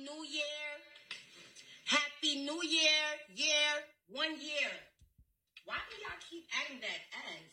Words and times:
Happy 0.00 0.16
New 0.16 0.24
Year. 0.24 0.70
Happy 1.84 2.44
New 2.44 2.62
Year. 2.62 2.90
Year. 3.34 3.70
One 4.08 4.40
year. 4.40 4.70
Why 5.64 5.76
do 5.90 5.96
y'all 6.00 6.20
keep 6.30 6.46
adding 6.64 6.80
that 6.80 7.00
S? 7.36 7.50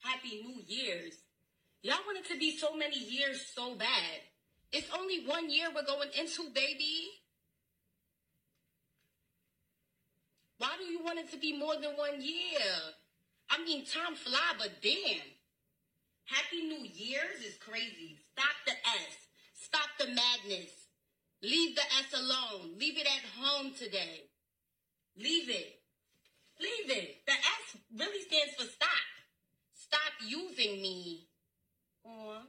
Happy 0.00 0.42
New 0.44 0.62
Year's. 0.66 1.14
Y'all 1.82 2.04
want 2.06 2.18
it 2.18 2.28
to 2.32 2.38
be 2.38 2.56
so 2.56 2.76
many 2.76 2.98
years 2.98 3.40
so 3.54 3.74
bad. 3.74 4.20
It's 4.72 4.88
only 4.98 5.24
one 5.24 5.50
year 5.50 5.68
we're 5.74 5.86
going 5.86 6.10
into, 6.18 6.50
baby. 6.50 7.08
Why 10.58 10.70
do 10.78 10.84
you 10.84 11.02
want 11.02 11.20
it 11.20 11.30
to 11.32 11.38
be 11.38 11.56
more 11.56 11.74
than 11.74 11.96
one 11.96 12.20
year? 12.20 12.68
I 13.50 13.64
mean, 13.64 13.86
time 13.86 14.14
fly, 14.14 14.54
but 14.58 14.82
damn. 14.82 15.24
Happy 16.24 16.64
New 16.68 16.84
Year's 16.84 17.40
is 17.46 17.56
crazy. 17.56 18.18
Stop 18.32 18.56
the 18.66 18.72
S. 18.72 19.16
Stop 19.54 19.88
the 19.98 20.06
madness. 20.06 20.77
Leave 21.42 21.76
the 21.76 21.82
S 21.82 22.20
alone. 22.20 22.78
Leave 22.78 22.98
it 22.98 23.06
at 23.06 23.42
home 23.42 23.72
today. 23.78 24.24
Leave 25.16 25.48
it. 25.48 25.80
Leave 26.60 26.90
it. 26.90 27.16
The 27.26 27.32
S 27.32 27.76
really 27.96 28.22
stands 28.22 28.54
for 28.54 28.64
stop. 28.64 28.88
Stop 29.74 30.12
using 30.26 30.82
me. 30.82 31.28
Aw. 32.04 32.42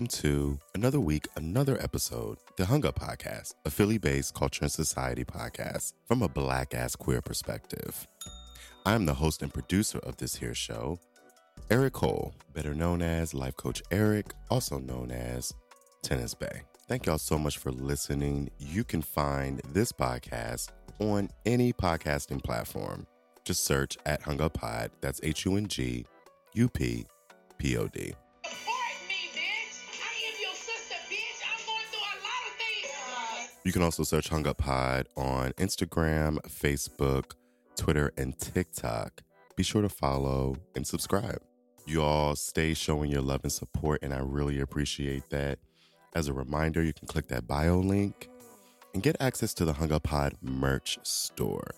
Welcome 0.00 0.18
to 0.22 0.58
another 0.74 0.98
week, 0.98 1.28
another 1.36 1.78
episode, 1.78 2.38
the 2.56 2.64
Hung 2.64 2.86
Up 2.86 2.98
Podcast, 2.98 3.52
a 3.66 3.70
Philly 3.70 3.98
based 3.98 4.32
culture 4.32 4.64
and 4.64 4.72
society 4.72 5.24
podcast 5.26 5.92
from 6.06 6.22
a 6.22 6.28
black 6.28 6.72
ass 6.72 6.96
queer 6.96 7.20
perspective. 7.20 8.08
I 8.86 8.94
am 8.94 9.04
the 9.04 9.12
host 9.12 9.42
and 9.42 9.52
producer 9.52 9.98
of 9.98 10.16
this 10.16 10.36
here 10.36 10.54
show, 10.54 10.98
Eric 11.70 11.92
Cole, 11.92 12.34
better 12.54 12.72
known 12.72 13.02
as 13.02 13.34
Life 13.34 13.58
Coach 13.58 13.82
Eric, 13.90 14.32
also 14.48 14.78
known 14.78 15.10
as 15.10 15.52
Tennis 16.02 16.32
Bay. 16.32 16.62
Thank 16.88 17.04
y'all 17.04 17.18
so 17.18 17.38
much 17.38 17.58
for 17.58 17.70
listening. 17.70 18.48
You 18.58 18.84
can 18.84 19.02
find 19.02 19.60
this 19.74 19.92
podcast 19.92 20.70
on 20.98 21.28
any 21.44 21.74
podcasting 21.74 22.42
platform. 22.42 23.06
Just 23.44 23.64
search 23.64 23.98
at 24.06 24.22
Hung 24.22 24.40
Up 24.40 24.54
Pod. 24.54 24.92
That's 25.02 25.20
H 25.22 25.44
U 25.44 25.56
N 25.58 25.66
G 25.66 26.06
U 26.54 26.70
P 26.70 27.04
P 27.58 27.76
O 27.76 27.86
D. 27.86 28.14
You 33.70 33.72
can 33.72 33.82
also 33.82 34.02
search 34.02 34.28
Hung 34.30 34.48
Up 34.48 34.58
Pod 34.58 35.06
on 35.16 35.52
Instagram, 35.52 36.38
Facebook, 36.40 37.34
Twitter, 37.76 38.12
and 38.18 38.36
TikTok. 38.36 39.22
Be 39.54 39.62
sure 39.62 39.80
to 39.80 39.88
follow 39.88 40.56
and 40.74 40.84
subscribe. 40.84 41.40
You 41.86 42.02
all 42.02 42.34
stay 42.34 42.74
showing 42.74 43.12
your 43.12 43.22
love 43.22 43.42
and 43.44 43.52
support, 43.52 44.02
and 44.02 44.12
I 44.12 44.18
really 44.18 44.58
appreciate 44.58 45.30
that. 45.30 45.60
As 46.16 46.26
a 46.26 46.32
reminder, 46.32 46.82
you 46.82 46.92
can 46.92 47.06
click 47.06 47.28
that 47.28 47.46
bio 47.46 47.78
link 47.78 48.28
and 48.92 49.04
get 49.04 49.14
access 49.20 49.54
to 49.54 49.64
the 49.64 49.74
Hung 49.74 49.92
Up 49.92 50.02
Pod 50.02 50.34
merch 50.42 50.98
store. 51.04 51.70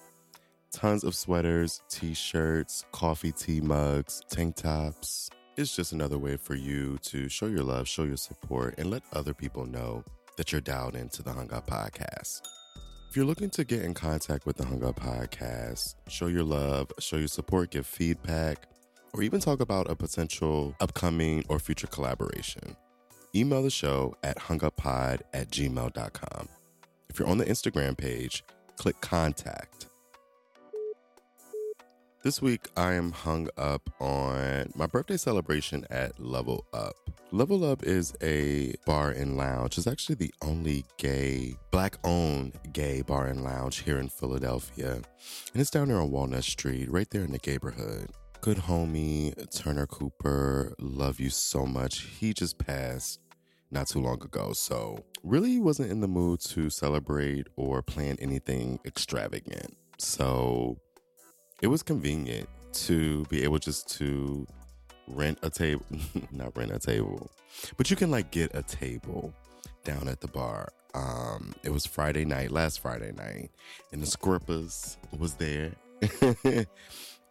Tons 0.71 1.05
of 1.05 1.15
sweaters, 1.15 1.83
t 1.91 2.15
shirts, 2.15 2.87
coffee 2.93 3.33
tea 3.33 3.61
mugs, 3.61 4.23
tank 4.31 4.57
tops. 4.57 5.29
It's 5.59 5.77
just 5.77 5.93
another 5.93 6.17
way 6.17 6.39
for 6.39 6.55
you 6.55 6.97
to 7.03 7.29
show 7.29 7.49
your 7.49 7.65
love, 7.65 7.87
show 7.87 8.05
your 8.05 8.17
support, 8.17 8.77
and 8.79 8.91
let 8.91 9.03
other 9.13 9.35
people 9.35 9.67
know 9.67 10.05
that 10.37 10.53
you're 10.53 10.61
dialed 10.61 10.97
into 10.97 11.23
the 11.23 11.33
Hung 11.33 11.53
Up 11.53 11.67
Podcast. 11.67 12.43
If 13.09 13.17
you're 13.17 13.27
looking 13.27 13.51
to 13.51 13.65
get 13.65 13.83
in 13.83 13.93
contact 13.93 14.47
with 14.47 14.57
the 14.57 14.65
Hung 14.65 14.83
Up 14.83 14.99
Podcast, 14.99 15.97
show 16.09 16.29
your 16.29 16.45
love, 16.45 16.91
show 16.99 17.17
your 17.17 17.29
support, 17.29 17.71
give 17.71 17.87
feedback, 17.87 18.67
or 19.13 19.23
even 19.23 19.41
talk 19.41 19.61
about 19.61 19.91
a 19.91 19.95
potential 19.95 20.75
upcoming 20.81 21.45
or 21.49 21.59
future 21.59 21.87
collaboration, 21.87 22.77
email 23.35 23.63
the 23.63 23.71
show 23.71 24.15
at 24.23 24.39
hunguppod 24.39 25.21
at 25.35 25.51
gmail.com. 25.51 26.49
If 27.11 27.19
you're 27.19 27.29
on 27.29 27.39
the 27.39 27.45
Instagram 27.45 27.97
page, 27.97 28.43
click 28.77 28.99
contact. 29.03 29.87
This 32.23 32.41
week, 32.41 32.69
I 32.77 32.93
am 32.93 33.11
hung 33.11 33.49
up 33.57 33.91
on 33.99 34.71
my 34.77 34.87
birthday 34.87 35.17
celebration 35.17 35.85
at 35.91 36.21
Level 36.21 36.65
Up. 36.73 36.95
Level 37.33 37.65
Up 37.65 37.83
is 37.83 38.15
a 38.23 38.75
bar 38.87 39.11
and 39.11 39.37
lounge. 39.37 39.77
It's 39.77 39.89
actually 39.89 40.15
the 40.15 40.33
only 40.41 40.85
gay, 40.99 41.57
black 41.73 41.97
owned 42.05 42.53
gay 42.73 43.03
bar 43.03 43.27
and 43.27 43.43
lounge 43.43 43.79
here 43.79 43.99
in 43.99 44.09
Philadelphia. 44.09 44.93
And 44.93 45.61
it's 45.61 45.71
down 45.71 45.89
there 45.89 45.99
on 45.99 46.13
Walnut 46.13 46.45
Street, 46.45 46.89
right 46.93 47.11
there 47.11 47.25
in 47.25 47.33
the 47.33 47.41
neighborhood. 47.45 48.11
Good 48.41 48.59
homie, 48.59 49.35
Turner 49.51 49.89
Cooper, 49.89 50.75
love 50.79 51.19
you 51.19 51.29
so 51.29 51.67
much. 51.67 52.03
He 52.03 52.33
just 52.33 52.57
passed 52.57 53.19
not 53.73 53.89
too 53.89 54.01
long 54.01 54.23
ago. 54.23 54.53
So, 54.53 55.05
really 55.25 55.59
wasn't 55.59 55.91
in 55.91 56.01
the 56.01 56.07
mood 56.07 56.39
to 56.51 56.71
celebrate 56.71 57.49
or 57.57 57.83
plan 57.83 58.17
anything 58.21 58.79
extravagant. 58.85 59.77
So, 59.99 60.79
it 61.63 61.69
was 61.69 61.83
convenient 61.83 62.49
to 62.73 63.25
be 63.27 63.45
able 63.45 63.59
just 63.59 63.89
to 63.97 64.47
rent 65.07 65.39
a 65.43 65.49
table, 65.49 65.87
not 66.33 66.55
rent 66.57 66.73
a 66.73 66.79
table, 66.79 67.31
but 67.77 67.89
you 67.89 67.97
can 67.97 68.11
like 68.11 68.31
get 68.31 68.55
a 68.55 68.63
table 68.63 69.33
down 69.85 70.09
at 70.09 70.21
the 70.21 70.29
bar. 70.29 70.69
Um, 70.95 71.55
it 71.63 71.71
was 71.71 71.87
Friday 71.87 72.25
night, 72.25 72.51
last 72.51 72.81
Friday 72.81 73.13
night, 73.13 73.51
and 73.93 74.03
the 74.03 74.07
Scrippers 74.07 74.97
was 75.17 75.35
there, 75.35 75.73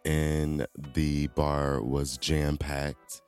and 0.04 0.66
the 0.94 1.26
bar 1.28 1.82
was 1.82 2.16
jam 2.16 2.56
packed, 2.56 3.20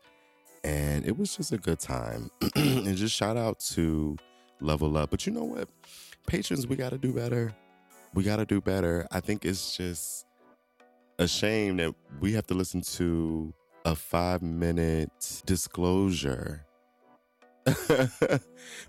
and 0.64 1.06
it 1.06 1.16
was 1.16 1.36
just 1.36 1.52
a 1.52 1.58
good 1.58 1.78
time. 1.78 2.30
and 2.56 2.96
just 2.96 3.14
shout 3.14 3.36
out 3.36 3.60
to 3.60 4.16
Level 4.60 4.96
Up, 4.96 5.10
but 5.10 5.26
you 5.26 5.32
know 5.32 5.44
what, 5.44 5.68
patrons, 6.26 6.66
we 6.66 6.76
got 6.76 6.90
to 6.90 6.98
do 6.98 7.12
better. 7.12 7.54
We 8.14 8.22
got 8.22 8.36
to 8.36 8.46
do 8.46 8.60
better. 8.60 9.06
I 9.10 9.20
think 9.20 9.44
it's 9.44 9.76
just 9.76 10.23
a 11.18 11.28
shame 11.28 11.76
that 11.76 11.94
we 12.20 12.32
have 12.32 12.46
to 12.48 12.54
listen 12.54 12.80
to 12.80 13.52
a 13.84 13.94
five 13.94 14.42
minute 14.42 15.42
disclosure. 15.46 16.64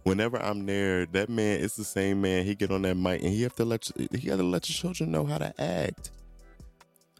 Whenever 0.04 0.38
I'm 0.38 0.66
there, 0.66 1.06
that 1.08 1.30
man 1.30 1.62
it's 1.62 1.76
the 1.76 1.84
same 1.84 2.22
man. 2.22 2.46
He 2.46 2.56
get 2.56 2.72
on 2.72 2.82
that 2.84 2.96
mic 2.96 3.22
and 3.22 3.32
he 3.32 3.44
have 3.44 3.56
to 3.56 3.66
let 3.66 3.90
you, 3.96 4.08
he 4.12 4.28
got 4.28 4.38
to 4.38 4.44
let 4.44 4.70
your 4.70 4.76
children 4.76 5.12
know 5.12 5.26
how 5.26 5.38
to 5.38 5.54
act. 5.62 6.12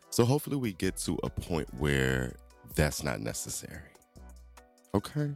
So 0.10 0.26
hopefully 0.26 0.58
we 0.58 0.74
get 0.74 0.98
to 0.98 1.20
a 1.24 1.30
point 1.30 1.68
where 1.78 2.34
that's 2.76 3.04
not 3.04 3.20
necessary. 3.20 3.92
Okay. 4.94 5.32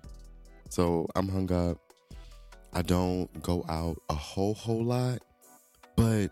So 0.70 1.08
I'm 1.16 1.28
hung 1.28 1.52
up. 1.52 1.78
I 2.74 2.82
don't 2.82 3.28
go 3.42 3.66
out 3.68 4.02
a 4.10 4.14
whole 4.14 4.54
whole 4.54 4.84
lot, 4.84 5.20
but 5.96 6.30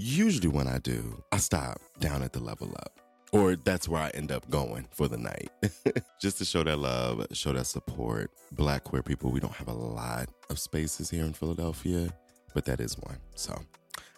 usually 0.00 0.48
when 0.48 0.66
I 0.66 0.78
do, 0.78 1.22
I 1.30 1.36
stop 1.36 1.78
down 1.98 2.22
at 2.22 2.32
the 2.32 2.40
level 2.40 2.72
up. 2.78 2.98
Or 3.32 3.54
that's 3.54 3.88
where 3.88 4.02
I 4.02 4.08
end 4.10 4.32
up 4.32 4.48
going 4.50 4.88
for 4.90 5.06
the 5.06 5.16
night. 5.16 5.50
Just 6.20 6.38
to 6.38 6.44
show 6.44 6.64
that 6.64 6.78
love, 6.78 7.26
show 7.32 7.52
that 7.52 7.66
support. 7.66 8.30
Black 8.52 8.84
queer 8.84 9.02
people, 9.02 9.30
we 9.30 9.38
don't 9.38 9.54
have 9.54 9.68
a 9.68 9.72
lot 9.72 10.28
of 10.48 10.58
spaces 10.58 11.10
here 11.10 11.24
in 11.24 11.32
Philadelphia, 11.32 12.12
but 12.54 12.64
that 12.64 12.80
is 12.80 12.98
one. 12.98 13.18
So 13.36 13.56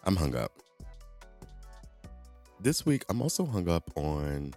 I'm 0.04 0.16
hung 0.16 0.34
up. 0.34 0.52
This 2.58 2.86
week, 2.86 3.04
I'm 3.10 3.20
also 3.20 3.44
hung 3.44 3.68
up 3.68 3.90
on 3.96 4.54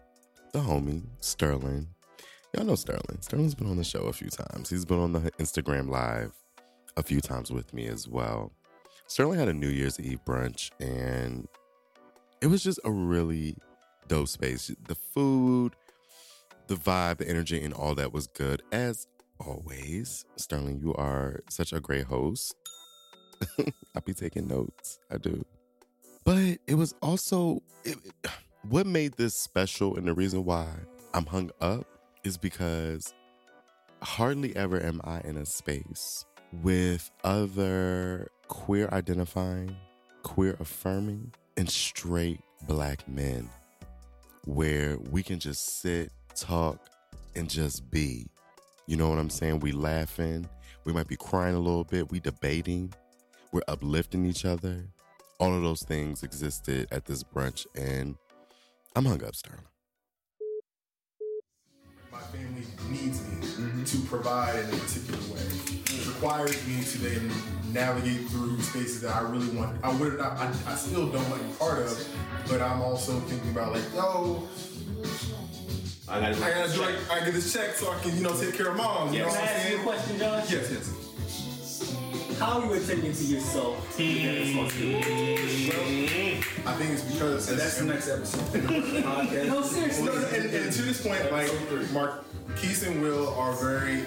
the 0.54 0.60
homie, 0.60 1.02
Sterling. 1.20 1.88
Y'all 2.54 2.66
know 2.66 2.76
Sterling. 2.76 3.18
Sterling's 3.20 3.56
been 3.56 3.70
on 3.70 3.78
the 3.78 3.84
show 3.84 4.04
a 4.04 4.14
few 4.14 4.30
times. 4.30 4.70
He's 4.70 4.86
been 4.86 5.00
on 5.00 5.12
the 5.12 5.32
Instagram 5.40 5.90
live 5.90 6.32
a 6.96 7.04
few 7.04 7.20
times 7.20 7.52
with 7.52 7.74
me 7.74 7.88
as 7.88 8.08
well. 8.08 8.54
Sterling 9.08 9.40
had 9.40 9.48
a 9.48 9.54
New 9.54 9.70
Year's 9.70 10.00
Eve 10.00 10.20
brunch 10.26 10.72
and 10.80 11.48
it 12.42 12.48
was 12.48 12.64
just 12.64 12.80
a 12.84 12.92
really 12.92 13.56
dope 14.08 14.28
space. 14.28 14.72
The 14.88 14.96
food, 14.96 15.76
the 16.68 16.76
vibe, 16.76 17.18
the 17.18 17.30
energy, 17.30 17.64
and 17.64 17.74
all 17.74 17.96
that 17.96 18.14
was 18.14 18.28
good 18.28 18.62
as 18.72 19.08
always. 19.40 20.26
Sterling, 20.38 20.80
you 20.82 20.94
are 20.96 21.42
such 21.50 21.74
a 21.74 21.80
great 21.80 22.06
host. 22.06 22.56
I'll 23.96 24.02
be 24.06 24.14
taking 24.14 24.48
notes. 24.48 25.00
I 25.12 25.18
do. 25.18 25.46
But 26.24 26.58
it 26.68 26.76
was 26.76 26.96
also 27.02 27.62
it- 27.84 27.98
what 28.70 28.88
made 28.88 29.14
this 29.14 29.36
special 29.36 29.96
and 29.96 30.08
the 30.08 30.14
reason 30.14 30.44
why 30.44 30.68
I'm 31.14 31.28
hung 31.28 31.52
up 31.62 31.86
is 32.24 32.38
because 32.38 33.14
hardly 34.02 34.56
ever 34.56 34.82
am 34.84 35.02
I 35.04 35.22
in 35.22 35.38
a 35.38 35.46
space 35.46 36.26
with 36.52 37.12
other 37.24 38.30
queer 38.48 38.90
identifying, 38.92 39.76
queer 40.24 40.56
affirming, 40.60 41.34
and 41.58 41.70
straight 41.70 42.42
black 42.68 43.08
men 43.08 43.50
where 44.46 44.98
we 45.12 45.24
can 45.24 45.40
just 45.40 45.82
sit, 45.82 46.12
talk, 46.36 46.80
and 47.36 47.50
just 47.50 47.90
be. 47.90 48.28
You 48.88 48.98
know 48.98 49.10
what 49.10 49.20
I'm 49.20 49.30
saying? 49.30 49.60
We 49.60 49.72
laughing. 49.72 50.48
We 50.84 50.94
might 50.94 51.08
be 51.08 51.18
crying 51.18 51.56
a 51.56 51.60
little 51.60 51.84
bit. 51.84 52.12
We 52.12 52.20
debating. 52.20 52.94
We're 53.52 53.62
uplifting 53.68 54.26
each 54.26 54.46
other. 54.46 54.86
All 55.40 55.54
of 55.54 55.64
those 55.64 55.82
things 55.84 56.24
existed 56.24 56.88
at 56.92 57.06
this 57.06 57.24
brunch, 57.24 57.66
and 57.76 58.16
I'm 58.96 59.06
hung 59.06 59.24
up, 59.24 59.36
Sterling. 59.36 59.64
Needs 62.90 63.22
me 63.28 63.36
mm-hmm. 63.38 63.84
to 63.84 63.98
provide 64.08 64.56
in 64.56 64.66
a 64.66 64.78
particular 64.78 65.20
way. 65.34 65.42
It 65.86 66.08
requires 66.08 66.68
me 66.68 66.84
to 66.84 66.98
then 66.98 67.32
navigate 67.72 68.28
through 68.30 68.62
spaces 68.62 69.02
that 69.02 69.16
I 69.16 69.22
really 69.22 69.50
want. 69.50 69.78
I 69.84 69.94
would 69.96 70.18
not. 70.18 70.38
I, 70.38 70.48
I 70.68 70.76
still 70.76 71.08
don't 71.08 71.30
want 71.30 71.42
to 71.42 71.48
be 71.48 71.54
part 71.56 71.80
of, 71.80 72.08
but 72.48 72.62
I'm 72.62 72.82
also 72.82 73.20
thinking 73.22 73.52
about 73.52 73.74
like, 73.74 73.84
yo, 73.94 74.48
I 76.08 76.20
gotta, 76.20 76.46
I 76.46 76.50
gotta 76.52 76.74
do. 76.74 76.82
Like, 76.82 77.12
I 77.12 77.26
get 77.26 77.34
this 77.34 77.52
check 77.52 77.76
so 77.76 77.92
I 77.92 78.00
can, 78.00 78.16
you 78.16 78.24
know, 78.24 78.40
take 78.40 78.56
care 78.56 78.70
of 78.70 78.78
mom. 78.78 79.14
You 79.14 79.20
know 79.20 79.28
what 79.28 79.36
Can 79.36 79.48
I 79.48 79.52
I'm 79.52 79.58
ask 79.58 79.70
you 79.70 79.80
a 79.80 79.84
question, 79.84 80.20
Josh? 80.20 80.52
Yes, 80.52 80.72
yes. 80.72 81.05
How 82.40 82.60
are 82.60 82.66
you 82.66 82.74
attending 82.74 83.14
to 83.14 83.24
yourself? 83.24 83.98
with 83.98 84.24
that 84.24 84.40
responsibility? 84.40 86.42
I 86.66 86.74
think 86.74 86.92
it's 86.92 87.04
because 87.04 87.50
And 87.50 87.60
that's 87.60 87.78
the 87.78 87.86
next 87.86 88.10
episode. 88.10 88.64
No, 89.48 89.62
seriously. 89.62 90.06
No, 90.06 90.14
and, 90.14 90.46
and 90.54 90.74
to 90.74 90.82
this 90.82 91.06
point, 91.06 91.32
like 91.32 91.52
Mark, 91.92 92.26
Keith 92.58 92.86
and 92.88 93.02
Will 93.02 93.30
are 93.36 93.54
very. 93.54 94.04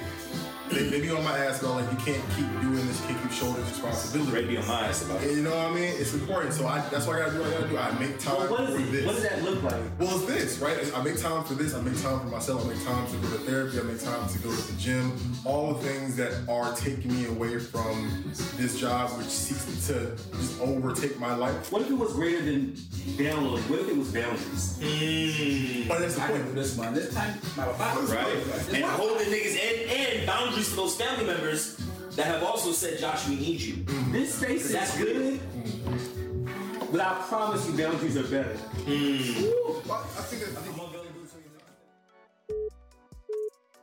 They, 0.71 0.85
they 0.89 1.01
be 1.01 1.11
on 1.11 1.25
my 1.25 1.37
ass 1.39 1.61
about 1.63 1.77
like 1.77 1.91
you 1.91 1.97
can't 1.99 2.23
keep 2.37 2.47
doing 2.61 2.87
this, 2.87 3.01
you 3.01 3.07
can't 3.09 3.23
keep 3.23 3.33
shouldering 3.33 3.65
responsibility. 3.67 4.33
Ready 4.33 4.47
be 4.49 4.57
on 4.59 4.67
my 4.69 4.87
ass 4.87 5.05
about 5.05 5.23
it. 5.23 5.37
You 5.37 5.43
know 5.43 5.51
what 5.57 5.67
I 5.67 5.75
mean? 5.75 5.95
It's 5.97 6.13
important. 6.15 6.53
So 6.55 6.67
I, 6.67 6.81
that's 6.89 7.07
what 7.07 7.17
I 7.17 7.21
gotta 7.27 7.33
do. 7.33 7.39
What 7.41 7.49
I 7.49 7.53
gotta 7.61 7.69
do. 7.69 7.79
I 7.79 7.99
make 7.99 8.19
time 8.19 8.37
Well, 8.37 8.51
what, 8.51 8.61
is 8.71 8.77
for 8.77 8.81
it, 8.83 8.93
this. 8.93 9.07
what 9.07 9.15
does 9.15 9.23
that 9.25 9.43
look 9.43 9.63
like? 9.63 9.75
Well, 9.99 10.17
it's 10.17 10.27
this, 10.27 10.59
right? 10.59 10.93
I 10.95 11.03
make 11.03 11.19
time 11.21 11.45
for 11.45 11.55
this. 11.55 11.75
I 11.75 11.81
make 11.81 12.01
time 12.03 12.21
for 12.21 12.27
myself. 12.27 12.65
I 12.65 12.69
make 12.75 12.85
time 12.85 13.07
to 13.07 13.13
go 13.17 13.23
to 13.31 13.39
therapy. 13.39 13.81
I 13.81 13.83
make 13.83 14.03
time 14.03 14.29
to 14.29 14.39
go 14.41 14.55
to 14.55 14.73
the 14.73 14.81
gym. 14.81 15.13
All 15.45 15.75
the 15.75 15.81
things 15.89 16.17
that 16.17 16.33
are 16.49 16.75
taking 16.75 17.15
me 17.15 17.27
away 17.27 17.59
from 17.59 18.33
this 18.57 18.79
job, 18.79 19.11
which 19.19 19.29
seeks 19.29 19.87
to 19.89 20.17
just 20.37 20.61
overtake 20.61 21.19
my 21.19 21.35
life. 21.35 21.73
What 21.73 21.83
if 21.83 21.91
it 21.91 21.95
was 21.95 22.13
greater 22.13 22.45
than 22.45 22.75
boundaries? 23.17 23.65
What 23.69 23.81
if 23.81 23.89
it 23.89 23.97
was 23.97 24.13
boundaries? 24.13 24.77
Hmm. 24.81 25.89
But 25.89 26.01
that's 26.01 26.17
the 26.17 26.23
I 26.23 26.27
can 26.27 26.37
point. 26.43 26.47
do 26.55 26.61
this 26.61 26.77
one. 26.77 26.95
This 26.95 27.15
time, 27.15 27.39
my 27.57 27.65
papa. 27.65 28.01
Right. 28.03 28.75
And 28.75 28.85
holding 28.85 29.29
niggas 29.29 29.57
and, 29.59 29.91
and 29.91 30.27
boundaries 30.27 30.58
for 30.67 30.77
those 30.77 30.97
family 30.97 31.25
members 31.25 31.77
that 32.17 32.27
have 32.27 32.43
also 32.43 32.73
said, 32.73 32.99
Josh, 32.99 33.29
we 33.29 33.37
need 33.37 33.61
you. 33.61 33.75
Mm-hmm. 33.75 34.13
This 34.13 34.35
space 34.35 34.65
is 34.67 34.73
That's 34.73 34.99
good, 34.99 35.41
mm-hmm. 35.41 36.91
but 36.91 37.01
I 37.01 37.25
promise 37.29 37.69
you 37.69 37.77
boundaries 37.79 38.17
are 38.17 38.23
better. 38.25 38.57
Mm. 38.85 39.87
Well, 39.87 40.01
I 40.01 40.23
think 40.23 40.43
that, 40.43 40.59
I 40.59 40.63
think 40.63 40.79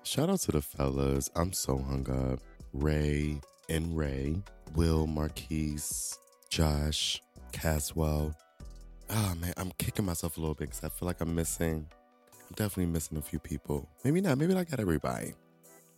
Shout 0.04 0.30
out 0.30 0.39
to 0.42 0.51
the 0.51 0.62
fellas. 0.62 1.30
I'm 1.36 1.51
so 1.51 1.77
hung 1.77 2.10
up. 2.10 2.39
Ray 2.74 3.42
and 3.69 3.98
Ray, 3.98 4.42
Will, 4.75 5.07
Marquise, 5.07 6.18
Josh, 6.50 7.22
Caswell. 7.51 8.36
Oh 9.10 9.36
man, 9.39 9.54
I'm 9.57 9.72
kicking 9.77 10.06
myself 10.06 10.38
a 10.38 10.39
little 10.39 10.56
bit 10.56 10.69
because 10.69 10.83
I 10.83 10.89
feel 10.89 11.07
like 11.07 11.22
I'm 11.22 11.36
missing. 11.36 11.88
I'm 12.33 12.56
definitely 12.56 12.92
missing 12.94 13.18
a 13.18 13.22
few 13.22 13.39
people. 13.39 13.89
Maybe 14.04 14.22
not. 14.22 14.38
Maybe 14.38 14.54
I 14.56 14.63
got 14.63 14.80
everybody. 14.80 15.33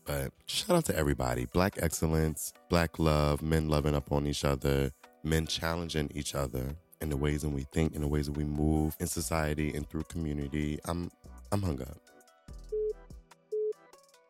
But 0.07 0.31
shout 0.45 0.77
out 0.77 0.85
to 0.85 0.95
everybody. 0.95 1.45
Black 1.45 1.75
excellence, 1.81 2.53
black 2.69 2.97
love, 2.97 3.41
men 3.41 3.67
loving 3.67 3.93
up 3.93 4.09
on 4.11 4.25
each 4.25 4.45
other, 4.45 4.91
men 5.23 5.45
challenging 5.45 6.09
each 6.15 6.33
other 6.33 6.75
in 7.01 7.09
the 7.09 7.17
ways 7.17 7.41
that 7.41 7.49
we 7.49 7.63
think, 7.73 7.93
in 7.93 8.01
the 8.01 8.07
ways 8.07 8.27
that 8.27 8.37
we 8.37 8.45
move 8.45 8.95
in 9.01 9.07
society 9.07 9.73
and 9.75 9.87
through 9.89 10.03
community. 10.03 10.79
I'm 10.85 11.11
I'm 11.51 11.61
hung 11.61 11.81
up. 11.81 11.97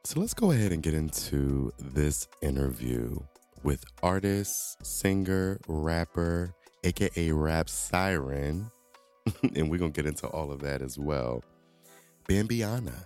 So 0.03 0.19
let's 0.19 0.33
go 0.33 0.51
ahead 0.51 0.71
and 0.71 0.81
get 0.81 0.95
into 0.95 1.71
this 1.77 2.27
interview 2.41 3.19
with 3.61 3.85
artist, 4.01 4.83
singer, 4.83 5.59
rapper, 5.67 6.55
aka 6.83 7.31
rap 7.31 7.69
siren. 7.69 8.71
and 9.55 9.69
we're 9.69 9.77
gonna 9.77 9.91
get 9.91 10.07
into 10.07 10.25
all 10.27 10.51
of 10.51 10.61
that 10.61 10.81
as 10.81 10.97
well. 10.97 11.43
Bambihanna. 12.27 13.05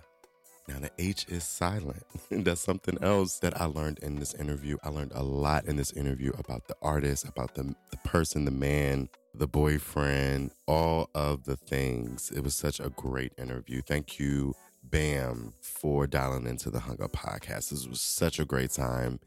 Now 0.68 0.78
the 0.78 0.90
H 0.98 1.26
is 1.28 1.44
silent. 1.44 2.04
That's 2.30 2.60
something 2.60 2.96
else 3.02 3.38
that 3.40 3.60
I 3.60 3.64
learned 3.64 3.98
in 3.98 4.16
this 4.16 4.34
interview. 4.34 4.76
I 4.82 4.90
learned 4.90 5.12
a 5.14 5.22
lot 5.22 5.66
in 5.66 5.76
this 5.76 5.92
interview 5.92 6.32
about 6.38 6.68
the 6.68 6.76
artist, 6.80 7.28
about 7.28 7.54
the, 7.54 7.74
the 7.90 7.96
person, 8.04 8.44
the 8.44 8.52
man, 8.52 9.08
the 9.34 9.48
boyfriend, 9.48 10.52
all 10.66 11.10
of 11.14 11.44
the 11.44 11.56
things. 11.56 12.30
It 12.34 12.44
was 12.44 12.54
such 12.54 12.78
a 12.78 12.90
great 12.90 13.32
interview. 13.38 13.82
Thank 13.82 14.20
you, 14.20 14.54
Bam, 14.84 15.52
for 15.60 16.06
dialing 16.06 16.46
into 16.46 16.70
the 16.70 16.80
Hung 16.80 17.02
Up 17.02 17.12
podcast. 17.12 17.70
This 17.70 17.86
was 17.86 18.00
such 18.00 18.38
a 18.38 18.44
great 18.44 18.70
time. 18.70 19.18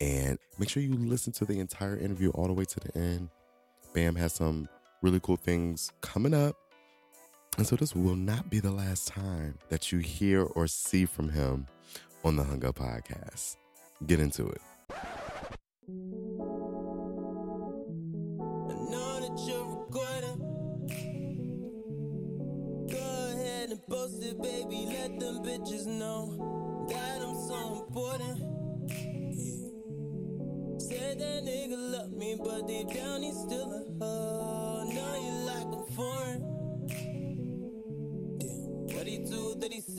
And 0.00 0.38
make 0.58 0.68
sure 0.68 0.82
you 0.82 0.94
listen 0.94 1.32
to 1.34 1.44
the 1.44 1.60
entire 1.60 1.96
interview 1.96 2.30
all 2.30 2.48
the 2.48 2.52
way 2.52 2.64
to 2.64 2.80
the 2.80 2.98
end. 2.98 3.28
Bam 3.94 4.16
has 4.16 4.32
some 4.32 4.68
really 5.00 5.20
cool 5.20 5.36
things 5.36 5.92
coming 6.00 6.34
up. 6.34 6.56
And 7.58 7.66
so 7.66 7.76
this 7.76 7.94
will 7.94 8.16
not 8.16 8.48
be 8.48 8.60
the 8.60 8.70
last 8.70 9.08
time 9.08 9.58
that 9.68 9.92
you 9.92 9.98
hear 9.98 10.42
or 10.42 10.66
see 10.66 11.04
from 11.04 11.28
him 11.28 11.66
on 12.24 12.36
the 12.36 12.44
Hung 12.44 12.64
Up 12.64 12.76
podcast. 12.76 13.56
Get 14.06 14.20
into 14.20 14.48
it. 14.48 14.60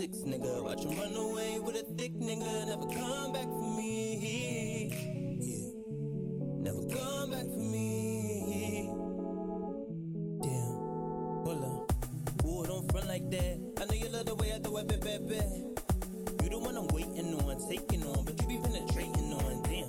32, 0.04 0.18
36, 0.18 0.18
nigga. 0.28 0.64
Watch 0.64 0.84
him 0.84 1.00
run 1.00 1.16
away 1.16 1.60
with 1.60 1.76
a 1.76 1.84
thick 1.96 2.14
nigga. 2.14 2.68
Never 2.68 2.86
come 2.88 3.32
back 3.32 3.44
for 3.44 3.76
me. 3.78 4.90
Yeah. 5.40 5.70
Never 6.60 6.82
come 6.88 7.32
back 7.32 7.44
for 7.44 7.60
me. 7.60 8.90
Damn. 10.42 10.76
Hold 11.46 11.64
on. 11.64 11.88
Ooh, 12.46 12.66
don't 12.66 12.92
front 12.92 13.08
like 13.08 13.30
that. 13.32 13.60
I 13.82 13.86
know 13.86 13.94
you 13.94 14.10
love 14.10 14.26
the 14.26 14.36
way 14.36 14.52
I 14.54 14.60
do 14.60 14.78
it, 14.78 14.88
bet, 14.88 15.28
bet. 15.28 15.48
You 16.44 16.50
the 16.50 16.60
one 16.60 16.76
I'm 16.76 16.88
waiting 16.88 17.34
on, 17.36 17.70
taking 17.70 18.04
on, 18.04 18.26
but 18.26 18.42
you 18.42 18.48
be 18.48 18.58
penetrating 18.58 19.34
on. 19.34 19.64
Damn. 19.64 19.88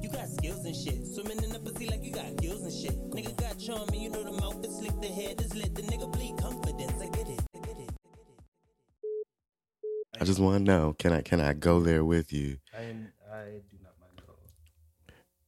You 0.00 0.08
got 0.08 0.28
skills 0.28 0.64
and 0.64 0.74
shit. 0.74 1.06
Swimming 1.06 1.42
in 1.42 1.50
the 1.50 1.58
pussy 1.58 1.86
like 1.88 2.02
you 2.02 2.12
got 2.12 2.36
gills 2.36 2.62
and 2.62 2.72
shit. 2.72 2.96
Nigga 3.10 3.36
got 3.36 3.58
charm 3.58 3.88
and 3.88 4.00
you 4.00 4.08
know 4.08 4.22
the 4.24 4.32
mouth 4.32 4.64
is 4.64 4.78
slick, 4.78 4.98
the 5.00 5.08
head 5.08 5.40
is 5.40 5.54
lit. 5.54 5.74
The 5.74 5.82
nigga 5.82 6.10
bleed 6.10 6.38
confidence. 6.38 7.00
I 7.02 7.08
get 7.08 7.21
I 10.22 10.24
just 10.24 10.38
want 10.38 10.64
to 10.64 10.72
know, 10.72 10.94
can 10.96 11.12
I 11.12 11.20
can 11.20 11.40
I 11.40 11.52
go 11.52 11.80
there 11.80 12.04
with 12.04 12.32
you? 12.32 12.58
I 12.72 12.82
am, 12.82 13.12
I 13.28 13.58
do 13.68 13.76
not 13.82 13.94
mind 14.00 14.18
at 14.18 14.28
all. 14.28 14.36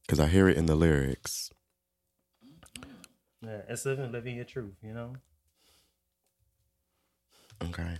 Because 0.01 0.19
I 0.19 0.27
hear 0.27 0.49
it 0.49 0.57
in 0.57 0.65
the 0.65 0.75
lyrics. 0.75 1.49
Yeah, 3.41 3.61
it's 3.69 3.85
living 3.85 4.11
living 4.11 4.35
your 4.35 4.43
truth, 4.43 4.73
you 4.83 4.93
know. 4.93 5.13
Okay. 7.63 7.99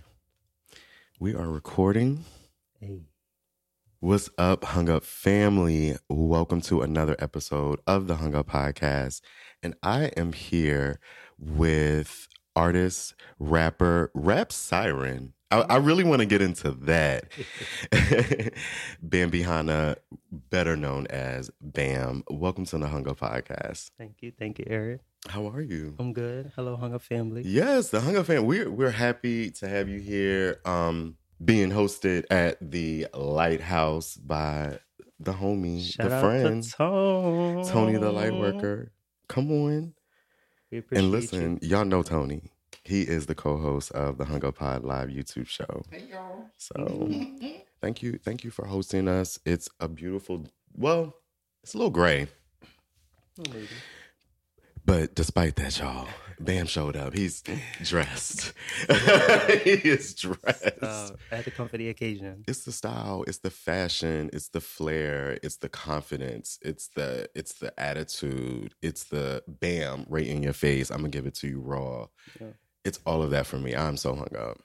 We 1.18 1.34
are 1.34 1.48
recording. 1.48 2.26
Hey, 2.78 3.04
What's 4.00 4.28
up, 4.36 4.64
Hung 4.64 4.90
Up 4.90 5.02
family? 5.02 5.96
Welcome 6.10 6.60
to 6.60 6.82
another 6.82 7.16
episode 7.18 7.80
of 7.86 8.06
the 8.06 8.16
Hung 8.16 8.34
Up 8.34 8.48
Podcast. 8.48 9.22
And 9.62 9.76
I 9.82 10.10
am 10.14 10.34
here 10.34 11.00
with 11.38 12.28
artist, 12.54 13.14
rapper, 13.38 14.10
rap 14.12 14.52
siren. 14.52 15.32
I, 15.50 15.60
I 15.60 15.76
really 15.76 16.02
want 16.02 16.20
to 16.20 16.26
get 16.26 16.42
into 16.42 16.72
that. 16.72 17.30
Bambihanna, 19.06 19.96
better 20.32 20.76
known 20.76 21.06
as 21.06 21.50
Bam. 21.60 22.24
Welcome 22.28 22.64
to 22.66 22.78
the 22.78 22.88
Hung 22.88 23.08
Up 23.08 23.20
Podcast. 23.20 23.90
thank 23.96 24.16
you, 24.22 24.32
thank 24.36 24.58
you, 24.58 24.64
Eric. 24.68 25.02
How 25.28 25.46
are 25.48 25.60
you? 25.60 25.94
I'm 26.00 26.12
good. 26.12 26.50
Hello, 26.56 26.76
hung 26.76 26.94
up 26.94 27.02
family. 27.02 27.42
Yes, 27.44 27.90
the 27.90 28.00
Hunger 28.00 28.24
Fan. 28.24 28.44
We're 28.44 28.70
we're 28.70 28.90
happy 28.90 29.50
to 29.52 29.68
have 29.68 29.88
you 29.88 30.00
here. 30.00 30.60
Um, 30.64 31.16
being 31.44 31.70
hosted 31.70 32.24
at 32.30 32.58
the 32.60 33.06
Lighthouse 33.14 34.16
by 34.16 34.78
the 35.20 35.32
homie, 35.32 35.82
Shout 35.82 36.10
the 36.10 36.20
friend, 36.20 36.62
to 36.62 36.70
Tony. 36.70 37.64
Tony 37.68 37.92
the 37.98 38.12
Lightworker. 38.12 38.88
Come 39.28 39.50
on 39.50 39.94
We 40.70 40.78
appreciate 40.78 41.04
and 41.04 41.12
listen. 41.12 41.58
You. 41.62 41.76
all 41.76 41.84
know 41.84 42.02
Tony. 42.02 42.50
He 42.86 43.02
is 43.02 43.26
the 43.26 43.34
co-host 43.34 43.90
of 43.92 44.16
the 44.16 44.24
Hung 44.26 44.44
Up 44.44 44.56
Pod 44.58 44.84
live 44.84 45.08
YouTube 45.08 45.48
show. 45.48 45.82
Hey 45.90 46.04
y'all. 46.12 46.50
So 46.56 47.10
thank 47.80 48.00
you, 48.00 48.18
thank 48.22 48.44
you 48.44 48.50
for 48.52 48.64
hosting 48.66 49.08
us. 49.08 49.40
It's 49.44 49.68
a 49.80 49.88
beautiful. 49.88 50.44
Well, 50.76 51.16
it's 51.64 51.74
a 51.74 51.78
little 51.78 51.90
gray, 51.90 52.28
but 54.84 55.16
despite 55.16 55.56
that, 55.56 55.76
y'all, 55.80 56.06
Bam 56.38 56.66
showed 56.66 56.96
up. 56.96 57.12
He's 57.14 57.42
dressed. 57.82 58.52
he 59.64 59.70
is 59.70 60.14
dressed. 60.14 60.80
Uh, 60.80 61.10
I 61.32 61.36
had 61.36 61.44
to 61.46 61.50
come 61.50 61.68
for 61.68 61.78
the 61.78 61.88
occasion. 61.88 62.44
it's 62.46 62.64
the 62.64 62.70
style 62.72 63.24
it's 63.26 63.38
the 63.38 63.50
fashion 63.50 64.30
it's 64.32 64.48
the 64.50 64.60
flair 64.60 65.38
it's 65.42 65.56
the 65.56 65.68
confidence 65.68 66.58
it's 66.62 66.86
the 66.88 67.28
it's 67.34 67.54
the 67.54 67.72
attitude 67.80 68.74
it's 68.82 69.04
the 69.04 69.42
bam 69.48 70.04
right 70.08 70.26
in 70.26 70.42
your 70.42 70.52
face 70.52 70.90
i'm 70.90 70.98
gonna 70.98 71.08
give 71.08 71.26
it 71.26 71.34
to 71.34 71.48
you 71.48 71.58
raw 71.60 72.06
Yeah. 72.40 72.48
It's 72.86 73.00
all 73.04 73.20
of 73.22 73.30
that 73.30 73.46
for 73.46 73.58
me 73.58 73.74
i'm 73.74 73.96
so 73.96 74.14
hung 74.14 74.34
up 74.38 74.58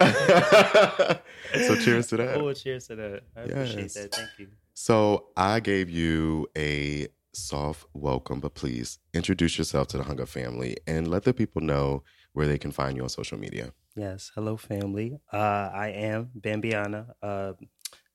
so 1.66 1.76
cheers 1.76 2.06
to 2.08 2.16
that 2.16 2.36
Oh, 2.36 2.52
cheers 2.52 2.86
to 2.88 2.96
that. 2.96 3.22
I 3.36 3.40
appreciate 3.42 3.94
that. 3.94 4.14
Thank 4.14 4.30
you. 4.38 4.48
so 4.74 5.26
i 5.36 5.60
gave 5.60 5.88
you 5.88 6.48
a 6.56 7.06
soft 7.32 7.84
welcome 7.94 8.40
but 8.40 8.54
please 8.54 8.98
introduce 9.12 9.58
yourself 9.58 9.88
to 9.88 9.96
the 9.98 10.04
hung 10.04 10.20
up 10.20 10.28
family 10.28 10.76
and 10.86 11.08
let 11.08 11.22
the 11.24 11.32
people 11.34 11.60
know 11.62 12.02
where 12.32 12.46
they 12.46 12.58
can 12.58 12.70
find 12.72 12.96
you 12.96 13.02
on 13.02 13.08
social 13.08 13.38
media 13.38 13.72
Yes. 13.96 14.32
Hello, 14.34 14.56
family. 14.56 15.20
Uh, 15.32 15.70
I 15.72 15.88
am 15.90 16.30
Bambihanna. 16.36 17.14
Uh, 17.22 17.52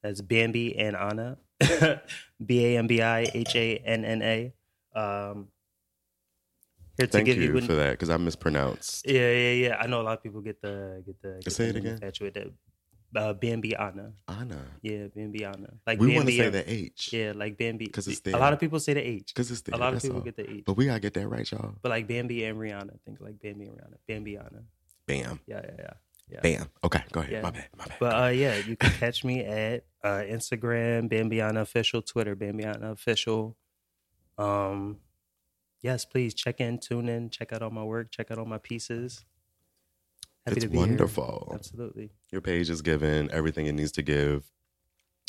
that's 0.04 0.20
Bambi 0.20 0.78
and 0.78 0.94
Anna. 0.94 1.38
B 2.46 2.66
A 2.66 2.78
M 2.78 2.86
B 2.88 3.02
I 3.02 3.26
H 3.34 3.56
A 3.56 3.78
N 3.78 4.04
N 4.04 4.22
A. 4.22 4.54
Um, 4.94 5.48
here 7.00 7.08
to 7.08 7.12
thank 7.12 7.26
give 7.26 7.38
you 7.38 7.54
you, 7.56 7.62
for 7.62 7.76
that 7.76 7.92
because 7.92 8.10
i 8.10 8.18
mispronounced 8.18 9.06
Yeah, 9.08 9.32
yeah, 9.32 9.52
yeah. 9.64 9.76
I 9.80 9.88
know 9.88 10.02
a 10.02 10.06
lot 10.10 10.18
of 10.18 10.24
people 10.24 10.42
get 10.42 10.62
the 10.62 11.02
get 11.06 11.18
the 11.22 11.32
get 11.44 11.54
Say 11.54 11.66
the 11.66 11.70
it 11.70 11.76
again. 11.78 11.94
infatuated. 11.94 12.54
Uh, 13.16 13.34
Bambi 13.34 13.76
Anna. 13.76 14.14
anna 14.28 14.62
Yeah, 14.84 15.08
Bambi 15.16 15.44
Anna. 15.44 15.70
Like 15.88 16.00
we 16.00 16.14
want 16.16 16.28
to 16.28 16.38
say 16.42 16.50
the 16.50 16.64
h 16.72 17.12
Yeah, 17.12 17.32
like 17.36 17.58
Bambi. 17.58 17.86
Because 17.86 18.08
it's 18.08 18.22
A 18.28 18.38
lot 18.38 18.54
of 18.54 18.60
people 18.60 18.80
say 18.80 18.94
the 18.94 19.02
H. 19.02 19.34
Because 19.34 19.50
it's 19.50 19.62
there. 19.62 19.74
A 19.76 19.80
lot 19.80 19.94
of 19.96 20.02
people 20.02 20.18
all. 20.18 20.24
get 20.24 20.36
the 20.36 20.48
H. 20.48 20.64
But 20.64 20.78
we 20.78 20.86
gotta 20.86 21.00
get 21.00 21.16
that 21.16 21.28
right, 21.28 21.50
y'all. 21.52 21.74
But 21.82 21.90
like 21.90 22.08
Bambi 22.08 22.44
and 22.46 22.60
Rihanna, 22.60 23.00
think 23.06 23.20
like 23.20 23.42
Bambi 23.42 23.66
and 23.66 23.76
Rihanna. 23.78 23.98
Bambi 24.08 24.38
Anna. 24.38 24.62
Bam. 25.08 25.40
Yeah, 25.48 25.62
yeah, 25.64 25.72
yeah. 25.80 25.94
yeah. 26.34 26.40
Bam. 26.42 26.68
Okay, 26.84 27.04
go 27.12 27.22
ahead. 27.22 27.32
Yeah. 27.34 27.42
My 27.42 27.52
bad. 27.52 27.68
My 27.80 27.86
bad. 27.86 27.98
But 28.00 28.14
uh, 28.24 28.28
yeah, 28.28 28.58
you 28.58 28.76
can 28.76 28.92
catch 28.92 29.24
me 29.24 29.44
at 29.44 29.86
uh, 30.04 30.22
Instagram, 30.30 31.10
Bambihanna 31.12 31.62
Official, 31.62 32.04
Twitter, 32.04 32.36
Bambihanna 32.36 32.92
Official. 32.92 33.58
Um, 34.38 34.98
yes, 35.82 36.06
please 36.06 36.34
check 36.34 36.60
in, 36.60 36.80
tune 36.80 37.08
in, 37.10 37.30
check 37.30 37.54
out 37.54 37.62
all 37.62 37.70
my 37.72 37.84
work, 37.84 38.12
check 38.12 38.32
out 38.32 38.38
all 38.38 38.46
my 38.46 38.58
pieces. 38.58 39.26
Happy 40.46 40.58
It's 40.58 40.66
to 40.66 40.70
be 40.70 40.78
here. 40.78 40.88
wonderful. 40.88 41.52
Absolutely. 41.54 42.12
Your 42.32 42.42
page 42.42 42.70
is 42.70 42.82
given 42.82 43.30
everything 43.32 43.66
it 43.68 43.74
needs 43.74 43.92
to 43.94 44.02
give. 44.02 44.46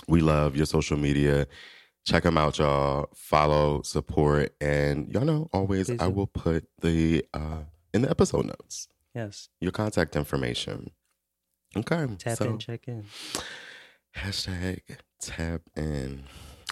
We 0.09 0.21
love 0.21 0.57
your 0.57 0.66
social 0.66 0.97
media. 0.97 1.47
Check 2.07 2.23
them 2.23 2.38
out, 2.38 2.59
y'all. 2.59 3.09
Follow, 3.14 3.83
support, 3.83 4.54
and 4.61 5.09
y'all 5.12 5.25
know 5.25 5.50
always 5.52 5.87
Please 5.88 6.00
I 6.00 6.07
will 6.07 6.26
put 6.26 6.64
the 6.80 7.25
uh 7.35 7.64
in 7.92 8.02
the 8.02 8.11
episode 8.11 8.47
notes 8.47 8.88
Yes. 9.14 9.49
your 9.61 9.73
contact 9.73 10.16
information. 10.16 10.92
Okay. 11.76 12.07
Tap 12.19 12.38
so, 12.38 12.45
in, 12.47 12.59
check 12.59 12.88
in. 12.88 13.04
Hashtag 14.16 14.80
tap 15.21 15.62
in. 15.76 16.23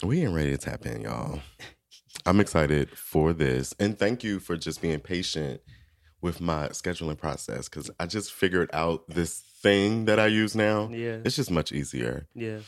We 0.03 0.23
ain't 0.23 0.33
ready 0.35 0.51
to 0.53 0.59
tap 0.59 0.87
in, 0.87 1.03
y'all. 1.03 1.41
I'm 2.27 2.41
excited 2.41 2.91
for 2.97 3.33
this. 3.33 3.75
And 3.79 3.99
thank 3.99 4.23
you 4.25 4.39
for 4.41 4.57
just 4.57 4.81
being 4.83 5.01
patient 5.01 5.61
with 6.21 6.41
my 6.41 6.69
scheduling 6.69 7.17
process 7.17 7.69
because 7.69 7.91
I 8.01 8.07
just 8.07 8.33
figured 8.33 8.71
out 8.73 9.09
this 9.09 9.39
thing 9.63 10.05
that 10.07 10.19
I 10.19 10.27
use 10.27 10.55
now. 10.55 10.89
Yeah. 10.91 11.19
It's 11.25 11.37
just 11.37 11.51
much 11.51 11.71
easier 11.73 12.27
Yeah. 12.35 12.59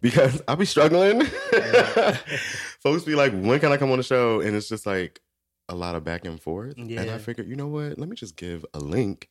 because 0.00 0.42
I'll 0.48 0.56
be 0.56 0.64
struggling. 0.66 1.22
Folks 2.80 3.04
be 3.04 3.14
like, 3.14 3.32
when 3.32 3.60
can 3.60 3.72
I 3.72 3.76
come 3.76 3.90
on 3.90 3.98
the 3.98 4.02
show? 4.04 4.40
And 4.40 4.56
it's 4.56 4.68
just 4.68 4.86
like 4.86 5.20
a 5.68 5.74
lot 5.74 5.94
of 5.94 6.04
back 6.04 6.24
and 6.24 6.40
forth. 6.40 6.76
And 6.76 6.98
I 7.10 7.18
figured, 7.18 7.48
you 7.48 7.56
know 7.56 7.68
what? 7.68 7.98
Let 7.98 8.08
me 8.08 8.16
just 8.16 8.36
give 8.36 8.64
a 8.74 8.78
link. 8.80 9.28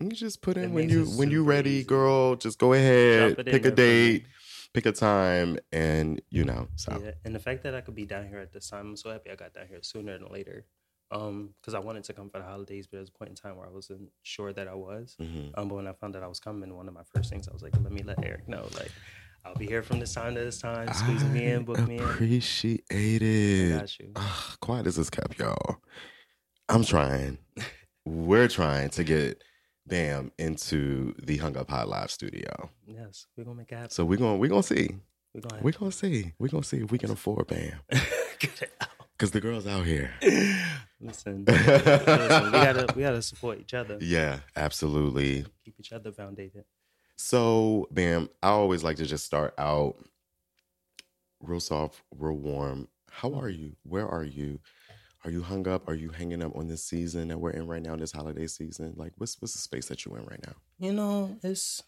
You 0.00 0.10
just 0.10 0.42
put 0.42 0.58
in 0.58 0.74
when 0.74 0.90
you 0.90 1.06
when 1.06 1.30
you 1.30 1.42
ready, 1.42 1.70
easy. 1.70 1.84
girl. 1.84 2.36
Just 2.36 2.58
go 2.58 2.74
ahead, 2.74 3.36
Drop 3.36 3.38
it 3.38 3.48
in 3.48 3.52
pick 3.52 3.64
a 3.64 3.70
there 3.70 3.74
for 3.74 3.80
me. 3.80 4.18
date, 4.18 4.26
pick 4.76 4.84
a 4.84 4.92
time, 4.92 5.58
and 5.72 6.20
you 6.28 6.44
know. 6.44 6.68
So 6.76 7.00
Yeah, 7.02 7.12
and 7.24 7.34
the 7.34 7.38
fact 7.38 7.62
that 7.62 7.74
I 7.74 7.80
could 7.80 7.94
be 7.94 8.04
down 8.04 8.28
here 8.28 8.40
at 8.40 8.52
this 8.52 8.68
time, 8.68 8.88
I'm 8.88 8.96
so 8.96 9.10
happy 9.10 9.30
I 9.30 9.34
got 9.34 9.54
down 9.54 9.68
here 9.68 9.78
sooner 9.82 10.18
than 10.18 10.30
later. 10.30 10.66
Um, 11.10 11.54
because 11.60 11.72
I 11.72 11.78
wanted 11.78 12.04
to 12.04 12.12
come 12.12 12.28
for 12.28 12.38
the 12.40 12.44
holidays, 12.44 12.86
but 12.86 12.92
there 12.96 13.00
was 13.00 13.08
a 13.08 13.12
point 13.12 13.30
in 13.30 13.36
time 13.36 13.56
where 13.56 13.66
I 13.66 13.70
wasn't 13.70 14.10
sure 14.22 14.52
that 14.52 14.68
I 14.68 14.74
was. 14.74 15.16
Mhm. 15.18 15.52
Um, 15.56 15.68
but 15.68 15.76
when 15.76 15.86
I 15.86 15.92
found 15.94 16.14
that 16.14 16.22
I 16.22 16.26
was 16.26 16.40
coming, 16.40 16.76
one 16.76 16.88
of 16.88 16.94
my 16.94 17.04
first 17.14 17.30
things 17.30 17.48
I 17.48 17.52
was 17.54 17.62
like, 17.62 17.74
let 17.80 17.90
me 17.92 18.02
let 18.02 18.22
Eric 18.22 18.48
know, 18.48 18.68
like, 18.74 18.90
I'll 19.44 19.54
be 19.54 19.66
here 19.66 19.82
from 19.82 19.98
this 20.00 20.12
time 20.12 20.34
to 20.34 20.40
this 20.40 20.58
time. 20.60 20.92
Squeeze 20.92 21.24
me 21.24 21.46
in, 21.46 21.64
book 21.64 21.86
me 21.86 21.96
in. 21.98 22.02
appreciate 22.02 22.84
I 22.90 22.94
it. 22.96 23.78
got 23.78 23.98
you. 24.00 24.10
Ugh, 24.16 24.58
quiet 24.60 24.86
as 24.88 24.96
this 24.96 25.08
kept, 25.08 25.38
y'all. 25.38 25.76
I'm 26.68 26.84
trying. 26.84 27.38
We're 28.04 28.48
trying 28.48 28.90
to 28.90 29.04
get 29.04 29.42
Bam 29.86 30.32
into 30.38 31.14
the 31.22 31.36
Hung 31.36 31.56
Up 31.56 31.70
High 31.70 31.84
Live 31.84 32.10
studio. 32.10 32.70
Yes, 32.86 33.26
we're 33.36 33.44
gonna 33.44 33.56
make 33.56 33.70
it 33.72 33.76
happen. 33.76 33.90
So 33.90 34.04
we're 34.04 34.18
gonna 34.18 34.36
we're 34.36 34.48
gonna 34.48 34.62
see. 34.62 34.96
We're 35.34 35.42
gonna 35.42 35.62
We're 35.62 35.72
gonna 35.72 35.92
see. 35.92 36.32
We're 36.38 36.48
gonna 36.48 36.64
see 36.64 36.78
if 36.78 36.90
we 36.90 36.98
can 36.98 37.10
afford 37.10 37.46
Bam. 37.46 37.72
get 38.38 38.62
it 38.62 38.72
out. 38.80 38.88
Cause 39.18 39.30
the 39.30 39.40
girls 39.40 39.66
out 39.66 39.86
here. 39.86 40.12
Listen, 41.00 41.44
listen, 41.46 41.46
we 41.46 42.50
gotta 42.52 42.86
we 42.94 43.02
gotta 43.02 43.22
support 43.22 43.60
each 43.60 43.74
other. 43.74 43.98
Yeah, 44.02 44.40
absolutely. 44.56 45.46
Keep 45.64 45.76
each 45.80 45.92
other 45.92 46.12
foundated. 46.12 46.64
So, 47.16 47.86
Bam, 47.90 48.28
I 48.42 48.48
always 48.48 48.84
like 48.84 48.96
to 48.98 49.06
just 49.06 49.24
start 49.24 49.54
out 49.56 49.96
real 51.40 51.60
soft, 51.60 52.02
real 52.14 52.36
warm. 52.36 52.88
How 53.10 53.32
are 53.34 53.48
you? 53.48 53.76
Where 53.84 54.06
are 54.06 54.24
you? 54.24 54.60
Are 55.26 55.30
you 55.30 55.42
hung 55.42 55.66
up? 55.66 55.88
Are 55.88 55.94
you 55.94 56.10
hanging 56.10 56.40
up 56.40 56.54
on 56.54 56.68
this 56.68 56.84
season 56.84 57.28
that 57.28 57.38
we're 57.38 57.50
in 57.50 57.66
right 57.66 57.82
now, 57.82 57.96
this 57.96 58.12
holiday 58.12 58.46
season? 58.46 58.94
Like, 58.96 59.12
what's 59.16 59.42
what's 59.42 59.54
the 59.54 59.58
space 59.58 59.86
that 59.88 60.04
you're 60.04 60.16
in 60.18 60.24
right 60.24 60.40
now? 60.46 60.52
You 60.78 60.92
know, 60.92 61.36
it's 61.42 61.82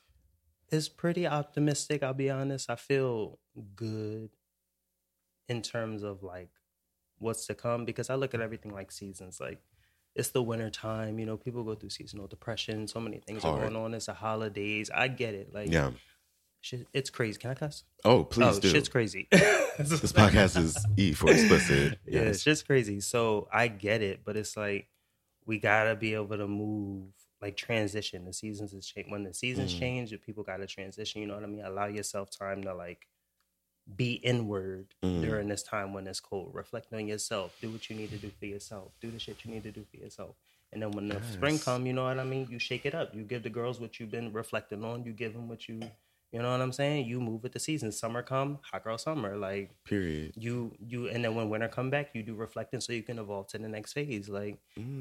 it's 0.70 0.88
pretty 0.88 1.24
optimistic. 1.24 2.02
I'll 2.02 2.14
be 2.14 2.30
honest. 2.30 2.68
I 2.68 2.74
feel 2.74 3.38
good 3.76 4.30
in 5.48 5.62
terms 5.62 6.02
of 6.02 6.24
like 6.24 6.50
what's 7.18 7.46
to 7.46 7.54
come 7.54 7.84
because 7.84 8.10
I 8.10 8.16
look 8.16 8.34
at 8.34 8.40
everything 8.40 8.72
like 8.72 8.90
seasons. 8.90 9.38
Like 9.40 9.60
it's 10.16 10.30
the 10.30 10.42
winter 10.42 10.68
time. 10.68 11.20
You 11.20 11.26
know, 11.26 11.36
people 11.36 11.62
go 11.62 11.76
through 11.76 11.90
seasonal 11.90 12.26
depression. 12.26 12.88
So 12.88 12.98
many 12.98 13.20
things 13.20 13.44
are 13.44 13.56
going 13.56 13.76
on. 13.76 13.94
It's 13.94 14.06
the 14.06 14.14
holidays. 14.14 14.90
I 14.92 15.06
get 15.06 15.34
it. 15.34 15.54
Like 15.54 15.70
Yeah. 15.70 15.92
Shit, 16.60 16.86
it's 16.92 17.10
crazy. 17.10 17.38
Can 17.38 17.50
I 17.50 17.54
cuss? 17.54 17.84
Oh, 18.04 18.24
please 18.24 18.56
oh, 18.56 18.60
do. 18.60 18.68
shit's 18.68 18.88
crazy. 18.88 19.28
This 19.78 20.12
podcast 20.12 20.60
is 20.60 20.76
E 20.96 21.12
for 21.12 21.30
explicit. 21.30 21.98
Yeah, 22.06 22.22
Yes. 22.22 22.36
it's 22.36 22.44
just 22.44 22.66
crazy. 22.66 23.00
So 23.00 23.46
I 23.52 23.68
get 23.68 24.02
it, 24.02 24.20
but 24.24 24.36
it's 24.36 24.56
like 24.56 24.88
we 25.46 25.58
gotta 25.60 25.94
be 25.94 26.14
able 26.14 26.36
to 26.36 26.48
move, 26.48 27.04
like 27.40 27.56
transition. 27.56 28.24
The 28.24 28.32
seasons 28.32 28.72
is 28.72 28.86
change 28.86 29.06
when 29.08 29.22
the 29.22 29.32
seasons 29.32 29.72
Mm. 29.74 29.78
change. 29.78 30.20
People 30.26 30.42
gotta 30.42 30.66
transition. 30.66 31.20
You 31.22 31.28
know 31.28 31.34
what 31.34 31.44
I 31.44 31.46
mean? 31.46 31.64
Allow 31.64 31.86
yourself 31.86 32.28
time 32.30 32.62
to 32.64 32.74
like 32.74 33.06
be 33.96 34.14
inward 34.14 34.86
Mm. 35.02 35.22
during 35.22 35.48
this 35.48 35.62
time 35.62 35.94
when 35.94 36.06
it's 36.08 36.20
cold. 36.20 36.50
Reflect 36.54 36.92
on 36.92 37.06
yourself. 37.06 37.56
Do 37.60 37.70
what 37.70 37.88
you 37.88 37.94
need 37.96 38.10
to 38.10 38.18
do 38.18 38.30
for 38.38 38.46
yourself. 38.46 38.92
Do 39.00 39.10
the 39.12 39.18
shit 39.20 39.44
you 39.44 39.52
need 39.54 39.62
to 39.62 39.70
do 39.70 39.84
for 39.90 39.96
yourself. 39.96 40.34
And 40.72 40.82
then 40.82 40.90
when 40.90 41.08
the 41.08 41.22
spring 41.32 41.58
come, 41.58 41.86
you 41.86 41.92
know 41.94 42.04
what 42.04 42.18
I 42.18 42.24
mean. 42.24 42.48
You 42.50 42.58
shake 42.58 42.84
it 42.84 42.94
up. 42.94 43.14
You 43.14 43.22
give 43.22 43.42
the 43.44 43.48
girls 43.48 43.80
what 43.80 43.98
you've 44.00 44.10
been 44.10 44.32
reflecting 44.32 44.84
on. 44.84 45.04
You 45.04 45.12
give 45.12 45.32
them 45.32 45.48
what 45.48 45.66
you, 45.68 45.80
you 46.32 46.42
know 46.42 46.50
what 46.50 46.60
I'm 46.60 46.72
saying. 46.72 47.06
You 47.06 47.20
move 47.20 47.42
with 47.42 47.52
the 47.52 47.58
seasons. 47.58 47.98
Summer 47.98 48.22
come, 48.22 48.58
hot 48.62 48.84
girl 48.84 48.98
summer. 48.98 49.36
Like 49.36 49.70
Period. 49.84 50.32
you 50.36 50.72
you 50.78 51.08
and 51.08 51.24
then 51.24 51.34
when 51.34 51.48
winter 51.48 51.68
come 51.68 51.88
back 51.90 52.10
you 52.14 52.22
do 52.22 52.34
reflecting 52.34 52.80
so 52.80 52.92
you 52.92 53.02
can 53.02 53.18
evolve 53.18 53.46
to 53.48 53.58
the 53.58 53.68
next 53.68 53.92
phase 53.94 54.28
like 54.28 54.58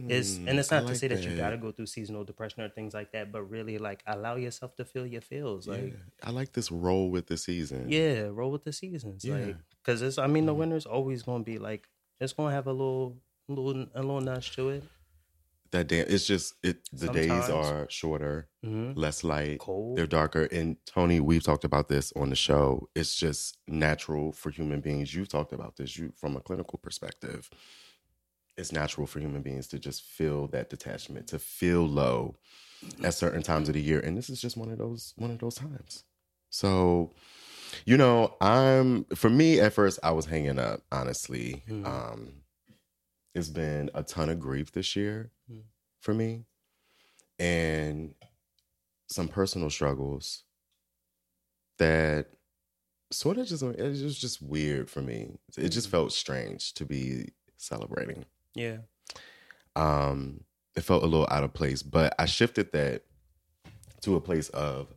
it's 0.07 0.38
Mm, 0.38 0.48
and 0.48 0.60
it's 0.60 0.72
not 0.72 0.88
to 0.88 0.96
say 0.96 1.07
that. 1.10 1.22
you 1.24 1.36
gotta 1.36 1.57
go 1.57 1.72
through 1.72 1.88
seasonal 1.88 2.24
depression 2.24 2.62
or 2.63 2.69
things 2.69 2.93
like 2.93 3.12
that 3.12 3.31
but 3.31 3.43
really 3.43 3.77
like 3.77 4.01
allow 4.07 4.36
yourself 4.36 4.75
to 4.77 4.86
feel 4.86 5.05
your 5.05 5.22
feels 5.22 5.67
like 5.67 5.88
yeah. 5.93 6.27
I 6.27 6.31
like 6.31 6.53
this 6.53 6.72
roll 6.72 7.10
with 7.12 7.27
the 7.27 7.38
season. 7.38 7.88
yeah, 7.89 8.27
roll 8.31 8.51
with 8.51 8.63
the 8.63 8.74
seasons 8.74 9.25
Yeah. 9.25 9.36
like 9.36 9.55
because 9.84 10.01
it's 10.01 10.17
i 10.17 10.27
mean 10.27 10.46
the 10.46 10.53
winter's 10.53 10.86
always 10.86 11.24
gonna 11.24 11.43
be 11.43 11.57
like 11.57 11.88
it's 12.22 12.34
gonna 12.34 12.53
have 12.53 12.67
a 12.67 12.72
little 12.72 13.17
little 13.50 13.88
a 13.96 14.01
little 14.01 14.22
nudge 14.22 14.55
to 14.55 14.69
it 14.69 14.84
That 15.71 15.88
damn 15.88 16.05
it's 16.07 16.25
just 16.25 16.55
it 16.63 16.88
the 16.93 17.09
days 17.09 17.50
are 17.50 17.88
shorter, 17.89 18.50
Mhm. 18.63 18.95
less 18.95 19.24
light. 19.24 19.59
cold 19.59 19.97
they're 19.97 20.07
darker. 20.07 20.43
And 20.51 20.77
Tony, 20.86 21.19
we've 21.19 21.43
talked 21.43 21.63
about 21.63 21.88
this 21.89 22.13
on 22.15 22.29
the 22.29 22.36
show. 22.36 22.89
It's 22.95 23.15
just 23.15 23.57
natural 23.67 24.31
for 24.31 24.50
human 24.50 24.81
beings. 24.81 25.13
You've 25.13 25.29
talked 25.29 25.53
about 25.53 25.75
this. 25.77 25.97
You 25.97 26.13
from 26.15 26.36
a 26.38 26.41
clinical 26.41 26.79
perspective. 26.79 27.50
It's 28.57 28.71
natural 28.71 29.05
for 29.05 29.19
human 29.19 29.43
beings 29.43 29.67
to 29.67 29.77
just 29.79 30.01
feel 30.03 30.47
that 30.47 30.69
detachment, 30.69 31.27
to 31.27 31.38
feel 31.39 31.88
low 31.88 32.38
at 33.03 33.13
certain 33.13 33.43
times 33.43 33.67
of 33.69 33.75
the 33.75 33.81
year. 33.81 34.00
And 34.00 34.17
this 34.17 34.29
is 34.31 34.41
just 34.41 34.57
one 34.57 34.71
of 34.71 34.77
those 34.79 35.13
one 35.17 35.29
of 35.31 35.38
those 35.39 35.55
times. 35.55 36.03
So, 36.50 37.13
you 37.86 37.97
know, 37.97 38.36
I'm 38.41 39.03
for 39.15 39.29
me 39.29 39.59
at 39.59 39.74
first 39.74 40.00
I 40.01 40.12
was 40.12 40.25
hanging 40.25 40.57
up, 40.57 40.81
honestly. 40.91 41.63
Mhm. 41.67 41.86
Um 41.86 42.33
it's 43.38 43.50
been 43.50 43.89
a 43.94 44.03
ton 44.03 44.29
of 44.29 44.39
grief 44.39 44.72
this 44.72 44.96
year 44.96 45.32
Mhm. 45.50 45.63
for 46.00 46.13
me. 46.13 46.46
And 47.39 48.15
some 49.08 49.27
personal 49.27 49.70
struggles 49.70 50.44
that 51.77 52.27
sort 53.12 53.38
of 53.38 53.48
just 53.48 53.63
it 53.63 54.03
was 54.03 54.17
just 54.20 54.41
weird 54.41 54.89
for 54.89 55.01
me. 55.01 55.38
It 55.58 55.70
just 55.70 55.89
felt 55.89 56.12
strange 56.12 56.74
to 56.74 56.86
be 56.86 57.29
celebrating. 57.58 58.25
Yeah. 58.53 58.79
Um, 59.75 60.44
it 60.75 60.82
felt 60.82 61.03
a 61.03 61.08
little 61.08 61.27
out 61.29 61.44
of 61.44 61.53
place, 61.53 61.84
but 61.84 62.13
I 62.20 62.25
shifted 62.25 62.72
that 62.74 63.03
to 64.01 64.15
a 64.15 64.22
place 64.22 64.50
of 64.50 64.94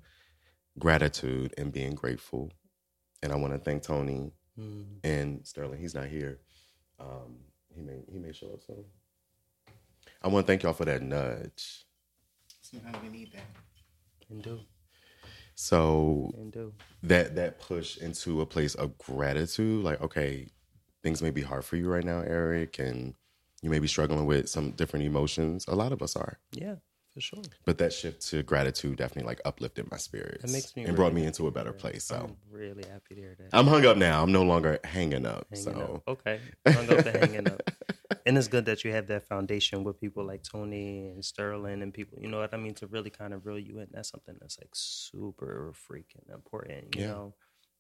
gratitude 0.79 1.55
and 1.59 1.73
being 1.73 1.95
grateful. 1.95 2.51
And 3.23 3.33
I 3.33 3.37
want 3.37 3.53
to 3.53 3.59
thank 3.59 3.83
Tony 3.83 4.33
Mm. 4.59 5.01
and 5.05 5.47
Sterling. 5.47 5.79
He's 5.81 5.95
not 5.95 6.09
here. 6.09 6.41
Um, 6.99 7.50
he 7.75 7.83
may 7.83 8.01
he 8.11 8.19
may 8.19 8.33
show 8.33 8.53
up 8.53 8.63
soon. 8.67 8.85
I 10.23 10.29
want 10.29 10.47
to 10.47 10.51
thank 10.51 10.63
y'all 10.63 10.73
for 10.73 10.85
that 10.85 11.03
nudge. 11.03 11.85
Sometimes 12.63 12.97
we 13.03 13.09
need 13.09 13.33
that. 13.33 13.45
And 14.31 14.43
do. 14.43 14.61
So 15.55 16.31
And 16.37 16.53
do. 16.53 16.73
that 17.03 17.35
that 17.37 17.61
push 17.61 17.99
into 17.99 18.41
a 18.41 18.47
place 18.47 18.75
of 18.75 18.97
gratitude, 18.99 19.85
like 19.85 20.01
okay, 20.01 20.49
things 21.03 21.23
may 21.23 21.31
be 21.31 21.43
hard 21.43 21.65
for 21.65 21.77
you 21.77 21.89
right 21.89 22.05
now, 22.05 22.21
Eric, 22.21 22.79
and 22.79 23.15
you 23.63 23.71
may 23.71 23.79
be 23.79 23.89
struggling 23.89 24.27
with 24.27 24.49
some 24.49 24.71
different 24.73 25.05
emotions. 25.05 25.65
A 25.69 25.75
lot 25.75 25.93
of 25.93 26.03
us 26.03 26.17
are. 26.17 26.39
Yeah, 26.53 26.77
for 27.21 27.37
sure. 27.37 27.45
But 27.65 27.79
that 27.79 27.93
shift 27.93 28.27
to 28.29 28.43
gratitude 28.43 28.97
definitely 28.97 29.29
like 29.29 29.41
uplifted 29.45 29.91
my 29.91 29.97
spirits. 29.97 30.43
That 30.43 30.51
makes 30.51 30.75
me 30.77 30.85
and 30.85 30.97
brought 30.97 31.13
me 31.13 31.25
into 31.25 31.47
a 31.47 31.51
better 31.51 31.73
place. 31.73 32.05
So 32.05 32.17
I'm 32.17 32.37
really 32.51 32.85
happy 32.85 33.15
to 33.15 33.21
hear 33.21 33.37
that. 33.39 33.49
I'm 33.53 33.67
hung 33.67 33.85
up 33.85 33.97
now. 33.97 34.23
I'm 34.23 34.33
no 34.33 34.43
longer 34.43 34.79
hanging 34.85 35.27
up. 35.27 35.47
Hanging 35.51 35.65
so 35.65 36.03
up. 36.07 36.09
Okay. 36.09 36.41
Hung 36.69 36.91
up 36.91 37.05
to 37.05 37.13
hanging 37.13 37.49
up. 37.49 37.63
And 38.27 38.37
it's 38.39 38.49
good 38.49 38.67
that 38.67 38.85
you 38.85 38.93
have 38.93 39.07
that 39.09 39.27
foundation 39.27 39.85
with 39.85 40.01
people 40.01 40.27
like 40.27 40.43
Tony 40.43 41.09
and 41.09 41.25
Sterling 41.25 41.83
and 41.83 41.93
people, 41.93 42.19
you 42.21 42.29
know 42.29 42.39
what 42.39 42.53
I 42.55 42.57
mean, 42.57 42.75
to 42.75 42.87
really 42.87 43.11
kind 43.11 43.33
of 43.35 43.47
reel 43.47 43.59
you 43.59 43.79
in. 43.79 43.89
That's 43.93 44.11
something 44.11 44.37
that's 44.41 44.59
like 44.59 44.71
super 44.73 45.73
freaking 45.91 46.33
important, 46.33 46.95
you 46.97 47.03
Yeah. 47.03 47.09
know? 47.09 47.35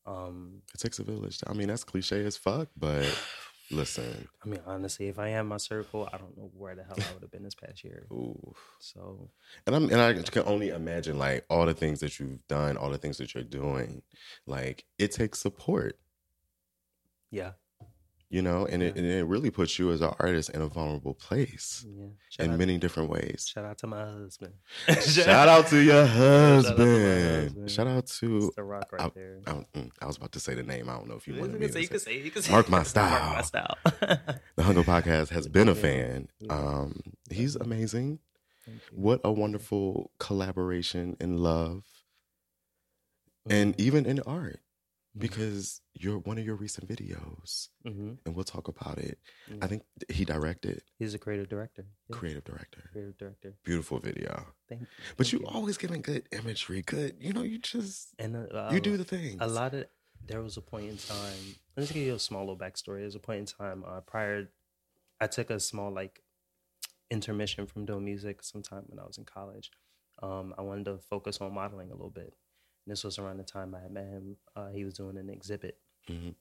Um, 0.06 0.62
it 0.74 0.78
takes 0.80 0.98
a 0.98 1.04
village. 1.04 1.38
I 1.46 1.52
mean, 1.52 1.68
that's 1.68 1.84
cliche 1.84 2.24
as 2.24 2.36
fuck, 2.36 2.68
but 2.76 3.04
listen. 3.70 4.28
I 4.44 4.48
mean, 4.48 4.60
honestly, 4.66 5.08
if 5.08 5.18
I 5.18 5.28
had 5.28 5.42
my 5.42 5.56
circle, 5.58 6.08
I 6.12 6.18
don't 6.18 6.36
know 6.36 6.50
where 6.54 6.74
the 6.74 6.84
hell 6.84 6.96
I 6.98 7.12
would 7.12 7.22
have 7.22 7.30
been 7.30 7.42
this 7.44 7.54
past 7.54 7.84
year. 7.84 8.06
Ooh. 8.12 8.54
So, 8.78 9.30
And 9.66 9.74
I'm 9.76 9.84
and 9.84 10.00
I 10.00 10.14
can 10.14 10.44
only 10.46 10.70
imagine 10.70 11.18
like 11.18 11.44
all 11.50 11.66
the 11.66 11.74
things 11.74 12.00
that 12.00 12.18
you've 12.18 12.46
done, 12.48 12.76
all 12.76 12.90
the 12.90 12.98
things 12.98 13.18
that 13.18 13.34
you're 13.34 13.44
doing. 13.44 14.02
Like 14.46 14.84
it 14.98 15.12
takes 15.12 15.38
support. 15.40 15.98
yeah. 17.30 17.52
You 18.32 18.42
know, 18.42 18.64
and 18.64 18.80
it, 18.80 18.94
and 18.96 19.04
it 19.04 19.24
really 19.26 19.50
puts 19.50 19.76
you 19.76 19.90
as 19.90 20.00
an 20.00 20.12
artist 20.20 20.50
in 20.50 20.62
a 20.62 20.68
vulnerable 20.68 21.14
place 21.14 21.84
Yeah. 22.38 22.44
In 22.44 22.56
many 22.56 22.78
different 22.78 23.10
ways. 23.10 23.50
Shout 23.52 23.64
out 23.64 23.78
to 23.78 23.88
my 23.88 24.04
husband. 24.04 24.52
Shout 25.00 25.48
out 25.48 25.66
to 25.66 25.78
your 25.82 26.02
to 26.06 26.06
husband. 26.06 27.68
Shout 27.68 27.88
out 27.88 28.06
to 28.20 28.52
the 28.54 28.62
rock 28.62 28.92
right 28.92 29.02
I, 29.02 29.10
there. 29.12 29.40
I, 29.48 29.50
mm, 29.74 29.90
I 30.00 30.06
was 30.06 30.16
about 30.16 30.30
to 30.32 30.40
say 30.40 30.54
the 30.54 30.62
name. 30.62 30.88
I 30.88 30.92
don't 30.96 31.08
know 31.08 31.16
if 31.16 31.26
you 31.26 31.34
want 31.40 31.60
say- 31.60 31.68
to 31.68 31.80
you 31.82 31.88
can 31.88 31.98
say 31.98 32.18
you 32.22 32.30
can 32.30 32.42
say 32.46 32.52
Mark 32.52 32.68
my 32.68 32.84
style. 32.84 33.10
Mark 33.20 33.34
my 33.36 33.42
style. 33.42 33.76
the 34.54 34.62
Hung 34.62 34.78
Up 34.78 34.86
Podcast 34.86 35.30
has 35.30 35.48
been 35.48 35.68
a 35.68 35.74
fan. 35.74 36.28
Um, 36.48 37.00
he's 37.30 37.56
amazing. 37.56 38.20
What 38.92 39.20
a 39.24 39.32
wonderful 39.32 40.12
collaboration 40.20 41.16
and 41.18 41.40
love, 41.40 41.82
and 43.48 43.72
Mm-hmm. 43.72 43.82
even 43.82 44.06
in 44.06 44.20
art, 44.20 44.60
because 45.16 45.80
you're 45.94 46.18
one 46.18 46.38
of 46.38 46.44
your 46.44 46.54
recent 46.54 46.88
videos, 46.88 47.68
Mhm. 47.84 48.18
and 48.24 48.34
we'll 48.34 48.44
talk 48.44 48.68
about 48.68 48.98
it. 48.98 49.18
Yeah. 49.48 49.56
I 49.62 49.66
think 49.66 49.82
he 50.08 50.24
directed, 50.24 50.82
He's 50.98 51.14
a 51.14 51.18
creative 51.18 51.48
director. 51.48 51.86
Yeah. 52.08 52.16
creative 52.16 52.44
director. 52.44 52.88
Creative 52.92 53.16
director. 53.18 53.54
Beautiful 53.64 53.98
video. 53.98 54.54
Thank 54.68 54.82
you. 54.82 54.86
But 55.16 55.26
Thank 55.26 55.42
you 55.42 55.48
always 55.48 55.76
giving 55.78 56.02
good 56.02 56.28
imagery, 56.32 56.82
good. 56.82 57.16
You 57.20 57.32
know, 57.32 57.42
you 57.42 57.58
just 57.58 58.14
and 58.18 58.36
uh, 58.36 58.70
you 58.72 58.80
do 58.80 58.96
the 58.96 59.04
things. 59.04 59.38
A 59.40 59.46
lot 59.48 59.74
of 59.74 59.86
there 60.26 60.42
was 60.42 60.56
a 60.56 60.60
point 60.62 60.88
in 60.90 60.96
time. 60.98 61.56
Let 61.76 61.76
me 61.78 61.82
just 61.82 61.92
give 61.94 62.02
you 62.06 62.14
a 62.14 62.18
small 62.18 62.42
little 62.42 62.58
backstory. 62.58 62.98
There 62.98 63.04
was 63.06 63.14
a 63.16 63.20
point 63.20 63.40
in 63.40 63.46
time 63.46 63.84
uh, 63.84 64.00
prior. 64.02 64.52
I 65.20 65.26
took 65.26 65.50
a 65.50 65.58
small 65.58 65.90
like 65.92 66.22
intermission 67.10 67.66
from 67.66 67.84
doing 67.84 68.04
music 68.04 68.42
sometime 68.42 68.84
when 68.86 68.98
I 69.00 69.04
was 69.04 69.18
in 69.18 69.24
college. 69.24 69.70
Um, 70.22 70.54
I 70.58 70.62
wanted 70.62 70.84
to 70.84 70.98
focus 70.98 71.40
on 71.40 71.52
modeling 71.54 71.88
a 71.90 71.94
little 71.94 72.10
bit. 72.10 72.34
This 72.90 73.04
was 73.04 73.18
around 73.18 73.38
the 73.38 73.44
time 73.44 73.74
I 73.74 73.80
had 73.80 73.92
met 73.92 74.04
him. 74.06 74.36
Uh, 74.56 74.68
he 74.70 74.84
was 74.84 74.94
doing 74.94 75.16
an 75.16 75.30
exhibit. 75.30 75.78
Mhm. 76.08 76.34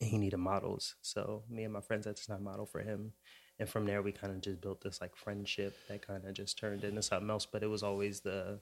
And 0.00 0.10
he 0.10 0.18
needed 0.18 0.36
models. 0.38 0.94
So 1.02 1.44
me 1.48 1.64
and 1.64 1.72
my 1.72 1.80
friends 1.80 2.06
at 2.06 2.16
the 2.16 2.22
time 2.26 2.44
modeled 2.44 2.70
for 2.70 2.80
him. 2.80 3.12
And 3.58 3.68
from 3.68 3.84
there 3.86 4.02
we 4.02 4.12
kind 4.12 4.32
of 4.32 4.40
just 4.40 4.60
built 4.60 4.80
this 4.82 5.00
like 5.00 5.14
friendship 5.16 5.76
that 5.88 6.06
kind 6.06 6.24
of 6.26 6.34
just 6.34 6.58
turned 6.58 6.84
into 6.84 7.02
something 7.02 7.30
else. 7.30 7.46
But 7.46 7.62
it 7.62 7.68
was 7.68 7.82
always 7.82 8.20
the 8.20 8.60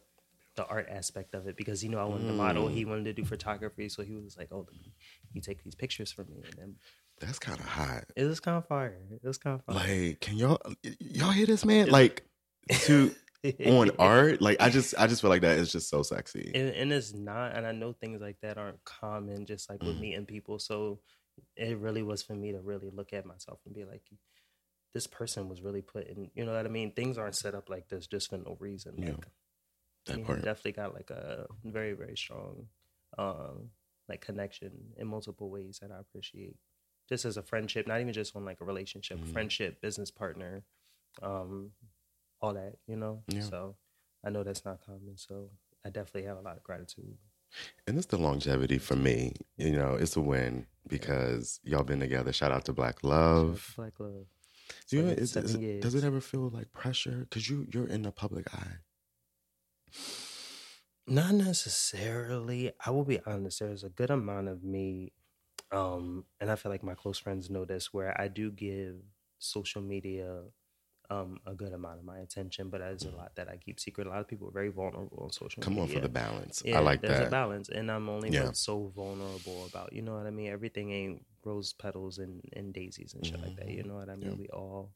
the 0.55 0.67
art 0.67 0.87
aspect 0.91 1.35
of 1.35 1.47
it 1.47 1.57
because 1.57 1.81
he 1.81 1.89
knew 1.89 1.97
I 1.99 2.05
wanted 2.05 2.27
to 2.27 2.33
model. 2.35 2.69
Mm. 2.69 2.75
He 2.75 2.85
wanted 2.85 3.05
to 3.05 3.13
do 3.15 3.25
photography. 3.25 3.89
So 3.89 4.03
he 4.03 4.15
was 4.15 4.37
like, 4.37 4.53
Oh, 4.53 4.67
you 5.33 5.41
take 5.41 5.63
these 5.65 5.75
pictures 5.75 6.13
for 6.13 6.25
me 6.25 6.43
and 6.45 6.55
then 6.59 6.77
That's 7.21 7.39
kind 7.39 7.59
of 7.59 7.67
hot. 7.67 8.05
it 8.17 8.25
was 8.25 8.41
kind 8.41 8.59
of 8.59 8.67
fire. 8.67 8.99
It 9.11 9.27
was 9.27 9.39
kind 9.39 9.59
of 9.59 9.65
fire. 9.65 9.77
Like, 10.09 10.21
can 10.21 10.37
y'all 10.37 10.61
y'all 11.01 11.31
hear 11.31 11.47
this 11.47 11.65
man? 11.65 11.89
Like, 11.89 12.25
to 12.71 13.15
on 13.67 13.91
art. 13.99 14.41
Like, 14.41 14.61
I 14.61 14.69
just 14.71 14.95
I 14.99 15.07
just 15.07 15.21
feel 15.21 15.31
like 15.31 15.43
that 15.43 15.59
is 15.59 15.73
just 15.73 15.89
so 15.89 16.03
sexy. 16.03 16.51
and, 16.55 16.69
and 16.71 16.93
it's 16.93 17.15
not 17.15 17.57
and 17.57 17.67
i 17.67 17.73
know 17.73 17.93
things 17.93 18.21
like 18.21 18.37
that 18.43 18.59
aren't 18.59 18.83
common 18.85 19.47
just 19.47 19.71
like 19.71 19.83
with 19.83 19.97
Mhm. 19.97 20.01
meeting 20.01 20.27
people 20.27 20.59
so 20.59 21.01
it 21.57 21.79
really 21.79 22.03
was 22.03 22.23
for 22.23 22.35
me 22.35 22.53
to 22.53 22.61
really 22.61 22.91
look 22.91 23.13
at 23.15 23.25
myself 23.25 23.61
and 23.65 23.75
be 23.75 23.85
like 23.85 24.03
this 24.93 25.07
person 25.07 25.49
was 25.49 25.63
really 25.63 25.81
put 25.81 26.07
in 26.07 26.31
you 26.35 26.45
know 26.45 26.53
what 26.53 26.67
i 26.67 26.69
mean 26.69 26.93
things 26.93 27.17
aren't 27.17 27.37
set 27.37 27.55
up 27.55 27.71
like 27.71 27.89
this 27.89 28.07
just 28.07 28.29
for 28.29 28.37
no 28.37 28.57
reason 28.61 28.95
Yeah. 28.99 29.11
like 29.13 29.27
That 30.07 30.17
he 30.19 30.23
part. 30.25 30.43
definitely 30.43 30.73
got 30.73 30.95
like 30.95 31.11
a 31.11 31.47
very 31.65 31.95
very 31.95 32.17
strong 32.17 32.67
um 33.17 33.71
like 34.09 34.21
connection 34.21 34.73
in 34.99 35.07
multiple 35.07 35.49
ways 35.49 35.79
that 35.81 35.91
i 35.91 35.99
appreciate 35.99 36.57
just 37.09 37.25
as 37.25 37.37
a 37.39 37.43
friendship 37.43 37.87
not 37.87 38.01
even 38.01 38.13
just 38.13 38.37
on 38.37 38.45
like 38.45 38.61
a 38.61 38.65
relationship 38.67 39.19
Mhm. 39.21 39.33
friendship 39.33 39.81
business 39.81 40.11
partner 40.11 40.65
um 41.23 41.71
all 42.43 42.55
that 42.55 42.75
you 42.87 42.97
know 42.97 43.23
Yeah. 43.29 43.41
so 43.43 43.77
i 44.25 44.31
know 44.31 44.43
that's 44.43 44.65
not 44.65 44.85
common 44.85 45.17
so 45.17 45.51
i 45.85 45.91
definitely 45.91 46.25
have 46.29 46.39
a 46.39 46.43
lot 46.43 46.57
of 46.57 46.63
gratitude 46.63 47.17
And 47.87 47.99
it's 47.99 48.07
the 48.07 48.17
longevity 48.17 48.79
for 48.79 48.97
me. 48.97 49.35
You 49.59 49.73
know, 49.73 49.93
it's 50.03 50.17
a 50.17 50.23
win 50.23 50.65
because 50.89 51.61
y'all 51.63 51.83
been 51.85 52.01
together. 52.01 52.33
Shout 52.33 52.51
out 52.51 52.65
to 52.65 52.73
Black 52.73 53.05
Love. 53.05 53.75
black 53.77 54.01
love 54.01 54.25
Do 54.89 54.97
you, 54.97 55.07
is- 55.09 55.37
is 55.37 55.55
does 55.85 55.95
it 55.95 56.03
ever 56.05 56.23
feel 56.23 56.49
like 56.49 56.73
pressure? 56.73 57.19
Because 57.29 57.51
you 57.51 57.67
you're 57.73 57.87
in 57.97 58.03
the 58.09 58.11
public 58.11 58.47
eye. 58.55 58.77
Not 61.07 61.35
necessarily. 61.35 62.73
I 62.87 62.91
will 62.91 63.05
be 63.05 63.21
honest. 63.27 63.59
There's 63.61 63.85
a 63.85 63.89
good 63.91 64.11
amount 64.11 64.49
of 64.49 64.63
me, 64.65 65.13
um, 65.71 66.25
and 66.41 66.51
I 66.51 66.57
feel 66.57 66.71
like 66.73 66.83
my 66.85 66.95
close 66.95 67.19
friends 67.19 67.51
know 67.51 67.65
this, 67.67 67.93
where 67.93 68.19
I 68.19 68.29
do 68.29 68.51
give 68.51 68.97
social 69.39 69.83
media 69.83 70.45
um, 71.13 71.39
a 71.47 71.55
good 71.55 71.73
amount 71.73 71.99
of 71.99 72.05
my 72.05 72.19
attention, 72.19 72.71
but 72.71 72.81
there's 72.81 73.05
a 73.05 73.11
lot 73.11 73.33
that 73.37 73.49
I 73.49 73.57
keep 73.57 73.79
secret. 73.79 74.07
A 74.07 74.11
lot 74.11 74.21
of 74.21 74.29
people 74.29 74.49
are 74.49 74.53
very 74.53 74.71
vulnerable 74.71 75.21
on 75.25 75.31
social 75.31 75.63
Come 75.63 75.79
on 75.79 75.89
for 75.89 76.01
the 76.01 76.09
balance. 76.09 76.63
Yeah, 76.65 76.79
I 76.79 76.81
like 76.81 77.01
there's 77.03 77.13
that. 77.13 77.19
There's 77.19 77.29
a 77.29 77.31
balance, 77.31 77.69
and 77.69 77.91
I'm 77.91 78.09
only 78.09 78.31
Yeah. 78.31 78.53
so 78.53 78.93
vulnerable 78.97 79.67
about. 79.67 79.93
You 79.93 80.03
know 80.03 80.15
what 80.15 80.27
I 80.27 80.31
mean? 80.31 80.51
Everything 80.51 80.91
ain't 80.91 81.27
rose 81.45 81.73
petals 81.75 82.19
and, 82.19 82.43
and 82.55 82.73
daisies 82.73 83.15
and 83.15 83.27
shit 83.27 83.41
like 83.41 83.57
that. 83.57 83.69
You 83.69 83.83
know 83.83 83.97
what 83.97 84.09
I 84.09 84.17
mean? 84.17 84.31
Mm-hmm. 84.31 84.41
Yeah. 84.43 84.47
We 84.53 84.59
all 84.61 84.93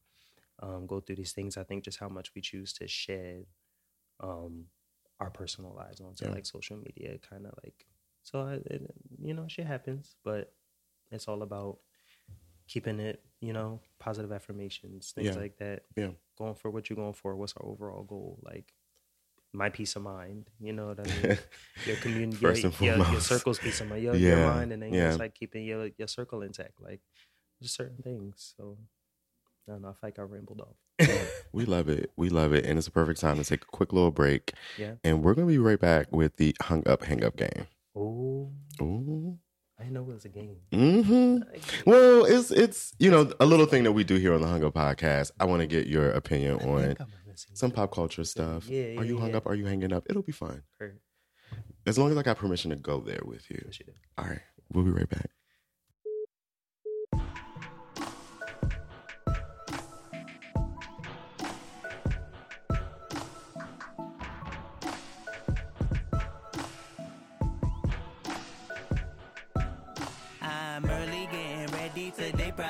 um, 0.60 0.86
go 0.86 1.00
through 1.00 1.16
these 1.16 1.32
things. 1.32 1.56
I 1.58 1.64
think 1.64 1.84
just 1.84 1.98
how 1.98 2.08
much 2.08 2.32
we 2.34 2.40
choose 2.40 2.72
to 2.74 2.88
shed 2.88 3.44
um, 4.20 4.66
our 5.20 5.30
personal 5.30 5.74
lives 5.74 6.00
onto 6.00 6.28
like 6.30 6.46
social 6.46 6.78
media, 6.78 7.18
kind 7.18 7.46
of 7.46 7.52
like. 7.62 7.86
So 8.22 8.40
I, 8.40 8.54
it, 8.54 8.82
you 9.22 9.34
know, 9.34 9.46
shit 9.48 9.66
happens, 9.66 10.16
but 10.24 10.52
it's 11.10 11.28
all 11.28 11.42
about 11.42 11.78
keeping 12.68 13.00
it. 13.00 13.22
You 13.40 13.52
know, 13.52 13.80
positive 13.98 14.32
affirmations, 14.32 15.12
things 15.12 15.34
Yeah. 15.34 15.40
like 15.40 15.58
that. 15.58 15.82
Yeah. 15.94 16.10
Going 16.38 16.54
for 16.54 16.70
what 16.70 16.88
you're 16.88 16.96
going 16.96 17.12
for. 17.12 17.36
What's 17.36 17.54
our 17.56 17.66
overall 17.66 18.02
goal? 18.02 18.38
Like 18.42 18.72
my 19.52 19.68
peace 19.68 19.94
of 19.96 20.02
mind. 20.02 20.48
You 20.60 20.72
know 20.72 20.88
what 20.88 21.00
I 21.00 21.02
mean? 21.04 21.38
your 21.86 21.96
community, 21.96 22.38
your, 22.40 22.54
your, 22.80 22.96
your 23.10 23.20
circle's 23.20 23.58
peace 23.58 23.80
of 23.80 23.88
mind, 23.88 24.02
your, 24.02 24.14
your 24.14 24.36
mind, 24.38 24.72
and 24.72 24.82
then 24.82 24.92
yeah. 24.92 25.08
just 25.08 25.20
like 25.20 25.34
keeping 25.34 25.64
your 25.64 25.90
your 25.98 26.08
circle 26.08 26.42
intact. 26.42 26.80
Like 26.80 27.00
just 27.62 27.74
certain 27.74 28.02
things. 28.02 28.54
So 28.56 28.78
I 29.68 29.72
don't 29.72 29.82
know. 29.82 29.88
I 29.88 29.92
feel 29.92 29.98
like 30.02 30.18
I 30.18 30.22
rambled 30.22 30.60
off. 30.60 31.08
We 31.52 31.64
love 31.64 31.88
it. 31.88 32.10
We 32.16 32.28
love 32.28 32.52
it. 32.52 32.66
And 32.66 32.76
it's 32.78 32.86
a 32.86 32.90
perfect 32.90 33.18
time 33.18 33.38
to 33.38 33.44
take 33.44 33.62
a 33.62 33.66
quick 33.66 33.90
little 33.94 34.10
break. 34.10 34.52
Yeah. 34.76 34.92
And 35.02 35.22
we're 35.22 35.32
going 35.32 35.48
to 35.48 35.52
be 35.52 35.56
right 35.58 35.80
back 35.80 36.14
with 36.14 36.36
the 36.36 36.54
hung 36.60 36.86
up, 36.86 37.02
hang 37.04 37.24
up 37.24 37.36
game. 37.36 37.66
Oh, 37.96 38.50
Ooh. 38.82 39.38
I 39.78 39.82
didn't 39.82 39.94
know 39.94 40.02
it 40.02 40.14
was 40.14 40.24
a 40.24 40.30
game. 40.30 40.56
Mm-hmm. 40.72 41.90
Well, 41.90 42.24
it's, 42.24 42.50
it's, 42.50 42.94
you 42.98 43.10
know, 43.10 43.30
a 43.38 43.44
little 43.44 43.66
thing 43.66 43.84
that 43.84 43.92
we 43.92 44.04
do 44.04 44.16
here 44.16 44.32
on 44.32 44.40
the 44.40 44.46
Hung 44.46 44.64
Up 44.64 44.72
Podcast. 44.74 45.32
I 45.38 45.44
want 45.44 45.60
to 45.60 45.66
get 45.66 45.86
your 45.86 46.10
opinion 46.10 46.56
on 46.60 46.96
some 47.34 47.70
pop 47.70 47.92
culture 47.92 48.24
stuff. 48.24 48.68
Yeah, 48.68 48.86
yeah, 48.86 49.00
Are 49.00 49.04
you 49.04 49.18
hung 49.18 49.30
yeah. 49.30 49.36
up? 49.36 49.46
Are 49.46 49.54
you 49.54 49.66
hanging 49.66 49.92
up? 49.92 50.04
It'll 50.08 50.22
be 50.22 50.32
fine. 50.32 50.62
As 51.86 51.98
long 51.98 52.10
as 52.10 52.16
I 52.16 52.22
got 52.22 52.38
permission 52.38 52.70
to 52.70 52.76
go 52.76 53.00
there 53.00 53.20
with 53.24 53.50
you. 53.50 53.62
All 54.16 54.24
right. 54.24 54.40
We'll 54.72 54.84
be 54.84 54.90
right 54.90 55.08
back. 55.08 55.30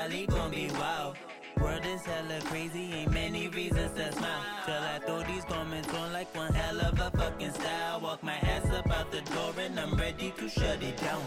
Today 0.09 0.27
probably 0.27 0.27
gon' 0.27 0.51
be 0.51 0.75
wild. 0.79 1.17
World 1.61 1.85
is 1.87 2.03
hella 2.03 2.41
crazy, 2.45 2.93
ain't 2.93 3.13
many 3.13 3.49
reasons 3.49 3.93
to 3.95 4.13
smile. 4.13 4.43
Till 4.65 4.75
I 4.75 4.99
throw 5.01 5.23
these 5.23 5.45
comments 5.45 5.89
on 5.95 6.13
like 6.13 6.35
one 6.35 6.53
hell 6.53 6.81
of 6.81 7.01
a 7.01 7.11
fucking 7.17 7.53
style. 7.53 8.01
Walk 8.01 8.23
my 8.23 8.35
ass 8.35 8.67
up 8.71 8.91
out 8.91 9.11
the 9.11 9.23
door 9.23 9.53
and 9.59 9.79
I'm 9.81 9.95
ready 9.95 10.33
to 10.39 10.49
shut 10.49 10.83
it 10.83 10.97
down. 10.99 11.23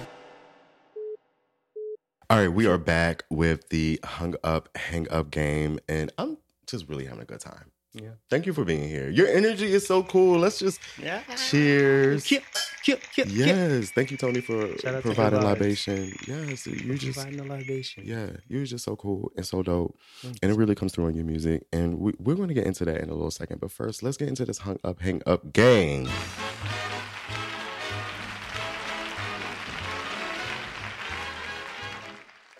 All 2.29 2.37
right, 2.37 2.47
we 2.47 2.67
are 2.67 2.77
back 2.77 3.23
with 3.31 3.69
the 3.69 3.99
hung 4.03 4.35
up, 4.43 4.69
hang 4.77 5.09
up 5.09 5.31
game, 5.31 5.79
and 5.89 6.11
I'm 6.19 6.37
just 6.67 6.87
really 6.87 7.05
having 7.05 7.23
a 7.23 7.25
good 7.25 7.39
time. 7.39 7.71
Yeah. 7.93 8.09
Thank 8.29 8.45
you 8.45 8.53
for 8.53 8.63
being 8.63 8.87
here. 8.87 9.09
Your 9.09 9.27
energy 9.27 9.73
is 9.73 9.87
so 9.87 10.03
cool. 10.03 10.37
Let's 10.39 10.59
just 10.59 10.79
Yeah. 11.01 11.23
cheers. 11.49 12.29
Yep, 12.31 12.43
Yes, 12.85 13.91
thank 13.91 14.11
you, 14.11 14.17
Tony, 14.17 14.41
for 14.41 14.77
Shout 14.77 15.01
providing 15.01 15.41
libation. 15.41 16.13
Yes, 16.27 16.65
you 16.67 16.95
just 16.97 17.17
Providing 17.17 17.37
the 17.37 17.43
libation. 17.43 18.03
yeah, 18.05 18.29
you're 18.47 18.65
just 18.65 18.85
so 18.85 18.95
cool 18.95 19.31
and 19.35 19.45
so 19.45 19.61
dope, 19.63 19.97
Thank 20.21 20.37
and 20.41 20.51
it 20.51 20.55
really 20.57 20.75
comes 20.75 20.93
through 20.93 21.07
in 21.07 21.15
your 21.15 21.25
music. 21.25 21.65
And 21.73 21.99
we, 21.99 22.13
we're 22.19 22.35
going 22.35 22.47
to 22.47 22.53
get 22.53 22.65
into 22.65 22.85
that 22.85 22.97
in 23.01 23.09
a 23.09 23.13
little 23.13 23.31
second. 23.31 23.59
But 23.59 23.71
first, 23.71 24.01
let's 24.03 24.17
get 24.17 24.27
into 24.29 24.45
this 24.45 24.59
hung 24.59 24.79
up, 24.83 25.01
hang 25.01 25.21
up 25.25 25.51
game. 25.53 26.07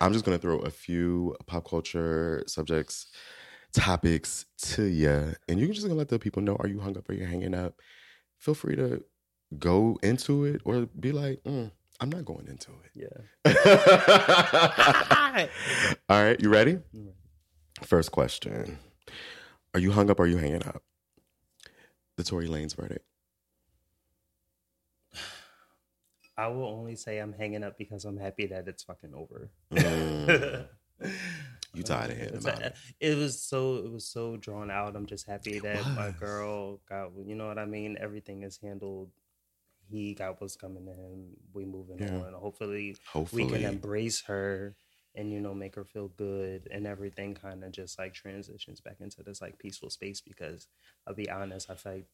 I'm 0.00 0.12
just 0.12 0.24
going 0.24 0.36
to 0.38 0.40
throw 0.42 0.58
a 0.60 0.70
few 0.70 1.36
pop 1.46 1.68
culture 1.68 2.42
subjects, 2.46 3.06
topics 3.72 4.46
to 4.62 4.84
you, 4.84 5.34
and 5.48 5.58
you're 5.60 5.68
just 5.68 5.82
going 5.82 5.90
to 5.94 5.98
let 5.98 6.08
the 6.08 6.18
people 6.18 6.42
know: 6.42 6.56
Are 6.60 6.68
you 6.68 6.80
hung 6.80 6.96
up? 6.96 7.08
Are 7.08 7.12
you 7.12 7.26
hanging 7.26 7.54
up? 7.54 7.74
Feel 8.38 8.54
free 8.54 8.76
to 8.76 9.04
go 9.58 9.98
into 10.02 10.44
it 10.44 10.60
or 10.64 10.86
be 10.98 11.12
like, 11.12 11.42
"Mm, 11.44 11.70
I'm 12.00 12.08
not 12.08 12.24
going 12.24 12.48
into 12.48 12.70
it. 12.82 12.90
Yeah. 12.94 13.08
All 16.08 16.22
right, 16.22 16.40
you 16.40 16.48
ready? 16.48 16.78
First 17.82 18.10
question. 18.10 18.78
Are 19.74 19.80
you 19.80 19.92
hung 19.92 20.08
up 20.10 20.18
or 20.18 20.22
are 20.22 20.26
you 20.26 20.38
hanging 20.38 20.66
up? 20.66 20.82
The 22.16 22.24
Tory 22.24 22.48
Lanez 22.48 22.74
verdict. 22.74 23.04
I 26.38 26.48
will 26.48 26.66
only 26.66 26.96
say 26.96 27.18
I'm 27.18 27.34
hanging 27.34 27.62
up 27.62 27.76
because 27.76 28.06
I'm 28.06 28.16
happy 28.16 28.46
that 28.46 28.66
it's 28.66 28.82
fucking 28.82 29.12
over. 29.14 29.50
Mm. 29.72 30.66
You 31.72 31.84
tired 31.84 32.10
of 32.10 32.16
hearing 32.16 32.36
about 32.36 32.62
it. 32.62 32.74
It 32.98 33.16
was 33.16 33.40
so 33.40 33.76
it 33.76 33.92
was 33.92 34.04
so 34.04 34.36
drawn 34.36 34.72
out. 34.72 34.96
I'm 34.96 35.06
just 35.06 35.24
happy 35.24 35.60
that 35.60 35.86
my 35.94 36.10
girl 36.10 36.80
got 36.88 37.12
you 37.24 37.36
know 37.36 37.46
what 37.46 37.58
I 37.58 37.64
mean. 37.64 37.96
Everything 38.00 38.42
is 38.42 38.58
handled. 38.60 39.08
He 39.90 40.14
got 40.14 40.40
what's 40.40 40.56
coming 40.56 40.86
to 40.86 40.92
him. 40.92 41.36
We 41.52 41.64
moving 41.64 41.98
Yeah. 41.98 42.18
on. 42.18 42.32
Hopefully, 42.34 42.96
we 43.32 43.42
can 43.46 43.64
embrace 43.64 44.22
her 44.22 44.76
and 45.16 45.32
you 45.32 45.40
know 45.40 45.52
make 45.54 45.74
her 45.74 45.84
feel 45.84 46.06
good 46.08 46.68
and 46.70 46.86
everything 46.86 47.34
kind 47.34 47.64
of 47.64 47.72
just 47.72 47.98
like 47.98 48.14
transitions 48.14 48.80
back 48.80 48.96
into 49.00 49.22
this 49.24 49.40
like 49.42 49.58
peaceful 49.58 49.90
space 49.90 50.20
because 50.20 50.68
I'll 51.06 51.14
be 51.14 51.28
honest, 51.28 51.68
I 51.68 51.74
feel 51.74 51.92
like 51.94 52.06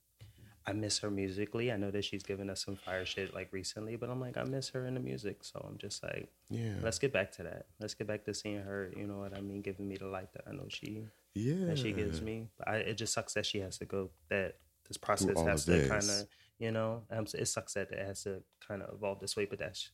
I 0.69 0.73
miss 0.73 0.99
her 1.01 1.11
musically. 1.11 1.71
I 1.71 1.77
know 1.77 1.91
that 1.91 2.05
she's 2.05 2.23
given 2.25 2.49
us 2.51 2.65
some 2.65 2.75
fire 2.77 3.05
shit 3.05 3.35
like 3.35 3.53
recently, 3.53 3.97
but 3.97 4.09
I'm 4.11 4.21
like 4.21 4.37
I 4.39 4.45
miss 4.45 4.71
her 4.71 4.87
in 4.87 4.95
the 4.95 5.01
music. 5.01 5.45
So 5.45 5.65
I'm 5.69 5.77
just 5.79 6.03
like, 6.03 6.29
Yeah. 6.49 6.75
let's 6.83 6.99
get 6.99 7.13
back 7.13 7.31
to 7.33 7.43
that. 7.45 7.67
Let's 7.79 7.95
get 7.95 8.07
back 8.07 8.25
to 8.25 8.35
seeing 8.35 8.63
her. 8.63 8.91
You 8.97 9.07
know 9.07 9.19
what 9.19 9.37
I 9.37 9.41
mean? 9.43 9.61
Giving 9.61 9.87
me 9.87 9.97
the 9.97 10.07
light 10.07 10.33
that 10.33 10.45
I 10.49 10.53
know 10.53 10.67
she 10.69 11.07
Yeah. 11.35 11.67
that 11.67 11.79
she 11.79 11.93
gives 11.93 12.23
me. 12.23 12.49
But 12.57 12.69
I, 12.69 12.77
it 12.79 12.95
just 12.95 13.13
sucks 13.13 13.35
that 13.35 13.45
she 13.47 13.59
has 13.61 13.77
to 13.79 13.85
go 13.85 14.11
that 14.31 14.57
this 14.89 14.97
process 14.97 15.39
has 15.43 15.65
to 15.67 15.89
kind 15.89 16.03
of 16.11 16.27
you 16.59 16.71
know. 16.73 17.03
Um, 17.11 17.27
it 17.35 17.47
sucks 17.49 17.75
that 17.75 17.91
it 17.91 18.07
has 18.07 18.23
to 18.25 18.43
kind 18.67 18.83
of 18.83 18.95
evolve 18.95 19.21
this 19.21 19.37
way, 19.37 19.45
but 19.47 19.59
that's 19.59 19.91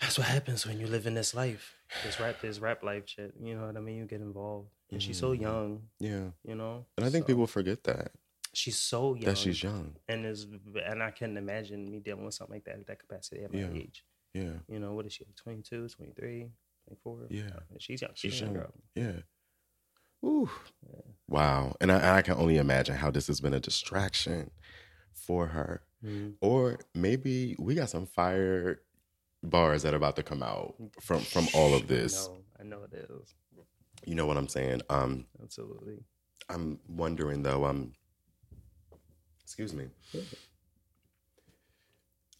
that's 0.00 0.16
what 0.18 0.28
happens 0.28 0.64
when 0.66 0.78
you 0.78 0.86
live 0.86 1.06
in 1.06 1.14
this 1.14 1.34
life. 1.34 1.74
This 2.04 2.20
rap, 2.20 2.40
this 2.40 2.60
rap 2.60 2.82
life 2.84 3.04
shit. 3.08 3.34
You 3.40 3.56
know 3.56 3.66
what 3.66 3.76
I 3.76 3.80
mean? 3.80 3.96
You 3.96 4.04
get 4.06 4.20
involved, 4.20 4.68
and 4.92 5.02
she's 5.02 5.18
so 5.18 5.34
Mhm. 5.36 5.40
young. 5.40 5.88
Yeah. 5.98 6.30
You 6.44 6.54
know, 6.54 6.86
And 6.96 7.04
I 7.04 7.10
think 7.10 7.24
So, 7.24 7.26
people 7.28 7.46
forget 7.48 7.82
that. 7.84 8.12
she's 8.54 8.78
so 8.78 9.14
young 9.14 9.24
That 9.24 9.38
she's 9.38 9.62
young. 9.62 9.96
and 10.08 10.24
is 10.24 10.46
and 10.84 11.02
I 11.02 11.10
can't 11.10 11.36
imagine 11.36 11.90
me 11.90 11.98
dealing 12.00 12.24
with 12.24 12.34
something 12.34 12.54
like 12.56 12.64
that 12.64 12.76
at 12.80 12.86
that 12.86 12.98
capacity 13.00 13.42
at 13.42 13.52
my 13.52 13.60
Yeah. 13.60 13.72
age. 13.72 14.04
Yeah. 14.34 14.58
You 14.68 14.78
know, 14.78 14.94
what 14.94 15.06
is 15.06 15.12
she? 15.14 15.24
22, 15.36 15.88
23, 15.88 16.52
24? 16.86 17.26
Yeah. 17.30 17.50
She's 17.78 18.00
young. 18.02 18.12
She's, 18.14 18.32
She's 18.34 18.42
a 18.42 18.44
young 18.44 18.54
girl. 18.54 18.74
Yeah. 18.94 19.20
Ooh. 20.24 20.50
Wow. 21.28 21.76
And 21.80 21.90
I, 21.92 22.18
I 22.18 22.22
can 22.22 22.34
only 22.34 22.56
imagine 22.56 22.96
how 22.96 23.10
this 23.10 23.26
has 23.26 23.40
been 23.40 23.54
a 23.54 23.60
distraction 23.60 24.50
for 25.26 25.46
her. 25.48 25.82
Mhm. 26.04 26.36
Or 26.40 26.78
maybe 26.94 27.56
we 27.58 27.74
got 27.74 27.90
some 27.90 28.06
fire 28.06 28.80
bars 29.42 29.82
that 29.82 29.94
are 29.94 29.96
about 29.96 30.16
to 30.16 30.22
come 30.22 30.42
out 30.42 30.74
from 31.00 31.20
from 31.20 31.48
all 31.54 31.74
of 31.74 31.86
this. 31.88 32.28
I 32.28 32.32
know, 32.32 32.44
I 32.60 32.62
know 32.64 32.82
it 32.84 32.92
is. 33.10 33.34
You 34.04 34.14
know 34.14 34.26
what 34.26 34.36
I'm 34.36 34.48
saying? 34.48 34.82
Um 34.88 35.26
Absolutely. 35.42 36.04
I'm 36.48 36.78
wondering 36.88 37.42
though, 37.42 37.64
um 37.64 37.92
excuse 39.42 39.72
me. 39.74 39.88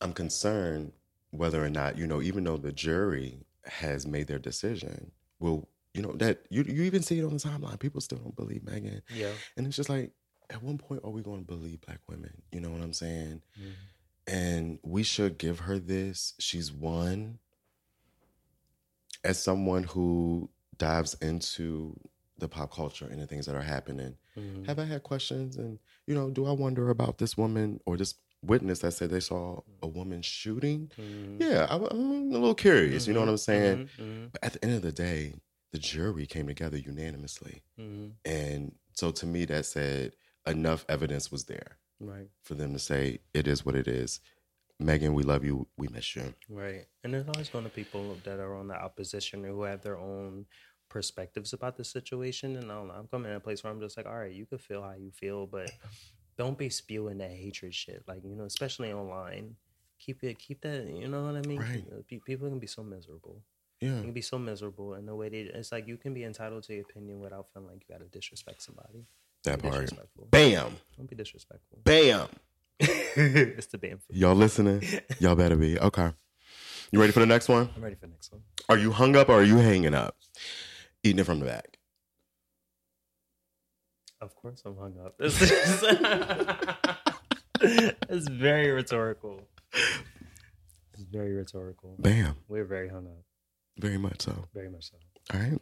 I'm 0.01 0.13
concerned 0.13 0.93
whether 1.31 1.63
or 1.63 1.69
not, 1.71 1.99
you 1.99 2.07
know, 2.07 2.23
even 2.23 2.45
though 2.45 2.57
the 2.57 2.73
jury 2.73 3.45
has 3.65 4.07
made 4.07 4.29
their 4.29 4.39
decision, 4.39 5.11
will 5.41 5.69
you 5.95 6.03
know 6.03 6.13
that 6.13 6.43
you 6.51 6.63
you 6.63 6.83
even 6.85 7.03
see 7.03 7.19
it 7.19 7.25
on 7.25 7.31
the 7.31 7.39
timeline. 7.39 7.79
People 7.79 8.01
still 8.01 8.19
don't 8.19 8.37
believe 8.37 8.63
Megan. 8.63 9.03
Yeah. 9.13 9.33
And 9.57 9.67
it's 9.67 9.77
just 9.77 9.89
like, 9.89 10.13
at 10.51 10.63
one 10.63 10.79
point 10.79 11.03
are 11.05 11.11
we 11.11 11.23
going 11.23 11.41
to 11.41 11.47
believe 11.47 11.81
black 11.83 12.01
women? 12.09 12.43
You 12.53 12.61
know 12.61 12.71
what 12.71 12.81
I'm 12.81 12.93
saying? 12.93 13.43
Mhm. 13.59 13.73
And 14.27 14.79
we 14.83 15.03
should 15.03 15.39
give 15.39 15.61
her 15.61 15.79
this. 15.79 16.35
She's 16.39 16.73
one. 16.73 17.39
As 19.25 19.43
someone 19.43 19.83
who 19.85 20.49
dives 20.77 21.15
into 21.21 21.99
the 22.39 22.49
pop 22.49 22.73
culture 22.73 23.07
and 23.07 23.21
the 23.21 23.27
things 23.27 23.47
that 23.47 23.57
are 23.57 23.63
happening, 23.63 24.17
Mhm. 24.37 24.65
have 24.67 24.79
I 24.79 24.85
had 24.85 25.03
questions? 25.03 25.57
And, 25.57 25.79
you 26.07 26.15
know, 26.15 26.31
do 26.31 26.47
I 26.47 26.53
wonder 26.53 26.89
about 26.91 27.19
this 27.19 27.37
woman 27.37 27.81
or 27.85 27.97
this 27.97 28.15
witness 28.43 28.79
that 28.81 28.93
said 28.93 29.11
they 29.11 29.19
saw 29.21 29.61
a 29.83 29.89
woman 29.89 30.23
shooting? 30.23 30.93
Mhm. 30.97 31.41
Yeah, 31.41 31.67
I, 31.69 31.75
I'm 31.77 32.33
a 32.33 32.39
little 32.39 32.55
curious. 32.55 33.09
You 33.09 33.15
know 33.15 33.21
what 33.21 33.29
I'm 33.29 33.37
saying? 33.39 33.79
Mhm, 33.99 34.05
mhm. 34.05 34.33
But 34.33 34.45
at 34.45 34.53
the 34.53 34.65
end 34.65 34.75
of 34.75 34.83
the 34.83 34.93
day, 34.93 35.35
the 35.73 35.79
jury 35.79 36.27
came 36.27 36.47
together 36.47 36.77
unanimously. 36.77 37.63
And 38.25 38.77
so 38.95 39.11
to 39.11 39.27
me, 39.27 39.45
that 39.47 39.67
said 39.67 40.15
enough 40.49 40.85
evidence 40.89 41.31
was 41.31 41.45
there 41.45 41.79
Right. 42.01 42.29
for 42.43 42.55
them 42.55 42.73
to 42.73 42.79
say 42.79 43.21
it 43.35 43.47
is 43.49 43.65
what 43.65 43.75
it 43.75 43.89
is. 43.89 44.21
Megan, 44.81 45.13
we 45.15 45.25
love 45.25 45.45
you. 45.45 45.67
We 45.77 45.89
miss 45.89 46.15
you. 46.15 46.35
Right. 46.49 46.87
And 47.03 47.13
there's 47.13 47.27
always 47.27 47.49
going 47.49 47.65
to 47.65 47.71
be 47.71 47.83
people 47.83 48.17
that 48.25 48.39
are 48.39 48.55
on 48.55 48.69
the 48.69 48.77
opposition 48.81 49.43
who 49.43 49.63
have 49.65 49.83
their 49.83 49.99
own 49.99 50.47
perspectives 50.89 51.53
about 51.53 51.77
the 51.77 51.85
situation. 51.85 52.57
And 52.57 52.71
I 52.71 52.75
don't 52.77 52.89
know, 52.89 52.95
I'm 52.95 53.09
coming 53.09 53.31
in 53.31 53.37
a 53.37 53.41
place 53.41 53.65
where 53.65 53.73
I'm 53.73 53.81
just 53.81 53.97
like, 53.97 54.07
all 54.07 54.17
right, 54.17 54.33
you 54.33 54.47
can 54.47 54.59
feel 54.59 54.83
how 54.83 54.95
you 54.99 55.11
feel, 55.11 55.47
but 55.47 55.71
don't 56.37 56.57
be 56.57 56.71
spewing 56.71 57.19
that 57.19 57.33
hatred 57.33 57.75
shit. 57.75 58.05
Like, 58.07 58.23
you 58.25 58.37
know, 58.37 58.45
especially 58.45 58.93
online. 58.93 59.57
Keep 59.99 60.23
it, 60.23 60.39
keep 60.39 60.61
that, 60.61 60.87
you 60.87 61.09
know 61.09 61.25
what 61.25 61.35
I 61.35 61.41
mean? 61.49 61.59
Right. 61.59 62.07
People 62.07 62.49
can 62.49 62.61
be 62.61 62.69
so 62.69 62.85
miserable. 62.85 63.43
Yeah. 63.81 63.97
You 63.97 64.03
can 64.03 64.13
be 64.13 64.23
so 64.23 64.39
miserable 64.39 64.95
in 64.95 65.07
the 65.07 65.15
way 65.17 65.29
they, 65.29 65.41
it's 65.41 65.73
like 65.73 65.89
you 65.89 65.97
can 65.97 66.15
be 66.15 66.23
entitled 66.23 66.63
to 66.65 66.73
your 66.75 66.83
opinion 66.83 67.19
without 67.19 67.47
feeling 67.53 67.69
like 67.69 67.83
you 67.89 67.93
got 67.93 68.01
to 68.05 68.09
disrespect 68.09 68.63
somebody. 68.63 69.07
That 69.45 69.63
part. 69.63 69.91
Bam. 70.31 70.77
Don't 70.97 71.09
be 71.09 71.17
disrespectful. 71.17 71.79
Bam. 71.85 72.29
it's 72.81 73.67
the 73.67 73.79
bam. 73.79 74.01
Y'all 74.11 74.35
listening? 74.35 74.83
Y'all 75.19 75.35
better 75.35 75.57
be. 75.57 75.79
Okay. 75.79 76.11
You 76.91 77.01
ready 77.01 77.13
for 77.13 77.21
the 77.21 77.27
next 77.27 77.49
one? 77.49 77.69
I'm 77.77 77.83
ready 77.83 77.97
for 77.97 78.07
the 78.07 78.13
next 78.13 78.33
one. 78.33 78.43
Are 78.69 78.79
you 78.79 78.93
hung 78.93 79.17
up 79.17 79.29
or 79.29 79.41
are 79.41 79.45
you 79.45 79.57
hanging 79.57 79.95
up? 79.95 80.17
Eating 81.03 81.19
it 81.21 81.25
from 81.25 81.41
the 81.41 81.47
back. 81.47 81.79
Of 84.21 84.35
course, 84.35 84.63
I'm 84.65 84.77
hung 84.77 84.95
up. 85.05 85.15
It's, 87.61 87.97
it's 88.09 88.29
very 88.29 88.71
rhetorical. 88.71 89.41
It's 90.93 91.03
very 91.11 91.35
rhetorical. 91.35 91.97
Bam. 91.99 92.37
We're 92.47 92.65
very 92.65 92.89
hung 92.89 93.07
up. 93.07 93.25
Very 93.79 93.99
much 93.99 94.23
so. 94.23 94.45
Very 94.55 94.71
much 94.71 94.91
so. 94.91 94.97
All 95.35 95.41
right. 95.41 95.61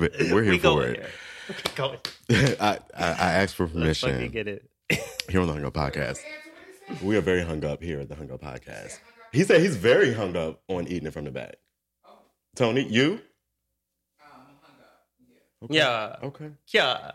We're 0.00 0.42
here 0.42 0.52
We 0.52 0.58
for 0.58 0.84
it. 0.84 0.96
there. 1.00 1.10
We 1.48 1.54
going. 1.74 1.98
I, 2.60 2.78
I, 2.96 3.04
I 3.06 3.32
asked 3.42 3.56
for 3.56 3.64
Let's 3.64 3.72
permission. 4.00 4.12
fucking 4.12 4.30
get 4.30 4.46
it. 4.48 4.68
here 5.28 5.40
on 5.40 5.46
the 5.48 5.52
Hung 5.52 5.64
Up 5.64 5.74
Podcast. 5.74 6.18
We 7.02 7.16
are 7.16 7.20
very 7.20 7.42
hung 7.42 7.64
up 7.64 7.82
here 7.82 7.98
at 8.00 8.08
the 8.08 8.14
Hung 8.14 8.30
Up 8.30 8.40
Podcast. 8.40 8.98
He 9.32 9.42
said 9.44 9.60
he's 9.60 9.76
very 9.76 10.12
hung 10.12 10.36
up 10.36 10.60
on 10.68 10.86
eating 10.88 11.06
it 11.08 11.12
from 11.12 11.24
the 11.24 11.30
back. 11.32 11.56
Tony, 12.56 12.86
you? 12.88 13.20
Okay. 15.64 15.76
Yeah. 15.76 16.16
Okay. 16.22 16.50
Yeah. 16.72 17.10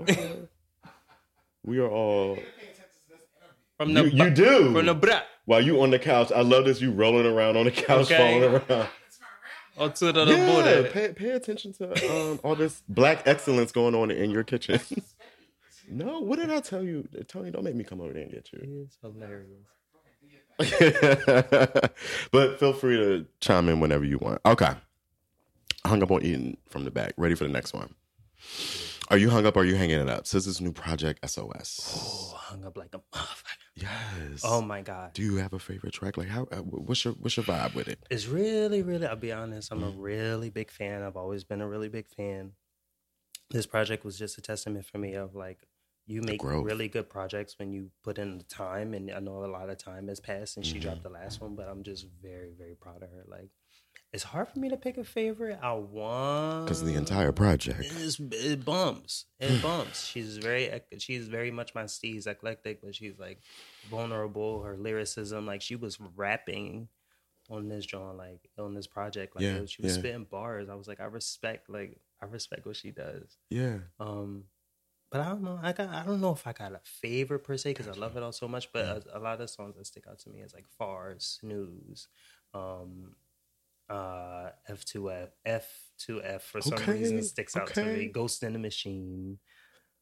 Okay. 0.00 0.38
we 1.64 1.78
are 1.78 1.88
all. 1.88 2.38
From 3.78 3.94
the 3.94 4.10
you 4.10 4.30
do. 4.30 4.72
From 4.72 4.86
the 4.86 4.94
bra. 4.94 5.20
While 5.46 5.62
you 5.62 5.80
on 5.82 5.90
the 5.90 5.98
couch, 5.98 6.30
I 6.34 6.42
love 6.42 6.64
this. 6.66 6.80
You 6.80 6.90
rolling 6.92 7.26
around 7.26 7.56
on 7.56 7.64
the 7.64 7.70
couch, 7.70 8.10
Okay. 8.12 8.16
falling 8.16 8.44
around. 8.70 8.88
Or 9.78 9.90
to 9.90 10.12
the 10.12 10.24
Yeah, 10.26 10.46
border. 10.46 10.90
pay, 10.90 11.12
pay 11.12 11.30
attention 11.30 11.72
to 11.74 11.92
um, 12.10 12.40
all 12.42 12.54
this 12.56 12.82
black 12.88 13.22
excellence 13.26 13.72
going 13.72 13.94
on 13.94 14.10
in 14.10 14.30
your 14.30 14.44
kitchen. 14.44 14.80
no, 15.88 16.20
what 16.20 16.38
did 16.38 16.50
I 16.50 16.60
tell 16.60 16.82
you, 16.82 17.08
Tony? 17.28 17.50
Don't 17.50 17.64
make 17.64 17.74
me 17.74 17.84
come 17.84 18.00
over 18.00 18.12
there 18.12 18.22
and 18.22 18.32
get 18.32 18.50
you. 18.52 18.84
It's 18.86 18.98
hilarious. 19.00 19.66
but 22.32 22.58
feel 22.58 22.72
free 22.72 22.96
to 22.96 23.26
chime 23.40 23.68
in 23.68 23.78
whenever 23.80 24.04
you 24.04 24.18
want. 24.18 24.40
Okay. 24.44 24.72
Hung 25.86 26.02
up 26.02 26.10
on 26.10 26.22
eating 26.24 26.56
from 26.68 26.84
the 26.84 26.90
back. 26.90 27.12
Ready 27.16 27.34
for 27.36 27.44
the 27.44 27.50
next 27.50 27.72
one. 27.72 27.94
Are 29.10 29.16
you 29.18 29.30
hung 29.30 29.46
up 29.46 29.56
or 29.56 29.60
are 29.60 29.64
you 29.64 29.76
hanging 29.76 30.00
it 30.00 30.08
up? 30.08 30.24
SZA's 30.24 30.60
new 30.60 30.72
project, 30.72 31.28
SOS. 31.28 31.94
Oh, 31.96 32.36
hung 32.36 32.64
up 32.64 32.76
like 32.76 32.94
a 32.94 32.98
motherfucker. 33.16 33.47
Yes. 33.80 34.44
Oh 34.44 34.60
my 34.60 34.82
god. 34.82 35.12
Do 35.14 35.22
you 35.22 35.36
have 35.36 35.52
a 35.52 35.58
favorite 35.58 35.92
track? 35.94 36.16
Like 36.16 36.28
how? 36.28 36.44
uh, 36.52 36.58
What's 36.58 37.04
your 37.04 37.14
What's 37.14 37.36
your 37.36 37.44
vibe 37.44 37.74
with 37.74 37.88
it? 37.88 37.98
It's 38.10 38.26
really, 38.26 38.82
really. 38.82 39.06
I'll 39.06 39.16
be 39.16 39.32
honest. 39.32 39.70
I'm 39.72 39.82
a 39.82 39.90
Mm. 39.90 40.02
really 40.02 40.50
big 40.50 40.70
fan. 40.70 41.02
I've 41.02 41.16
always 41.16 41.44
been 41.44 41.60
a 41.60 41.68
really 41.68 41.88
big 41.88 42.08
fan. 42.08 42.52
This 43.50 43.66
project 43.66 44.04
was 44.04 44.18
just 44.18 44.38
a 44.38 44.42
testament 44.42 44.86
for 44.86 44.98
me 44.98 45.14
of 45.14 45.34
like 45.34 45.68
you 46.06 46.22
make 46.22 46.42
really 46.42 46.88
good 46.88 47.08
projects 47.10 47.58
when 47.58 47.72
you 47.72 47.90
put 48.02 48.18
in 48.18 48.38
the 48.38 48.44
time. 48.44 48.94
And 48.94 49.10
I 49.10 49.20
know 49.20 49.44
a 49.44 49.46
lot 49.46 49.70
of 49.70 49.78
time 49.78 50.08
has 50.08 50.20
passed 50.20 50.54
since 50.54 50.66
Mm-hmm. 50.66 50.72
she 50.74 50.80
dropped 50.80 51.02
the 51.02 51.10
last 51.10 51.40
one, 51.40 51.54
but 51.54 51.68
I'm 51.68 51.82
just 51.82 52.06
very, 52.22 52.52
very 52.56 52.74
proud 52.74 53.02
of 53.02 53.10
her. 53.10 53.24
Like 53.26 53.50
it's 54.12 54.22
hard 54.22 54.48
for 54.48 54.58
me 54.58 54.68
to 54.70 54.76
pick 54.76 54.96
a 54.96 55.04
favorite. 55.04 55.58
I 55.62 55.72
want 55.74 56.64
Because 56.64 56.82
the 56.82 56.94
entire 56.94 57.32
project. 57.32 57.80
it's, 57.80 58.18
it 58.18 58.64
bumps. 58.64 59.26
It 59.38 59.60
bumps. 59.62 60.06
She's 60.06 60.38
very 60.38 60.80
she's 60.98 61.28
very 61.28 61.50
much 61.50 61.74
my 61.74 61.84
steez 61.84 62.26
eclectic, 62.26 62.80
but 62.82 62.94
she's 62.94 63.18
like 63.18 63.40
vulnerable. 63.90 64.62
Her 64.62 64.76
lyricism, 64.76 65.46
like 65.46 65.62
she 65.62 65.76
was 65.76 65.98
rapping 66.16 66.88
on 67.50 67.68
this 67.68 67.86
joint, 67.86 68.16
like 68.16 68.48
on 68.58 68.74
this 68.74 68.86
project. 68.86 69.34
Like 69.36 69.44
Yeah, 69.44 69.64
she 69.66 69.82
was 69.82 69.92
yeah. 69.94 69.98
spitting 69.98 70.24
bars. 70.30 70.68
I 70.68 70.74
was 70.74 70.88
like, 70.88 71.00
I 71.00 71.04
respect 71.04 71.68
like 71.68 71.98
I 72.22 72.26
respect 72.26 72.66
what 72.66 72.76
she 72.76 72.90
does. 72.90 73.36
Yeah. 73.50 73.78
Um 74.00 74.44
but 75.10 75.22
I 75.22 75.30
don't 75.30 75.42
know. 75.42 75.58
I 75.62 75.72
got. 75.72 75.88
I 75.88 76.04
don't 76.04 76.20
know 76.20 76.32
if 76.32 76.46
I 76.46 76.52
got 76.52 76.72
a 76.72 76.80
favorite 76.84 77.38
per 77.38 77.56
se 77.56 77.70
because 77.70 77.88
I 77.88 77.92
love 77.92 78.14
it 78.18 78.22
all 78.22 78.30
so 78.32 78.46
much. 78.46 78.70
But 78.72 78.84
a, 78.84 79.16
a 79.16 79.20
lot 79.20 79.40
of 79.40 79.48
songs 79.48 79.74
that 79.76 79.86
stick 79.86 80.04
out 80.06 80.18
to 80.18 80.28
me 80.28 80.40
is 80.40 80.52
like 80.52 80.66
"Far," 80.76 81.14
"Snooze," 81.16 82.08
um, 82.52 83.14
uh, 83.88 84.50
"F 84.68 84.84
two 84.84 85.10
F," 85.10 85.30
"F 85.44 85.66
two 85.98 86.22
F" 86.22 86.42
for 86.42 86.60
some 86.60 86.74
Okay, 86.74 86.92
reason 86.92 87.22
sticks 87.22 87.56
out 87.56 87.72
to 87.74 87.84
me. 87.84 88.06
"Ghost 88.08 88.42
in 88.42 88.52
the 88.52 88.58
Machine," 88.58 89.38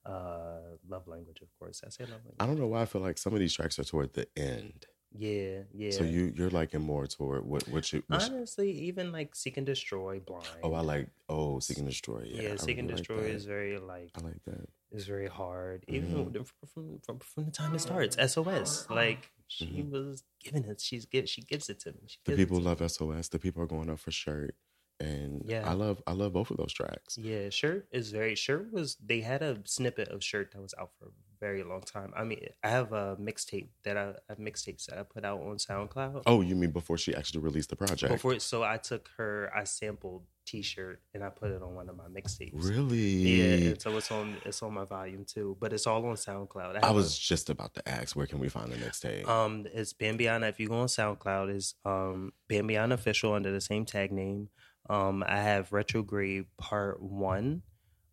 uh, 0.05 0.61
"Love 0.89 1.07
Language," 1.09 1.41
of 1.43 1.49
course. 1.59 1.83
I 1.87 1.91
say 1.91 2.05
"Love 2.05 2.13
Language." 2.25 2.37
I 2.41 2.47
don't 2.47 2.59
know 2.59 2.67
why 2.69 2.83
I 2.83 2.87
feel 2.87 3.03
like 3.03 3.19
some 3.19 3.33
of 3.33 3.39
these 3.41 3.55
tracks 3.55 3.79
are 3.79 3.85
toward 3.85 4.13
the 4.15 4.27
end. 4.37 4.87
Yeah, 5.13 5.63
yeah. 5.73 5.91
So 5.93 6.05
you 6.05 6.33
you're 6.37 6.51
liking 6.51 6.83
more 6.83 7.07
toward 7.07 7.47
what 7.47 7.67
what 7.69 7.93
you. 7.93 8.03
What 8.09 8.21
you- 8.29 8.35
honestly, 8.35 8.71
even 8.73 9.13
like 9.13 9.35
"Seek 9.35 9.57
and 9.57 9.65
Destroy," 9.67 10.21
"Blind." 10.21 10.45
oh, 10.63 10.75
I 10.75 10.81
like 10.81 11.09
oh 11.29 11.59
Seek 11.61 11.79
and 11.79 11.87
Destroy. 11.87 12.25
Yeah, 12.27 12.43
yeah, 12.43 12.57
"Seek 12.57 12.79
and 12.79 12.89
really 12.89 12.99
like 13.01 13.09
Destroy" 13.09 13.23
that. 13.23 13.31
is 13.31 13.45
very 13.47 13.79
like 13.79 14.11
I 14.17 14.21
like 14.21 14.43
that. 14.47 14.69
Is 14.93 15.07
very 15.07 15.29
hard. 15.29 15.85
Even 15.89 16.27
Mhm. 16.27 16.47
from, 16.73 16.99
from 17.05 17.19
from 17.19 17.45
the 17.47 17.51
time 17.51 17.75
it 17.75 17.81
starts, 17.81 18.17
SOS. 18.19 18.89
Like 18.91 19.31
she 19.49 19.83
was 19.83 20.23
giving 20.43 20.65
it. 20.65 20.81
She's 20.81 21.07
give. 21.07 21.29
She 21.29 21.43
gives 21.43 21.69
it 21.69 21.81
to 21.81 21.93
me. 21.93 21.99
Mm-hmm. 22.03 22.31
The 22.33 22.37
people 22.37 22.57
to 22.59 22.63
me. 22.63 22.69
love 22.69 22.83
SOS. 22.91 23.29
The 23.29 23.39
people 23.39 23.63
are 23.63 23.67
going 23.67 23.91
up 23.91 23.99
for 23.99 24.11
shirt, 24.11 24.55
and 25.01 25.43
Yeah. 25.45 25.69
I 25.69 25.73
love 25.75 26.03
I 26.07 26.13
love 26.13 26.33
both 26.33 26.51
of 26.51 26.57
those 26.57 26.73
tracks. 26.73 27.17
Yeah, 27.19 27.51
shirt 27.51 27.89
is 27.93 28.11
very. 28.11 28.35
Shirt 28.35 28.73
was. 28.73 28.97
They 28.97 29.21
had 29.21 29.43
a 29.43 29.61
snippet 29.65 30.09
of 30.09 30.23
shirt 30.25 30.53
that 30.53 30.61
was 30.63 30.75
out 30.79 30.93
for 30.99 31.07
a 31.09 31.11
very 31.39 31.63
long 31.65 31.83
time. 31.83 32.13
I 32.17 32.25
mean, 32.25 32.41
I 32.63 32.69
have 32.71 32.93
a 32.95 33.17
mixtape 33.21 33.69
that 33.85 33.97
I, 33.99 34.11
I 34.11 34.15
have 34.31 34.39
mixtapes 34.39 34.87
that 34.87 34.99
I 34.99 35.03
put 35.03 35.25
out 35.25 35.41
on 35.43 35.57
SoundCloud. 35.59 36.23
Oh, 36.27 36.41
you 36.41 36.57
mean 36.57 36.71
before 36.71 36.97
she 36.97 37.15
actually 37.15 37.41
released 37.41 37.69
the 37.71 37.77
project? 37.77 38.11
Before, 38.13 38.39
so 38.39 38.63
I 38.63 38.79
took 38.79 39.11
her. 39.19 39.51
I 39.55 39.65
sampled 39.65 40.25
T-shirt 40.47 41.01
and 41.13 41.23
I 41.25 41.29
put 41.29 41.51
it 41.51 41.61
on 41.63 41.75
one 41.75 41.89
of 41.89 41.97
my 41.97 42.05
mixtapes. 42.05 42.53
Really? 42.55 42.99
Yeah. 42.99 43.69
and 43.71 43.83
So 43.83 43.97
it's 43.97 44.11
on. 44.11 44.37
It's 44.45 44.63
on 44.63 44.73
my 44.75 44.85
volume 44.85 45.25
too, 45.27 45.57
but 45.61 45.73
it's 45.73 45.87
all 45.87 46.05
on 46.07 46.15
SoundCloud. 46.17 46.83
I 46.83 46.89
a- 46.89 46.93
was 46.93 47.19
just 47.19 47.51
about 47.51 47.75
to 47.75 47.89
ask, 47.89 48.15
where 48.17 48.27
can 48.27 48.39
we 48.39 48.49
find 48.49 48.71
the 48.73 48.77
mixtape? 48.77 49.27
Um, 49.29 49.67
it's 49.75 49.93
Bambihanna. 49.93 50.49
If 50.49 50.61
you 50.61 50.69
go 50.69 50.77
on 50.81 50.87
SoundCloud, 50.87 51.55
is 51.55 51.75
um 51.85 52.33
Bambihanna 52.49 52.93
official 52.95 53.33
under 53.35 53.53
the 53.53 53.61
same 53.61 53.85
tag 53.85 54.13
name. 54.13 54.49
Um, 54.89 55.25
I 55.27 55.39
have 55.43 55.73
Retrograde 55.73 56.47
Part 56.59 57.03
One, 57.03 57.63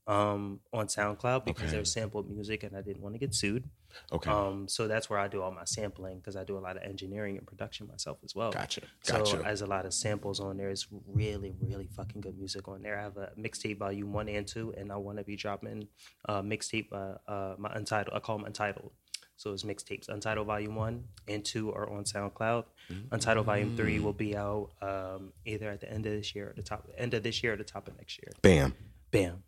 um, 0.07 0.59
on 0.73 0.87
SoundCloud 0.87 1.45
because 1.45 1.63
Okay. 1.65 1.71
they're 1.73 1.85
sampled 1.85 2.29
music, 2.29 2.63
and 2.63 2.75
I 2.75 2.81
didn't 2.81 3.01
want 3.03 3.13
to 3.15 3.19
get 3.19 3.35
sued. 3.35 3.69
Okay. 4.11 4.29
Um, 4.29 4.67
so 4.67 4.87
that's 4.87 5.09
where 5.09 5.19
I 5.19 5.27
do 5.27 5.41
all 5.41 5.51
my 5.51 5.65
sampling 5.65 6.17
because 6.17 6.35
I 6.35 6.43
do 6.43 6.57
a 6.57 6.59
lot 6.59 6.77
of 6.77 6.83
engineering 6.83 7.37
and 7.37 7.45
production 7.45 7.87
myself 7.87 8.19
as 8.23 8.35
well. 8.35 8.51
Gotcha. 8.51 8.81
So 9.01 9.17
Gotcha. 9.17 9.43
as 9.45 9.61
a 9.61 9.65
lot 9.65 9.85
of 9.85 9.93
samples 9.93 10.39
on 10.39 10.57
there, 10.57 10.69
it's 10.69 10.87
really, 11.07 11.53
really 11.61 11.87
fucking 11.87 12.21
good 12.21 12.37
music 12.37 12.67
on 12.67 12.81
there. 12.81 12.99
I 12.99 13.03
have 13.03 13.17
a 13.17 13.31
mixtape 13.37 13.77
volume 13.77 14.13
one 14.13 14.29
and 14.29 14.47
two, 14.47 14.73
and 14.77 14.91
I 14.91 14.97
want 14.97 15.17
to 15.17 15.23
be 15.23 15.35
dropping 15.35 15.87
uh, 16.27 16.41
mixtape. 16.41 16.87
Uh, 16.91 17.31
uh, 17.31 17.55
my 17.57 17.71
untitled, 17.73 18.15
I 18.15 18.19
call 18.19 18.37
them 18.37 18.45
untitled. 18.45 18.91
So 19.35 19.51
it's 19.51 19.63
mixtapes. 19.63 20.09
Untitled 20.09 20.45
Volume 20.45 20.75
One 20.75 21.05
and 21.27 21.43
Two 21.43 21.73
are 21.73 21.89
on 21.89 22.03
SoundCloud. 22.03 22.65
Untitled 23.11 23.45
Volume 23.47 23.75
Three 23.75 23.99
will 23.99 24.13
be 24.13 24.37
out 24.37 24.69
um, 24.81 25.33
either 25.43 25.69
at 25.69 25.81
the 25.81 25.91
end 25.91 26.05
of 26.05 26.13
this 26.13 26.35
year 26.35 26.49
or 26.49 26.53
the 26.55 26.61
top 26.61 26.87
end 26.97 27.13
of 27.15 27.23
this 27.23 27.41
year 27.41 27.53
or 27.53 27.57
the 27.57 27.63
top 27.63 27.87
of 27.87 27.97
next 27.97 28.19
year. 28.21 28.31
Bam. 28.41 28.75
Bam, 29.13 29.43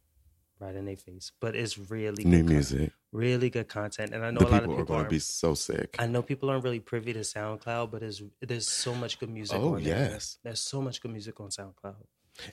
right 0.59 0.75
in 0.75 0.85
their 0.85 0.95
face. 0.95 1.31
But 1.39 1.55
it's 1.55 1.77
really 1.77 2.23
New 2.23 2.37
good 2.43 2.45
music. 2.49 2.91
really 3.11 3.49
good 3.49 3.67
content, 3.67 4.13
and 4.13 4.23
I 4.25 4.31
know 4.31 4.39
The 4.39 4.47
a 4.47 4.49
lot 4.49 4.59
people 4.61 4.75
of 4.75 4.79
are 4.81 4.85
going 4.85 5.03
to 5.05 5.09
be 5.09 5.19
so 5.19 5.53
sick. 5.53 5.95
I 5.99 6.07
know 6.07 6.21
people 6.21 6.49
aren't 6.49 6.63
really 6.63 6.79
privy 6.79 7.13
to 7.13 7.19
SoundCloud, 7.19 7.91
but 7.91 8.01
there's 8.01 8.21
there's 8.41 8.67
so 8.67 8.93
much 8.95 9.19
good 9.19 9.29
music. 9.29 9.57
Oh, 9.59 9.75
on 9.75 9.83
there. 9.83 10.11
yes. 10.11 10.37
there's 10.43 10.61
so 10.61 10.81
much 10.81 11.01
good 11.01 11.11
music 11.11 11.39
on 11.39 11.49
SoundCloud. 11.49 11.95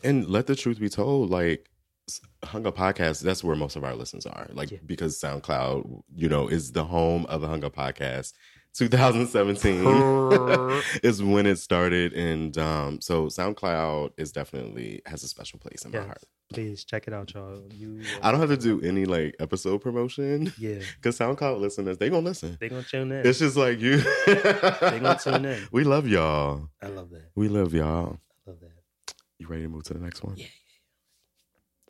And 0.05 0.29
let 0.29 0.47
the 0.47 0.55
truth 0.57 0.79
be 0.79 0.89
told, 0.89 1.31
like 1.31 1.69
s- 2.09 2.21
Hung 2.45 2.67
Up 2.67 2.77
Podcast, 2.77 3.23
that's 3.23 3.43
where 3.43 3.57
most 3.57 3.75
of 3.77 3.83
our 3.85 3.95
listens 3.97 4.27
are. 4.27 4.47
Like 4.53 4.81
because 4.87 5.19
SoundCloud, 5.21 6.03
you 6.15 6.29
know, 6.29 6.47
is 6.49 6.73
the 6.73 6.85
home 6.85 7.27
of 7.27 7.41
the 7.41 7.49
Hung 7.49 7.65
Up 7.65 7.75
Podcast. 7.75 8.33
2017 8.75 10.83
is 11.03 11.23
when 11.23 11.47
it 11.47 11.57
started, 11.57 12.13
and 12.15 12.57
um, 12.59 13.01
so 13.01 13.27
SoundCloud 13.27 14.13
is 14.17 14.33
definitely 14.33 15.03
has 15.07 15.23
a 15.23 15.29
special 15.29 15.59
place 15.59 15.85
in 15.85 15.91
my 15.91 16.01
heart. 16.01 16.23
Please 16.53 16.85
check 16.85 17.07
it 17.07 17.15
out, 17.15 17.33
y'all. 17.33 17.63
You, 17.73 18.03
I 18.23 18.31
don't 18.31 18.41
have 18.41 18.51
to 18.51 18.57
do 18.57 18.81
any 18.83 19.07
like 19.07 19.37
episode 19.41 19.79
promotion. 19.79 20.53
Yeah. 20.59 20.81
because 20.97 21.19
SoundCloud 21.19 21.61
listeners 21.61 21.99
they 21.99 22.11
gonna 22.11 22.27
listen. 22.27 22.59
They 22.61 22.69
gonna 22.69 22.83
tune 22.83 23.13
in. 23.13 23.27
It's 23.27 23.39
just 23.39 23.57
like 23.57 23.81
you. 23.81 23.99
they 24.27 24.99
gonna 25.01 25.19
tune 25.23 25.45
in. 25.45 25.69
We 25.73 25.85
love 25.85 26.07
y'all. 26.07 26.69
I 26.83 26.89
love 26.89 27.11
that. 27.11 27.31
We 27.35 27.49
love 27.49 27.73
y'all. 27.73 28.19
I 28.47 28.51
love 28.51 28.61
that. 28.61 29.15
You 29.39 29.47
ready 29.47 29.63
to 29.63 29.69
move 29.69 29.85
to 29.85 29.95
the 29.95 30.01
next 30.01 30.23
one? 30.23 30.37
Yeah. 30.37 30.47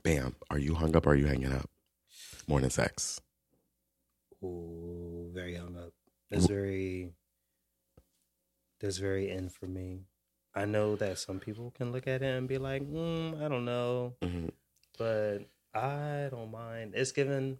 Bam. 0.04 0.36
Are 0.50 0.58
you 0.58 0.74
hung 0.74 0.94
up 0.96 1.06
or 1.06 1.10
are 1.10 1.16
you 1.16 1.26
hanging 1.26 1.52
up? 1.52 1.68
Morning 2.46 2.70
sex. 2.70 3.20
Ooh, 4.44 5.30
very 5.32 5.56
hung 5.56 5.76
up. 5.76 5.81
That's 6.32 6.46
very. 6.46 7.12
That's 8.80 8.96
very 8.98 9.30
in 9.30 9.48
for 9.48 9.66
me. 9.66 10.06
I 10.54 10.64
know 10.64 10.96
that 10.96 11.18
some 11.18 11.38
people 11.38 11.70
can 11.70 11.92
look 11.92 12.06
at 12.06 12.22
it 12.22 12.26
and 12.36 12.48
be 12.48 12.58
like, 12.58 12.82
mm, 12.82 13.42
I 13.42 13.48
don't 13.48 13.64
know, 13.64 14.14
Mhm. 14.22 14.50
but 14.98 15.38
I 15.72 16.28
don't 16.30 16.50
mind. 16.50 16.94
It's 16.96 17.12
given. 17.12 17.58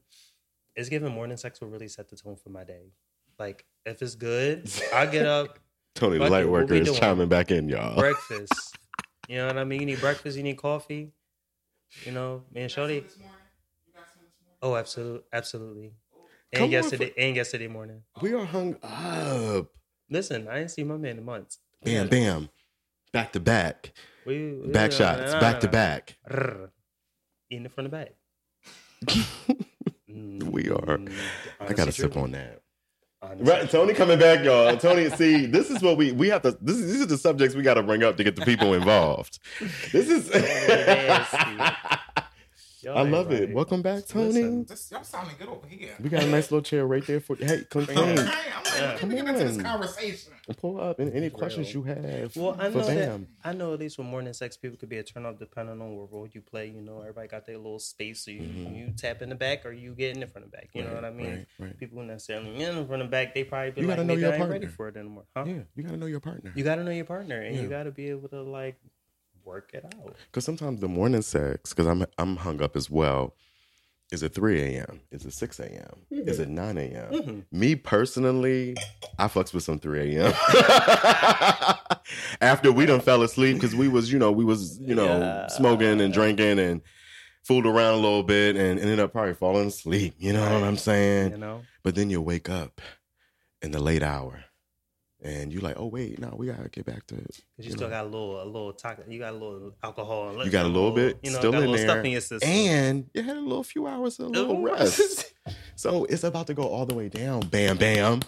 It's 0.75 0.89
given 0.89 1.13
morning 1.13 1.37
sex 1.37 1.61
will 1.61 1.69
really 1.69 1.89
set 1.89 2.09
the 2.09 2.17
tone 2.17 2.37
for 2.37 2.49
my 2.49 2.65
day. 2.65 2.93
Like 3.39 3.67
if 3.85 4.01
it's 4.01 4.15
good, 4.15 4.71
I 4.93 5.07
get 5.07 5.27
up. 5.27 5.59
Tony, 5.95 6.17
the 6.19 6.31
light 6.31 6.45
it, 6.45 6.51
worker, 6.51 6.75
is 6.75 6.99
chiming 6.99 7.29
back 7.29 7.51
in, 7.51 7.69
y'all. 7.69 7.95
breakfast. 7.95 8.77
You 9.29 9.37
know 9.37 9.47
what 9.49 9.59
I 9.59 9.65
mean? 9.65 9.81
You 9.81 9.87
need 9.87 10.01
breakfast, 10.01 10.37
you 10.37 10.43
need 10.43 10.57
coffee. 10.57 11.13
You 12.07 12.13
know, 12.13 12.45
man, 12.53 12.71
Shorty. 12.71 13.05
Oh, 14.63 14.75
absolutely, 14.77 15.23
absolutely. 15.33 15.93
And 16.53 16.61
Come 16.65 16.71
yesterday, 16.71 17.13
and 17.17 17.35
yesterday 17.35 17.67
morning. 17.67 18.03
We 18.21 18.35
are 18.35 18.45
hung 18.45 18.77
up. 18.83 19.69
Listen, 20.11 20.49
I 20.49 20.61
ain't 20.61 20.71
seen 20.71 20.87
my 20.89 20.99
man 20.99 21.17
in 21.17 21.25
months. 21.25 21.59
Bam, 21.83 22.09
bam. 22.09 22.51
Back 23.13 23.33
to 23.33 23.41
back. 23.41 23.93
We, 24.27 24.53
we- 24.57 24.69
Back 24.69 24.93
shots. 24.93 25.33
nah, 25.33 25.41
Back 25.41 25.61
to 25.61 25.69
back. 25.69 26.19
in 27.51 27.63
the 27.63 27.69
front 27.71 27.91
the 27.91 27.97
back. 27.97 28.13
Mm. 30.11 30.43
We 30.43 30.69
are. 30.69 30.99
Mm. 30.99 31.11
I 31.59 31.73
gotta 31.73 31.91
sip 31.91 32.19
on 32.19 32.33
that. 32.33 32.61
Honestly 33.23 33.47
Right, 33.51 33.71
Tony 33.71 33.95
coming 33.95 34.19
back, 34.19 34.45
y'all. 34.45 34.77
Tony, 34.77 35.09
see, 35.09 35.47
this 35.47 35.71
is 35.71 35.81
what 35.81 35.97
we 35.97 36.13
we 36.13 36.29
have 36.29 36.43
to. 36.43 36.51
This 36.61 36.77
is, 36.77 36.93
these 36.93 37.01
are 37.01 37.07
the 37.07 37.17
subjects 37.17 37.57
we 37.57 37.63
got 37.63 37.75
to 37.75 37.83
bring 37.83 38.03
up 38.03 38.19
to 38.19 38.25
get 38.25 38.37
the 38.37 38.45
people 38.45 38.75
involved. 38.75 39.39
This 39.91 40.11
is. 40.11 40.29
Y'all 42.83 42.99
I 42.99 43.03
ain't 43.03 43.13
love 43.13 43.31
it. 43.31 43.53
Welcome 43.55 43.81
back, 43.81 44.07
Tony. 44.07 44.27
Listen. 44.33 44.65
This, 44.65 44.91
y'all 44.91 45.05
sounding 45.05 45.37
good 45.39 45.49
over 45.49 45.67
here. 45.69 45.91
We 46.01 46.09
got 46.09 46.25
a 46.25 46.27
nice 46.27 46.51
little 46.51 46.63
chair 46.63 46.85
right 46.85 47.07
there 47.07 47.21
for. 47.21 47.37
you. 47.37 47.47
Hey, 47.47 47.63
come 47.71 47.83
Okay, 47.83 47.95
come. 47.95 48.09
I'm 48.09 48.17
like, 48.17 48.27
Yeah. 48.77 48.93
let 49.01 49.05
me 49.09 49.15
get 49.17 49.29
into 49.29 49.45
this 49.45 49.63
conversation. 49.63 50.33
Pull 50.57 50.81
up 50.81 50.99
and 50.99 51.13
any 51.13 51.31
questions 51.31 51.73
you 51.73 51.85
have. 51.85 52.35
Well, 52.35 52.57
I 52.59 52.69
know 52.71 52.81
that. 52.81 53.21
I 53.45 53.53
know 53.53 53.73
at 53.75 53.79
least 53.79 53.99
with 53.99 54.09
morning 54.09 54.33
sex, 54.33 54.57
people 54.57 54.77
could 54.77 54.89
be 54.89 54.97
a 54.97 55.05
turn 55.05 55.25
off 55.27 55.39
depending 55.39 55.81
on 55.81 55.95
what 55.97 56.13
role 56.13 56.27
you 56.33 56.41
play. 56.41 56.67
You 56.69 56.81
know, 56.81 57.01
everybody 57.03 57.29
got 57.29 57.47
their 57.47 57.57
little 57.59 57.79
space, 57.79 58.25
so 58.25 58.33
you, 58.33 58.41
you 58.43 58.93
tap 58.97 59.23
in 59.23 59.29
the 59.29 59.35
back 59.37 59.65
or 59.65 59.73
you 59.73 59.95
get 59.95 60.15
in 60.15 60.21
the 60.21 60.27
front 60.27 60.47
of 60.47 60.51
the 60.51 60.57
back. 60.57 60.71
You 60.73 60.83
know 60.83 60.89
Mm-hmm. 60.89 60.95
What 60.97 61.05
I 61.05 61.11
mean? 61.11 61.31
right, 61.31 61.47
right. 61.67 61.79
People 61.79 62.01
who 62.01 62.05
necessarily 62.07 62.61
in 62.63 62.77
the 62.77 62.85
front 62.85 63.03
of 63.03 63.09
the 63.09 63.13
back, 63.13 63.33
they 63.35 63.45
probably 63.45 63.71
be 63.71 63.83
You 63.83 63.87
like, 63.87 63.97
gotta 63.99 64.09
know 64.09 64.15
your 64.15 64.33
I 64.33 64.37
ain't 64.37 64.51
ready 64.51 64.67
for 64.67 64.89
it 64.89 64.97
anymore." 64.97 65.25
Huh? 65.37 65.45
Yeah, 65.47 65.61
you 65.77 65.83
gotta 65.85 65.97
know 65.97 66.07
your 66.07 66.21
partner. 66.21 66.53
You 66.57 66.65
got 66.65 66.75
to 66.77 66.85
know 66.85 66.91
your 66.91 67.05
partner, 67.05 67.41
and 67.41 67.55
Yeah. 67.55 67.63
you 67.63 67.69
got 67.69 67.85
to 67.85 67.93
be 67.93 68.09
able 68.11 68.29
to 68.31 68.43
like 68.43 68.77
work 69.45 69.71
it 69.75 69.85
out. 69.85 70.17
Because 70.27 70.45
sometimes 70.45 70.81
the 70.81 70.89
morning 70.89 71.23
sex, 71.23 71.71
because 71.73 71.87
I'm 71.87 72.05
I'm 72.19 72.37
hung 72.37 72.63
up 72.63 72.77
as 72.77 72.91
well. 72.91 73.35
Is 74.11 74.23
it 74.23 74.35
3 74.35 74.61
a.m.? 74.61 75.01
Is 75.11 75.25
it 75.25 75.33
6 75.33 75.59
a.m.? 75.61 76.03
Mhm. 76.13 76.29
Is 76.29 76.39
it 76.39 76.49
9 76.51 76.77
a.m.? 76.79 77.13
Mhm. 77.13 77.45
Me 77.51 77.75
personally, 77.77 78.77
I 79.19 79.27
fucks 79.27 79.55
with 79.55 79.63
some 79.63 79.79
3 79.79 80.17
a.m. 80.17 80.35
After 82.41 82.71
we 82.73 82.85
done 82.87 83.01
fell 83.01 83.23
asleep 83.23 83.57
because 83.57 83.75
we 83.75 83.89
was, 83.89 84.13
you 84.13 84.19
know, 84.19 84.31
we 84.33 84.45
was, 84.45 84.79
you 84.81 84.95
know, 84.95 85.07
Yeah. 85.19 85.47
smoking 85.49 86.01
and 86.01 86.13
drinking 86.13 86.59
and 86.59 86.83
fooled 87.43 87.65
around 87.67 87.95
a 87.95 88.03
little 88.03 88.23
bit 88.23 88.55
and 88.57 88.79
ended 88.79 89.01
up 89.01 89.13
probably 89.13 89.35
falling 89.35 89.69
asleep. 89.69 90.15
You 90.19 90.33
know 90.35 90.43
what 90.53 90.63
I'm 90.63 90.77
saying? 90.77 91.33
You 91.33 91.39
know? 91.39 91.63
But 91.83 91.95
then 91.95 92.11
you 92.11 92.21
wake 92.21 92.51
up 92.51 92.81
in 93.63 93.71
the 93.71 93.81
late 93.81 94.03
hour 94.03 94.45
and 95.23 95.53
you're 95.53 95.63
like, 95.63 95.77
oh 95.79 95.87
wait, 95.87 96.19
no, 96.19 96.35
we 96.37 96.47
gotta 96.47 96.69
get 96.69 96.85
back 96.85 97.07
to 97.07 97.15
Cause 97.15 97.41
you, 97.59 97.65
you 97.65 97.71
still 97.71 97.89
know. 97.89 97.95
got 97.95 98.05
a 98.05 98.09
little, 98.09 98.43
a 98.43 98.45
little, 98.45 98.73
taco, 98.73 99.05
you 99.09 99.19
got 99.19 99.31
a 99.31 99.37
little 99.37 99.73
alcohol. 99.83 100.45
You 100.45 100.51
got 100.51 100.67
a 100.67 100.69
little 100.69 100.91
bit 100.91 101.19
you 101.23 101.31
know, 101.31 101.39
still 101.39 101.53
got 101.53 101.59
a 101.59 101.65
in 101.65 101.71
little 101.71 101.87
there, 101.87 101.95
stuff 101.95 102.05
in 102.05 102.11
your 102.13 102.21
system. 102.21 102.51
and 102.51 103.11
you 103.15 103.23
had 103.23 103.37
a 103.37 103.41
little 103.41 103.63
few 103.63 103.87
hours 103.87 104.19
of 104.19 104.27
a 104.27 104.29
little 104.31 104.63
rest. 104.63 105.33
so 105.77 106.05
it's 106.07 106.25
about 106.25 106.47
to 106.49 106.55
go 106.55 106.65
all 106.65 106.87
the 106.87 106.95
way 106.95 107.09
down. 107.09 107.41
Bam, 107.41 107.77
bam. 107.77 108.21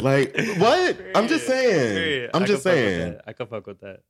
Like 0.00 0.34
what? 0.58 0.96
I'm 1.14 1.28
just 1.28 1.46
saying. 1.46 2.30
I'm 2.34 2.42
I 2.44 2.46
just 2.46 2.62
saying. 2.62 3.18
I 3.26 3.32
can 3.32 3.46
fuck 3.46 3.66
with 3.66 3.80
that. 3.80 4.00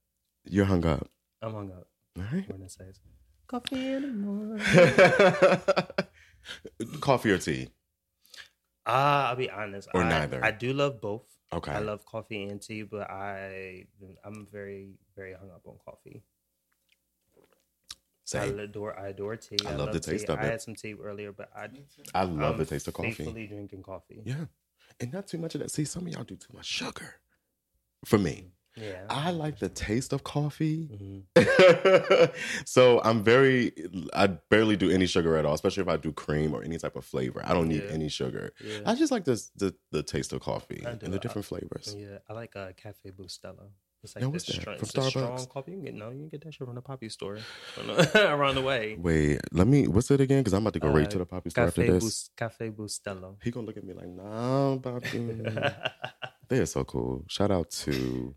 You're 0.44 0.66
hung 0.66 0.84
up. 0.84 1.08
I'm 1.42 1.52
hung 1.52 1.70
up. 1.70 1.88
All 2.18 2.24
right. 2.32 2.48
When 2.50 2.62
it 2.62 2.70
says 2.70 3.00
coffee 3.46 3.92
in 3.92 4.02
the 4.02 4.08
morning. 4.08 4.60
Coffee 7.00 7.30
or 7.32 7.38
tea? 7.38 7.68
Ah, 8.86 9.30
I'll 9.30 9.36
be 9.36 9.50
honest. 9.50 9.88
Or 9.94 10.02
I, 10.02 10.08
neither. 10.08 10.44
I 10.44 10.50
do 10.50 10.72
love 10.72 11.00
both. 11.00 11.24
Okay. 11.52 11.72
I 11.72 11.78
love 11.78 12.04
coffee 12.04 12.44
and 12.44 12.60
tea, 12.60 12.82
but 12.82 13.10
I 13.10 13.86
I'm 14.24 14.46
very 14.52 14.90
very 15.16 15.32
hung 15.32 15.50
up 15.50 15.62
on 15.66 15.76
coffee. 15.84 16.22
Same. 18.24 18.58
I 18.58 18.62
adore 18.64 18.98
I 18.98 19.08
adore 19.08 19.36
tea. 19.36 19.56
I 19.66 19.74
love 19.74 19.92
the 19.92 20.00
tea. 20.00 20.12
taste 20.12 20.28
of 20.28 20.38
it. 20.38 20.42
I 20.42 20.46
had 20.46 20.60
some 20.60 20.74
tea 20.74 20.94
earlier, 21.02 21.32
but 21.32 21.50
I 21.56 21.68
I 22.14 22.24
love 22.24 22.52
I'm 22.52 22.58
the 22.58 22.66
taste 22.66 22.86
of 22.88 22.94
coffee. 22.94 23.12
Faithfully 23.12 23.46
drinking 23.46 23.82
coffee. 23.82 24.20
Yeah. 24.24 24.44
And 25.00 25.12
not 25.12 25.26
too 25.26 25.38
much 25.38 25.54
of 25.54 25.62
that. 25.62 25.70
See, 25.70 25.84
some 25.84 26.06
of 26.06 26.12
y'all 26.12 26.24
do 26.24 26.36
too 26.36 26.52
much 26.52 26.66
sugar. 26.66 27.20
For 28.04 28.18
me. 28.18 28.44
Mm. 28.46 28.50
Yeah. 28.76 29.06
I 29.10 29.30
like 29.32 29.58
the 29.58 29.68
taste 29.68 30.12
of 30.12 30.22
coffee. 30.24 30.88
Mhm. 31.36 32.30
so 32.66 33.00
I'm 33.02 33.22
very 33.24 33.72
I 34.14 34.28
barely 34.50 34.76
do 34.76 34.90
any 34.90 35.06
sugar 35.06 35.36
at 35.36 35.44
all, 35.44 35.54
especially 35.54 35.82
if 35.82 35.88
I 35.88 35.96
do 35.96 36.12
cream 36.12 36.54
or 36.54 36.62
any 36.62 36.78
type 36.78 36.96
of 36.96 37.04
flavor. 37.04 37.42
I 37.44 37.54
don't 37.54 37.68
need 37.68 37.82
Yeah. 37.84 37.90
any 37.92 38.08
sugar. 38.08 38.52
Yeah. 38.64 38.80
I 38.86 38.94
just 38.94 39.10
like 39.12 39.24
this 39.24 39.50
the 39.56 39.74
the 39.90 40.02
taste 40.02 40.32
of 40.32 40.40
coffee 40.40 40.82
and 40.86 41.00
the 41.00 41.16
I- 41.16 41.18
different 41.18 41.46
flavors. 41.46 41.94
Yeah, 41.98 42.18
I 42.28 42.32
like 42.34 42.54
uh, 42.56 42.72
Cafe 42.76 43.10
Bustelo. 43.10 43.70
It's 44.04 44.14
like 44.14 44.22
Now, 44.22 44.28
what's 44.30 44.44
that? 44.44 44.52
strong, 44.60 44.76
From 44.78 44.84
it's 44.86 44.94
a 44.96 45.10
strong 45.10 45.46
coffee. 45.48 45.72
You 45.72 45.78
can 45.78 45.84
get 45.86 45.94
no, 45.94 46.10
you 46.10 46.18
can 46.20 46.28
get 46.28 46.44
that 46.44 46.54
shit 46.54 46.64
from 46.64 46.76
the 46.76 46.80
poppy 46.82 47.08
store 47.08 47.38
around 48.14 48.54
the 48.54 48.62
way. 48.62 48.94
Wait, 48.96 49.40
let 49.50 49.66
me 49.66 49.88
what's 49.88 50.08
it 50.12 50.20
again? 50.20 50.38
Because 50.38 50.52
I'm 50.54 50.62
about 50.62 50.74
to 50.74 50.78
go 50.78 50.88
right 50.90 51.06
Uh, 51.06 51.10
to 51.10 51.18
the 51.18 51.26
poppy 51.26 51.50
store 51.50 51.64
Cafe 51.64 51.82
after 51.82 51.92
this. 51.94 52.04
Bus- 52.04 52.30
Cafe 52.36 52.70
Bustelo. 52.70 53.38
He 53.42 53.50
gonna 53.50 53.66
look 53.66 53.76
at 53.76 53.82
me 53.82 53.94
like, 53.94 54.06
nah, 54.06 54.76
Poppy. 54.76 55.42
They're 56.48 56.64
so 56.66 56.84
cool. 56.84 57.24
Shout 57.28 57.50
out 57.50 57.70
to 57.82 58.36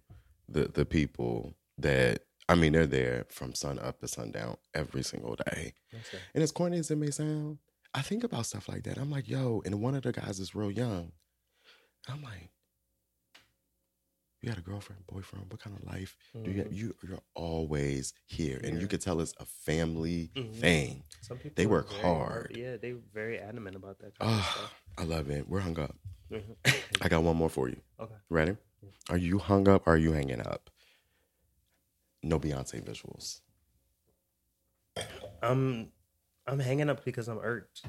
the 0.54 0.68
the 0.68 0.86
people 0.86 1.54
that 1.78 2.24
I 2.50 2.56
mean, 2.56 2.74
they're 2.74 2.86
there 2.88 3.26
from 3.30 3.54
sun 3.54 3.80
up 3.80 4.00
to 4.02 4.08
sundown 4.08 4.58
every 4.74 5.04
single 5.04 5.36
day. 5.36 5.74
Okay. 5.94 6.22
And 6.34 6.44
as 6.44 6.52
corny 6.52 6.80
as 6.80 6.92
it 6.92 6.98
may 6.98 7.12
sound, 7.12 7.60
I 7.94 8.02
think 8.02 8.24
about 8.26 8.46
stuff 8.46 8.68
like 8.68 8.84
that. 8.84 8.98
I'm 8.98 9.10
like, 9.12 9.30
yo, 9.30 9.62
and 9.66 9.82
one 9.82 9.96
of 9.96 10.04
the 10.04 10.12
guys 10.12 10.40
is 10.40 10.54
real 10.54 10.72
young. 10.72 11.14
I'm 12.10 12.22
like, 12.22 12.50
you 14.42 14.50
got 14.50 14.58
a 14.58 14.62
girlfriend, 14.62 15.06
boyfriend, 15.08 15.52
what 15.52 15.62
kind 15.62 15.78
of 15.78 15.84
life 15.86 16.18
do 16.44 16.50
you 16.52 16.64
have? 16.64 16.74
You 16.74 16.96
you're 17.08 17.20
always 17.36 18.14
here. 18.26 18.60
And 18.64 18.82
you 18.82 18.88
could 18.88 19.02
tell 19.02 19.22
it's 19.22 19.34
a 19.40 19.46
family 19.46 20.32
Mhm. 20.36 20.56
thing. 20.56 21.04
Some 21.22 21.38
people 21.38 21.54
They 21.56 21.68
work 21.68 21.90
very 21.90 22.02
hard. 22.02 22.56
Yeah, 22.58 22.78
they 22.78 22.94
very 23.14 23.38
adamant 23.40 23.76
about 23.76 24.00
that 24.00 24.18
kind 24.18 24.32
of 24.32 24.38
Ah, 24.40 24.52
stuff. 24.56 24.82
I 24.98 25.04
love 25.04 25.30
it. 25.30 25.48
We're 25.48 25.60
hung 25.60 25.80
up. 25.80 25.96
Mhm. 26.32 26.56
I 27.02 27.08
got 27.08 27.24
one 27.24 27.38
more 27.38 27.50
for 27.50 27.70
you. 27.70 27.80
Okay. 28.00 28.16
Ready? 28.30 28.58
Are 29.10 29.18
you 29.18 29.38
hung 29.40 29.68
up? 29.68 29.88
Or 29.88 29.94
are 29.94 29.98
you 29.98 30.12
hanging 30.14 30.42
up? 30.42 30.70
No 32.24 32.40
Beyonce 32.40 32.82
visuals. 32.84 33.42
I'm 35.42 35.92
I'm 36.48 36.60
hanging 36.60 36.90
up 36.90 37.04
because 37.06 37.28
I'm 37.28 37.40
irked. 37.40 37.84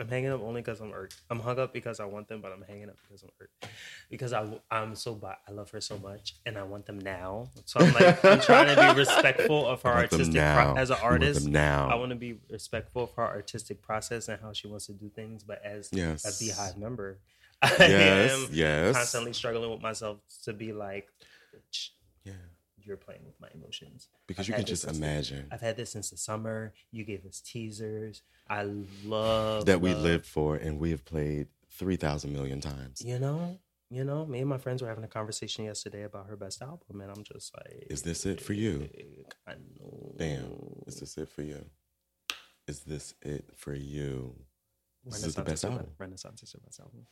I'm 0.00 0.06
hanging 0.08 0.30
up 0.30 0.40
only 0.42 0.60
because 0.60 0.80
I'm 0.80 0.92
irked. 0.92 1.16
I'm 1.28 1.40
hung 1.40 1.58
up 1.58 1.72
because 1.72 1.98
I 1.98 2.04
want 2.04 2.28
them, 2.28 2.40
but 2.40 2.52
I'm 2.52 2.62
hanging 2.62 2.88
up 2.88 2.94
because 3.02 3.22
I'm 3.24 3.30
irked. 3.40 3.66
Because 4.08 4.32
I 4.32 4.46
I'm 4.70 4.94
so 4.94 5.14
bi- 5.14 5.36
I 5.46 5.50
love 5.50 5.70
her 5.72 5.80
so 5.80 5.98
much, 5.98 6.36
and 6.46 6.56
I 6.56 6.62
want 6.62 6.86
them 6.86 7.00
now. 7.00 7.48
So 7.64 7.80
I'm 7.80 7.92
like 7.92 8.24
I'm 8.24 8.40
trying 8.50 8.74
to 8.74 8.80
be 8.94 8.98
respectful 8.98 9.66
of 9.66 9.82
her 9.82 9.90
You 9.90 9.94
want 9.96 10.10
them 10.10 10.20
artistic 10.20 10.42
pro- 10.42 10.76
as 10.76 10.90
an 10.90 10.96
You 10.98 11.02
want 11.02 11.20
them 11.20 11.22
artist. 11.28 11.48
now. 11.48 11.88
I 11.90 11.94
want 11.96 12.10
to 12.10 12.16
be 12.16 12.38
respectful 12.48 13.04
of 13.04 13.12
her 13.12 13.26
artistic 13.26 13.82
process 13.82 14.28
and 14.28 14.40
how 14.40 14.52
she 14.52 14.68
wants 14.68 14.86
to 14.86 14.92
do 14.92 15.08
things. 15.10 15.42
But 15.42 15.62
as 15.64 15.90
Yes. 15.92 16.24
a 16.24 16.28
BeyHive 16.28 16.76
member, 16.78 17.18
Yes, 17.78 18.32
am 18.32 18.48
yes. 18.52 18.96
constantly 18.96 19.32
struggling 19.32 19.70
with 19.70 19.80
myself 19.82 20.18
to 20.44 20.52
be 20.52 20.72
like, 20.72 21.08
"Shh, 21.70 21.88
Yeah. 22.24 22.32
you're 22.76 22.96
playing 22.96 23.24
with 23.24 23.34
my 23.40 23.48
emotions 23.54 24.08
Because 24.26 24.44
I've 24.44 24.48
you 24.48 24.54
can 24.54 24.64
just 24.66 24.82
since 24.82 24.98
the- 24.98 25.04
imagine. 25.04 25.48
I've 25.50 25.60
had 25.60 25.76
this 25.76 25.90
since 25.90 26.10
the 26.10 26.16
summer. 26.16 26.72
You 26.92 27.04
gave 27.04 27.24
us 27.26 27.40
teasers. 27.40 28.22
I 28.48 28.62
love 29.04 29.66
that 29.66 29.80
we 29.80 29.92
love- 29.92 30.02
lived 30.02 30.26
for 30.26 30.56
and 30.56 30.78
we 30.78 30.90
have 30.90 31.04
played 31.04 31.48
3,000 31.70 32.32
million 32.32 32.60
times. 32.60 33.02
You 33.04 33.18
know, 33.18 33.58
you 33.90 34.04
know. 34.04 34.24
Me 34.26 34.38
and 34.40 34.48
my 34.48 34.58
friends 34.58 34.80
were 34.82 34.88
having 34.88 35.04
a 35.04 35.08
conversation 35.08 35.64
yesterday 35.64 36.02
about 36.04 36.26
her 36.28 36.36
best 36.36 36.62
album, 36.62 37.00
and 37.00 37.10
I'm 37.10 37.24
just 37.24 37.54
like, 37.56 37.86
Is 37.90 38.02
this 38.02 38.24
it 38.26 38.40
for 38.40 38.52
you? 38.52 38.88
I 39.46 39.54
know. 39.78 40.14
Damn. 40.16 40.82
Is 40.86 41.00
this 41.00 41.16
it 41.18 41.28
for 41.28 41.42
you? 41.42 41.64
Is 42.66 42.80
this 42.80 43.14
it 43.22 43.50
for 43.56 43.74
you? 43.74 44.34
This 45.04 45.24
is 45.24 45.34
the 45.34 45.42
best 45.42 45.64
album. 45.64 45.88
Renaissance 45.98 46.42
is 46.42 46.52
her 46.52 46.60
best 46.64 46.80
album. 46.80 47.06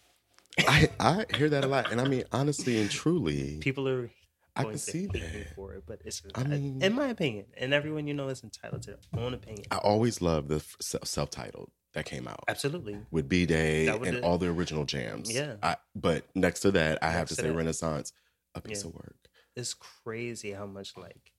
I, 0.58 0.88
I 0.98 1.26
hear 1.36 1.48
that 1.50 1.64
a 1.64 1.66
lot. 1.68 1.92
And 1.92 2.00
I 2.00 2.08
mean, 2.08 2.24
honestly 2.32 2.80
and 2.80 2.90
truly, 2.90 3.58
People 3.60 3.88
are. 3.88 4.10
I 4.58 4.64
can 4.64 4.78
see 4.78 5.04
that. 5.06 5.54
for 5.54 5.74
it, 5.74 5.82
but 5.86 6.00
it's 6.06 6.22
I 6.34 6.44
mean- 6.44 6.82
in 6.82 6.94
my 6.94 7.08
opinion, 7.08 7.44
and 7.58 7.74
everyone 7.74 8.06
you 8.06 8.14
know 8.14 8.28
is 8.28 8.42
entitled 8.42 8.82
to 8.84 8.96
their 9.12 9.22
own 9.22 9.34
opinion. 9.34 9.66
I 9.70 9.76
always 9.76 10.22
love 10.22 10.48
the 10.48 10.64
self 10.80 11.28
titled 11.30 11.70
that 11.92 12.06
came 12.06 12.26
out 12.26 12.42
Absolutely. 12.48 12.98
with 13.10 13.28
B'Day 13.28 13.88
and 14.06 14.24
all 14.24 14.38
the 14.38 14.48
original 14.48 14.84
jams. 14.86 15.30
Yeah. 15.34 15.56
I, 15.62 15.76
but 15.94 16.24
next 16.34 16.60
to 16.60 16.70
that, 16.72 16.98
I 17.02 17.10
have 17.10 17.28
to 17.28 17.34
to 17.36 17.42
say 17.42 17.48
that. 17.48 17.54
Renaissance, 17.54 18.12
a 18.54 18.62
piece 18.62 18.82
Yeah. 18.82 18.88
of 18.88 18.94
work. 18.94 19.16
it's 19.56 19.74
crazy 19.74 20.52
how 20.52 20.64
much 20.66 20.96
like 20.96 21.32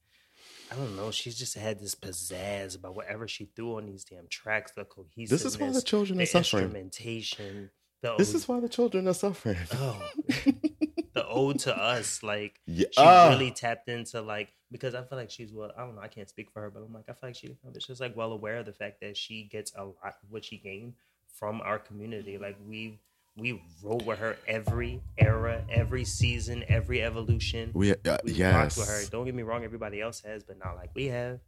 I 0.72 0.76
don't 0.76 0.96
know. 0.96 1.10
She's 1.12 1.38
just 1.40 1.56
had 1.56 1.80
this 1.80 1.96
pizzazz 1.96 2.76
about 2.78 2.96
whatever 2.96 3.28
she 3.28 3.46
threw 3.56 3.78
on 3.78 3.86
these 3.88 4.04
damn 4.04 4.28
tracks. 4.28 4.74
The 4.74 4.84
cohesiveness. 4.86 5.30
This 5.30 5.46
is 5.46 5.58
why 5.60 5.72
the 5.72 5.82
children 5.82 6.18
the 6.18 6.24
are 6.24 6.28
suffering. 6.28 6.66
Instrumentation. 6.66 7.72
The 8.02 8.16
This 8.18 8.30
ode- 8.30 8.36
is 8.36 8.48
why 8.48 8.60
the 8.60 8.70
children 8.70 9.08
are 9.08 9.14
suffering. 9.14 9.58
oh, 9.74 10.10
the 11.14 11.26
ode 11.28 11.60
to 11.60 11.76
us. 11.76 12.22
Like 12.24 12.60
Yeah. 12.66 12.88
she 12.92 13.02
Ah. 13.02 13.30
really 13.30 13.52
tapped 13.52 13.90
into 13.90 14.22
like 14.22 14.50
because 14.72 14.94
I 14.96 15.04
feel 15.04 15.18
like 15.18 15.32
she's 15.32 15.52
well. 15.54 15.72
I 15.78 15.82
don't 15.82 15.96
know. 15.96 16.02
I 16.02 16.08
can't 16.08 16.30
speak 16.30 16.52
for 16.52 16.62
her, 16.62 16.70
but 16.70 16.84
I'm 16.84 16.94
like 16.94 17.06
I 17.10 17.14
feel 17.14 17.30
like 17.30 17.36
she 17.36 17.56
was 17.64 17.86
just 17.86 18.02
like 18.02 18.16
well 18.16 18.32
aware 18.32 18.58
of 18.58 18.66
the 18.66 18.74
fact 18.74 19.02
that 19.02 19.18
she 19.18 19.44
gets 19.44 19.74
a 19.76 19.84
lot 19.84 19.96
of 20.04 20.30
what 20.30 20.46
she 20.46 20.58
gained 20.58 20.94
from 21.34 21.62
our 21.62 21.80
community. 21.80 22.38
Like 22.38 22.58
we 22.68 23.00
we 23.36 23.62
roll 23.84 24.00
with 24.06 24.18
her 24.20 24.36
every 24.48 25.02
era, 25.18 25.64
every 25.70 26.06
season, 26.06 26.64
every 26.68 27.04
evolution. 27.04 27.70
We, 27.76 27.92
uh, 27.92 28.18
We 28.24 28.32
yes. 28.34 28.76
with 28.78 28.88
her. 28.88 29.06
Don't 29.12 29.26
get 29.26 29.36
me 29.36 29.44
wrong, 29.44 29.64
everybody 29.64 30.02
else 30.02 30.22
has, 30.22 30.44
but 30.44 30.58
not 30.58 30.76
like 30.76 30.90
we 30.96 31.06
have. 31.06 31.40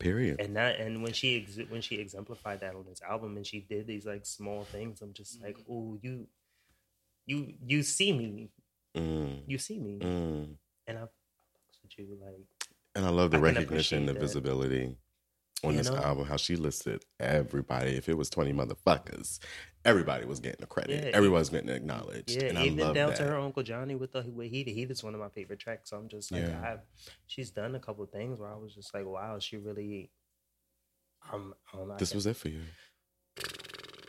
Period. 0.00 0.40
And 0.40 0.56
that, 0.56 0.80
and 0.80 1.02
when 1.02 1.12
she 1.12 1.42
ex- 1.42 1.70
when 1.70 1.82
she 1.82 1.96
exemplified 1.96 2.60
that 2.62 2.74
on 2.74 2.84
this 2.88 3.00
album, 3.08 3.36
and 3.36 3.46
she 3.46 3.60
did 3.60 3.86
these 3.86 4.06
like 4.06 4.26
small 4.26 4.64
things, 4.64 5.00
I'm 5.02 5.12
just 5.12 5.40
like, 5.42 5.56
oh, 5.70 5.96
you, 6.02 6.26
you, 7.26 7.54
you 7.64 7.82
see 7.84 8.12
me, 8.12 8.50
Mm, 8.96 9.42
you 9.46 9.58
see 9.58 9.78
me, 9.78 9.98
mm. 10.00 10.48
and 10.88 10.98
I 10.98 11.02
fucks 11.02 11.96
with 11.98 12.08
you 12.08 12.18
like 12.20 12.34
And 12.96 13.04
I 13.06 13.10
love 13.10 13.30
the 13.30 13.36
I 13.36 13.40
recognition, 13.40 14.06
the 14.06 14.14
that. 14.14 14.20
visibility 14.20 14.96
on 15.62 15.72
You 15.72 15.78
this 15.78 15.90
know? 15.90 15.98
album. 15.98 16.26
How 16.26 16.36
she 16.36 16.56
listed 16.56 17.04
everybody. 17.20 17.90
If 17.96 18.08
it 18.08 18.16
was 18.16 18.30
twenty 18.30 18.52
motherfuckers, 18.52 19.38
everybody 19.84 20.24
was 20.24 20.40
getting 20.40 20.60
the 20.60 20.66
credit. 20.66 21.04
Yeah, 21.04 21.10
Everybody's 21.12 21.48
getting 21.48 21.70
acknowledged. 21.70 22.30
Yeah, 22.30 22.48
and 22.48 22.58
I 22.58 22.64
even 22.66 22.92
down 22.94 23.10
that. 23.10 23.16
to 23.16 23.24
her 23.24 23.38
uncle 23.38 23.62
Johnny 23.62 23.94
with 23.94 24.12
the 24.12 24.22
with 24.22 24.50
Heat. 24.50 24.68
Heat 24.68 24.90
is 24.90 25.02
one 25.02 25.14
of 25.14 25.20
my 25.20 25.28
favorite 25.28 25.58
tracks. 25.58 25.90
So 25.90 25.96
I'm 25.96 26.08
just 26.08 26.30
like, 26.32 26.42
Yeah. 26.42 26.76
She's 27.26 27.50
done 27.50 27.74
a 27.74 27.80
couple 27.80 28.04
things 28.06 28.38
where 28.38 28.50
I 28.50 28.56
was 28.56 28.74
just 28.74 28.92
like, 28.94 29.06
wow, 29.06 29.38
she 29.38 29.56
really. 29.56 30.10
Um, 31.32 31.54
I 31.72 31.76
know, 31.78 31.96
This 31.98 32.14
was 32.14 32.26
it 32.26 32.36
for 32.36 32.48
you. 32.48 32.62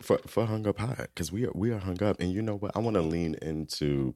For 0.01 0.17
for 0.25 0.45
hung 0.45 0.67
up 0.67 0.79
high 0.79 0.95
because 1.13 1.31
we 1.31 1.45
are 1.45 1.51
we 1.53 1.71
are 1.71 1.77
hung 1.77 2.01
up, 2.01 2.19
and 2.19 2.31
you 2.31 2.41
know 2.41 2.55
what? 2.55 2.71
I 2.75 2.79
want 2.79 2.95
to 2.95 3.01
lean 3.01 3.35
into 3.41 4.15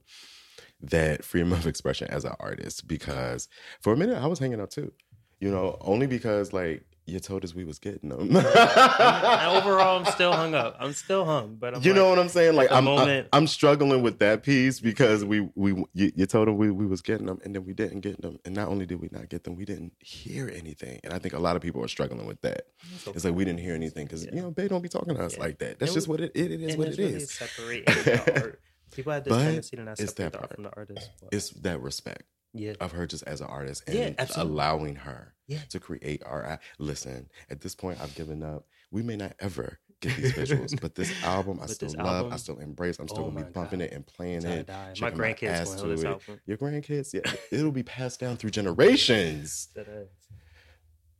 that 0.80 1.24
freedom 1.24 1.52
of 1.52 1.66
expression 1.66 2.08
as 2.10 2.24
an 2.24 2.34
artist 2.40 2.86
because 2.88 3.48
for 3.80 3.92
a 3.92 3.96
minute 3.96 4.18
I 4.18 4.26
was 4.26 4.38
hanging 4.40 4.60
up 4.60 4.70
too. 4.70 4.92
You 5.38 5.50
know, 5.50 5.76
only 5.80 6.06
because 6.06 6.52
like 6.52 6.84
you 7.06 7.20
told 7.20 7.44
us 7.44 7.54
we 7.54 7.64
was 7.64 7.78
getting 7.78 8.08
them. 8.10 8.30
And 8.36 9.62
overall, 9.62 9.98
I'm 9.98 10.12
still 10.12 10.32
hung 10.32 10.54
up. 10.54 10.76
I'm 10.80 10.92
still 10.92 11.24
hung, 11.24 11.56
but 11.56 11.74
I'm 11.76 11.82
you 11.82 11.92
like, 11.92 11.96
know 11.96 12.08
what 12.08 12.18
I'm 12.18 12.28
saying? 12.28 12.56
Like 12.56 12.70
I'm, 12.72 12.84
moment, 12.84 13.28
I, 13.32 13.36
am 13.36 13.46
struggling 13.46 14.02
with 14.02 14.18
that 14.18 14.42
piece 14.42 14.80
because 14.80 15.24
we 15.24 15.48
we 15.54 15.72
you, 15.94 16.12
you 16.14 16.26
told 16.26 16.48
them 16.48 16.56
we, 16.56 16.70
we 16.70 16.86
was 16.86 17.02
getting 17.02 17.26
them 17.26 17.40
and 17.44 17.54
then 17.54 17.64
we 17.64 17.72
didn't 17.72 18.00
get 18.00 18.20
them, 18.20 18.38
and 18.44 18.54
not 18.54 18.68
only 18.68 18.86
did 18.86 19.00
we 19.00 19.08
not 19.12 19.28
get 19.28 19.44
them, 19.44 19.54
we 19.56 19.64
didn't 19.64 19.92
hear 20.00 20.48
anything. 20.48 21.00
And 21.04 21.12
I 21.12 21.18
think 21.18 21.34
a 21.34 21.38
lot 21.38 21.56
of 21.56 21.62
people 21.62 21.82
are 21.84 21.88
struggling 21.88 22.26
with 22.26 22.40
that. 22.42 22.66
It's 23.06 23.24
like 23.24 23.34
we 23.34 23.44
didn't 23.44 23.60
hear 23.60 23.74
anything 23.74 24.06
because 24.06 24.24
you 24.26 24.32
know 24.42 24.50
they 24.50 24.68
don't 24.68 24.82
be 24.82 24.88
talking 24.88 25.14
to 25.14 25.22
us 25.22 25.38
like 25.38 25.58
that. 25.58 25.78
That's 25.78 25.92
And 25.92 25.96
just 25.96 26.08
we- 26.08 26.12
what 26.12 26.20
it, 26.20 26.32
it, 26.34 26.50
it 26.50 26.60
is. 26.62 26.76
What 26.76 26.88
it 26.88 26.98
really 26.98 27.14
is. 27.14 27.30
separating 27.32 27.84
the 28.04 28.40
art. 28.40 28.60
People 28.92 29.12
have 29.12 29.24
this 29.24 29.32
But 29.32 29.42
tendency 29.42 29.76
to 29.76 29.82
not 29.82 29.98
separate 29.98 30.32
the 30.32 30.38
art 30.40 30.54
from 30.54 30.64
the 30.64 30.70
artist. 30.76 31.10
but- 31.20 31.28
It's 31.32 31.50
that 31.50 31.80
respect. 31.82 32.22
Yeah. 32.52 32.74
Of 32.80 32.92
her 32.92 33.06
just 33.06 33.24
as 33.24 33.40
an 33.40 33.48
artist 33.48 33.82
and 33.86 33.96
Yeah, 33.96 34.26
allowing 34.36 34.94
her 34.96 35.34
Yeah. 35.46 35.60
to 35.70 35.78
create 35.80 36.22
art. 36.24 36.60
Listen, 36.78 37.28
at 37.50 37.60
this 37.60 37.74
point, 37.74 38.00
I've 38.00 38.14
given 38.14 38.42
up. 38.42 38.66
We 38.90 39.02
may 39.02 39.16
not 39.16 39.34
ever 39.40 39.78
get 40.00 40.16
these 40.16 40.32
visuals, 40.32 40.80
but 40.80 40.94
this 40.94 41.12
album 41.24 41.58
I 41.58 41.66
But 41.66 41.70
still 41.70 41.90
love. 41.98 42.32
I 42.32 42.36
still 42.36 42.58
embrace. 42.58 42.98
I'm 42.98 43.08
still 43.08 43.24
Oh 43.24 43.30
gonna 43.30 43.44
be 43.46 43.52
bumping 43.52 43.80
God. 43.80 43.86
it 43.86 43.92
and 43.92 44.06
playing 44.06 44.44
it. 44.44 44.68
My 44.68 45.10
grandkids 45.10 45.48
ass 45.48 45.74
gonna 45.74 45.88
this 45.88 46.02
it. 46.02 46.06
album. 46.06 46.40
Your 46.46 46.56
grandkids, 46.56 47.12
yeah, 47.12 47.30
it'll 47.50 47.72
be 47.72 47.82
passed 47.82 48.20
down 48.20 48.36
through 48.36 48.50
generations. 48.50 49.68
That 49.74 49.88
is. 49.88 50.08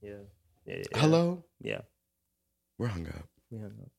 Yeah. 0.00 0.10
yeah. 0.64 0.76
yeah. 0.76 0.98
Hello, 1.00 1.44
Yeah. 1.60 1.80
we're 2.78 2.86
hung 2.88 3.08
up. 3.08 3.28
We 3.50 3.58
hung 3.58 3.72
up. 3.82 3.90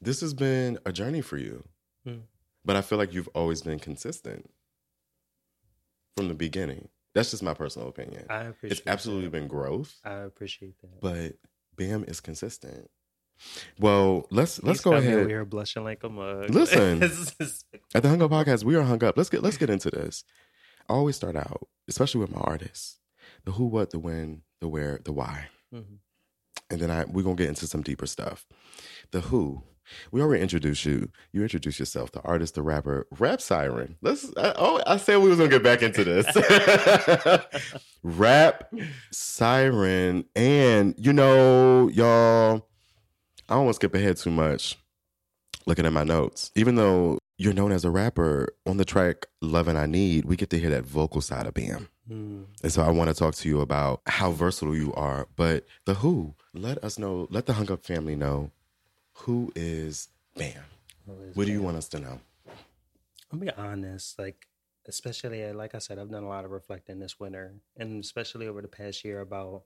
This 0.00 0.20
has 0.20 0.34
been 0.34 0.78
a 0.84 0.92
journey 0.92 1.20
for 1.20 1.36
you, 1.36 1.64
Hmm. 2.04 2.18
but 2.64 2.76
I 2.76 2.82
feel 2.82 2.98
like 2.98 3.12
you've 3.14 3.28
always 3.34 3.62
been 3.62 3.78
consistent 3.78 4.50
from 6.16 6.28
the 6.28 6.34
beginning. 6.34 6.88
That's 7.14 7.30
just 7.30 7.42
my 7.42 7.54
personal 7.54 7.88
opinion. 7.88 8.26
I 8.28 8.44
appreciate 8.44 8.78
It's 8.78 8.86
absolutely 8.86 9.26
that. 9.26 9.32
been 9.32 9.48
growth, 9.48 9.94
I 10.04 10.14
appreciate 10.14 10.74
that. 10.82 11.00
but 11.00 11.34
Bam 11.76 12.04
is 12.04 12.20
consistent. 12.20 12.90
Well, 13.80 14.26
let's 14.30 14.62
let's 14.62 14.78
He's 14.78 14.84
go 14.84 14.92
ahead. 14.94 15.26
We 15.26 15.32
are 15.32 15.44
blushing 15.44 15.82
like 15.84 16.04
a 16.04 16.08
mug. 16.08 16.50
Listen, 16.50 17.02
at 17.94 18.02
the 18.02 18.08
Hung 18.08 18.22
Up 18.22 18.30
Podcast, 18.30 18.62
we 18.64 18.76
are 18.76 18.82
hung 18.82 19.02
up. 19.02 19.16
Let's 19.16 19.28
get 19.28 19.42
let's 19.42 19.56
get 19.56 19.70
into 19.70 19.90
this. 19.90 20.24
I 20.88 20.92
always 20.94 21.16
start 21.16 21.34
out, 21.34 21.66
especially 21.88 22.20
with 22.20 22.30
my 22.30 22.40
artists, 22.40 22.98
the 23.44 23.52
who, 23.52 23.66
what, 23.66 23.90
the 23.90 23.98
when, 23.98 24.42
the 24.60 24.68
where, 24.68 25.00
the 25.04 25.12
why, 25.12 25.48
Mhm. 25.74 25.98
and 26.70 26.80
then 26.80 26.90
I 26.92 27.04
we're 27.06 27.22
gonna 27.24 27.34
get 27.34 27.48
into 27.48 27.66
some 27.66 27.82
deeper 27.82 28.06
stuff. 28.06 28.46
The 29.10 29.22
who. 29.22 29.62
We 30.10 30.20
already 30.20 30.42
introduced 30.42 30.84
you. 30.84 31.10
You 31.32 31.42
introduced 31.42 31.78
yourself, 31.78 32.12
the 32.12 32.20
artist, 32.22 32.54
the 32.54 32.62
rapper, 32.62 33.06
rap 33.18 33.40
siren. 33.40 33.96
Let's. 34.02 34.26
I, 34.36 34.54
oh, 34.56 34.82
I 34.86 34.96
said 34.96 35.18
we 35.18 35.28
was 35.28 35.38
gonna 35.38 35.50
get 35.50 35.62
back 35.62 35.82
into 35.82 36.04
this. 36.04 36.26
rap 38.02 38.72
siren, 39.10 40.24
and 40.34 40.94
you 40.98 41.12
know, 41.12 41.88
y'all. 41.88 42.68
I 43.48 43.54
don't 43.54 43.64
want 43.64 43.74
to 43.74 43.76
skip 43.76 43.94
ahead 43.94 44.16
too 44.16 44.30
much. 44.30 44.78
Looking 45.66 45.86
at 45.86 45.92
my 45.92 46.04
notes, 46.04 46.50
even 46.56 46.76
though 46.76 47.18
you're 47.38 47.54
known 47.54 47.72
as 47.72 47.84
a 47.84 47.90
rapper 47.90 48.54
on 48.66 48.76
the 48.76 48.84
track 48.84 49.26
"Loving 49.40 49.76
I 49.76 49.86
Need," 49.86 50.24
we 50.24 50.36
get 50.36 50.50
to 50.50 50.58
hear 50.58 50.70
that 50.70 50.84
vocal 50.84 51.20
side 51.20 51.46
of 51.46 51.54
Bam. 51.54 51.88
Mm. 52.10 52.44
And 52.62 52.72
so 52.72 52.82
I 52.82 52.90
want 52.90 53.08
to 53.08 53.14
talk 53.14 53.34
to 53.36 53.48
you 53.48 53.60
about 53.60 54.02
how 54.06 54.30
versatile 54.30 54.76
you 54.76 54.92
are. 54.94 55.26
But 55.36 55.64
the 55.86 55.94
Who, 55.94 56.34
let 56.52 56.82
us 56.84 56.98
know, 56.98 57.26
let 57.30 57.46
the 57.46 57.54
Hung 57.54 57.70
Up 57.70 57.84
family 57.84 58.14
know 58.14 58.50
who 59.14 59.52
is 59.54 60.08
Bam. 60.36 60.64
What 61.34 61.46
do 61.46 61.52
you 61.52 61.62
want 61.62 61.76
us 61.76 61.88
to 61.88 61.98
know? 61.98 62.20
I'll 63.32 63.38
be 63.38 63.50
honest, 63.50 64.18
like 64.18 64.46
especially 64.86 65.44
uh, 65.44 65.54
like 65.54 65.74
I 65.74 65.78
said, 65.78 65.98
I've 65.98 66.10
done 66.10 66.24
a 66.24 66.28
lot 66.28 66.44
of 66.44 66.50
reflecting 66.50 66.98
this 66.98 67.18
winter, 67.18 67.54
and 67.76 68.02
especially 68.02 68.46
over 68.46 68.62
the 68.62 68.68
past 68.68 69.04
year 69.04 69.20
about 69.20 69.62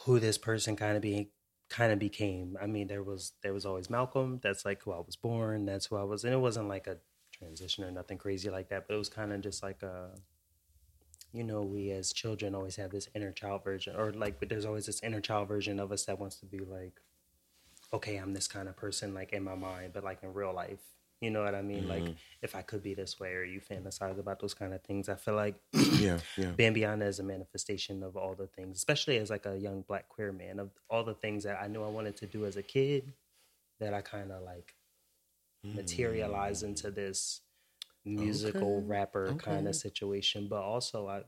who 0.00 0.18
this 0.18 0.38
person 0.38 0.76
kind 0.76 0.96
of 0.96 1.02
be 1.02 1.30
kind 1.68 1.92
of 1.92 1.98
became. 1.98 2.56
I 2.60 2.66
mean, 2.66 2.88
there 2.88 3.02
was 3.02 3.32
there 3.42 3.52
was 3.52 3.66
always 3.66 3.90
Malcolm. 3.90 4.40
That's 4.42 4.64
like 4.64 4.82
who 4.82 4.92
I 4.92 4.98
was 4.98 5.16
born. 5.16 5.66
That's 5.66 5.86
who 5.86 5.96
I 5.96 6.04
was, 6.04 6.24
and 6.24 6.32
it 6.32 6.38
wasn't 6.38 6.68
like 6.68 6.86
a 6.86 6.98
transition 7.32 7.84
or 7.84 7.90
nothing 7.90 8.18
crazy 8.18 8.50
like 8.50 8.68
that. 8.70 8.86
But 8.88 8.94
it 8.94 8.98
was 8.98 9.08
kind 9.08 9.32
of 9.32 9.40
just 9.40 9.62
like 9.62 9.82
a, 9.82 10.10
you 11.32 11.44
know, 11.44 11.62
we 11.62 11.90
as 11.90 12.12
children 12.12 12.54
always 12.54 12.76
have 12.76 12.90
this 12.90 13.08
inner 13.14 13.32
child 13.32 13.64
version, 13.64 13.96
or 13.96 14.12
like, 14.12 14.38
but 14.38 14.48
there's 14.48 14.66
always 14.66 14.86
this 14.86 15.02
inner 15.02 15.20
child 15.20 15.48
version 15.48 15.80
of 15.80 15.92
us 15.92 16.04
that 16.06 16.18
wants 16.18 16.36
to 16.36 16.46
be 16.46 16.60
like, 16.60 17.00
okay, 17.92 18.16
I'm 18.16 18.34
this 18.34 18.48
kind 18.48 18.68
of 18.68 18.76
person, 18.76 19.14
like 19.14 19.32
in 19.32 19.42
my 19.44 19.54
mind, 19.54 19.92
but 19.92 20.04
like 20.04 20.22
in 20.22 20.32
real 20.34 20.52
life. 20.52 20.80
You 21.20 21.30
know 21.30 21.42
what 21.42 21.54
I 21.54 21.62
mean? 21.62 21.88
Like, 21.88 22.02
Mhm. 22.02 22.16
if 22.42 22.54
I 22.54 22.62
could 22.62 22.82
be 22.82 22.92
this 22.94 23.18
way, 23.18 23.32
or 23.32 23.42
you 23.44 23.60
fantasize 23.60 24.18
about 24.18 24.38
those 24.40 24.52
kind 24.54 24.74
of 24.74 24.82
things, 24.82 25.08
I 25.08 25.14
feel 25.14 25.34
like 25.34 25.54
Yeah, 25.72 26.18
yeah. 26.36 26.52
Bambihanna 26.52 27.06
is 27.06 27.20
a 27.20 27.22
manifestation 27.22 28.02
of 28.02 28.16
all 28.16 28.34
the 28.34 28.46
things, 28.48 28.76
especially 28.76 29.16
as 29.18 29.30
like 29.30 29.46
a 29.46 29.56
young 29.56 29.82
black 29.82 30.08
queer 30.08 30.32
man, 30.32 30.58
of 30.58 30.70
all 30.90 31.04
the 31.04 31.14
things 31.14 31.44
that 31.44 31.58
I 31.60 31.68
knew 31.68 31.82
I 31.82 31.88
wanted 31.88 32.16
to 32.18 32.26
do 32.26 32.44
as 32.44 32.56
a 32.56 32.62
kid, 32.62 33.14
that 33.80 33.94
I 33.94 34.02
kind 34.02 34.30
of 34.30 34.42
like 34.42 34.74
materialize 35.64 36.62
into 36.62 36.90
this 36.90 37.40
musical 38.04 38.78
Okay, 38.78 38.86
rapper 38.88 39.34
kind 39.38 39.66
of 39.68 39.74
situation. 39.76 40.48
But 40.48 40.62
also, 40.62 41.08
I, 41.08 41.22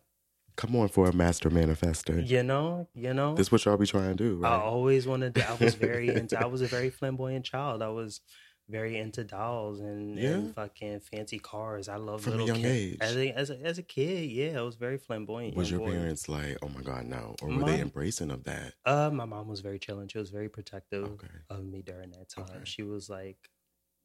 Come 0.59 0.75
on 0.77 0.89
for 0.89 1.09
a 1.09 1.13
master 1.15 1.49
manifester. 1.51 2.29
you 2.29 2.43
know, 2.43 2.89
you 2.95 3.15
know, 3.15 3.35
This 3.35 3.51
what 3.51 3.65
y'all 3.65 3.77
be 3.79 3.87
trying 3.87 4.11
to 4.11 4.15
do, 4.17 4.45
I 4.45 4.57
always 4.59 5.07
wanted 5.07 5.35
to. 5.37 5.49
I 5.49 5.55
was 5.55 5.75
very 5.77 6.09
into. 6.15 6.39
I 6.39 6.47
was 6.47 6.61
a 6.63 6.67
very 6.67 6.91
flamboyant 6.91 7.45
child. 7.47 7.81
I 7.81 7.89
was 7.89 8.21
very 8.69 8.99
into 8.99 9.25
dolls 9.25 9.81
and, 9.81 10.19
and 10.19 10.55
fucking 10.55 11.01
fancy 11.01 11.39
cars. 11.39 11.89
I 11.89 11.97
love 11.97 12.21
From 12.23 12.33
a 12.35 12.37
little 12.37 12.49
young 12.49 12.63
kid- 12.63 12.67
age? 12.93 12.99
As 13.01 13.17
a, 13.17 13.31
as 13.31 13.51
a 13.51 13.59
as 13.65 13.79
a 13.79 13.83
kid, 13.83 14.31
yeah, 14.31 14.59
I 14.59 14.63
was 14.63 14.75
very 14.75 14.99
flamboyant. 14.99 15.57
Was 15.57 15.71
your 15.71 15.81
boy. 15.81 15.93
parents 15.93 16.29
like, 16.29 16.59
oh 16.61 16.69
my 16.69 16.83
God, 16.83 17.07
no? 17.07 17.35
Or 17.41 17.49
were 17.49 17.55
My- 17.55 17.71
they 17.77 17.81
embracing 17.81 18.31
of 18.31 18.45
that? 18.45 18.75
Uh, 18.85 19.11
my 19.11 19.25
mom 19.25 19.49
was 19.49 19.61
very 19.61 19.79
chilling. 19.79 20.09
She 20.09 20.19
was 20.19 20.29
very 20.31 20.49
protective 20.51 21.05
Okay. 21.05 21.29
of 21.49 21.65
me 21.65 21.81
during 21.83 22.11
that 22.11 22.29
time. 22.29 22.65
She 22.65 22.83
was 22.83 23.09
like, 23.09 23.39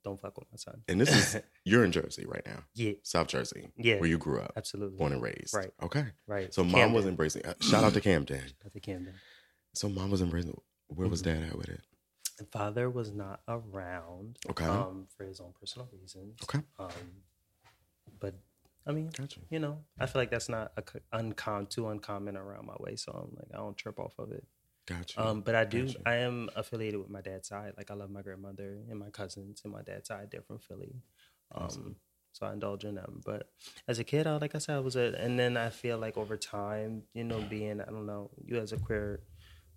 "Don't 0.04 0.20
fuck 0.20 0.38
with 0.38 0.48
my 0.52 0.58
son." 0.58 0.82
And 0.88 1.00
this 1.02 1.10
is, 1.36 1.42
you're 1.66 1.84
in 1.84 1.92
Jersey 1.92 2.26
right 2.28 2.46
now. 2.46 2.64
Yeah. 2.76 2.94
South 3.04 3.28
Jersey. 3.28 3.70
Yeah. 3.78 3.96
Where 4.00 4.10
you 4.10 4.18
grew 4.18 4.40
up. 4.40 4.54
Absolutely. 4.56 4.98
Born 4.98 5.14
and 5.14 5.22
raised. 5.22 5.54
Right. 5.54 5.72
Okay. 5.82 6.06
Right. 6.28 6.54
So 6.54 6.64
mom 6.64 6.94
was 6.94 7.06
embracing. 7.06 7.46
uh, 7.46 7.54
Shout 7.62 7.84
out 7.84 7.94
to 7.94 8.02
Camden. 8.02 8.40
Shout 8.40 8.54
out 8.66 8.74
to 8.74 8.80
Camden. 8.80 9.14
So 9.74 9.90
mom 9.90 10.12
was 10.12 10.22
embracing. 10.22 10.60
Where 10.88 11.08
was 11.08 11.22
Mm-hmm. 11.24 11.42
dad 11.42 11.50
at 11.52 11.58
with 11.58 11.70
it? 11.70 11.82
Father 12.52 12.90
was 12.90 13.12
not 13.12 13.42
around. 13.48 14.38
Okay. 14.50 14.66
Um, 14.66 15.08
for 15.16 15.24
his 15.24 15.40
own 15.40 15.54
personal 15.60 15.88
reasons. 15.94 16.40
Okay. 16.44 16.60
Um, 16.80 16.90
but 18.20 18.34
I 18.86 18.92
mean, 18.92 19.12
Gotcha. 19.16 19.40
you 19.50 19.60
know, 19.60 19.80
I 20.00 20.08
feel 20.08 20.22
like 20.22 20.32
that's 20.32 20.50
not 20.50 20.72
a 20.76 20.82
co- 20.82 21.00
uncom 21.14 21.70
too 21.70 21.88
uncommon 21.90 22.36
around 22.36 22.66
my 22.68 22.76
way. 22.80 22.96
So 22.96 23.12
I'm 23.14 23.36
like, 23.38 23.48
I 23.54 23.58
don't 23.58 23.78
trip 23.78 24.00
off 24.00 24.14
of 24.20 24.32
it. 24.32 24.46
Gotcha. 24.86 25.26
Um, 25.26 25.42
but 25.42 25.56
I 25.56 25.64
do. 25.64 25.86
Gotcha. 25.86 26.00
I 26.06 26.16
am 26.16 26.50
affiliated 26.56 27.00
with 27.00 27.10
my 27.10 27.22
dad's 27.22 27.48
side. 27.48 27.74
Like 27.78 27.90
I 27.90 27.94
love 27.94 28.10
my 28.10 28.22
grandmother 28.22 28.80
and 28.90 29.00
my 29.00 29.10
cousins 29.10 29.62
and 29.64 29.72
my 29.72 29.82
dad's 29.82 30.10
side. 30.10 30.30
They're 30.32 30.42
from 30.42 30.60
Philly. 30.60 30.96
Um, 31.56 31.64
Awesome. 31.66 31.96
so 32.34 32.46
I 32.46 32.54
indulge 32.54 32.84
in 32.84 32.96
them. 32.96 33.22
But 33.26 33.50
as 33.88 34.00
a 34.00 34.04
kid, 34.04 34.28
I, 34.28 34.36
like 34.38 34.56
I 34.56 34.58
said, 34.58 34.76
I 34.76 34.80
was 34.80 34.96
a. 34.98 35.16
And 35.18 35.40
then 35.40 35.56
I 35.56 35.70
feel 35.70 35.98
like 35.98 36.18
over 36.18 36.36
time, 36.36 37.04
you 37.14 37.24
know, 37.24 37.42
being 37.50 37.80
I 37.80 37.86
don't 37.86 38.06
know, 38.06 38.32
you 38.44 38.58
as 38.58 38.74
a 38.74 38.78
queer 38.78 39.22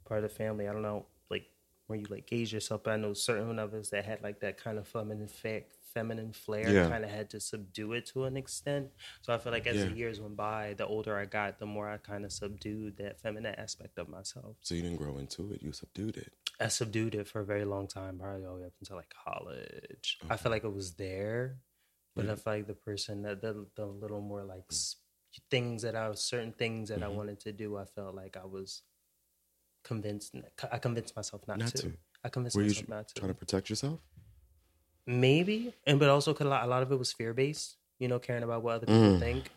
part 0.04 0.24
of 0.24 0.28
the 0.28 0.34
family, 0.34 0.66
I 0.68 0.72
don't 0.72 0.82
know, 0.82 1.06
like 1.30 1.46
where 1.86 1.98
you 1.98 2.06
like 2.10 2.26
gauge 2.26 2.52
yourself. 2.52 2.82
But 2.82 2.94
I 2.94 2.96
know 2.96 3.12
certain 3.14 3.58
of 3.60 3.74
us 3.74 3.90
that 3.90 4.04
had 4.04 4.22
like 4.22 4.40
that 4.40 4.56
kind 4.56 4.78
of 4.78 4.88
feminine 4.88 5.28
fa- 5.28 5.62
feminine 5.96 6.32
flair, 6.32 6.68
Yeah. 6.70 6.88
kind 6.90 7.04
of 7.04 7.10
had 7.10 7.28
to 7.30 7.40
subdue 7.40 7.94
it 7.94 8.04
to 8.12 8.24
an 8.24 8.36
extent. 8.36 8.86
So 9.22 9.32
I 9.34 9.38
feel 9.38 9.52
like 9.56 9.66
as 9.66 9.76
Yeah. 9.76 9.86
the 9.88 9.96
years 10.02 10.20
went 10.20 10.36
by, 10.36 10.74
the 10.74 10.86
older 10.86 11.14
I 11.16 11.24
got, 11.38 11.58
the 11.58 11.64
more 11.76 11.88
I 11.88 11.96
kind 11.96 12.24
of 12.26 12.32
subdued 12.32 12.98
that 12.98 13.18
feminine 13.24 13.54
aspect 13.66 13.98
of 13.98 14.06
myself. 14.08 14.56
So 14.60 14.74
you 14.74 14.82
didn't 14.82 14.98
grow 14.98 15.16
into 15.16 15.52
it. 15.52 15.62
You 15.62 15.72
subdued 15.72 16.16
it. 16.18 16.32
I 16.60 16.68
subdued 16.68 17.14
it 17.14 17.26
for 17.28 17.40
a 17.40 17.44
very 17.52 17.64
long 17.64 17.86
time, 17.88 18.18
probably 18.18 18.44
all 18.44 18.56
the 18.56 18.60
way 18.62 18.66
up 18.66 18.74
until 18.80 18.96
like 19.02 19.12
college. 19.28 20.18
I 20.28 20.36
feel 20.36 20.52
like 20.52 20.64
it 20.64 20.74
was 20.82 20.94
there, 20.96 21.60
but 22.14 22.28
I 22.28 22.34
feel 22.36 22.52
like 22.56 22.66
the 22.66 22.74
person 22.90 23.22
that 23.22 23.40
the 23.40 23.52
the 23.74 23.86
little 23.86 24.20
more 24.32 24.44
like 24.54 24.64
s- 24.70 24.96
things 25.50 25.80
that 25.82 25.94
I 25.96 26.08
was 26.10 26.20
certain 26.32 26.52
things 26.62 26.88
that 26.90 27.02
I 27.02 27.06
Mhm. 27.08 27.14
wanted 27.18 27.38
to 27.46 27.52
do, 27.52 27.76
I 27.76 27.86
felt 27.96 28.14
like 28.22 28.36
I 28.36 28.44
was 28.56 28.82
convinced. 29.82 30.34
I 30.72 30.78
convinced 30.78 31.14
myself 31.16 31.46
not, 31.48 31.58
Not 31.58 31.68
to. 31.76 31.82
to. 31.82 31.92
I 32.24 32.28
convinced 32.28 32.56
Were 32.56 32.62
you 32.62 32.68
myself 32.70 32.88
not 32.88 33.08
to. 33.08 33.14
trying 33.14 33.32
to 33.34 33.38
protect 33.38 33.70
yourself? 33.70 34.00
Maybe, 35.06 35.72
and 35.86 35.98
but 35.98 36.08
also 36.08 36.34
'cause 36.34 36.46
a 36.46 36.50
lot, 36.50 36.64
a 36.64 36.66
lot 36.66 36.82
of 36.82 36.90
it 36.90 36.98
was 36.98 37.12
fear 37.12 37.32
based. 37.32 37.76
You 37.98 38.08
know, 38.08 38.18
caring 38.18 38.42
about 38.42 38.62
what 38.62 38.74
other 38.76 38.86
people 38.86 39.16
Mm. 39.16 39.20
think. 39.20 39.50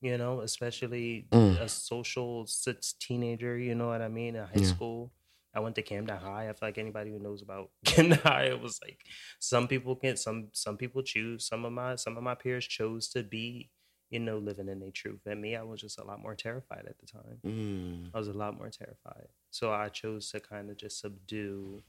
You 0.00 0.16
know, 0.18 0.40
especially 0.40 1.26
Mm. 1.30 1.60
a 1.60 1.68
social 1.68 2.46
sits 2.46 2.92
teenager. 2.94 3.56
You 3.58 3.74
know 3.74 3.88
what 3.88 4.02
I 4.02 4.08
mean? 4.08 4.34
In 4.36 4.44
high 4.44 4.52
Yeah. 4.56 4.66
school, 4.66 5.12
I 5.54 5.60
went 5.60 5.74
to 5.76 5.82
Camden 5.82 6.16
High. 6.18 6.48
I 6.48 6.52
feel 6.54 6.68
like 6.68 6.78
anybody 6.78 7.10
who 7.10 7.18
knows 7.18 7.42
about 7.42 7.70
Camden 7.84 8.18
High, 8.18 8.44
it 8.46 8.60
was 8.60 8.80
like 8.82 8.98
some 9.38 9.68
people 9.68 9.94
can, 9.96 10.16
some 10.16 10.48
some 10.52 10.76
people 10.76 11.02
choose. 11.02 11.46
Some 11.46 11.64
of 11.64 11.72
my 11.72 11.96
some 11.96 12.16
of 12.16 12.22
my 12.22 12.34
peers 12.34 12.66
chose 12.66 13.08
to 13.10 13.22
be, 13.22 13.70
you 14.10 14.18
know, 14.20 14.38
living 14.38 14.68
in 14.68 14.80
their 14.80 14.90
truth. 14.90 15.20
And 15.26 15.40
me, 15.40 15.54
I 15.54 15.62
was 15.62 15.80
just 15.80 15.98
a 15.98 16.04
lot 16.04 16.20
more 16.20 16.34
terrified 16.34 16.86
at 16.86 16.98
the 16.98 17.06
time. 17.06 17.40
Mm. 17.44 18.10
I 18.14 18.18
was 18.18 18.28
a 18.28 18.32
lot 18.32 18.56
more 18.56 18.70
terrified. 18.70 19.28
So 19.50 19.72
I 19.72 19.88
chose 19.88 20.30
to 20.30 20.40
kind 20.40 20.70
of 20.70 20.76
just 20.76 20.98
subdue 21.00 21.82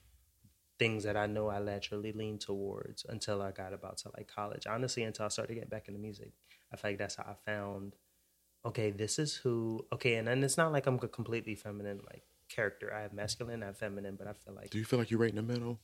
things 0.81 1.03
that 1.07 1.15
I 1.15 1.27
know 1.35 1.45
I 1.49 1.59
naturally 1.59 2.11
lean 2.21 2.37
towards 2.39 3.05
until 3.07 3.37
I 3.47 3.51
got 3.61 3.71
about 3.79 3.97
to 4.03 4.07
like 4.17 4.27
college. 4.39 4.65
Honestly, 4.75 5.03
until 5.03 5.25
I 5.25 5.29
started 5.29 5.53
getting 5.57 5.69
back 5.75 5.87
into 5.87 5.99
music. 5.99 6.31
I 6.73 6.77
feel 6.77 6.91
like 6.91 6.97
that's 7.03 7.15
how 7.19 7.25
I 7.33 7.35
found 7.51 7.95
okay, 8.69 8.91
this 8.91 9.13
is 9.23 9.31
who. 9.35 9.85
Okay, 9.95 10.13
and 10.15 10.27
then 10.27 10.43
it's 10.43 10.57
not 10.57 10.71
like 10.75 10.85
I'm 10.87 10.95
a 11.01 11.07
completely 11.19 11.55
feminine 11.55 11.99
like 12.11 12.23
character. 12.49 12.87
I 12.93 13.01
have 13.05 13.13
masculine, 13.13 13.63
I 13.63 13.67
have 13.67 13.77
feminine, 13.77 14.15
but 14.19 14.27
I 14.27 14.33
feel 14.33 14.53
like 14.55 14.69
Do 14.71 14.77
you 14.79 14.85
feel 14.85 14.99
like 14.99 15.09
you're 15.11 15.19
right 15.25 15.29
in 15.35 15.35
the 15.43 15.49
middle? 15.53 15.79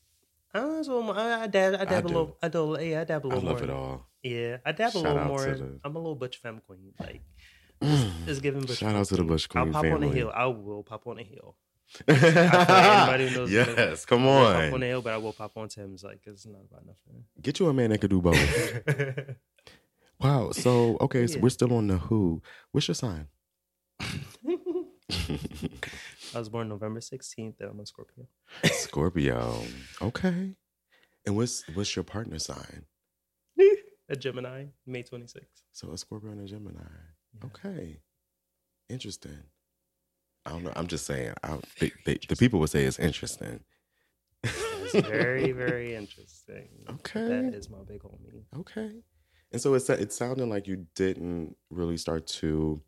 uh, 0.53 0.81
so 0.83 0.93
I, 1.11 1.43
I 1.43 1.47
dab, 1.47 1.75
I 1.81 1.85
dab 1.85 2.05
a 2.05 2.07
do. 2.07 2.13
little, 2.15 2.37
I 2.41 2.47
do, 2.47 2.77
yeah, 2.81 3.01
I 3.01 3.03
dab 3.03 3.25
a 3.25 3.27
little 3.27 3.43
I 3.47 3.51
love 3.51 3.59
more. 3.61 3.69
it 3.69 3.73
all. 3.79 4.07
Yeah, 4.23 4.57
I 4.65 4.71
dab 4.71 4.91
Shout 4.93 5.03
a 5.03 5.07
little 5.07 5.25
more. 5.25 5.45
the- 5.45 5.79
I'm 5.83 5.95
a 5.95 5.99
little 5.99 6.15
butch 6.15 6.37
femme 6.37 6.61
queen. 6.65 6.93
Like, 6.99 7.21
it's, 7.81 8.05
it's 8.27 8.39
giving 8.39 8.61
butch. 8.61 8.77
Shout 8.79 8.95
out 8.95 9.05
to 9.07 9.15
the 9.15 9.21
queen. 9.21 9.27
Bush 9.27 9.47
I'll 9.55 9.63
Queen 9.63 9.73
pop 9.73 9.83
on 9.85 9.91
a 9.91 9.99
family. 9.99 10.17
hill. 10.17 10.31
I 10.33 10.45
will 10.47 10.83
pop 10.83 11.05
on 11.07 11.19
a 11.19 11.23
hill. 11.23 11.55
Anybody 12.07 13.29
knows 13.35 13.51
yes, 13.59 14.05
come 14.05 14.23
I 14.23 14.25
will 14.25 14.45
Pop 14.45 14.55
on 14.57 14.73
on. 14.73 14.83
a 14.83 14.85
hill, 14.87 15.01
but 15.01 15.13
I 15.13 15.17
will 15.17 15.33
pop 15.33 15.57
on 15.57 15.67
Timbs. 15.69 16.03
Like, 16.03 16.21
it's 16.25 16.45
not 16.45 16.61
about 16.69 16.85
nothing. 16.85 17.23
Get 17.41 17.59
you 17.59 17.67
a 17.69 17.73
man 17.73 17.89
that 17.91 17.99
could 17.99 18.09
do 18.09 18.21
both. 18.21 18.83
wow. 20.19 20.51
So 20.51 20.97
okay, 21.01 21.27
so 21.27 21.35
Yeah. 21.35 21.41
we're 21.41 21.49
still 21.49 21.73
on 21.73 21.87
the 21.87 21.97
who. 21.97 22.41
What's 22.71 22.87
your 22.87 22.95
sign? 22.95 23.27
I 23.99 24.19
was 26.39 26.49
born 26.49 26.69
November 26.69 26.99
16th, 26.99 27.55
I'm 27.61 27.79
a 27.79 27.85
Scorpio. 27.85 28.27
Scorpio. 28.65 29.61
Okay. 30.01 30.55
And 31.25 31.35
what's 31.35 31.63
what's 31.73 31.95
your 31.95 32.03
partner 32.03 32.39
sign? 32.39 32.85
A 34.09 34.15
Gemini, 34.15 34.65
May 34.85 35.03
26th. 35.03 35.63
So 35.73 35.91
a 35.91 35.97
Scorpio 35.97 36.31
and 36.31 36.41
a 36.41 36.45
Gemini. 36.45 36.79
Okay. 37.45 37.97
Interesting. 38.89 39.39
I 40.47 40.51
don't 40.51 40.63
know. 40.63 40.71
I'm 40.77 40.87
just 40.87 41.05
saying. 41.05 41.33
I, 41.43 41.59
they, 41.79 41.91
they, 42.05 42.17
the 42.29 42.37
people 42.37 42.59
would 42.61 42.69
say 42.69 42.85
it's 42.85 42.99
interesting. 42.99 43.59
It's 44.43 45.07
very, 45.07 45.51
very 45.51 45.93
interesting. 45.93 46.69
Okay. 46.89 47.27
That 47.27 47.53
is 47.53 47.69
my 47.69 47.79
big 47.85 48.01
homie. 48.01 48.43
Okay. 48.57 48.91
And 49.51 49.61
so 49.61 49.73
it's 49.73 49.89
it 49.89 50.13
sounded 50.13 50.47
like 50.47 50.65
you 50.67 50.87
didn't 50.95 51.57
really 51.69 51.97
start 51.97 52.25
to 52.27 52.81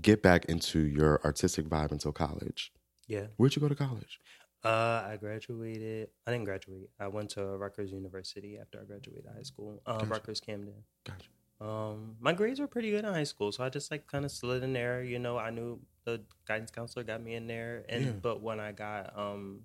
get 0.00 0.22
back 0.22 0.44
into 0.44 0.78
your 0.86 1.20
artistic 1.24 1.66
vibe 1.66 1.90
until 1.90 2.12
college. 2.12 2.72
Yeah. 3.08 3.26
Where'd 3.36 3.56
you 3.56 3.60
go 3.62 3.68
to 3.68 3.74
college? 3.74 4.20
Uh, 4.64 5.04
I 5.08 5.16
graduated. 5.20 6.08
I 6.26 6.32
didn't 6.32 6.44
graduate. 6.44 6.90
I 7.00 7.08
went 7.08 7.30
to 7.30 7.42
Rutgers 7.56 7.90
University 7.90 8.58
after 8.60 8.80
I 8.80 8.84
graduated 8.84 9.26
high 9.34 9.42
school. 9.42 9.82
Um, 9.86 9.98
Gotcha. 9.98 10.10
Rutgers 10.10 10.40
Camden. 10.40 10.74
Gotcha. 11.04 11.28
Um, 11.60 12.16
my 12.20 12.32
grades 12.32 12.60
were 12.60 12.68
pretty 12.68 12.90
good 12.90 13.04
in 13.04 13.12
high 13.12 13.24
school, 13.24 13.50
so 13.50 13.64
I 13.64 13.68
just 13.68 13.90
like 13.90 14.06
kind 14.06 14.24
of 14.24 14.30
slid 14.30 14.62
in 14.62 14.72
there. 14.72 15.02
You 15.02 15.18
know, 15.18 15.38
I 15.38 15.50
knew 15.50 15.80
the 16.06 16.22
guidance 16.48 16.70
counselor 16.70 17.04
got 17.04 17.22
me 17.22 17.34
in 17.34 17.46
there, 17.46 17.84
and 17.90 18.04
Yeah. 18.06 18.12
but 18.22 18.40
when 18.40 18.58
I 18.58 18.72
got 18.72 19.16
um 19.18 19.64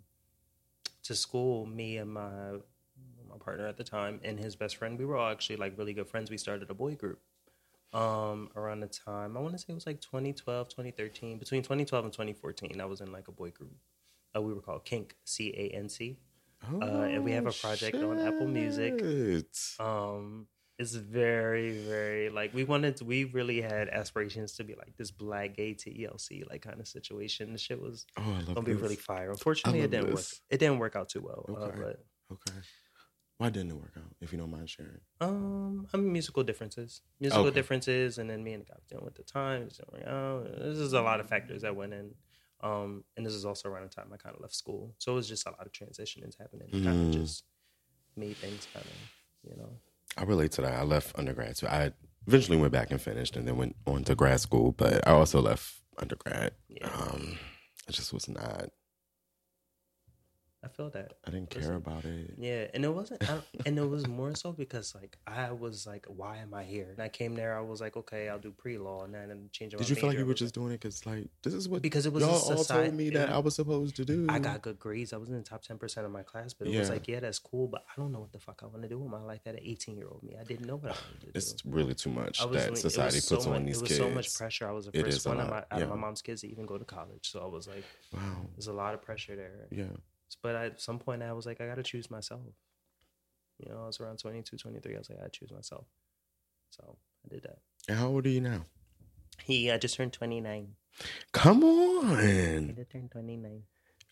to 1.03 1.15
school, 1.15 1.65
me 1.65 1.97
and 1.97 2.11
my 2.13 2.57
my 3.29 3.37
partner 3.39 3.65
at 3.65 3.77
the 3.77 3.83
time 3.85 4.19
and 4.25 4.37
his 4.37 4.57
best 4.57 4.75
friend, 4.75 4.99
we 4.99 5.05
were 5.05 5.15
all 5.15 5.31
actually 5.31 5.55
like 5.55 5.77
really 5.77 5.93
good 5.93 6.09
friends. 6.09 6.29
We 6.29 6.37
started 6.37 6.69
a 6.69 6.73
boy 6.73 6.95
group 6.95 7.21
um 7.93 8.49
around 8.55 8.79
the 8.79 8.87
time 8.87 9.35
i 9.35 9.39
want 9.41 9.51
to 9.53 9.57
say 9.57 9.65
it 9.67 9.73
was 9.73 9.85
like 9.85 9.99
2012 9.99 10.69
2013 10.69 11.37
between 11.37 11.61
2012 11.61 12.05
and 12.05 12.13
2014 12.13 12.79
i 12.79 12.85
was 12.85 13.01
in 13.01 13.11
like 13.11 13.27
a 13.27 13.33
boy 13.33 13.51
group 13.51 13.73
uh, 14.33 14.41
we 14.41 14.53
were 14.53 14.61
called 14.61 14.85
kink 14.85 15.17
c-a-n-c 15.25 16.17
uh, 16.81 16.85
and 17.11 17.25
we 17.25 17.31
have 17.33 17.45
a 17.47 17.51
project 17.51 18.01
on 18.01 18.17
apple 18.19 18.47
music 18.47 19.03
um 19.79 20.47
it's 20.81 20.95
very 20.95 21.69
very 21.93 22.29
like 22.29 22.51
we 22.53 22.63
wanted 22.73 22.93
to, 22.97 23.03
we 23.05 23.19
really 23.39 23.61
had 23.61 23.85
aspirations 24.01 24.49
to 24.57 24.63
be 24.63 24.73
like 24.83 24.93
this 24.97 25.11
black 25.11 25.49
gay 25.55 25.73
TLC 25.73 26.43
like 26.49 26.61
kind 26.63 26.79
of 26.83 26.87
situation 26.87 27.43
the 27.53 27.59
shit 27.67 27.79
was 27.87 28.05
Oh, 28.17 28.23
gonna 28.45 28.61
be 28.63 28.73
this. 28.73 28.81
really 28.81 28.95
fire 29.11 29.29
unfortunately 29.31 29.81
it 29.81 29.91
didn't 29.91 30.07
this. 30.07 30.15
work 30.15 30.25
it 30.53 30.57
didn't 30.61 30.79
work 30.79 30.95
out 30.99 31.07
too 31.13 31.21
well 31.29 31.43
uh, 31.49 31.53
Okay. 31.67 31.77
but 31.83 31.95
Okay. 32.35 32.57
Why 33.39 33.49
didn't 33.49 33.71
it 33.71 33.79
work 33.85 33.95
out? 33.97 34.11
If 34.21 34.31
you 34.31 34.37
don't 34.37 34.51
mind 34.51 34.69
sharing. 34.69 35.01
Um, 35.19 35.87
I 35.93 35.97
mean 35.97 36.11
musical 36.13 36.43
differences, 36.43 37.01
musical 37.19 37.45
Okay. 37.47 37.55
differences, 37.59 38.17
and 38.19 38.29
then 38.29 38.43
me 38.43 38.53
and 38.53 38.61
the 38.63 38.67
guy 38.71 38.77
dealing 38.89 39.05
with 39.05 39.15
the 39.15 39.23
time. 39.23 39.63
it 39.63 39.73
didn't 39.77 39.91
work. 39.91 40.57
This 40.59 40.77
is 40.77 40.93
a 40.93 41.01
lot 41.01 41.19
of 41.19 41.27
factors 41.27 41.61
that 41.63 41.75
went 41.75 41.93
in. 41.93 42.07
Um, 42.61 43.03
and 43.17 43.25
this 43.25 43.33
is 43.33 43.43
also 43.45 43.67
around 43.69 43.85
the 43.89 43.95
time 43.97 44.09
I 44.13 44.17
kind 44.17 44.35
of 44.35 44.41
left 44.41 44.53
school, 44.53 44.93
so 44.99 45.13
it 45.13 45.15
was 45.15 45.27
just 45.27 45.47
a 45.47 45.51
lot 45.57 45.65
of 45.65 45.71
transitions 45.71 46.35
happening. 46.39 46.69
Kind 46.71 46.97
Mm. 46.97 47.05
of 47.07 47.21
just 47.21 47.43
made 48.15 48.37
things 48.39 48.67
kind 48.67 48.87
of, 48.87 48.97
you 49.49 49.55
know. 49.57 49.71
I 50.17 50.23
relate 50.23 50.51
to 50.53 50.61
that. 50.61 50.73
I 50.73 50.83
left 50.83 51.17
undergrad, 51.17 51.57
so 51.57 51.67
I 51.67 51.91
eventually 52.27 52.57
went 52.57 52.73
back 52.73 52.91
and 52.91 53.01
finished, 53.01 53.35
and 53.35 53.47
then 53.47 53.57
went 53.57 53.75
on 53.87 54.03
to 54.05 54.15
grad 54.15 54.39
school. 54.39 54.71
But 54.71 55.07
I 55.07 55.11
also 55.11 55.41
left 55.41 55.73
undergrad. 55.97 56.51
Um, 56.83 57.37
I 57.87 57.91
just 57.91 58.13
was 58.13 58.27
not. 58.27 58.69
I 60.63 60.67
feel 60.67 60.91
that. 60.91 61.13
I 61.25 61.31
didn't 61.31 61.49
care 61.49 61.61
Listen, 61.61 61.75
about 61.77 62.05
it. 62.05 62.35
Yeah, 62.37 62.67
and 62.75 62.85
it 62.85 62.93
wasn't, 62.93 63.27
I, 63.27 63.39
and 63.65 63.79
it 63.79 63.89
was 63.89 64.07
more 64.07 64.35
so 64.35 64.51
because 64.51 64.93
like 64.93 65.17
I 65.25 65.51
was 65.51 65.87
like, 65.87 66.05
why 66.07 66.37
am 66.37 66.53
I 66.53 66.63
here? 66.63 66.89
And 66.91 67.01
I 67.01 67.09
came 67.09 67.33
there, 67.33 67.57
I 67.57 67.61
was 67.61 67.81
like, 67.81 67.97
okay, 67.97 68.29
I'll 68.29 68.37
do 68.37 68.51
pre 68.51 68.77
law, 68.77 69.03
and 69.03 69.13
then 69.15 69.49
change. 69.51 69.73
It. 69.73 69.77
Did 69.77 69.89
you 69.89 69.95
feel 69.95 70.09
like 70.09 70.19
you 70.19 70.25
were 70.25 70.35
just 70.35 70.53
doing 70.53 70.71
it 70.71 70.79
because, 70.79 71.03
like, 71.07 71.25
this 71.41 71.55
is 71.55 71.67
what 71.67 71.81
because 71.81 72.05
it 72.05 72.13
was 72.13 72.21
y'all 72.23 72.33
a 72.33 72.33
all 72.35 72.57
society, 72.57 72.89
told 72.89 72.97
me 72.97 73.09
that 73.09 73.31
I 73.31 73.39
was 73.39 73.55
supposed 73.55 73.95
to 73.95 74.05
do? 74.05 74.27
I 74.29 74.37
got 74.37 74.61
good 74.61 74.77
grades. 74.77 75.13
I 75.13 75.17
was 75.17 75.29
in 75.29 75.35
the 75.35 75.41
top 75.41 75.63
ten 75.63 75.79
percent 75.79 76.05
of 76.05 76.11
my 76.11 76.21
class, 76.21 76.53
but 76.53 76.67
it 76.67 76.77
was 76.77 76.91
like, 76.91 77.07
yeah, 77.07 77.19
that's 77.21 77.39
cool, 77.39 77.67
but 77.67 77.83
I 77.89 77.99
don't 77.99 78.11
know 78.11 78.19
what 78.19 78.31
the 78.31 78.39
fuck 78.39 78.61
I 78.63 78.67
want 78.67 78.83
to 78.83 78.87
do 78.89 78.99
with 78.99 79.11
my 79.11 79.21
life. 79.21 79.41
At 79.47 79.55
an 79.55 79.61
eighteen 79.63 79.97
year 79.97 80.09
old 80.11 80.21
me, 80.21 80.35
I 80.39 80.43
didn't 80.43 80.67
know 80.67 80.75
what 80.75 80.91
I 80.91 80.95
wanted 80.95 81.19
to 81.21 81.25
do. 81.25 81.31
It's 81.33 81.55
really 81.65 81.95
too 81.95 82.11
much 82.11 82.39
I 82.39 82.45
was 82.45 82.57
that 82.57 82.65
doing- 82.67 82.75
society 82.75 83.15
puts 83.17 83.45
so 83.45 83.51
on 83.51 83.63
much, 83.63 83.65
these 83.65 83.77
It 83.77 83.81
was 83.81 83.87
kids. 83.89 83.99
so 83.99 84.09
much 84.11 84.35
pressure. 84.35 84.67
I 84.67 84.71
was 84.73 84.85
the 84.85 84.91
first 84.91 85.25
one 85.25 85.39
of 85.39 85.49
my, 85.49 85.63
out 85.71 85.81
of 85.81 85.89
my 85.89 85.95
mom's 85.95 86.21
kids 86.21 86.41
to 86.41 86.47
even 86.51 86.67
go 86.67 86.77
to 86.77 86.85
college, 86.85 87.31
so 87.31 87.41
I 87.41 87.47
was 87.47 87.67
like, 87.67 87.83
Wow. 88.13 88.19
there's 88.55 88.67
a 88.67 88.73
lot 88.73 88.93
of 88.93 89.01
pressure 89.01 89.35
there. 89.35 89.67
Yeah. 89.71 89.85
But 90.41 90.55
at 90.55 90.81
some 90.81 90.99
point, 90.99 91.23
I 91.23 91.33
was 91.33 91.45
like, 91.45 91.61
I 91.61 91.67
got 91.67 91.75
to 91.75 91.83
choose 91.83 92.09
myself. 92.09 92.41
You 93.59 93.71
know, 93.71 93.83
I 93.83 93.87
was 93.87 93.99
around 93.99 94.19
22, 94.19 94.57
23. 94.57 94.95
I 94.95 94.97
was 94.97 95.09
like, 95.09 95.19
I 95.23 95.27
choose 95.27 95.51
myself. 95.51 95.85
So 96.71 96.97
I 97.25 97.33
did 97.33 97.43
that. 97.43 97.59
And 97.87 97.97
how 97.97 98.07
old 98.07 98.25
are 98.25 98.29
you 98.29 98.41
now? 98.41 98.65
He 99.43 99.69
uh, 99.69 99.77
just 99.77 99.95
turned 99.95 100.13
29. 100.13 100.69
Come 101.31 101.63
on. 101.63 102.67
He 102.67 102.73
just 102.73 102.91
turned 102.91 103.11
29. 103.11 103.63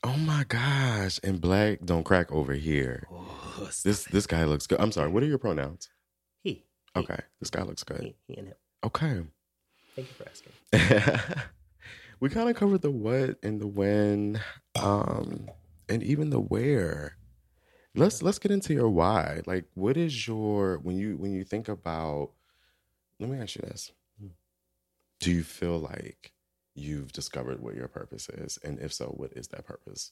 Oh 0.03 0.17
my 0.17 0.45
gosh. 0.47 1.19
And 1.23 1.41
black 1.41 1.79
don't 1.83 2.03
crack 2.03 2.31
over 2.31 2.53
here. 2.53 3.07
Oh, 3.11 3.69
this 3.83 4.05
this 4.05 4.25
guy 4.25 4.45
looks 4.45 4.65
good. 4.65 4.79
I'm 4.79 4.91
sorry. 4.91 5.09
What 5.09 5.23
are 5.23 5.27
your 5.27 5.37
pronouns? 5.37 5.89
He. 6.41 6.65
Okay. 6.95 7.19
This 7.39 7.49
guy 7.49 7.63
looks 7.63 7.83
good. 7.83 8.01
He, 8.01 8.15
he 8.27 8.37
and 8.37 8.47
him. 8.47 8.55
Okay. 8.83 9.21
Thank 9.95 10.07
you 10.07 10.13
for 10.15 10.29
asking. 10.29 11.41
we 12.19 12.29
kind 12.29 12.49
of 12.49 12.55
covered 12.55 12.81
the 12.81 12.91
what 12.91 13.37
and 13.43 13.59
the 13.59 13.67
when, 13.67 14.39
um, 14.81 15.49
and 15.89 16.03
even 16.03 16.29
the 16.29 16.39
where. 16.39 17.17
Let's 17.95 18.21
let's 18.21 18.39
get 18.39 18.51
into 18.51 18.73
your 18.73 18.89
why. 18.89 19.41
Like, 19.45 19.65
what 19.73 19.97
is 19.97 20.27
your 20.27 20.77
when 20.79 20.97
you 20.97 21.17
when 21.17 21.33
you 21.33 21.43
think 21.43 21.67
about? 21.67 22.31
Let 23.19 23.29
me 23.29 23.39
ask 23.39 23.55
you 23.55 23.63
this: 23.63 23.91
hmm. 24.19 24.27
Do 25.19 25.31
you 25.31 25.43
feel 25.43 25.79
like 25.79 26.33
you've 26.75 27.11
discovered 27.11 27.61
what 27.61 27.75
your 27.75 27.87
purpose 27.87 28.29
is, 28.29 28.59
and 28.63 28.79
if 28.79 28.93
so, 28.93 29.07
what 29.17 29.33
is 29.33 29.47
that 29.49 29.65
purpose? 29.65 30.11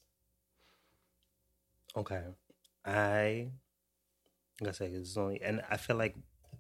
Okay. 1.95 2.23
I 2.85 3.49
like 4.61 4.69
I 4.69 4.71
say 4.71 4.87
it's 4.87 5.17
only 5.17 5.41
and 5.41 5.61
I 5.69 5.77
feel 5.77 5.95
like 5.95 6.15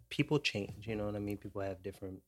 people 0.09 0.39
change, 0.39 0.87
you 0.87 0.95
know 0.95 1.05
what 1.05 1.15
I 1.15 1.19
mean? 1.19 1.37
People 1.37 1.61
have 1.61 1.83
different 1.83 2.21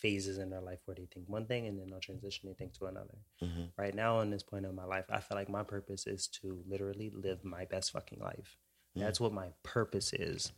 phases 0.00 0.38
in 0.38 0.50
their 0.50 0.60
life 0.60 0.80
where 0.84 0.94
they 0.94 1.06
think 1.06 1.28
one 1.28 1.46
thing 1.46 1.66
and 1.66 1.78
then 1.78 1.88
they'll 1.90 2.00
transition 2.00 2.48
they 2.48 2.54
think 2.54 2.72
to 2.74 2.86
another. 2.86 3.18
Mhm. 3.42 3.70
Right 3.76 3.94
now 3.94 4.20
in 4.20 4.30
this 4.30 4.42
point 4.42 4.66
of 4.66 4.74
my 4.74 4.84
life, 4.84 5.06
I 5.08 5.20
feel 5.20 5.36
like 5.36 5.48
my 5.48 5.62
purpose 5.62 6.06
is 6.06 6.26
to 6.28 6.62
literally 6.66 7.10
live 7.10 7.44
my 7.44 7.64
best 7.64 7.92
fucking 7.92 8.20
life. 8.20 8.58
Mm. 8.96 9.00
That's 9.00 9.20
what 9.20 9.32
my 9.32 9.48
purpose 9.62 10.12
is. 10.12 10.52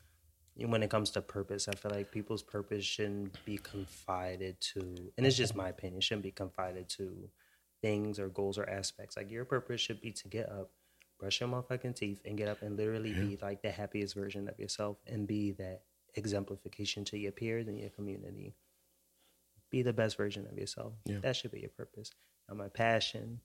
And 0.59 0.71
when 0.71 0.83
it 0.83 0.91
comes 0.91 1.11
to 1.13 1.23
purpose, 1.23 1.67
I 1.69 1.75
feel 1.75 1.91
like 1.91 2.11
people's 2.11 2.43
purpose 2.43 2.85
shouldn't 2.85 3.43
be 3.45 3.57
confided 3.59 4.61
to, 4.73 5.13
and 5.17 5.27
it's 5.27 5.37
just 5.37 5.55
my 5.55 5.71
opinion, 5.71 6.01
shouldn't 6.03 6.25
be 6.25 6.31
confided 6.31 6.89
to 6.91 7.31
things 7.81 8.19
or 8.19 8.29
goals 8.29 8.59
or 8.59 8.69
aspects. 8.69 9.17
Like 9.17 9.31
your 9.31 9.45
purpose 9.45 9.81
should 9.81 10.01
be 10.01 10.13
to 10.13 10.29
get 10.29 10.49
up, 10.51 10.71
brush 11.19 11.41
your 11.41 11.49
motherfucking 11.49 11.97
teeth, 11.97 12.21
and 12.25 12.37
get 12.37 12.49
up 12.49 12.63
and 12.63 12.77
literally 12.77 13.13
be 13.13 13.39
like 13.41 13.63
the 13.63 13.71
happiest 13.71 14.15
version 14.15 14.49
of 14.49 14.59
yourself 14.59 14.99
and 15.07 15.27
be 15.27 15.53
that 15.53 15.83
exemplification 16.15 17.05
to 17.07 17.19
your 17.19 17.33
peers 17.33 17.67
and 17.69 17.79
your 17.79 17.91
community. 17.91 18.55
Be 19.73 19.83
the 19.83 19.93
best 19.93 20.17
version 20.17 20.47
of 20.49 20.57
yourself. 20.57 20.93
Yeah. 21.07 21.19
That 21.23 21.35
should 21.35 21.51
be 21.51 21.61
your 21.61 21.71
purpose. 21.71 22.13
Now, 22.49 22.55
my 22.55 22.69
passion, 22.69 23.41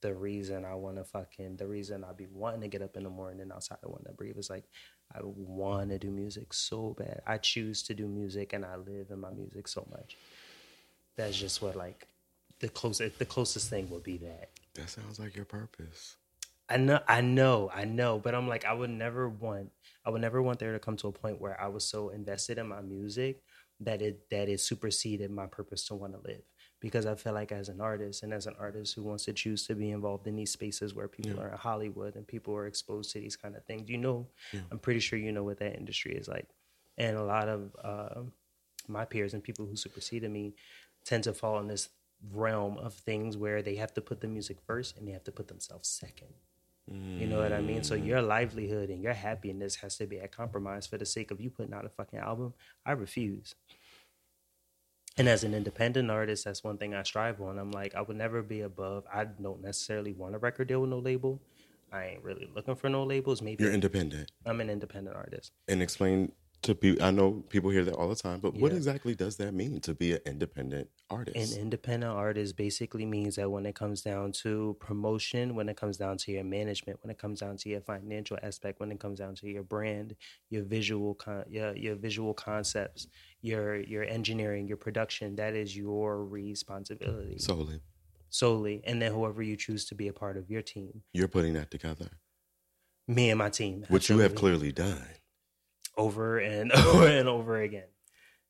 the 0.00 0.12
reason 0.12 0.66
I 0.66 0.74
want 0.74 0.96
to 0.96 1.04
fucking, 1.04 1.56
the 1.56 1.66
reason 1.66 2.04
I 2.04 2.12
be 2.12 2.26
wanting 2.26 2.60
to 2.60 2.68
get 2.68 2.82
up 2.82 2.96
in 2.96 3.04
the 3.04 3.10
morning 3.10 3.40
and 3.40 3.52
outside 3.52 3.78
I 3.82 3.88
want 3.88 4.04
to 4.04 4.12
breathe 4.12 4.36
is 4.36 4.50
like, 4.50 4.64
I 5.14 5.20
want 5.22 5.90
to 5.90 5.98
do 5.98 6.10
music 6.10 6.52
so 6.52 6.94
bad. 6.98 7.22
I 7.26 7.38
choose 7.38 7.82
to 7.84 7.94
do 7.94 8.06
music 8.06 8.52
and 8.52 8.66
I 8.66 8.76
live 8.76 9.06
in 9.10 9.20
my 9.20 9.30
music 9.30 9.68
so 9.68 9.86
much. 9.90 10.18
That's 11.16 11.38
just 11.38 11.62
what 11.62 11.76
like 11.76 12.08
the 12.58 12.68
closest, 12.68 13.18
the 13.18 13.24
closest 13.24 13.70
thing 13.70 13.88
would 13.90 14.02
be 14.02 14.18
that. 14.18 14.50
That 14.74 14.90
sounds 14.90 15.18
like 15.20 15.36
your 15.36 15.44
purpose. 15.44 16.16
I 16.68 16.76
know, 16.78 17.00
I 17.06 17.20
know, 17.20 17.70
I 17.72 17.84
know, 17.84 18.18
but 18.18 18.34
I'm 18.34 18.48
like, 18.48 18.64
I 18.64 18.72
would 18.72 18.90
never 18.90 19.28
want, 19.28 19.70
I 20.04 20.10
would 20.10 20.20
never 20.20 20.42
want 20.42 20.58
there 20.58 20.72
to 20.72 20.78
come 20.78 20.96
to 20.96 21.08
a 21.08 21.12
point 21.12 21.40
where 21.40 21.58
I 21.60 21.68
was 21.68 21.84
so 21.84 22.08
invested 22.08 22.58
in 22.58 22.66
my 22.66 22.80
music 22.80 23.42
that 23.80 24.00
it 24.02 24.28
that 24.30 24.48
it 24.48 24.60
superseded 24.60 25.30
my 25.30 25.46
purpose 25.46 25.86
to 25.88 25.94
want 25.94 26.12
to 26.14 26.20
live. 26.28 26.42
Because 26.80 27.06
I 27.06 27.14
feel 27.14 27.32
like 27.32 27.50
as 27.50 27.68
an 27.70 27.80
artist 27.80 28.22
and 28.22 28.32
as 28.34 28.46
an 28.46 28.54
artist 28.58 28.94
who 28.94 29.02
wants 29.02 29.24
to 29.24 29.32
choose 29.32 29.66
to 29.66 29.74
be 29.74 29.90
involved 29.90 30.26
in 30.26 30.36
these 30.36 30.50
spaces 30.52 30.94
where 30.94 31.08
people 31.08 31.36
Yeah. 31.36 31.42
are 31.44 31.48
in 31.52 31.56
Hollywood 31.56 32.14
and 32.16 32.26
people 32.26 32.54
are 32.54 32.66
exposed 32.66 33.10
to 33.12 33.20
these 33.20 33.36
kind 33.36 33.56
of 33.56 33.64
things, 33.64 33.88
you 33.88 33.96
know, 33.96 34.28
Yeah. 34.52 34.60
I'm 34.70 34.78
pretty 34.78 35.00
sure 35.00 35.18
you 35.18 35.32
know 35.32 35.44
what 35.44 35.58
that 35.60 35.76
industry 35.76 36.14
is 36.14 36.28
like, 36.28 36.48
and 36.98 37.16
a 37.16 37.24
lot 37.24 37.48
of 37.48 37.74
uh, 37.82 38.22
my 38.86 39.04
peers 39.06 39.32
and 39.32 39.42
people 39.42 39.66
who 39.66 39.76
superseded 39.76 40.30
me 40.30 40.54
tend 41.04 41.24
to 41.24 41.32
fall 41.32 41.58
in 41.58 41.68
this 41.68 41.88
realm 42.30 42.76
of 42.78 42.94
things 42.94 43.36
where 43.36 43.62
they 43.62 43.76
have 43.76 43.92
to 43.94 44.00
put 44.00 44.20
the 44.20 44.28
music 44.28 44.58
first 44.66 44.96
and 44.96 45.06
they 45.08 45.12
have 45.12 45.24
to 45.24 45.32
put 45.32 45.48
themselves 45.48 45.88
second. 45.88 46.34
You 46.90 47.26
know 47.26 47.38
what 47.38 47.52
I 47.52 47.62
mean? 47.62 47.82
So 47.82 47.96
mm. 47.96 48.06
your 48.06 48.20
livelihood 48.20 48.90
and 48.90 49.02
your 49.02 49.14
happiness 49.14 49.76
has 49.76 49.96
to 49.96 50.06
be 50.06 50.20
at 50.20 50.32
compromise 50.32 50.86
for 50.86 50.98
the 50.98 51.06
sake 51.06 51.30
of 51.30 51.40
you 51.40 51.48
putting 51.48 51.72
out 51.72 51.86
a 51.86 51.88
fucking 51.88 52.18
album. 52.18 52.52
I 52.84 52.92
refuse. 52.92 53.54
And 55.16 55.28
as 55.28 55.44
an 55.44 55.54
independent 55.54 56.10
artist, 56.10 56.44
that's 56.44 56.62
one 56.62 56.76
thing 56.76 56.92
I 56.94 57.02
strive 57.04 57.40
on. 57.40 57.58
I'm 57.58 57.70
like, 57.70 57.94
I 57.94 58.02
would 58.02 58.16
never 58.16 58.42
be 58.42 58.62
above. 58.62 59.04
I 59.12 59.24
don't 59.24 59.62
necessarily 59.62 60.12
want 60.12 60.34
a 60.34 60.38
record 60.38 60.68
deal 60.68 60.80
with 60.80 60.90
no 60.90 60.98
label. 60.98 61.40
I 61.92 62.06
ain't 62.06 62.24
really 62.24 62.50
looking 62.54 62.74
for 62.74 62.88
no 62.88 63.04
labels. 63.04 63.40
Maybe 63.40 63.62
You're 63.62 63.72
independent. 63.72 64.30
I'm 64.44 64.60
an 64.60 64.68
independent 64.68 65.16
artist. 65.16 65.52
And 65.68 65.80
explain 65.80 66.32
to 66.64 66.74
people. 66.74 67.04
I 67.04 67.10
know 67.10 67.44
people 67.48 67.70
hear 67.70 67.84
that 67.84 67.94
all 67.94 68.08
the 68.08 68.14
time, 68.16 68.40
but 68.40 68.54
what 68.54 68.72
exactly 68.72 69.14
does 69.14 69.36
that 69.36 69.54
mean 69.54 69.80
to 69.80 69.94
be 69.94 70.12
an 70.12 70.20
independent 70.26 70.88
artist? 71.08 71.36
An 71.36 71.60
independent 71.60 72.12
artist 72.12 72.56
basically 72.56 73.06
means 73.06 73.36
that 73.36 73.50
when 73.50 73.66
it 73.66 73.74
comes 73.74 74.02
down 74.02 74.32
to 74.42 74.76
promotion, 74.80 75.54
when 75.54 75.68
it 75.68 75.76
comes 75.76 75.96
down 75.96 76.16
to 76.18 76.32
your 76.32 76.44
management, 76.44 76.98
when 77.02 77.10
it 77.10 77.18
comes 77.18 77.40
down 77.40 77.56
to 77.58 77.68
your 77.68 77.80
financial 77.80 78.38
aspect, 78.42 78.80
when 78.80 78.90
it 78.90 78.98
comes 78.98 79.18
down 79.18 79.34
to 79.36 79.48
your 79.48 79.62
brand, 79.62 80.16
your 80.50 80.64
visual 80.64 81.14
con- 81.14 81.44
your, 81.48 81.76
your 81.76 81.94
visual 81.94 82.34
concepts, 82.34 83.06
your 83.42 83.76
your 83.76 84.04
engineering, 84.04 84.66
your 84.66 84.76
production, 84.76 85.36
that 85.36 85.54
is 85.54 85.76
your 85.76 86.24
responsibility 86.24 87.38
Solely, 87.38 87.80
solely. 88.30 88.82
And 88.84 89.00
then 89.00 89.12
whoever 89.12 89.42
you 89.42 89.56
choose 89.56 89.84
to 89.86 89.94
be 89.94 90.08
a 90.08 90.12
part 90.12 90.36
of 90.36 90.50
your 90.50 90.62
team, 90.62 91.02
you're 91.12 91.28
putting 91.28 91.54
that 91.54 91.70
together, 91.70 92.08
me 93.06 93.30
and 93.30 93.38
my 93.38 93.50
team, 93.50 93.84
which 93.88 94.08
you 94.08 94.18
have 94.18 94.34
clearly 94.34 94.72
done. 94.72 95.04
Over 95.96 96.38
and 96.38 96.72
over 96.86 97.06
and 97.06 97.28
over 97.28 97.60
again. 97.60 97.88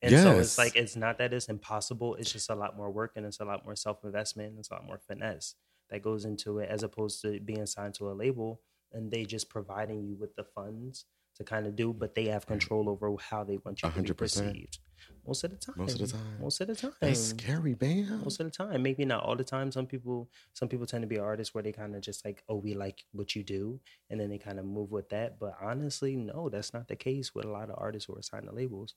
And 0.03 0.13
so 0.13 0.39
it's 0.39 0.59
like 0.59 0.77
it's 0.77 0.97
not 0.97 1.19
that 1.19 1.33
it's 1.33 1.49
impossible. 1.49 2.17
It's 2.17 2.31
just 2.31 2.51
a 2.51 2.55
lot 2.55 2.77
more 2.77 2.91
work 2.91 3.13
and 3.17 3.25
it's 3.25 3.41
a 3.41 3.45
lot 3.45 3.65
more 3.65 3.75
self 3.75 4.05
investment. 4.05 4.55
It's 4.59 4.71
a 4.71 4.75
lot 4.75 4.85
more 4.87 4.99
finesse 4.99 5.55
that 5.91 6.03
goes 6.03 6.25
into 6.25 6.59
it 6.59 6.69
as 6.69 6.83
opposed 6.83 7.23
to 7.23 7.41
being 7.41 7.65
signed 7.67 7.95
to 7.95 8.11
a 8.11 8.13
label 8.13 8.61
and 8.93 9.11
they 9.11 9.25
just 9.25 9.49
providing 9.49 10.03
you 10.03 10.17
with 10.17 10.35
the 10.37 10.45
funds 10.45 11.07
to 11.37 11.45
kind 11.45 11.66
of 11.66 11.76
do, 11.76 11.93
but 11.93 12.14
they 12.14 12.26
have 12.26 12.45
mm. 12.45 12.49
control 12.49 12.89
over 12.89 13.14
how 13.18 13.45
they 13.45 13.59
want 13.64 13.82
you 13.82 13.91
to 13.91 14.03
be 14.03 14.09
100%. 14.11 14.16
perceived. 14.16 14.78
Most 15.26 15.45
of 15.45 15.51
the 15.51 15.57
time. 15.57 15.74
Most 15.78 16.01
of 16.01 16.11
the 16.11 16.16
time. 16.16 16.39
Most 16.41 16.61
of 16.61 16.68
the 16.68 16.74
time. 16.74 16.93
That's 17.01 17.20
scary, 17.20 17.76
man. 17.80 18.20
Most 18.22 18.41
of 18.41 18.47
the 18.47 18.51
time, 18.51 18.82
maybe 18.82 19.05
not 19.05 19.24
all 19.24 19.37
the 19.37 19.45
time. 19.45 19.72
Some 19.72 19.87
people, 19.87 20.30
some 20.53 20.68
people 20.68 20.87
tend 20.87 21.03
to 21.03 21.09
be 21.09 21.18
artists 21.18 21.55
where 21.55 21.62
they 21.62 21.72
kind 21.72 21.95
of 21.95 22.03
just 22.03 22.24
like, 22.24 22.43
oh, 22.49 22.57
we 22.57 22.74
like 22.74 23.05
what 23.12 23.35
you 23.35 23.43
do, 23.43 23.80
and 24.11 24.20
then 24.20 24.28
they 24.30 24.39
kind 24.39 24.59
of 24.59 24.66
move 24.66 24.93
with 24.93 25.09
that. 25.11 25.39
But 25.39 25.57
honestly, 25.61 26.16
no, 26.16 26.49
that's 26.49 26.74
not 26.74 26.89
the 26.89 26.97
case 26.97 27.35
with 27.35 27.47
a 27.47 27.51
lot 27.51 27.70
of 27.70 27.76
artists 27.78 28.07
who 28.07 28.16
are 28.16 28.22
signed 28.22 28.49
to 28.49 28.55
labels. 28.55 28.95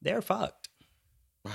They're 0.00 0.22
fucked. 0.22 0.68
Wow. 1.44 1.52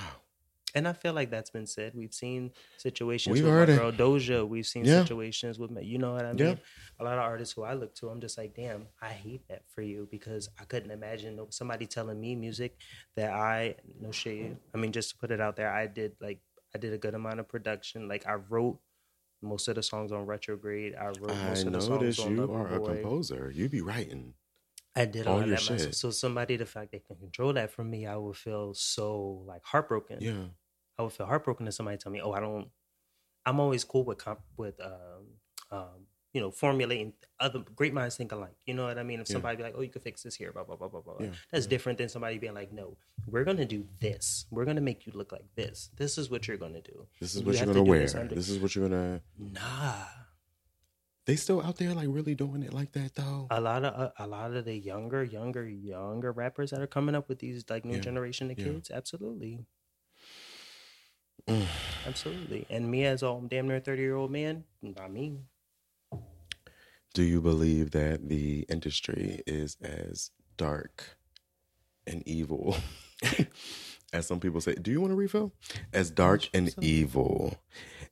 And 0.75 0.87
I 0.87 0.93
feel 0.93 1.13
like 1.13 1.29
that's 1.29 1.51
been 1.51 1.67
said. 1.67 1.93
We've 1.93 2.13
seen 2.13 2.51
situations 2.77 3.33
We've 3.33 3.43
with 3.43 3.53
heard 3.53 3.69
my 3.69 3.75
girl 3.75 3.91
Doja. 3.91 4.47
We've 4.47 4.65
seen 4.65 4.85
Yeah. 4.85 5.03
situations 5.03 5.59
with 5.59 5.71
me. 5.71 5.83
You 5.85 5.99
know 5.99 6.13
what 6.13 6.25
I 6.25 6.33
mean? 6.33 6.47
Yeah. 6.47 6.55
A 6.99 7.03
lot 7.03 7.13
of 7.13 7.19
artists 7.19 7.53
who 7.53 7.63
I 7.63 7.73
look 7.73 7.93
to, 7.95 8.09
I'm 8.09 8.21
just 8.21 8.37
like, 8.37 8.55
damn, 8.55 8.87
I 9.01 9.09
hate 9.09 9.47
that 9.49 9.63
for 9.67 9.81
you 9.81 10.07
because 10.09 10.49
I 10.59 10.65
couldn't 10.65 10.91
imagine 10.91 11.39
somebody 11.51 11.85
telling 11.85 12.19
me 12.19 12.35
music 12.35 12.75
that 13.15 13.31
I 13.31 13.75
no 13.99 14.11
shade. 14.11 14.57
I 14.73 14.77
mean, 14.77 14.91
just 14.91 15.11
to 15.11 15.17
put 15.17 15.31
it 15.31 15.39
out 15.39 15.55
there, 15.55 15.71
I 15.71 15.87
did 15.87 16.15
like 16.19 16.39
I 16.75 16.79
did 16.79 16.93
a 16.93 16.97
good 16.97 17.13
amount 17.13 17.39
of 17.39 17.47
production. 17.47 18.07
Like 18.07 18.25
I 18.25 18.33
wrote 18.33 18.79
most 19.43 19.67
of 19.67 19.75
the 19.75 19.83
songs 19.83 20.11
on 20.11 20.25
Retrograde. 20.25 20.95
I 20.95 21.07
wrote 21.07 21.31
I 21.31 21.49
most 21.49 21.65
of 21.67 21.73
the 21.73 21.81
songs 21.81 22.19
on 22.19 22.35
you 22.35 22.51
are 22.51 22.67
a 22.75 22.79
composer. 22.79 23.51
You 23.53 23.69
be 23.69 23.81
writing. 23.81 24.33
I 24.95 25.05
did 25.05 25.27
all 25.27 25.35
all, 25.35 25.39
that 25.41 25.49
myself. 25.49 25.93
So 25.95 26.11
somebody, 26.11 26.55
the 26.55 26.65
fact 26.65 26.91
they 26.91 26.99
can 26.99 27.15
control 27.15 27.53
that 27.53 27.71
from 27.71 27.89
me, 27.89 28.05
I 28.05 28.15
would 28.15 28.37
feel 28.37 28.73
so 28.73 29.43
like 29.47 29.63
heartbroken. 29.63 30.19
Yeah. 30.21 30.45
I 30.97 31.03
would 31.03 31.13
feel 31.13 31.25
heartbroken 31.25 31.67
if 31.67 31.73
somebody 31.73 31.97
tell 31.97 32.11
me, 32.11 32.21
"Oh, 32.21 32.31
I 32.31 32.39
don't." 32.39 32.69
I'm 33.45 33.59
always 33.59 33.83
cool 33.83 34.05
with 34.05 34.19
comp- 34.19 34.45
with 34.57 34.79
um, 34.79 35.25
um, 35.71 36.07
you 36.33 36.39
know 36.41 36.51
formulating 36.51 37.13
other 37.39 37.59
great 37.75 37.93
minds 37.93 38.15
think 38.15 38.31
alike. 38.31 38.55
You 38.65 38.73
know 38.73 38.85
what 38.85 38.97
I 38.97 39.03
mean? 39.03 39.19
If 39.19 39.27
Yeah. 39.29 39.33
somebody 39.33 39.57
be 39.57 39.63
like, 39.63 39.73
"Oh, 39.75 39.81
you 39.81 39.89
could 39.89 40.03
fix 40.03 40.23
this 40.23 40.35
here," 40.35 40.51
blah 40.53 40.63
blah 40.63 40.75
blah 40.77 40.87
blah 40.87 41.01
blah, 41.01 41.17
Yeah, 41.19 41.31
that's 41.51 41.65
different 41.67 41.97
than 41.97 42.09
somebody 42.09 42.37
being 42.37 42.53
like, 42.53 42.71
"No, 42.71 42.97
we're 43.27 43.43
gonna 43.43 43.65
do 43.65 43.87
this. 43.99 44.45
We're 44.51 44.65
gonna 44.65 44.81
make 44.81 45.05
you 45.05 45.11
look 45.13 45.31
like 45.31 45.53
this. 45.55 45.89
This 45.97 46.17
is 46.17 46.29
what 46.29 46.47
you're 46.47 46.57
gonna 46.57 46.81
do. 46.81 47.07
This 47.19 47.35
is 47.35 47.41
You 47.41 47.47
what 47.47 47.55
you're 47.55 47.65
gonna 47.65 47.83
wear. 47.83 47.99
this 48.01 48.15
under-" 48.15 48.35
This 48.35 48.49
is 48.49 48.59
what 48.59 48.75
you're 48.75 48.87
gonna. 48.87 49.21
Nah, 49.37 50.05
They 51.25 51.35
still 51.37 51.61
out 51.61 51.77
there 51.77 51.93
like 51.93 52.07
really 52.09 52.35
doing 52.35 52.63
it 52.63 52.73
like 52.73 52.91
that 52.93 53.15
though. 53.15 53.47
a 53.49 53.59
lot 53.61 53.83
of 53.85 53.93
a, 53.93 54.13
a 54.19 54.27
lot 54.27 54.53
of 54.53 54.65
the 54.65 54.75
younger, 54.77 55.23
younger, 55.23 55.67
younger 55.67 56.31
rappers 56.31 56.71
that 56.71 56.81
are 56.81 56.87
coming 56.87 57.15
up 57.15 57.29
with 57.29 57.39
these 57.39 57.63
like 57.69 57.85
new 57.85 57.95
Yeah, 57.95 58.01
generation 58.01 58.51
of 58.51 58.57
yeah. 58.59 58.65
kids, 58.65 58.91
absolutely. 58.91 59.65
Absolutely. 62.07 62.65
And 62.69 62.89
me 62.89 63.05
as 63.05 63.23
a 63.23 63.39
damn 63.47 63.67
near 63.67 63.79
30 63.79 64.01
year 64.01 64.15
old 64.15 64.31
man, 64.31 64.63
not 64.81 65.11
me. 65.11 65.39
Do 67.13 67.23
you 67.23 67.41
believe 67.41 67.91
that 67.91 68.27
the 68.27 68.65
industry 68.69 69.41
is 69.45 69.77
as 69.81 70.31
dark 70.57 71.17
and 72.07 72.27
evil 72.27 72.75
as 74.13 74.25
some 74.25 74.39
people 74.39 74.61
say? 74.61 74.73
Do 74.75 74.89
you 74.89 74.99
want 74.99 75.11
to 75.11 75.15
refill? 75.15 75.53
As 75.93 76.09
dark 76.09 76.49
and 76.53 76.73
evil. 76.81 77.55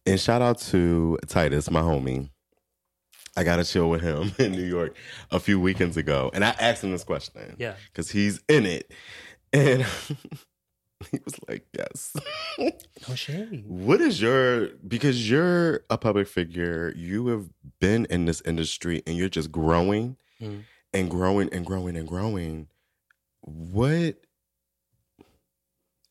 And 0.05 0.19
shout 0.19 0.41
out 0.41 0.59
to 0.59 1.17
Titus, 1.27 1.71
my 1.71 1.81
homie. 1.81 2.29
I 3.35 3.43
got 3.43 3.57
to 3.57 3.63
chill 3.63 3.89
with 3.89 4.01
him 4.01 4.33
in 4.39 4.51
New 4.51 4.65
York 4.65 4.95
a 5.31 5.39
few 5.39 5.59
weekends 5.59 5.97
ago. 5.97 6.29
And 6.33 6.43
I 6.43 6.49
asked 6.59 6.83
him 6.83 6.91
this 6.91 7.03
question. 7.03 7.55
Yeah. 7.57 7.75
Because 7.91 8.11
he's 8.11 8.41
in 8.47 8.65
it. 8.65 8.91
And 9.53 9.85
he 11.11 11.19
was 11.25 11.35
like, 11.47 11.65
yes. 11.77 12.15
No 13.09 13.15
shade. 13.15 13.63
What 13.67 14.01
is 14.01 14.21
your 14.21 14.67
because 14.87 15.29
you're 15.29 15.83
a 15.89 15.97
public 15.97 16.27
figure, 16.27 16.93
you 16.95 17.27
have 17.27 17.47
been 17.79 18.05
in 18.09 18.25
this 18.25 18.41
industry 18.45 19.01
and 19.07 19.17
you're 19.17 19.29
just 19.29 19.51
growing 19.51 20.17
Mm. 20.41 20.63
and 20.93 21.09
growing 21.09 21.49
and 21.53 21.65
growing 21.65 21.95
and 21.95 22.07
growing. 22.07 22.67
What 23.41 24.15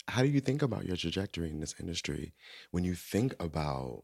how 0.08 0.22
do 0.22 0.28
you 0.28 0.40
think 0.40 0.62
about 0.62 0.86
your 0.86 0.96
trajectory 0.96 1.50
in 1.50 1.60
this 1.60 1.74
industry 1.78 2.32
when 2.72 2.82
you 2.84 2.94
think 2.94 3.34
about 3.40 4.02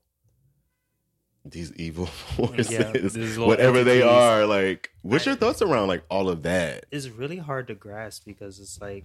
these 1.44 1.72
evil 1.74 2.06
forces, 2.36 2.70
Yeah, 2.70 3.44
whatever 3.44 3.82
they 3.84 4.02
are? 4.02 4.46
Like, 4.46 4.90
what's 5.02 5.26
your 5.26 5.36
thoughts 5.36 5.62
around 5.62 5.88
like 5.88 6.04
all 6.10 6.28
of 6.28 6.42
that? 6.42 6.86
It's 6.90 7.08
really 7.08 7.38
hard 7.38 7.66
to 7.68 7.74
grasp 7.74 8.24
because 8.24 8.58
it's 8.60 8.80
like 8.80 9.04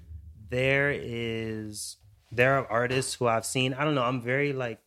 there 0.51 0.91
is 0.91 1.97
there 2.31 2.59
are 2.59 2.67
artists 2.69 3.15
who 3.15 3.27
I've 3.27 3.45
seen. 3.45 3.73
I 3.73 3.83
don't 3.83 3.95
know. 3.95 4.03
I'm 4.03 4.21
very 4.21 4.53
like 4.53 4.79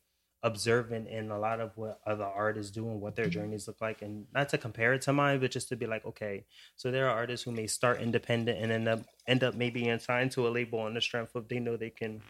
observant 0.43 1.09
in 1.09 1.31
a 1.31 1.39
lot 1.39 1.59
of 1.59 1.77
what 1.77 2.01
other 2.07 2.25
artists 2.25 2.71
do 2.71 2.87
and 2.91 3.01
what 3.01 3.17
their 3.17 3.29
journeys 3.29 3.67
look 3.67 3.81
like, 3.81 4.03
and 4.03 4.27
not 4.33 4.51
to 4.51 4.59
compare 4.59 4.93
it 4.93 5.01
to 5.03 5.13
mine, 5.13 5.41
but 5.41 5.51
just 5.51 5.71
to 5.71 5.77
be 5.77 5.87
like, 5.87 6.05
okay, 6.05 6.45
so 6.77 6.91
there 6.91 7.09
are 7.09 7.17
artists 7.17 7.45
who 7.45 7.51
may 7.51 7.67
start 7.67 8.01
independent 8.01 8.59
and 8.63 8.71
end 8.71 8.87
up 8.87 9.01
end 9.27 9.43
up 9.43 9.55
maybe 9.55 9.83
being 9.83 9.99
signed 9.99 10.31
to 10.33 10.47
a 10.47 10.51
label 10.51 10.79
on 10.79 10.95
the 10.95 11.01
strength 11.01 11.35
of 11.35 11.49
they 11.49 11.59
know 11.59 11.77
they 11.77 11.91
can 11.91 12.21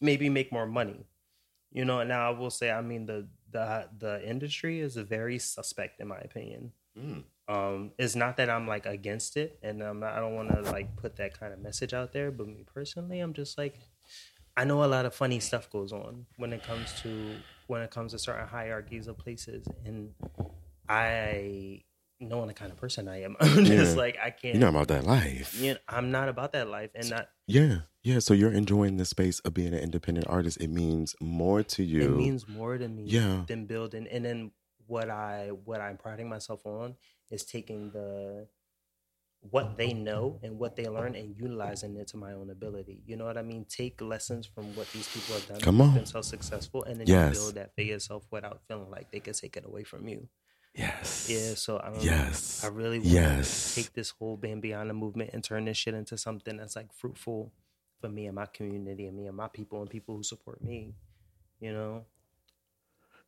maybe 0.00 0.28
make 0.28 0.50
more 0.50 0.66
money. 0.66 1.06
You 1.72 1.84
know, 1.84 2.00
and 2.00 2.08
now 2.08 2.26
I 2.26 2.38
will 2.38 2.50
say, 2.50 2.70
I 2.70 2.80
mean, 2.80 3.04
the 3.04 3.28
the 3.50 3.88
the 3.98 4.28
industry 4.28 4.80
is 4.80 4.96
very 4.96 5.38
suspect 5.38 6.00
in 6.00 6.08
my 6.08 6.18
opinion. 6.18 6.72
Mm. 6.98 7.24
Um, 7.48 7.92
it's 7.98 8.16
not 8.16 8.36
that 8.38 8.50
I'm 8.50 8.66
like 8.66 8.86
against 8.86 9.36
it, 9.36 9.58
and 9.62 9.82
I'm 9.82 10.00
not, 10.00 10.14
I 10.14 10.20
don't 10.20 10.34
want 10.34 10.50
to 10.50 10.62
like 10.62 10.96
put 10.96 11.16
that 11.16 11.38
kind 11.38 11.52
of 11.52 11.60
message 11.60 11.94
out 11.94 12.12
there. 12.12 12.30
But 12.30 12.48
me 12.48 12.64
personally, 12.66 13.20
I'm 13.20 13.32
just 13.34 13.56
like, 13.56 13.78
I 14.56 14.64
know 14.64 14.82
a 14.82 14.86
lot 14.86 15.06
of 15.06 15.14
funny 15.14 15.38
stuff 15.40 15.70
goes 15.70 15.92
on 15.92 16.26
when 16.38 16.52
it 16.52 16.62
comes 16.64 16.92
to 17.02 17.36
when 17.68 17.82
it 17.82 17.90
comes 17.90 18.12
to 18.12 18.18
certain 18.18 18.46
hierarchies 18.48 19.06
of 19.06 19.18
places, 19.18 19.66
and 19.84 20.12
I 20.88 21.82
knowing 22.18 22.46
the 22.48 22.54
kind 22.54 22.72
of 22.72 22.78
person 22.78 23.08
I 23.08 23.22
am, 23.22 23.36
I'm 23.40 23.64
just 23.64 23.94
Yeah. 23.94 24.00
like 24.02 24.16
I 24.22 24.30
can't. 24.30 24.54
You're 24.54 24.60
not 24.60 24.70
about 24.70 24.88
that 24.88 25.04
life. 25.04 25.54
You 25.60 25.74
know, 25.74 25.78
I'm 25.88 26.10
not 26.10 26.28
about 26.28 26.52
that 26.52 26.68
life, 26.68 26.90
and 26.94 27.10
not. 27.10 27.28
Yeah, 27.46 27.78
yeah. 28.02 28.18
So 28.20 28.34
you're 28.34 28.52
enjoying 28.52 28.96
the 28.96 29.04
space 29.04 29.38
of 29.40 29.54
being 29.54 29.72
an 29.74 29.80
independent 29.80 30.26
artist. 30.28 30.60
It 30.60 30.70
means 30.70 31.14
more 31.20 31.62
to 31.62 31.82
you. 31.82 32.02
It 32.02 32.16
means 32.16 32.48
more 32.48 32.76
to 32.78 32.88
me 32.88 33.04
Yeah. 33.04 33.42
than 33.46 33.66
building. 33.66 34.06
And 34.10 34.24
then 34.24 34.50
what 34.86 35.10
I 35.10 35.48
what 35.64 35.80
I'm 35.80 35.96
priding 35.96 36.28
myself 36.28 36.64
on 36.64 36.94
is 37.30 37.44
taking 37.44 37.90
the 37.90 38.46
what 39.50 39.76
they 39.76 39.92
know 39.92 40.40
and 40.42 40.58
what 40.58 40.74
they 40.74 40.88
learn 40.88 41.14
and 41.14 41.36
utilizing 41.36 41.94
it 41.96 42.08
to 42.08 42.16
my 42.16 42.32
own 42.32 42.50
ability. 42.50 43.00
You 43.06 43.16
know 43.16 43.26
what 43.26 43.38
I 43.38 43.42
mean? 43.42 43.64
Take 43.68 44.00
lessons 44.00 44.44
from 44.46 44.74
what 44.74 44.88
these 44.92 45.06
people 45.08 45.34
have 45.36 45.46
done 45.46 45.60
Come 45.60 45.76
to 45.78 45.82
on. 45.84 45.88
make 45.90 45.96
themselves 45.98 46.26
successful 46.28 46.82
and 46.84 46.98
then 46.98 47.06
Yes. 47.06 47.34
you 47.34 47.40
build 47.40 47.54
that 47.54 47.74
for 47.74 47.82
yourself 47.82 48.26
without 48.32 48.62
feeling 48.66 48.90
like 48.90 49.12
they 49.12 49.20
could 49.20 49.34
take 49.34 49.56
it 49.56 49.64
away 49.64 49.84
from 49.84 50.08
you. 50.08 50.28
Yes. 50.74 51.28
Yeah, 51.30 51.54
so 51.54 51.78
I 51.78 51.90
don't 51.90 52.02
Yes. 52.02 52.62
know. 52.62 52.68
I 52.70 52.72
really 52.72 52.98
want 52.98 53.10
Yes. 53.10 53.74
to 53.74 53.82
take 53.82 53.92
this 53.92 54.10
whole 54.10 54.36
Bambihanna 54.36 54.94
movement 54.96 55.30
and 55.32 55.44
turn 55.44 55.66
this 55.66 55.76
shit 55.76 55.94
into 55.94 56.18
something 56.18 56.56
that's 56.56 56.74
like 56.74 56.92
fruitful 56.92 57.52
for 58.00 58.08
me 58.08 58.26
and 58.26 58.34
my 58.34 58.46
community 58.46 59.06
and 59.06 59.16
me 59.16 59.26
and 59.26 59.36
my 59.36 59.48
people 59.48 59.80
and 59.80 59.88
people 59.88 60.16
who 60.16 60.22
support 60.24 60.60
me. 60.60 60.94
You 61.60 61.72
know? 61.72 62.04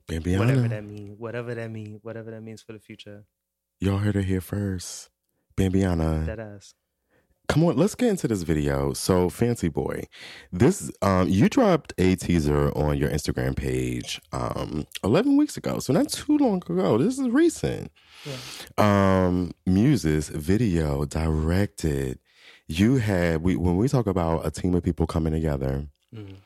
Bambihanna. 0.09 0.39
Whatever 0.39 0.69
that 0.69 0.85
means. 0.85 1.19
Whatever 1.19 1.55
that 1.55 1.71
means. 1.71 2.03
Whatever 2.03 2.31
that 2.33 2.43
means 2.43 2.61
for 2.63 2.73
the 2.73 2.81
future. 2.81 3.25
Y'all 3.81 3.99
heard 3.99 4.17
it 4.17 4.25
here 4.25 4.41
first. 4.41 5.09
Bambihanna. 5.57 6.27
That 6.27 6.39
ass. 6.41 6.75
come 7.49 7.65
on, 7.65 7.77
let's 7.77 7.95
get 7.95 8.11
into 8.11 8.29
this 8.29 8.43
video. 8.43 8.93
So, 8.93 9.29
Fancy 9.31 9.69
Boy, 9.69 10.05
this 10.53 10.91
um, 11.03 11.29
you 11.29 11.49
dropped 11.49 11.93
a 11.99 12.15
teaser 12.17 12.71
on 12.77 12.97
your 12.99 13.09
Instagram 13.11 13.57
page 13.57 14.21
um, 14.33 14.87
11 15.05 15.37
weeks 15.37 15.57
ago, 15.57 15.79
so 15.79 15.93
not 15.93 16.09
too 16.09 16.39
long 16.39 16.57
ago. 16.69 16.99
This 16.99 17.19
is 17.19 17.29
recent. 17.29 17.91
Um, 18.77 19.53
Muses 19.67 20.29
video 20.29 21.05
directed. 21.05 22.19
You 22.67 22.97
had 22.97 23.43
we 23.43 23.57
when 23.57 23.77
we 23.77 23.89
talk 23.89 24.07
about 24.07 24.45
a 24.47 24.51
team 24.51 24.75
of 24.75 24.83
people 24.83 25.07
coming 25.07 25.33
together 25.33 25.87
Mhm. 26.15 26.37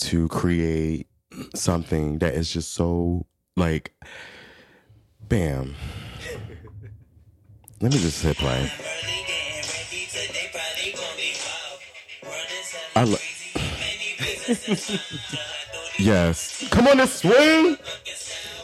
to 0.00 0.28
create 0.28 1.08
something 1.54 2.18
that 2.18 2.34
is 2.34 2.52
just 2.52 2.72
so 2.74 3.26
like, 3.56 3.92
bam. 5.28 5.74
Let 7.84 7.92
me 7.92 7.98
just 7.98 8.22
hit 8.22 8.38
play. 8.38 8.70
I 12.96 13.04
lo- 13.04 13.18
yes. 15.98 16.66
Come 16.70 16.88
on, 16.88 16.96
this 16.96 17.16
swing 17.16 17.76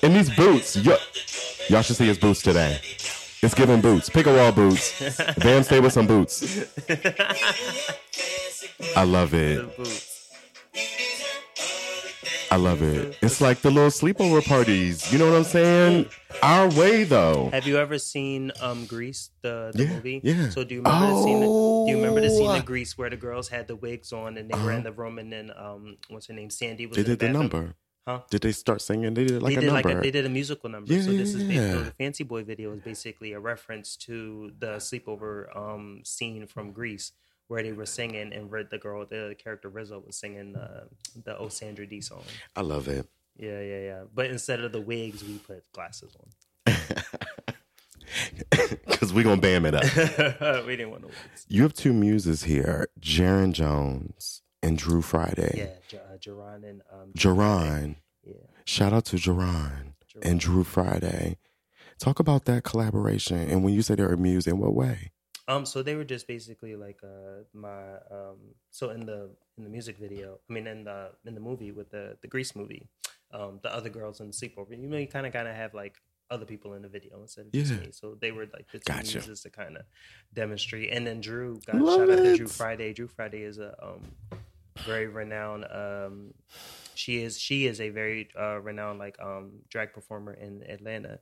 in 0.02 0.14
these 0.14 0.34
boots. 0.34 0.76
Yo- 0.76 0.96
y'all 1.68 1.82
should 1.82 1.96
see 1.96 2.06
his 2.06 2.16
boots 2.16 2.40
today. 2.40 2.80
It's 3.42 3.52
giving 3.52 3.82
boots. 3.82 4.08
Pick 4.08 4.24
a 4.24 4.32
wall 4.32 4.52
boots. 4.52 4.98
Bam, 5.36 5.64
stay 5.64 5.80
with 5.80 5.92
some 5.92 6.06
boots. 6.06 6.64
I 8.96 9.04
love 9.04 9.34
it. 9.34 10.09
I 12.52 12.56
love 12.56 12.82
it. 12.82 13.16
It's 13.22 13.40
like 13.40 13.60
the 13.62 13.70
little 13.70 13.90
sleepover 13.90 14.44
parties. 14.44 15.12
You 15.12 15.18
know 15.20 15.30
what 15.30 15.36
I'm 15.36 15.44
saying? 15.44 16.06
Our 16.42 16.68
way 16.70 17.04
though. 17.04 17.48
Have 17.52 17.66
you 17.66 17.78
ever 17.78 17.98
seen 17.98 18.50
um 18.60 18.86
Grease 18.86 19.30
the, 19.42 19.70
the 19.74 19.84
Yeah, 19.84 19.90
movie? 19.90 20.20
yeah. 20.24 20.50
So 20.50 20.64
do 20.64 20.74
you 20.74 20.82
remember 20.82 21.06
the 21.14 21.22
scene? 21.22 21.40
Do 21.40 21.84
you 21.90 21.96
remember 21.96 22.20
the 22.20 22.30
scene 22.30 22.48
Oh. 22.48 22.54
in 22.54 22.62
Grease 22.62 22.98
where 22.98 23.08
the 23.10 23.16
girls 23.16 23.48
had 23.48 23.68
the 23.68 23.76
wigs 23.76 24.12
on 24.12 24.36
and 24.36 24.50
they 24.50 24.58
were 24.58 24.72
in 24.72 24.82
the 24.82 24.90
room 24.92 25.18
and 25.18 25.32
then 25.32 25.52
um 25.56 25.96
what's 26.08 26.26
her 26.26 26.34
name 26.34 26.50
Sandy 26.50 26.86
was 26.86 26.96
They 26.96 27.02
in 27.02 27.06
did 27.08 27.18
the 27.20 27.26
bathroom? 27.26 27.42
number. 27.42 27.74
Huh? 28.08 28.20
Did 28.30 28.40
they 28.42 28.52
start 28.52 28.80
singing? 28.82 29.14
They 29.14 29.26
did 29.26 29.42
like 29.42 29.52
they 29.54 29.58
a 29.58 29.60
did 29.60 29.66
number. 29.72 29.88
like 29.88 29.98
a, 29.98 30.00
they 30.00 30.10
did 30.10 30.26
a 30.26 30.30
musical 30.30 30.70
number. 30.70 30.92
Yeah, 30.92 31.02
so 31.02 31.12
this 31.12 31.34
is 31.34 31.44
basically 31.44 31.54
yeah. 31.56 31.84
the 31.84 31.92
Fancy 31.98 32.24
Boy 32.24 32.42
video 32.42 32.72
is 32.72 32.80
basically 32.80 33.32
a 33.32 33.38
reference 33.38 33.94
to 33.98 34.50
the 34.58 34.76
sleepover 34.78 35.54
um 35.56 36.00
scene 36.04 36.46
from 36.48 36.72
Grease 36.72 37.12
where 37.50 37.64
they 37.64 37.72
were 37.72 37.84
singing 37.84 38.32
and 38.32 38.48
the 38.70 38.78
girl 38.78 39.04
the 39.04 39.34
character 39.36 39.68
Rizzo 39.68 40.00
was 40.06 40.14
singing 40.14 40.54
uh, 40.54 40.84
the 41.24 41.36
O 41.36 41.48
Sandra 41.48 41.84
Dee 41.84 42.00
song. 42.00 42.22
I 42.54 42.60
love 42.60 42.86
it. 42.86 43.08
Yeah, 43.36 43.60
yeah, 43.60 43.80
yeah. 43.80 44.02
But 44.14 44.26
instead 44.26 44.60
of 44.60 44.70
the 44.70 44.80
wigs, 44.80 45.24
we 45.24 45.38
put 45.38 45.64
glasses 45.72 46.16
on. 46.16 46.76
Because 48.50 49.12
we're 49.12 49.22
gonna 49.22 49.40
bam 49.40 49.64
it 49.64 49.74
up. 49.74 49.84
we 50.66 50.76
didn't 50.76 50.90
want 50.90 51.02
to 51.02 51.08
wigs. 51.08 51.46
You 51.48 51.62
have 51.62 51.72
two 51.72 51.92
muses 51.92 52.42
here, 52.42 52.88
Jaron 53.00 53.52
Jones 53.52 54.42
and 54.62 54.76
Drew 54.76 55.00
Friday. 55.00 55.54
Yeah, 55.92 55.98
uh, 55.98 56.16
Jerron 56.18 56.68
and 56.68 56.82
um, 56.92 57.12
Jaron. 57.16 57.96
Yeah. 58.24 58.34
Shout 58.64 58.92
out 58.92 59.04
to 59.06 59.16
Jaron 59.16 59.94
and 60.22 60.40
Drew 60.40 60.64
Friday. 60.64 61.38
Talk 61.98 62.18
about 62.18 62.46
that 62.46 62.64
collaboration 62.64 63.38
and 63.38 63.62
when 63.64 63.74
you 63.74 63.82
say 63.82 63.94
they're 63.94 64.12
amused, 64.12 64.48
in 64.48 64.58
what 64.58 64.74
way? 64.74 65.12
Um, 65.50 65.66
so 65.66 65.82
they 65.82 65.96
were 65.96 66.04
just 66.04 66.26
basically 66.28 66.76
like 66.76 67.00
uh 67.02 67.42
my 67.52 67.94
um 68.16 68.38
so 68.70 68.90
in 68.90 69.04
the 69.04 69.30
in 69.58 69.64
the 69.64 69.70
music 69.70 69.96
video, 69.98 70.38
I 70.48 70.52
mean 70.52 70.66
in 70.66 70.84
the 70.84 71.10
in 71.26 71.34
the 71.34 71.40
movie 71.40 71.72
with 71.72 71.90
the 71.90 72.16
the 72.22 72.28
Grease 72.28 72.54
movie, 72.54 72.88
um 73.32 73.58
the 73.64 73.74
other 73.74 73.90
girls 73.90 74.20
in 74.20 74.28
the 74.28 74.32
sleepover, 74.32 74.70
you 74.80 74.88
know 74.88 74.96
you 74.96 75.08
kind 75.08 75.26
of 75.26 75.32
kind 75.32 75.48
of 75.48 75.56
have 75.56 75.74
like 75.74 75.96
other 76.30 76.46
people 76.46 76.74
in 76.74 76.82
the 76.82 76.88
video 76.88 77.20
instead 77.20 77.46
of 77.46 77.52
just 77.52 77.72
Yeah. 77.72 77.80
me. 77.80 77.88
So 77.90 78.16
they 78.20 78.30
were 78.30 78.46
like 78.56 78.70
the 78.70 78.78
two 78.78 78.92
Gotcha. 78.92 79.18
muses 79.18 79.40
to 79.42 79.50
kind 79.50 79.76
of 79.76 79.82
demonstrate. 80.32 80.92
And 80.92 81.04
then 81.04 81.20
Drew 81.20 81.58
got 81.66 81.82
Love 81.82 81.96
shout 81.96 82.10
out 82.10 82.22
to. 82.22 82.36
Drew 82.36 82.46
Friday. 82.46 82.92
Drew 82.92 83.08
Friday 83.08 83.42
is 83.42 83.58
a 83.58 83.74
um 83.82 84.02
very 84.86 85.08
renowned 85.08 85.66
um 85.70 86.32
she 86.94 87.22
is 87.22 87.38
she 87.38 87.66
is 87.66 87.80
a 87.80 87.90
very 87.90 88.28
uh 88.38 88.58
renowned 88.60 88.98
like 89.00 89.16
um 89.20 89.46
drag 89.68 89.92
performer 89.92 90.32
in 90.34 90.62
Atlanta. 90.68 91.18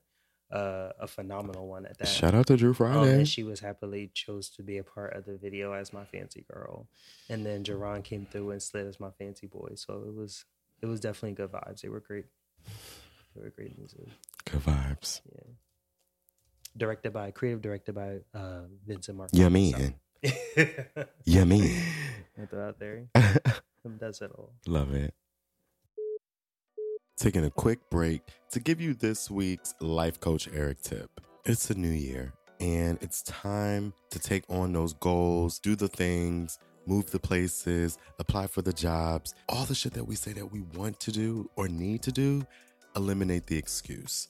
Uh, 0.50 0.92
a 0.98 1.06
phenomenal 1.06 1.68
one 1.68 1.84
at 1.84 1.98
that. 1.98 2.06
Shout 2.08 2.34
out 2.34 2.46
to 2.46 2.56
Drew 2.56 2.70
Um, 2.70 2.74
Friday. 2.74 3.14
and 3.16 3.28
she 3.28 3.42
was 3.42 3.60
happily 3.60 4.10
chose 4.14 4.48
to 4.50 4.62
be 4.62 4.78
a 4.78 4.82
part 4.82 5.12
of 5.14 5.26
the 5.26 5.36
video 5.36 5.72
as 5.72 5.92
my 5.92 6.06
fancy 6.06 6.46
girl. 6.50 6.88
And 7.28 7.44
then 7.44 7.64
Jerron 7.64 8.02
came 8.02 8.24
through 8.24 8.52
and 8.52 8.62
slid 8.62 8.86
as 8.86 8.98
my 8.98 9.10
fancy 9.18 9.46
boy. 9.46 9.72
So 9.74 10.04
it 10.08 10.14
was 10.14 10.46
it 10.80 10.86
was 10.86 11.00
definitely 11.00 11.32
good 11.34 11.52
vibes. 11.52 11.82
They 11.82 11.90
were 11.90 12.00
great. 12.00 12.24
They 13.36 13.42
were 13.42 13.50
great 13.50 13.76
music. 13.76 14.08
Good 14.46 14.60
vibes. 14.62 15.20
Yeah. 15.30 15.52
Directed 16.76 17.12
by 17.12 17.30
creative 17.30 17.60
directed 17.60 17.94
by 17.94 18.20
uh 18.32 18.62
Vincent 18.86 19.18
Mark. 19.18 19.30
Yeah, 19.32 19.48
mean. 19.50 19.94
Yeah, 21.24 21.44
mean. 21.44 21.82
Throw 22.48 22.68
out 22.68 22.78
there. 22.78 23.08
Does 23.98 24.22
it 24.22 24.30
all. 24.34 24.52
Love 24.66 24.94
it. 24.94 25.12
Taking 27.18 27.44
a 27.44 27.50
quick 27.50 27.80
break 27.90 28.22
to 28.52 28.60
give 28.60 28.80
you 28.80 28.94
this 28.94 29.28
week's 29.28 29.74
Life 29.80 30.20
Coach 30.20 30.48
Eric 30.54 30.80
tip. 30.82 31.20
It's 31.44 31.68
a 31.68 31.74
new 31.74 31.90
year 31.90 32.32
and 32.60 32.96
it's 33.00 33.22
time 33.22 33.92
to 34.10 34.20
take 34.20 34.44
on 34.48 34.72
those 34.72 34.92
goals, 34.92 35.58
do 35.58 35.74
the 35.74 35.88
things, 35.88 36.60
move 36.86 37.10
the 37.10 37.18
places, 37.18 37.98
apply 38.20 38.46
for 38.46 38.62
the 38.62 38.72
jobs, 38.72 39.34
all 39.48 39.64
the 39.64 39.74
shit 39.74 39.94
that 39.94 40.04
we 40.04 40.14
say 40.14 40.32
that 40.32 40.52
we 40.52 40.60
want 40.76 41.00
to 41.00 41.10
do 41.10 41.50
or 41.56 41.66
need 41.66 42.02
to 42.02 42.12
do, 42.12 42.46
eliminate 42.94 43.48
the 43.48 43.58
excuse. 43.58 44.28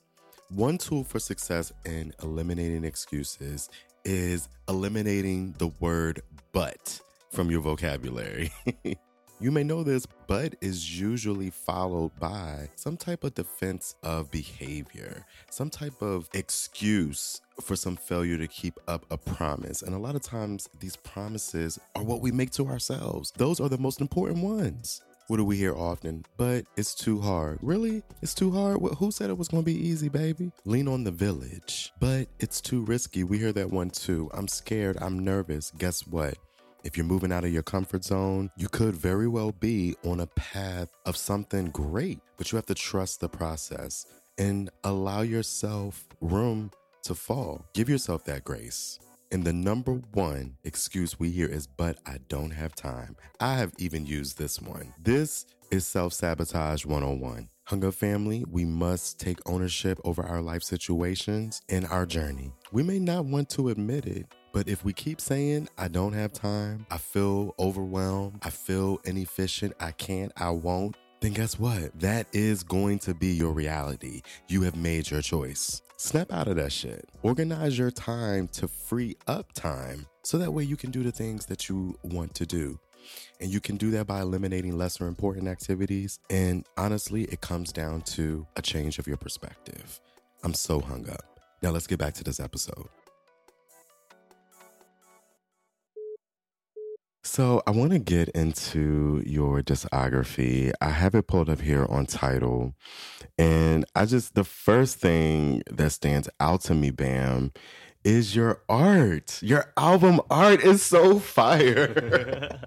One 0.49 0.79
tool 0.79 1.05
for 1.05 1.19
success 1.19 1.71
in 1.85 2.15
eliminating 2.23 2.85
excuses 2.85 3.69
is 4.07 4.49
eliminating 4.67 5.55
the 5.59 5.69
word 5.79 6.23
but 6.53 6.99
from 7.33 7.51
your 7.51 7.61
vocabulary. 7.61 8.51
you 9.41 9.51
may 9.51 9.63
know 9.63 9.83
this, 9.83 10.07
but 10.27 10.55
is 10.61 11.01
usually 11.01 11.51
followed 11.51 12.11
by 12.19 12.69
some 12.75 12.97
type 12.97 13.23
of 13.25 13.35
defense 13.35 13.95
of 14.03 14.31
behavior, 14.31 15.25
some 15.51 15.71
type 15.71 16.03
of 16.03 16.29
excuse 16.35 17.41
for 17.61 17.77
some 17.77 17.97
failure 17.97 18.37
to 18.39 18.49
keep 18.49 18.79
up 18.89 19.05
a 19.11 19.17
promise. 19.17 19.83
And 19.83 19.95
a 19.95 19.99
lot 19.99 20.17
of 20.17 20.23
times, 20.23 20.69
these 20.81 20.97
promises 20.97 21.79
are 21.95 22.03
what 22.03 22.21
we 22.21 22.33
make 22.33 22.51
to 22.53 22.67
ourselves. 22.67 23.33
Those 23.37 23.61
are 23.61 23.69
the 23.69 23.79
most 23.79 24.01
important 24.01 24.43
ones. 24.43 25.03
What 25.29 25.37
do 25.37 25.45
we 25.45 25.57
hear 25.59 25.75
often? 25.77 26.25
But 26.39 26.65
it's 26.77 26.95
too 26.95 27.21
hard. 27.21 27.59
Really? 27.61 28.03
It's 28.23 28.33
too 28.35 28.51
hard? 28.51 28.79
Wh- 28.81 28.97
Who 28.97 29.11
said 29.11 29.29
it 29.29 29.37
was 29.37 29.49
going 29.49 29.63
to 29.63 29.67
be 29.67 29.79
easy, 29.79 30.09
baby? 30.09 30.53
Lean 30.65 30.89
on 30.89 31.05
the 31.05 31.11
village. 31.11 31.93
But 32.01 32.29
it's 32.41 32.63
too 32.63 32.83
risky. 32.83 33.25
We 33.25 33.39
hear 33.39 33.53
that 33.53 33.71
one 33.71 33.91
too. 33.91 34.31
I'm 34.33 34.49
scared. 34.49 34.97
I'm 35.03 35.19
nervous. 35.19 35.71
Guess 35.77 36.07
what? 36.07 36.39
If 36.85 36.97
you're 36.97 37.07
moving 37.07 37.33
out 37.33 37.45
of 37.45 37.53
your 37.53 37.63
comfort 37.65 38.05
zone, 38.05 38.51
you 38.57 38.69
could 38.69 38.95
very 38.95 39.27
well 39.27 39.53
be 39.53 39.97
on 40.05 40.21
a 40.21 40.27
path 40.27 40.89
of 41.07 41.17
something 41.17 41.67
great, 41.67 42.21
but 42.37 42.53
you 42.53 42.57
have 42.57 42.67
to 42.67 42.75
trust 42.75 43.21
the 43.21 43.29
process 43.29 44.07
and 44.39 44.71
allow 44.85 45.23
yourself 45.23 46.07
room 46.21 46.71
to 47.03 47.15
fall. 47.15 47.67
Give 47.75 47.89
yourself 47.89 48.25
that 48.25 48.45
grace. 48.45 49.01
And 49.33 49.45
the 49.45 49.53
number 49.53 50.01
one 50.13 50.57
excuse 50.65 51.19
we 51.19 51.31
hear 51.31 51.49
is, 51.49 51.67
but 51.67 51.99
I 52.07 52.19
don't 52.29 52.51
have 52.53 52.75
time. 52.75 53.17
I 53.41 53.57
have 53.57 53.73
even 53.79 54.07
used 54.07 54.39
this 54.39 54.61
one. 54.61 54.95
This 55.03 55.47
is 55.71 55.87
self 55.87 56.13
sabotage 56.15 56.87
101. 56.87 57.49
Hung 57.65 57.85
Up 57.85 57.93
family, 57.93 58.47
we 58.51 58.65
must 58.65 59.21
take 59.21 59.39
ownership 59.45 60.01
over 60.03 60.23
our 60.23 60.41
life 60.41 60.63
situations 60.63 61.61
and 61.69 61.85
our 61.89 62.07
journey. 62.07 62.55
We 62.73 62.83
may 62.83 62.99
not 62.99 63.27
want 63.27 63.51
to 63.51 63.69
admit 63.69 64.07
it, 64.07 64.27
but 64.53 64.69
if 64.69 64.85
we 64.85 64.93
keep 64.93 65.21
saying, 65.21 65.69
I 65.77 65.89
don't 65.89 66.13
have 66.13 66.33
time, 66.33 66.87
I 66.91 66.99
feel 66.99 67.55
overwhelmed, 67.59 68.41
I 68.43 68.51
feel 68.51 69.01
inefficient, 69.05 69.75
I 69.81 69.93
can't, 69.93 70.33
I 70.37 70.51
won't, 70.51 70.97
then 71.21 71.33
guess 71.33 71.59
what? 71.59 71.99
That 71.99 72.27
is 72.33 72.63
going 72.63 73.01
to 73.01 73.15
be 73.15 73.29
your 73.29 73.53
reality. 73.53 74.23
You 74.47 74.63
have 74.63 74.77
made 74.77 75.11
your 75.11 75.21
choice. 75.21 75.83
Snap 75.97 76.33
out 76.33 76.47
of 76.47 76.57
that 76.57 76.73
shit. 76.73 77.09
Organize 77.23 77.77
your 77.77 77.91
time 77.91 78.47
to 78.49 78.69
free 78.69 79.17
up 79.27 79.53
time 79.53 80.07
so 80.23 80.39
that 80.39 80.53
way 80.53 80.63
you 80.63 80.77
can 80.77 80.91
do 80.93 81.03
the 81.03 81.11
things 81.11 81.47
that 81.47 81.69
you 81.69 81.99
want 82.05 82.35
to 82.37 82.47
do. 82.47 82.79
And 83.41 83.51
you 83.51 83.61
can 83.61 83.77
do 83.77 83.91
that 83.93 84.07
by 84.07 84.21
eliminating 84.21 84.79
lesser 84.79 85.09
important 85.09 85.49
activities. 85.49 86.21
And 86.31 86.65
honestly, 86.77 87.25
it 87.25 87.41
comes 87.41 87.73
down 87.73 88.03
to 88.03 88.47
a 88.57 88.63
change 88.63 88.99
of 88.99 89.07
your 89.07 89.17
perspective. 89.17 90.01
I'm 90.45 90.55
so 90.55 90.81
hung 90.81 91.09
up. 91.11 91.25
Now 91.63 91.71
let's 91.71 91.89
get 91.89 91.99
back 91.99 92.15
to 92.15 92.25
this 92.25 92.39
episode. 92.39 92.89
So, 97.25 97.63
I 97.67 97.73
want 97.73 97.91
to 97.93 97.99
get 97.99 98.29
into 98.31 99.23
your 99.27 99.61
discography. 99.61 100.73
I 100.81 100.91
have 100.91 101.15
it 101.15 101.27
pulled 101.27 101.51
up 101.51 101.61
here 101.61 101.85
on 101.87 102.07
Tidal. 102.07 102.75
And 103.37 103.85
I 103.95 104.07
just, 104.07 104.35
the 104.35 104.45
first 104.45 104.99
thing 104.99 105.63
that 105.71 105.91
stands 105.91 106.29
out 106.41 106.63
to 106.63 106.75
me, 106.75 106.91
Bam, 106.91 107.53
is 108.05 108.35
your 108.35 108.63
art. 108.69 109.43
Your 109.43 109.73
album 109.77 110.21
art 110.31 110.63
is 110.63 110.83
so 110.83 111.19
fire. 111.19 111.89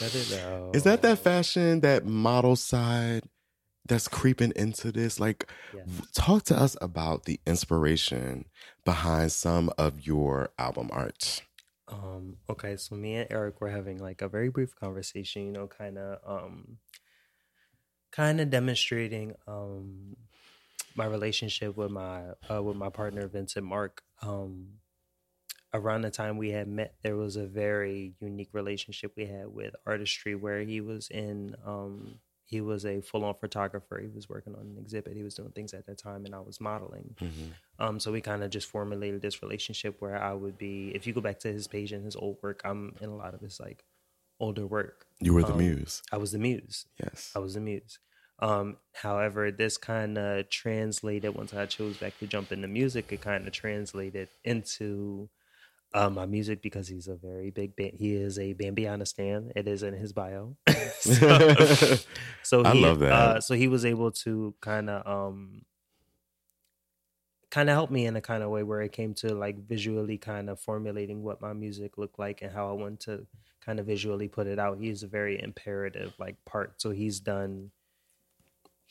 Let 0.00 0.14
it 0.14 0.30
know. 0.30 0.70
Is 0.74 0.82
that 0.84 1.02
that 1.02 1.18
fashion, 1.18 1.80
that 1.80 2.06
model 2.06 2.56
side 2.56 3.24
that's 3.86 4.08
creeping 4.08 4.52
into 4.56 4.90
this? 4.90 5.20
Like, 5.20 5.48
talk 6.14 6.44
to 6.44 6.56
us 6.56 6.76
about 6.80 7.24
the 7.24 7.40
inspiration 7.46 8.46
behind 8.84 9.32
some 9.32 9.70
of 9.78 10.06
your 10.06 10.50
album 10.58 10.88
art. 10.92 11.42
Um, 11.92 12.38
okay, 12.48 12.76
so 12.76 12.94
me 12.96 13.16
and 13.16 13.28
Eric 13.30 13.60
were 13.60 13.68
having 13.70 13.98
like 13.98 14.22
a 14.22 14.28
very 14.28 14.48
brief 14.48 14.74
conversation, 14.74 15.44
you 15.46 15.52
know, 15.52 15.66
kind 15.66 15.98
of 15.98 16.18
um 16.26 16.78
kind 18.10 18.40
of 18.40 18.50
demonstrating 18.50 19.34
um 19.46 20.16
my 20.94 21.04
relationship 21.06 21.76
with 21.76 21.90
my 21.90 22.22
uh, 22.50 22.62
with 22.62 22.76
my 22.76 22.88
partner 22.88 23.26
Vincent 23.28 23.66
Mark. 23.66 24.02
Um 24.22 24.78
around 25.74 26.02
the 26.02 26.10
time 26.10 26.36
we 26.36 26.50
had 26.50 26.68
met, 26.68 26.94
there 27.02 27.16
was 27.16 27.36
a 27.36 27.46
very 27.46 28.14
unique 28.20 28.50
relationship 28.52 29.12
we 29.16 29.26
had 29.26 29.48
with 29.48 29.74
artistry 29.86 30.34
where 30.34 30.60
he 30.62 30.80
was 30.80 31.08
in 31.10 31.54
um 31.66 32.18
he 32.52 32.60
was 32.60 32.84
a 32.84 33.00
full-on 33.00 33.34
photographer. 33.40 33.98
He 33.98 34.08
was 34.18 34.28
working 34.28 34.54
on 34.54 34.60
an 34.72 34.76
exhibit. 34.78 35.16
He 35.16 35.22
was 35.22 35.34
doing 35.34 35.52
things 35.52 35.72
at 35.72 35.86
that 35.86 35.98
time 35.98 36.26
and 36.26 36.34
I 36.34 36.40
was 36.40 36.60
modeling. 36.60 37.16
Um, 37.78 37.98
so 37.98 38.12
we 38.12 38.20
kind 38.20 38.42
of 38.44 38.50
just 38.50 38.68
formulated 38.68 39.22
this 39.22 39.42
relationship 39.42 39.96
where 40.00 40.16
I 40.22 40.34
would 40.34 40.58
be, 40.58 40.92
if 40.94 41.06
you 41.06 41.12
go 41.14 41.22
back 41.22 41.38
to 41.40 41.52
his 41.52 41.66
page 41.66 41.90
and 41.92 42.04
his 42.04 42.14
old 42.14 42.36
work, 42.42 42.60
I'm 42.64 42.94
in 43.00 43.08
a 43.08 43.16
lot 43.16 43.32
of 43.34 43.40
his 43.40 43.58
like 43.58 43.84
older 44.38 44.66
work. 44.66 45.06
You 45.18 45.32
were 45.34 45.42
the 45.42 45.52
Um, 45.54 45.58
muse. 45.58 46.02
I 46.12 46.18
was 46.18 46.32
the 46.32 46.38
muse. 46.38 46.86
Yes. 47.02 47.32
I 47.34 47.38
was 47.38 47.54
the 47.54 47.60
muse. 47.60 47.98
Um, 48.38 48.76
however, 48.92 49.50
this 49.50 49.76
kind 49.78 50.18
of 50.18 50.50
translated 50.50 51.34
once 51.34 51.54
I 51.54 51.64
chose 51.66 51.96
back 51.96 52.18
to 52.18 52.26
jump 52.26 52.52
into 52.52 52.68
music. 52.68 53.12
It 53.12 53.20
kind 53.20 53.46
of 53.46 53.52
translated 53.52 54.28
into 54.44 55.28
uh, 55.94 56.10
my 56.10 56.26
music 56.26 56.62
because 56.62 56.88
he's 56.88 57.08
a 57.08 57.14
very 57.14 57.50
big. 57.50 57.76
Ba- 57.76 57.92
he 57.94 58.14
is 58.14 58.38
a 58.38 58.54
Bambihanna 58.54 59.06
stan. 59.06 59.52
It 59.54 59.68
is 59.68 59.82
in 59.82 59.94
his 59.94 60.12
bio. 60.12 60.56
so, 61.00 61.54
so 62.42 62.62
I 62.62 62.72
love 62.72 63.00
that. 63.00 63.12
Uh, 63.12 63.40
so 63.40 63.54
he 63.54 63.68
was 63.68 63.84
able 63.84 64.10
to 64.10 64.54
kind 64.60 64.90
of 64.90 65.06
um, 65.06 65.62
kind 67.50 67.68
of 67.68 67.74
help 67.74 67.90
me 67.90 68.06
in 68.06 68.16
a 68.16 68.20
kind 68.20 68.42
of 68.42 68.50
way 68.50 68.62
where 68.62 68.80
it 68.80 68.92
came 68.92 69.12
to 69.12 69.34
like 69.34 69.58
visually 69.68 70.16
kind 70.16 70.48
of 70.48 70.58
formulating 70.58 71.22
what 71.22 71.40
my 71.40 71.52
music 71.52 71.98
looked 71.98 72.18
like 72.18 72.40
and 72.40 72.50
how 72.50 72.70
I 72.70 72.72
wanted 72.72 73.00
to 73.00 73.26
kind 73.64 73.78
of 73.78 73.86
visually 73.86 74.28
put 74.28 74.46
it 74.46 74.58
out. 74.58 74.78
He's 74.78 75.02
a 75.02 75.08
very 75.08 75.40
imperative 75.40 76.14
like 76.18 76.36
part. 76.46 76.80
So 76.80 76.90
he's 76.90 77.20
done 77.20 77.70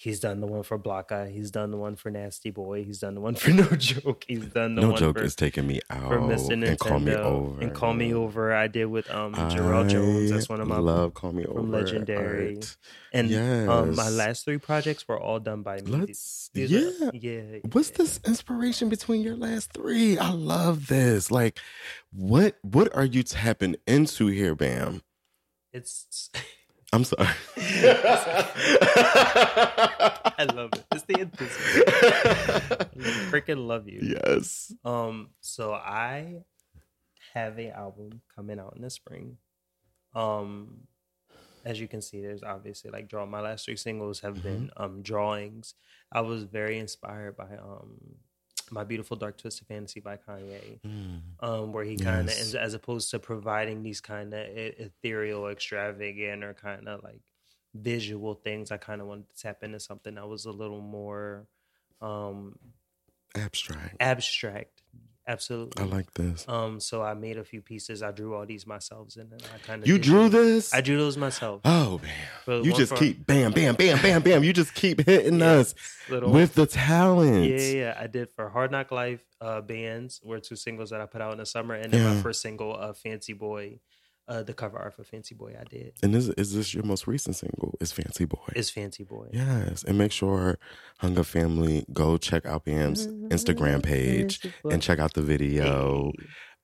he's 0.01 0.19
done 0.19 0.41
the 0.41 0.47
one 0.47 0.63
for 0.63 0.79
Blocka, 0.79 1.31
he's 1.31 1.51
done 1.51 1.69
the 1.69 1.77
one 1.77 1.95
for 1.95 2.09
Nasty 2.09 2.49
Boy, 2.49 2.83
he's 2.83 2.99
done 2.99 3.13
the 3.13 3.21
one 3.21 3.35
for 3.35 3.51
No 3.51 3.63
Joke, 3.65 4.25
he's 4.27 4.45
done 4.47 4.73
the 4.75 4.81
No 4.81 4.89
one 4.89 4.97
joke 4.97 5.17
for, 5.19 5.23
is 5.23 5.35
taking 5.35 5.67
me 5.67 5.79
out 5.91 6.07
for 6.07 6.17
Mr. 6.19 6.51
Nintendo 6.57 6.67
and 6.69 6.79
call 6.79 6.99
me 6.99 7.13
over. 7.15 7.61
and 7.61 7.73
Call 7.73 7.93
Me 7.93 8.13
Over. 8.13 8.53
I 8.53 8.67
did 8.67 8.85
with 8.85 9.09
um 9.11 9.33
Jarrell 9.35 9.87
Jones. 9.87 10.31
That's 10.31 10.49
one 10.49 10.59
of 10.59 10.67
my 10.67 10.79
love 10.79 11.13
Call 11.13 11.31
Me 11.33 11.43
from 11.43 11.57
Over 11.57 11.67
Legendary. 11.67 12.55
art. 12.55 12.77
And 13.13 13.33
um, 13.69 13.95
my 13.95 14.09
last 14.09 14.45
three 14.45 14.57
projects 14.57 15.05
were 15.07 15.19
all 15.19 15.39
done 15.39 15.61
by 15.63 15.81
me. 15.81 15.91
Let's 15.91 16.49
These 16.53 16.71
yeah. 16.71 17.07
are- 17.07 17.11
yeah. 17.13 17.59
What's 17.71 17.91
this 17.91 18.19
inspiration 18.25 18.89
between 18.89 19.21
your 19.21 19.35
last 19.35 19.73
three? 19.73 20.17
I 20.17 20.31
love 20.31 20.87
this. 20.87 21.29
Like, 21.29 21.59
what 22.11 22.57
what 22.61 22.93
are 22.95 23.05
you 23.05 23.21
tapping 23.23 23.75
into 23.85 24.27
here, 24.27 24.55
Bam? 24.55 25.01
It's 25.73 26.29
I'm 26.93 27.03
sorry. 27.05 27.27
I 30.37 30.45
love 30.53 30.71
it. 30.73 30.83
It's 30.91 31.03
the 31.03 31.19
enthusiasm. 31.21 31.83
I 31.87 33.31
freaking 33.31 33.65
love 33.65 33.87
you. 33.87 34.17
Yes. 34.25 34.73
Um. 34.83 35.29
So 35.39 35.73
I 35.73 36.43
have 37.33 37.57
a 37.59 37.69
album 37.69 38.21
coming 38.35 38.59
out 38.59 38.73
in 38.75 38.81
the 38.81 38.89
spring. 38.89 39.37
Um, 40.13 40.87
as 41.63 41.79
you 41.79 41.87
can 41.87 42.01
see, 42.01 42.21
there's 42.21 42.43
obviously 42.43 42.91
like 42.91 43.07
draw. 43.07 43.25
My 43.25 43.39
last 43.39 43.65
three 43.65 43.77
singles 43.77 44.19
have 44.21 44.43
been 44.43 44.71
um 44.77 45.01
drawings. 45.01 45.75
I 46.11 46.21
was 46.21 46.43
very 46.43 46.77
inspired 46.77 47.37
by 47.37 47.55
um 47.61 48.15
my 48.71 48.83
beautiful 48.83 49.17
dark 49.17 49.37
twisted 49.37 49.67
fantasy 49.67 49.99
by 49.99 50.17
Kanye. 50.17 50.79
Um, 51.41 51.73
where 51.73 51.83
he 51.83 51.97
kind 51.97 52.21
of, 52.29 52.35
Yes. 52.35 52.55
as 52.55 52.73
opposed 52.73 53.11
to 53.11 53.19
providing 53.19 53.83
these 53.83 53.99
kind 54.01 54.33
of 54.33 54.39
ethereal, 54.47 55.47
extravagant, 55.49 56.43
or 56.43 56.53
kind 56.53 56.87
of 56.87 57.03
like 57.03 57.21
visual 57.73 58.33
things, 58.35 58.71
I 58.71 58.77
kind 58.77 59.01
of 59.01 59.07
wanted 59.07 59.29
to 59.29 59.35
tap 59.41 59.63
into 59.63 59.79
something 59.79 60.15
that 60.15 60.27
was 60.27 60.45
a 60.45 60.51
little 60.51 60.81
more 60.81 61.47
um 62.01 62.57
Abstract. 63.35 63.95
abstract. 63.99 64.80
Absolutely. 65.27 65.81
I 65.83 65.85
like 65.85 66.13
this. 66.15 66.45
Um, 66.47 66.79
so 66.79 67.03
I 67.03 67.13
made 67.13 67.37
a 67.37 67.43
few 67.43 67.61
pieces. 67.61 68.01
I 68.01 68.11
drew 68.11 68.33
all 68.35 68.45
these 68.45 68.65
myself, 68.65 69.15
and 69.17 69.29
then 69.31 69.39
I 69.53 69.57
kind 69.59 69.81
of 69.83 69.87
You 69.87 69.99
drew 69.99 70.29
this? 70.29 70.73
I 70.73 70.81
drew 70.81 70.97
those 70.97 71.15
myself. 71.15 71.61
Oh 71.63 72.01
man. 72.47 72.63
You 72.65 72.73
just 72.73 72.95
keep 72.95 73.25
bam, 73.27 73.51
bam, 73.51 73.75
bam, 73.75 74.01
bam, 74.01 74.21
bam. 74.23 74.43
You 74.43 74.51
just 74.51 74.73
keep 74.73 75.05
hitting 75.05 75.39
Yeah, 75.39 75.51
us 75.51 75.75
little- 76.09 76.31
with 76.31 76.55
the 76.55 76.65
talent. 76.65 77.45
Yeah, 77.45 77.57
yeah, 77.57 77.71
yeah. 77.73 77.97
I 77.99 78.07
did 78.07 78.31
for 78.31 78.49
Hard 78.49 78.71
Knock 78.71 78.91
Life 78.91 79.21
uh, 79.39 79.61
bands 79.61 80.19
were 80.23 80.39
two 80.39 80.55
singles 80.55 80.89
that 80.89 81.01
I 81.01 81.05
put 81.05 81.21
out 81.21 81.31
in 81.33 81.37
the 81.37 81.45
summer, 81.45 81.75
and 81.75 81.91
then 81.93 82.15
my 82.15 82.21
first 82.21 82.41
single, 82.41 82.75
uh, 82.75 82.93
Fancy 82.93 83.33
Boy, 83.33 83.79
uh, 84.27 84.43
the 84.43 84.53
cover 84.53 84.77
art 84.77 84.93
for 84.93 85.03
Fancy 85.03 85.35
Boy, 85.35 85.55
I 85.59 85.63
did. 85.65 85.93
And 86.03 86.15
is 86.15 86.29
is 86.29 86.53
this 86.53 86.73
your 86.73 86.83
most 86.83 87.07
recent 87.07 87.35
single? 87.35 87.75
Is 87.79 87.91
Fancy 87.91 88.25
Boy. 88.25 88.47
Is 88.55 88.69
Fancy 88.69 89.03
Boy. 89.03 89.29
Yes, 89.33 89.83
and 89.83 89.97
make 89.97 90.11
sure 90.11 90.57
Hung 90.99 91.17
Up 91.17 91.25
Family 91.25 91.85
go 91.91 92.17
check 92.17 92.45
out 92.45 92.65
Bam's 92.65 93.07
Instagram 93.07 93.83
page 93.93 94.45
and 94.69 94.81
check 94.81 94.99
out 94.99 95.13
the 95.13 95.21
video. 95.21 96.11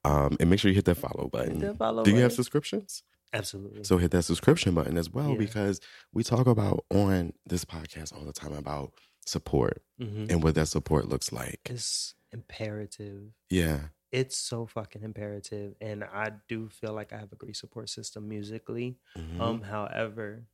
Um, 0.06 0.38
and 0.40 0.50
make 0.50 0.60
sure 0.60 0.70
you 0.70 0.76
hit 0.76 0.86
that 0.86 0.96
follow 0.96 1.28
button. 1.32 1.60
that 1.60 1.78
follow 1.78 2.04
Do 2.04 2.12
you 2.12 2.22
have 2.22 2.32
subscriptions? 2.32 3.04
Absolutely. 3.34 3.84
So 3.84 3.98
hit 3.98 4.12
that 4.12 4.24
subscription 4.24 4.74
button 4.74 4.98
as 4.98 5.10
well 5.10 5.32
Yeah. 5.32 5.38
because 5.38 5.82
we 6.14 6.24
talk 6.24 6.48
about 6.48 6.86
on 6.90 7.34
this 7.46 7.66
podcast 7.66 8.16
all 8.16 8.24
the 8.24 8.32
time 8.32 8.54
about 8.54 8.94
support 9.26 9.82
Mhm. 10.00 10.32
and 10.32 10.42
what 10.42 10.56
that 10.56 10.68
support 10.68 11.10
looks 11.10 11.34
like. 11.34 11.60
It's 11.66 12.14
imperative. 12.32 13.32
Yeah. 13.50 13.90
It's 14.12 14.38
so 14.38 14.66
fucking 14.66 15.04
imperative, 15.04 15.76
and 15.82 16.04
I 16.04 16.32
do 16.48 16.70
feel 16.70 16.94
like 16.94 17.12
I 17.12 17.18
have 17.20 17.34
a 17.34 17.36
great 17.36 17.58
support 17.58 17.90
system 17.90 18.30
musically. 18.30 18.98
Mhm. 19.18 19.42
Um, 19.42 19.62
however, 19.62 20.48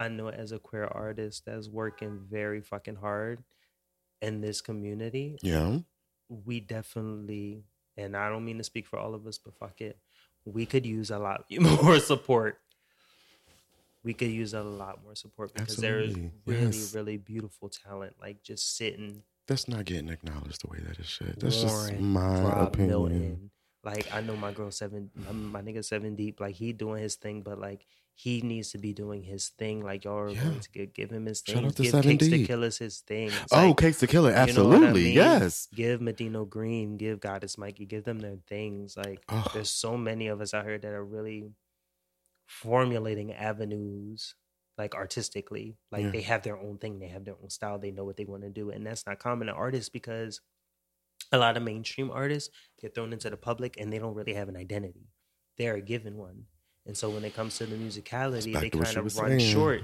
I 0.00 0.08
know 0.08 0.28
as 0.30 0.52
a 0.52 0.58
queer 0.58 0.84
artist 0.86 1.44
that's 1.46 1.68
working 1.68 2.26
very 2.28 2.60
fucking 2.60 2.96
hard 2.96 3.44
in 4.22 4.40
this 4.40 4.60
community, 4.60 5.38
Yeah. 5.42 5.80
we 6.28 6.60
definitely, 6.60 7.64
and 7.96 8.16
I 8.16 8.28
don't 8.30 8.44
mean 8.44 8.58
to 8.58 8.64
speak 8.64 8.86
for 8.86 8.98
all 8.98 9.14
of 9.14 9.26
us, 9.26 9.38
but 9.38 9.54
fuck 9.56 9.80
it, 9.80 9.98
we 10.44 10.66
could 10.66 10.86
use 10.86 11.10
a 11.10 11.18
lot 11.18 11.46
more 11.60 12.00
support. 12.00 12.60
We 14.04 14.14
could 14.14 14.30
use 14.30 14.54
a 14.54 14.62
lot 14.62 15.02
more 15.02 15.14
support 15.14 15.52
because 15.52 15.76
there 15.76 16.00
is 16.00 16.16
really, 16.46 16.78
Yes. 16.78 16.94
really 16.94 17.16
beautiful 17.16 17.68
talent, 17.68 18.16
like 18.20 18.42
just 18.42 18.76
sitting. 18.76 19.22
That's 19.48 19.66
not 19.66 19.84
getting 19.86 20.10
acknowledged 20.10 20.62
the 20.62 20.68
way 20.70 20.78
that 20.86 20.98
it 20.98 21.06
should. 21.06 21.40
That's 21.40 21.60
just 21.60 21.98
my 21.98 22.42
Rob 22.42 22.68
opinion. 22.68 22.88
Milton. 22.90 23.50
Like 23.84 24.12
I 24.12 24.20
know 24.20 24.36
my 24.36 24.52
girl 24.52 24.70
seven, 24.70 25.10
um, 25.28 25.50
my, 25.50 25.62
my 25.62 25.72
nigga 25.72 25.84
seven 25.84 26.14
deep. 26.14 26.38
Like 26.40 26.54
he 26.54 26.72
doing 26.72 27.02
his 27.02 27.14
thing, 27.16 27.40
but 27.42 27.58
like 27.58 27.86
he 28.14 28.42
needs 28.42 28.72
to 28.72 28.78
be 28.78 28.92
doing 28.92 29.22
his 29.22 29.48
thing. 29.50 29.82
Like 29.82 30.04
y'all 30.04 30.18
are 30.18 30.28
Yeah. 30.28 30.42
going 30.44 30.60
to 30.60 30.70
give, 30.70 30.92
give 30.92 31.10
him 31.10 31.24
his 31.26 31.40
thing. 31.40 31.54
Shout 31.54 31.64
out 31.64 31.76
to 31.76 31.82
give 31.84 31.90
7 31.92 32.02
Cakes 32.10 32.24
the 32.26 32.30
Deep. 32.38 32.46
Killers 32.48 32.76
his 32.78 32.98
thing. 32.98 33.28
It's 33.28 33.52
Oh, 33.52 33.68
like, 33.68 33.76
Cakes 33.78 34.00
the 34.00 34.06
Killer, 34.08 34.30
you 34.30 34.34
know 34.34 34.40
I 34.40 34.42
absolutely, 34.42 35.04
mean? 35.04 35.12
yes. 35.14 35.68
Give 35.72 36.00
Medino 36.00 36.46
Green, 36.46 36.96
give 36.96 37.20
Goddess 37.20 37.56
Mikey, 37.56 37.86
give 37.86 38.02
them 38.04 38.18
their 38.18 38.36
things. 38.48 38.96
Like 38.96 39.22
Ugh. 39.28 39.50
there's 39.54 39.70
so 39.70 39.96
many 39.96 40.26
of 40.26 40.40
us 40.40 40.52
out 40.52 40.64
here 40.64 40.78
that 40.78 40.92
are 40.92 41.04
really 41.04 41.44
formulating 42.46 43.32
avenues 43.32 44.34
like 44.78 44.94
artistically 44.94 45.76
like 45.92 46.04
Yeah. 46.04 46.10
they 46.10 46.20
have 46.22 46.42
their 46.42 46.56
own 46.56 46.78
thing 46.78 46.98
they 47.00 47.08
have 47.08 47.24
their 47.24 47.34
own 47.42 47.50
style 47.50 47.78
they 47.78 47.90
know 47.90 48.04
what 48.04 48.16
they 48.16 48.24
want 48.24 48.42
to 48.44 48.48
do 48.50 48.70
and 48.70 48.86
that's 48.86 49.04
not 49.06 49.18
common 49.18 49.48
to 49.48 49.52
artists 49.52 49.88
because 49.88 50.40
a 51.32 51.38
lot 51.38 51.56
of 51.56 51.62
mainstream 51.62 52.10
artists 52.10 52.48
get 52.80 52.94
thrown 52.94 53.12
into 53.12 53.28
the 53.28 53.36
public 53.36 53.78
and 53.78 53.92
they 53.92 53.98
don't 53.98 54.14
really 54.14 54.34
have 54.34 54.48
an 54.48 54.56
identity. 54.56 55.08
They're 55.58 55.74
a 55.74 55.80
given 55.82 56.16
one. 56.16 56.44
And 56.86 56.96
so 56.96 57.10
when 57.10 57.24
it 57.24 57.34
comes 57.34 57.58
to 57.58 57.66
the 57.66 57.76
musicality 57.76 58.54
they 58.58 58.70
kind 58.70 58.96
of 58.96 59.16
run 59.18 59.38
saying. 59.38 59.52
short. 59.52 59.82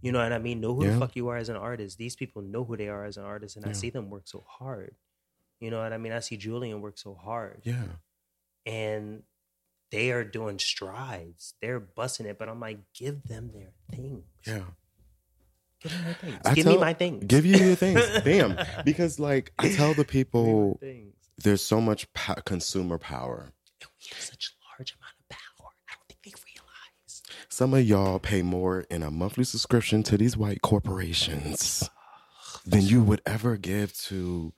You 0.00 0.12
know 0.12 0.20
what 0.22 0.32
i 0.32 0.38
mean? 0.38 0.60
Know 0.60 0.74
who 0.74 0.84
Yeah. 0.84 0.92
the 0.92 1.00
fuck 1.00 1.16
you 1.16 1.28
are 1.28 1.36
as 1.36 1.48
an 1.48 1.56
artist. 1.56 1.98
These 1.98 2.14
people 2.16 2.40
know 2.40 2.64
who 2.64 2.76
they 2.76 2.88
are 2.88 3.04
as 3.04 3.16
an 3.16 3.24
artist 3.24 3.56
and 3.56 3.66
i 3.66 3.72
see 3.72 3.90
them 3.90 4.08
work 4.08 4.26
so 4.28 4.44
hard. 4.48 4.94
You 5.60 5.70
know 5.70 5.80
what 5.82 5.92
i 5.92 5.98
mean? 5.98 6.12
I 6.12 6.20
see 6.20 6.36
julian 6.36 6.80
work 6.80 6.96
so 6.98 7.14
hard. 7.14 7.60
Yeah. 7.64 7.82
and 8.64 9.22
they 9.90 10.10
are 10.10 10.24
doing 10.24 10.58
strides. 10.58 11.54
They're 11.60 11.80
busting 11.80 12.26
it, 12.26 12.38
but 12.38 12.48
I'm 12.48 12.60
like, 12.60 12.78
give 12.94 13.22
them 13.24 13.50
their 13.54 13.72
things. 13.90 14.24
Yeah. 14.46 14.62
Give 15.82 15.92
them 15.92 16.04
their 16.04 16.14
things. 16.14 16.38
I 16.44 16.54
give 16.54 16.66
me 16.66 16.76
my 16.76 16.92
things. 16.94 17.24
Give 17.26 17.46
you 17.46 17.56
your 17.56 17.74
things. 17.74 18.02
Damn. 18.24 18.58
Because 18.84 19.18
like 19.20 19.52
I 19.58 19.68
tell 19.70 19.94
the 19.94 20.04
people 20.04 20.80
there's 21.38 21.62
so 21.62 21.80
much 21.80 22.12
po- 22.12 22.40
consumer 22.44 22.98
power. 22.98 23.52
And 23.80 23.90
we 24.00 24.08
have 24.12 24.20
such 24.22 24.54
large 24.78 24.94
amount 24.94 25.12
of 25.20 25.28
power. 25.28 25.70
I 25.88 25.94
don't 25.94 26.08
think 26.08 26.22
they 26.24 26.32
realize. 26.46 27.22
Some 27.48 27.74
of 27.74 27.86
y'all 27.86 28.18
pay 28.18 28.42
more 28.42 28.80
in 28.90 29.02
a 29.02 29.10
monthly 29.10 29.44
subscription 29.44 30.02
to 30.04 30.16
these 30.16 30.36
white 30.36 30.62
corporations 30.62 31.88
than 32.64 32.82
you 32.82 33.02
would 33.02 33.22
ever 33.24 33.56
give 33.56 33.96
to 33.96 34.52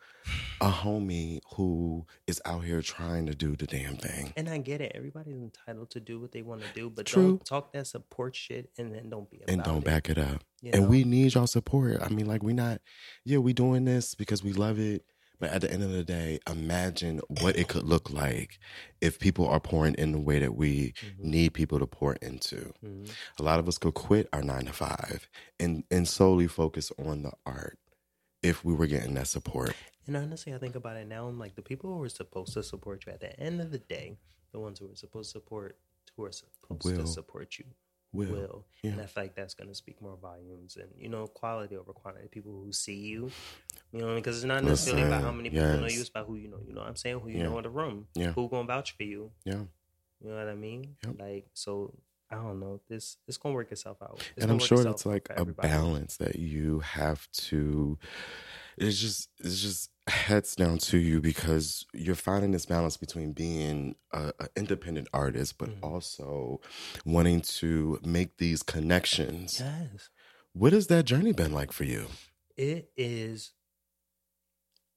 a 0.61 0.71
homie 0.71 1.41
who 1.55 2.07
is 2.27 2.41
out 2.45 2.65
here 2.65 2.83
trying 2.83 3.27
to 3.27 3.35
do 3.35 3.55
the 3.57 3.67
damn 3.67 3.97
thing. 3.97 4.33
And 4.37 4.49
I 4.49 4.59
get 4.59 4.81
it. 4.81 4.93
Everybody's 4.95 5.37
entitled 5.37 5.91
to 5.91 6.01
do 6.01 6.21
what 6.21 6.33
they 6.33 6.43
want 6.43 6.63
to 6.63 6.69
do, 6.75 6.91
but 6.91 7.07
True. 7.07 7.23
don't 7.23 7.45
talk 7.45 7.73
that 7.73 7.87
support 7.87 8.35
shit 8.35 8.71
and 8.79 8.95
then 8.95 9.09
don't 9.11 9.31
be 9.31 9.39
about 9.39 9.51
and 9.51 9.63
don't 9.63 9.79
it. 9.79 9.85
back 9.85 10.09
it 10.11 10.19
up. 10.19 10.43
You 10.63 10.73
and 10.73 10.83
know? 10.83 10.89
we 10.89 11.05
need 11.05 11.35
y'all 11.35 11.47
support. 11.47 12.03
I 12.03 12.09
mean, 12.09 12.27
like 12.27 12.43
we're 12.43 12.55
not, 12.55 12.81
yeah, 13.25 13.39
we 13.39 13.53
doing 13.53 13.85
this 13.85 14.15
because 14.15 14.43
we 14.43 14.53
love 14.53 14.79
it, 14.79 15.05
But 15.39 15.51
at 15.51 15.61
the 15.61 15.73
end 15.73 15.83
of 15.85 15.93
the 15.93 16.03
day, 16.05 16.41
imagine 16.49 17.21
what 17.41 17.57
it 17.57 17.69
could 17.69 17.85
look 17.85 18.11
like 18.11 18.59
if 19.01 19.21
people 19.21 19.47
are 19.49 19.61
pouring 19.61 19.95
in 19.95 20.13
the 20.13 20.19
way 20.19 20.41
that 20.41 20.57
we 20.57 20.93
mm-hmm. 20.93 21.31
need 21.31 21.55
people 21.55 21.79
to 21.79 21.87
pour 21.87 22.15
into. 22.15 22.73
Mm-hmm. 22.85 23.05
A 23.39 23.43
lot 23.43 23.61
of 23.61 23.69
us 23.69 23.79
could 23.79 23.95
quit 23.95 24.29
our 24.33 24.43
nine 24.43 24.65
to 24.65 24.73
five 24.73 25.29
and, 25.61 25.85
and 25.91 26.09
solely 26.09 26.49
focus 26.49 26.91
on 26.99 27.23
the 27.23 27.33
art 27.47 27.79
if 28.43 28.65
we 28.65 28.75
were 28.75 28.87
getting 28.87 29.15
that 29.15 29.29
support. 29.29 29.75
And 30.09 30.17
honestly, 30.17 30.53
I 30.55 30.59
think 30.59 30.75
about 30.75 30.97
it 30.97 31.07
now. 31.07 31.27
I'm 31.29 31.39
like 31.39 31.55
the 31.55 31.63
people 31.63 31.95
who 31.95 32.03
are 32.03 32.09
supposed 32.09 32.55
to 32.55 32.63
support 32.65 33.05
you 33.07 33.13
at 33.13 33.21
the 33.21 33.39
end 33.39 33.61
of 33.61 33.71
the 33.71 33.79
day, 33.79 34.17
the 34.53 34.59
ones 34.59 34.79
who 34.81 34.91
are 34.91 34.97
supposed 34.97 35.31
to 35.33 35.39
support, 35.39 35.77
who 36.17 36.25
are 36.25 36.33
supposed 36.33 36.85
Will. 36.85 36.97
to 36.97 37.07
support 37.07 37.59
you, 37.59 37.67
Will. 38.15 38.65
Yeah. 38.83 38.93
And 38.93 39.01
I 39.03 39.07
feel 39.07 39.25
like 39.25 39.35
that's 39.37 39.53
going 39.55 39.69
to 39.69 39.75
speak 39.75 40.01
more 40.03 40.17
volumes 40.21 40.77
and 40.77 40.89
you 40.99 41.09
know 41.11 41.27
quality 41.27 41.77
over 41.77 41.93
quantity. 41.93 42.27
People 42.29 42.53
who 42.65 42.73
see 42.73 42.97
you, 42.97 43.31
you 43.93 44.01
know, 44.01 44.15
because 44.15 44.37
it's 44.39 44.47
not 44.47 44.65
necessarily 44.65 45.03
about 45.03 45.21
how 45.21 45.29
Listen, 45.29 45.37
many 45.37 45.51
people 45.51 45.69
know 45.69 45.75
you. 45.81 45.83
yes. 45.91 46.01
It's 46.01 46.09
about 46.09 46.27
who 46.27 46.37
you 46.37 46.49
know. 46.49 46.59
You 46.67 46.73
know 46.73 46.81
what 46.81 46.89
I'm 46.89 46.97
saying? 46.97 47.21
Who 47.21 47.29
you 47.29 47.39
Yeah. 47.39 47.45
know 47.45 47.59
in 47.59 47.65
the 47.65 47.71
room. 47.71 48.07
Yeah. 48.15 48.33
Who 48.33 48.49
gonna 48.49 48.67
vouch 48.67 48.97
for 48.97 49.03
you? 49.05 49.31
Yeah. 49.45 49.63
You 50.25 50.31
know 50.31 50.37
what 50.37 50.49
I 50.49 50.55
mean? 50.55 50.97
Like 51.19 51.47
so. 51.55 51.95
I 52.31 52.35
don't 52.35 52.61
know. 52.61 52.81
This 52.91 53.17
it's 53.27 53.39
gonna 53.39 53.55
work 53.55 53.73
itself 53.73 54.03
out. 54.03 54.23
It's 54.37 54.43
and 54.45 54.53
I'm 54.53 54.59
sure 54.59 54.85
that's 54.85 55.07
like 55.07 55.29
a 55.35 55.47
balance 55.47 56.19
that 56.19 56.37
you 56.37 56.81
have 56.81 57.27
to 57.49 57.97
it's 58.81 58.99
just 59.01 59.29
it's 59.41 59.61
just 59.63 59.91
heads 60.09 60.57
down 60.57 60.79
to 60.79 60.97
you 60.99 61.21
because 61.21 61.85
you're 61.93 62.15
finding 62.15 62.53
this 62.53 62.65
balance 62.67 62.97
between 62.97 63.33
being 63.33 63.95
a, 64.13 64.33
a 64.41 64.49
independent 64.57 65.09
artist 65.13 65.59
but 65.59 65.71
Mm-hmm. 65.71 65.85
also 65.85 66.61
wanting 67.05 67.41
to 67.43 67.99
make 68.05 68.39
these 68.39 68.63
connections 68.63 69.61
Yes. 69.61 70.09
what 70.55 70.73
has 70.73 70.87
that 70.89 71.05
journey 71.05 71.33
been 71.33 71.53
like 71.53 71.73
for 71.73 71.85
you 71.85 72.07
it 72.57 72.91
is 72.97 73.53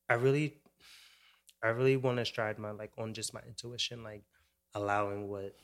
i 0.10 0.14
really 0.14 0.58
i 1.64 1.68
really 1.68 1.98
want 1.98 2.18
to 2.18 2.26
stride 2.26 2.58
my 2.58 2.72
like 2.72 2.92
on 2.98 3.14
just 3.14 3.34
my 3.34 3.42
intuition 3.48 4.04
like 4.04 4.24
allowing 4.74 5.28
what 5.28 5.56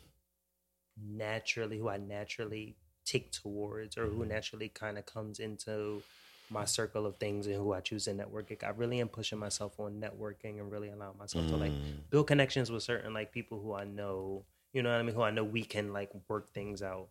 naturally 1.01 1.77
who 1.77 1.89
i 1.89 1.97
naturally 1.97 2.75
take 3.05 3.31
towards 3.31 3.97
or 3.97 4.07
who 4.07 4.25
naturally 4.25 4.67
kind 4.69 4.97
of 4.97 5.05
comes 5.05 5.39
into 5.39 6.01
my 6.49 6.63
circle 6.65 7.05
of 7.05 7.17
things 7.17 7.45
and 7.47 7.55
who 7.55 7.73
i 7.73 7.79
choose 7.81 8.05
to 8.05 8.13
network. 8.13 8.51
I 8.63 8.69
really 8.69 9.01
am 9.01 9.09
pushing 9.09 9.37
myself 9.39 9.79
on 9.79 9.99
networking 10.01 10.59
and 10.59 10.71
really 10.71 10.89
allowing 10.89 11.17
myself 11.17 11.47
to 11.47 11.57
like 11.57 11.71
Mm. 11.71 12.09
build 12.09 12.27
connections 12.27 12.71
with 12.71 12.83
certain 12.83 13.13
like 13.13 13.31
people 13.33 13.59
who 13.59 13.73
i 13.73 13.83
know 13.83 14.45
you 14.73 14.81
know 14.83 14.89
what 14.91 14.99
i 14.99 15.03
mean 15.03 15.13
who 15.15 15.21
i 15.21 15.31
know 15.31 15.43
we 15.43 15.63
can 15.63 15.91
like 15.93 16.09
work 16.29 16.49
things 16.53 16.81
out. 16.81 17.09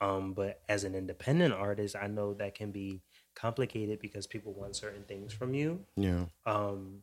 Um 0.00 0.32
but 0.34 0.60
as 0.68 0.82
an 0.84 0.94
independent 0.96 1.54
artist 1.54 1.94
i 1.94 2.06
know 2.08 2.34
that 2.34 2.54
can 2.56 2.72
be 2.72 3.02
complicated 3.34 4.00
because 4.00 4.26
people 4.26 4.52
want 4.52 4.74
certain 4.76 5.04
things 5.04 5.32
from 5.32 5.54
you. 5.54 5.84
Yeah. 5.96 6.24
Um 6.44 7.02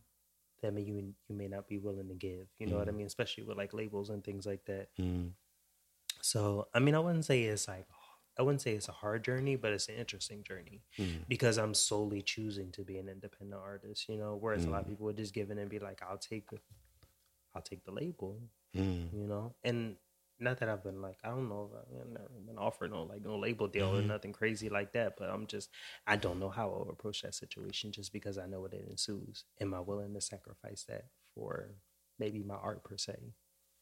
that 0.61 0.73
may 0.73 0.81
you 0.81 1.13
you 1.29 1.35
may 1.35 1.47
not 1.47 1.67
be 1.69 1.77
willing 1.77 2.09
to 2.09 2.13
give 2.15 2.47
you 2.59 2.67
know 2.67 2.77
what 2.77 2.89
i 2.89 2.91
mean 2.91 3.05
especially 3.07 3.43
with 3.45 3.55
like 3.57 3.73
labels 3.73 4.09
and 4.09 4.21
things 4.21 4.45
like 4.45 4.65
that. 4.65 4.89
Mm. 4.99 5.29
so 6.21 6.67
i 6.73 6.79
mean 6.79 6.95
i 6.95 6.99
wouldn't 6.99 7.23
say 7.23 7.43
it's 7.43 7.67
like 7.69 7.85
i 8.39 8.41
wouldn't 8.41 8.61
say 8.61 8.71
it's 8.73 8.89
a 8.89 8.93
hard 9.03 9.23
journey 9.23 9.55
but 9.55 9.71
it's 9.73 9.89
an 9.89 9.95
interesting 9.95 10.43
journey 10.43 10.81
Mm. 10.97 11.27
because 11.27 11.57
i'm 11.59 11.73
solely 11.73 12.21
choosing 12.21 12.71
to 12.71 12.81
be 12.83 12.97
an 12.97 13.07
independent 13.09 13.61
artist 13.61 14.07
you 14.09 14.17
know 14.17 14.35
whereas 14.43 14.65
a 14.65 14.69
lot 14.69 14.81
of 14.81 14.85
Mm. 14.87 14.89
people 14.91 15.05
would 15.07 15.17
just 15.17 15.33
give 15.33 15.51
in 15.51 15.59
and 15.59 15.69
be 15.69 15.79
like 15.79 16.01
i'll 16.07 16.17
take 16.31 16.47
i'll 17.53 17.61
take 17.61 17.83
the 17.85 17.91
label 17.91 18.41
Mm. 18.75 19.11
you 19.13 19.25
know 19.27 19.55
and 19.63 19.95
not 20.39 20.59
that 20.59 20.69
i've 20.69 20.83
been 20.83 21.01
like 21.01 21.17
i 21.23 21.29
don't 21.29 21.49
know 21.49 21.69
if 21.73 22.01
i've 22.01 22.07
never 22.19 22.29
been 22.45 22.57
offered 22.57 22.91
no 22.91 23.03
like 23.03 23.23
no 23.23 23.35
label 23.37 23.67
deal 23.67 23.89
or 23.97 24.01
Mhm. 24.01 24.07
nothing 24.07 24.31
crazy 24.31 24.69
like 24.69 24.91
that 24.93 25.17
but 25.17 25.27
i'm 25.29 25.47
just 25.47 25.69
i 26.07 26.15
don't 26.15 26.39
know 26.39 26.49
how 26.49 26.67
i'll 26.69 26.89
approach 26.91 27.21
that 27.23 27.33
situation 27.33 27.91
just 27.91 28.13
because 28.13 28.37
i 28.37 28.45
know 28.45 28.61
what 28.61 28.73
it 28.73 28.85
ensues 28.89 29.45
am 29.59 29.73
i 29.73 29.79
willing 29.79 30.13
to 30.13 30.21
sacrifice 30.21 30.83
that 30.85 31.05
for 31.33 31.73
maybe 32.19 32.41
my 32.43 32.55
art 32.55 32.83
per 32.83 32.95
se 32.97 33.17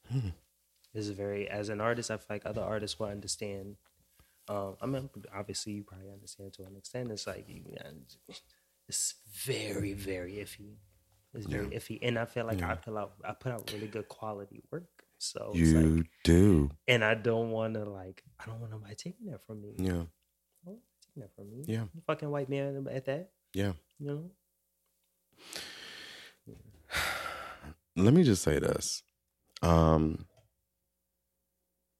Hmm. 0.10 0.30
this 0.94 1.06
is 1.06 1.12
very 1.12 1.50
as 1.50 1.68
an 1.70 1.82
artist 1.82 2.10
i 2.10 2.16
feel 2.18 2.28
like 2.36 2.46
other 2.46 2.64
artists 2.64 2.98
will 2.98 3.08
understand 3.08 3.76
um 4.50 4.76
i 4.82 4.86
mean 4.86 5.10
obviously 5.36 5.74
you 5.74 5.84
probably 5.84 6.10
understand 6.12 6.54
to 6.54 6.64
an 6.64 6.76
extent 6.78 7.12
it's 7.12 7.28
like 7.28 7.46
you 7.48 7.64
it's 8.88 9.16
very 9.46 9.94
very 9.94 10.34
iffy 10.36 10.76
it's 11.34 11.46
very 11.46 11.68
Yeah. 11.70 11.78
iffy 11.78 12.00
and 12.02 12.18
i 12.18 12.26
feel 12.26 12.46
like 12.46 12.62
i 12.62 12.76
put 12.76 12.96
out 12.96 13.14
i 13.26 13.34
put 13.34 13.52
out 13.52 13.72
really 13.74 13.88
good 13.88 14.08
quality 14.08 14.62
work 14.72 14.88
so 15.18 15.52
it's 15.56 15.72
like 15.74 15.84
you 15.86 16.04
do 16.24 16.70
and 16.88 17.04
I 17.04 17.16
don't 17.16 17.50
want 17.52 17.74
to 17.74 17.86
like 17.86 18.24
I 18.40 18.46
don't 18.46 18.60
want 18.60 18.72
nobody 18.72 18.94
taking 18.96 19.26
that 19.32 19.44
from 19.44 19.62
me. 19.64 19.74
yeah 19.78 20.04
taking 20.66 21.22
that 21.24 21.34
from 21.36 21.50
me. 21.50 21.64
Yeah. 21.68 21.86
You 21.96 22.02
fucking 22.06 22.30
white 22.30 22.50
man 22.50 22.88
at 22.92 23.06
that. 23.06 23.32
yeah 23.54 23.74
You 24.00 24.06
know. 24.08 24.32
let 27.96 28.14
me 28.14 28.24
just 28.24 28.44
say 28.44 28.60
this. 28.60 29.04
Um, 29.62 30.26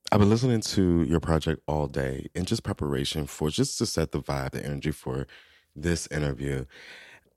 I've 0.10 0.20
been 0.20 0.30
listening 0.30 0.62
to 0.62 1.04
your 1.04 1.20
project 1.20 1.62
all 1.68 1.88
day 1.88 2.28
in 2.34 2.46
just 2.46 2.64
preparation 2.64 3.28
for 3.28 3.50
just 3.50 3.78
to 3.80 3.86
set 3.86 4.14
the 4.14 4.22
vibe, 4.22 4.52
the 4.52 4.66
energy 4.66 4.92
for 4.92 5.28
this 5.76 6.08
interview. 6.08 6.66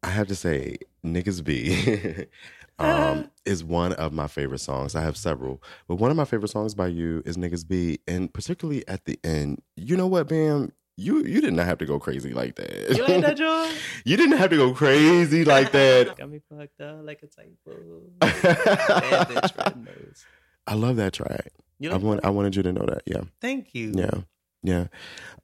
I 0.04 0.10
have 0.10 0.28
to 0.28 0.36
say, 0.36 0.78
Niggas 1.04 1.42
B 1.42 2.26
um, 2.78 3.28
is 3.44 3.64
one 3.64 3.92
of 3.94 4.12
my 4.12 4.28
favorite 4.28 4.60
songs. 4.60 4.94
I 4.94 5.02
have 5.02 5.16
several, 5.16 5.60
but 5.88 5.96
one 5.96 6.12
of 6.12 6.16
my 6.16 6.24
favorite 6.24 6.50
songs 6.50 6.74
by 6.74 6.86
you 6.86 7.24
is 7.26 7.36
Niggas 7.36 7.66
B, 7.66 7.98
and 8.06 8.32
particularly 8.32 8.86
at 8.86 9.04
the 9.04 9.18
end. 9.24 9.62
You 9.76 9.96
know 9.96 10.06
what, 10.06 10.28
Bam? 10.28 10.72
You 10.96 11.24
you 11.24 11.40
did 11.40 11.54
not 11.54 11.66
have 11.66 11.78
to 11.78 11.86
go 11.86 11.98
crazy 11.98 12.32
like 12.32 12.54
that. 12.56 12.96
You 12.96 13.02
like 13.04 13.22
that, 13.22 13.36
John? 13.36 13.72
you 14.04 14.16
didn't 14.16 14.36
have 14.36 14.50
to 14.50 14.56
go 14.56 14.74
crazy 14.74 15.44
like 15.44 15.72
that. 15.72 16.16
Got 16.16 16.30
me 16.30 16.40
fucked 16.48 16.80
up 16.80 17.00
like 17.02 17.22
a 17.22 17.26
typo. 17.26 18.02
Bad 18.20 19.28
bitch, 19.28 19.56
red 19.58 19.84
nose. 19.84 20.24
I 20.66 20.74
love 20.74 20.96
that 20.96 21.14
track. 21.14 21.52
You 21.80 21.90
I 21.90 21.96
want? 21.96 22.24
I 22.24 22.30
wanted 22.30 22.54
you 22.54 22.62
to 22.62 22.72
know 22.72 22.84
that. 22.86 23.02
Yeah. 23.06 23.22
Thank 23.40 23.74
you. 23.74 23.92
Yeah. 23.96 24.20
Yeah. 24.62 24.86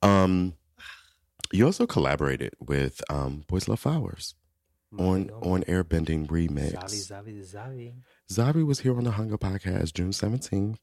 Um 0.02 0.54
you 1.50 1.64
also 1.64 1.86
collaborated 1.86 2.54
with 2.60 3.02
um 3.10 3.44
Boys 3.48 3.66
Love 3.68 3.80
Flowers 3.80 4.34
on 4.98 5.30
on 5.42 5.62
Airbending 5.64 6.26
Remix. 6.26 6.74
Zavi, 6.74 7.10
Zavi, 7.10 7.54
Zavi. 7.54 7.94
Zavi 8.30 8.66
was 8.66 8.80
here 8.80 8.96
on 8.96 9.04
the 9.04 9.12
Hung 9.12 9.32
Up 9.32 9.40
Podcast 9.40 9.94
June 9.94 10.10
17th. 10.10 10.76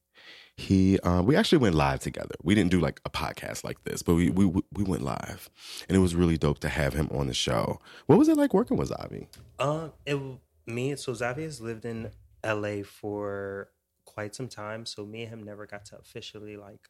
He 0.57 0.99
um 0.99 1.27
we 1.27 1.35
actually 1.35 1.59
went 1.59 1.75
live 1.75 1.99
together. 1.99 2.35
We 2.43 2.55
didn't 2.55 2.71
do 2.71 2.79
like 2.79 2.99
a 3.05 3.11
podcast 3.11 3.63
like 3.63 3.83
this, 3.83 4.01
but 4.01 4.15
we 4.15 4.31
we 4.31 4.45
we 4.45 4.83
went 4.83 5.03
live. 5.03 5.51
And 5.87 5.95
it 5.95 5.99
was 5.99 6.15
really 6.15 6.37
dope 6.37 6.59
to 6.59 6.69
have 6.69 6.93
him 6.93 7.09
on 7.11 7.27
the 7.27 7.33
show. 7.35 7.79
What 8.07 8.17
was 8.17 8.27
it 8.27 8.37
like 8.37 8.53
working 8.55 8.77
with 8.77 8.89
Zavi? 8.89 9.27
Um, 9.59 9.93
it 10.05 10.19
me 10.65 10.95
so 10.95 11.11
Zavi 11.13 11.43
has 11.43 11.61
lived 11.61 11.85
in 11.85 12.11
LA 12.43 12.83
for 12.83 13.69
quite 14.13 14.35
some 14.35 14.47
time, 14.47 14.85
so 14.85 15.05
me 15.05 15.23
and 15.23 15.33
him 15.33 15.43
never 15.43 15.65
got 15.65 15.85
to 15.85 15.97
officially 15.97 16.57
like 16.57 16.89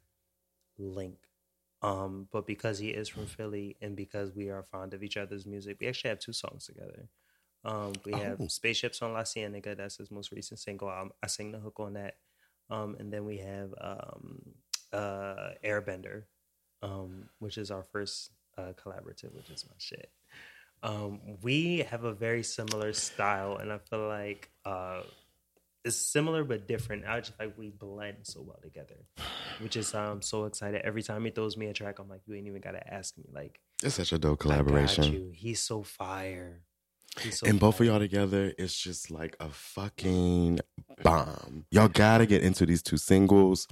link. 0.77 1.17
Um, 1.81 2.27
but 2.31 2.45
because 2.47 2.79
he 2.79 2.89
is 2.89 3.09
from 3.09 3.25
Philly 3.25 3.75
and 3.81 3.95
because 3.95 4.33
we 4.33 4.49
are 4.49 4.63
fond 4.63 4.93
of 4.93 5.03
each 5.03 5.17
other's 5.17 5.45
music, 5.45 5.77
we 5.81 5.87
actually 5.87 6.09
have 6.09 6.19
two 6.19 6.33
songs 6.33 6.65
together. 6.65 7.09
Um, 7.65 7.93
we 8.05 8.13
have 8.13 8.39
Oh. 8.41 8.47
Spaceships 8.47 9.01
on 9.01 9.13
La 9.13 9.23
Cienega, 9.23 9.75
that's 9.75 9.97
his 9.97 10.11
most 10.11 10.31
recent 10.31 10.59
single. 10.59 10.89
Um, 10.89 11.11
I 11.21 11.27
sing 11.27 11.51
the 11.51 11.59
hook 11.59 11.79
on 11.79 11.93
that. 11.93 12.15
Um, 12.69 12.95
and 12.99 13.11
then 13.11 13.25
we 13.25 13.37
have 13.39 13.73
um, 13.81 14.53
uh, 14.93 15.51
Airbender, 15.63 16.23
um, 16.81 17.29
which 17.39 17.57
is 17.57 17.69
our 17.71 17.83
first 17.83 18.31
uh, 18.57 18.73
collaborative, 18.81 19.33
which 19.33 19.49
is 19.49 19.65
my 19.65 19.75
shit. 19.77 20.09
Um, 20.81 21.19
we 21.41 21.79
have 21.79 22.03
a 22.03 22.13
very 22.13 22.43
similar 22.43 22.93
style, 22.93 23.57
and 23.57 23.71
I 23.71 23.77
feel 23.77 24.07
like 24.07 24.51
uh, 24.65 25.01
it's 25.85 25.95
similar 25.97 26.43
but 26.43 26.67
different. 26.67 27.05
I 27.05 27.19
just 27.19 27.33
like 27.39 27.57
we 27.57 27.69
blend 27.69 28.17
so 28.23 28.41
well 28.41 28.59
together, 28.61 29.05
which 29.59 29.75
is 29.75 29.93
I'm 29.93 30.21
so 30.21 30.45
excited. 30.45 30.81
Every 30.83 31.03
time 31.03 31.25
he 31.25 31.31
throws 31.31 31.57
me 31.57 31.67
a 31.67 31.73
track, 31.73 31.99
I'm 31.99 32.09
like, 32.09 32.21
you 32.25 32.35
ain't 32.35 32.47
even 32.47 32.61
gotta 32.61 32.81
ask 32.93 33.17
me. 33.17 33.25
Like, 33.33 33.59
It's 33.83 33.95
such 33.95 34.13
a 34.13 34.17
dope 34.17 34.31
I 34.45 34.49
got 34.49 34.65
collaboration. 34.65 35.03
you. 35.05 35.31
He's 35.33 35.61
so 35.61 35.83
fire. 35.83 36.61
So 37.31 37.45
and 37.47 37.59
both 37.59 37.79
of 37.79 37.85
y'all 37.85 37.99
together, 37.99 38.53
it's 38.57 38.75
just 38.75 39.11
like 39.11 39.35
a 39.39 39.49
fucking 39.49 40.59
bomb. 41.03 41.65
Y'all 41.69 41.87
gotta 41.87 42.25
get 42.25 42.41
into 42.41 42.65
these 42.65 42.81
two 42.81 42.97
singles. 42.97 43.67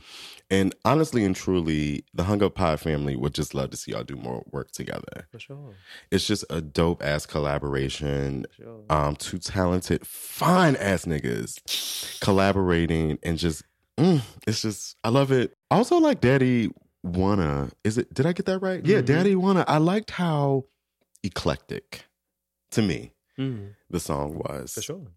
And 0.51 0.75
honestly 0.85 1.23
and 1.25 1.35
truly, 1.35 2.05
the 2.13 2.23
Hung 2.25 2.43
Up 2.43 2.55
Pod 2.55 2.79
family 2.79 3.15
would 3.15 3.33
just 3.33 3.53
love 3.55 3.71
to 3.71 3.77
see 3.77 3.91
y'all 3.93 4.03
do 4.03 4.15
more 4.15 4.43
work 4.51 4.71
together. 4.71 5.27
for 5.31 5.39
sure. 5.39 5.73
It's 6.11 6.27
just 6.27 6.45
a 6.49 6.61
dope 6.61 7.03
ass 7.03 7.25
collaboration. 7.25 8.45
Sure. 8.55 8.83
Um, 8.89 9.15
two 9.15 9.39
talented, 9.39 10.05
fine 10.05 10.75
ass 10.75 11.05
niggas 11.05 12.19
collaborating 12.21 13.17
and 13.23 13.37
just 13.37 13.63
mm, 13.97 14.21
it's 14.45 14.61
just 14.61 14.95
I 15.03 15.09
love 15.09 15.31
it. 15.31 15.53
I 15.71 15.77
also 15.77 15.97
like 15.97 16.21
Daddy 16.21 16.69
Wanna. 17.03 17.69
Is 17.83 17.97
it 17.97 18.13
did 18.13 18.25
I 18.27 18.33
get 18.33 18.45
that 18.45 18.59
right? 18.59 18.85
Yeah, 18.85 18.99
Mhm. 19.01 19.05
Daddy 19.05 19.35
Wanna. 19.35 19.65
I 19.67 19.77
liked 19.79 20.11
how 20.11 20.65
eclectic 21.23 22.05
to 22.71 22.81
me 22.81 23.11
Mhm. 23.39 23.75
the 23.89 23.99
song 23.99 24.35
was. 24.37 24.73
For 24.73 24.81
sure. 24.81 25.07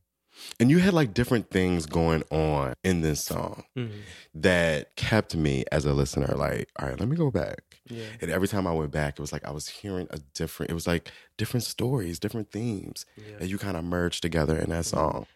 And 0.58 0.68
you 0.68 0.78
had 0.80 0.94
like 0.94 1.14
different 1.14 1.48
things 1.50 1.86
going 1.86 2.24
on 2.30 2.74
in 2.82 3.02
this 3.02 3.24
song 3.24 3.62
Mhm. 3.76 4.00
that 4.34 4.96
kept 4.96 5.36
me 5.36 5.64
as 5.70 5.84
a 5.84 5.92
listener 5.94 6.26
like, 6.36 6.68
all 6.76 6.88
right, 6.88 6.98
let 6.98 7.08
me 7.08 7.14
go 7.16 7.30
back. 7.30 7.60
Yeah. 7.88 8.06
And 8.20 8.32
every 8.32 8.48
time 8.48 8.66
I 8.66 8.72
went 8.72 8.90
back, 8.90 9.14
it 9.16 9.20
was 9.20 9.32
like 9.32 9.44
I 9.44 9.52
was 9.52 9.68
hearing 9.68 10.08
a 10.10 10.18
different, 10.34 10.70
it 10.70 10.74
was 10.74 10.88
like 10.88 11.12
different 11.36 11.62
stories, 11.62 12.18
different 12.18 12.50
themes 12.50 13.06
Yeah. 13.16 13.36
that 13.38 13.48
you 13.48 13.58
kind 13.58 13.76
of 13.76 13.84
merged 13.84 14.22
together 14.22 14.58
in 14.58 14.70
that 14.70 14.86
song. 14.86 15.26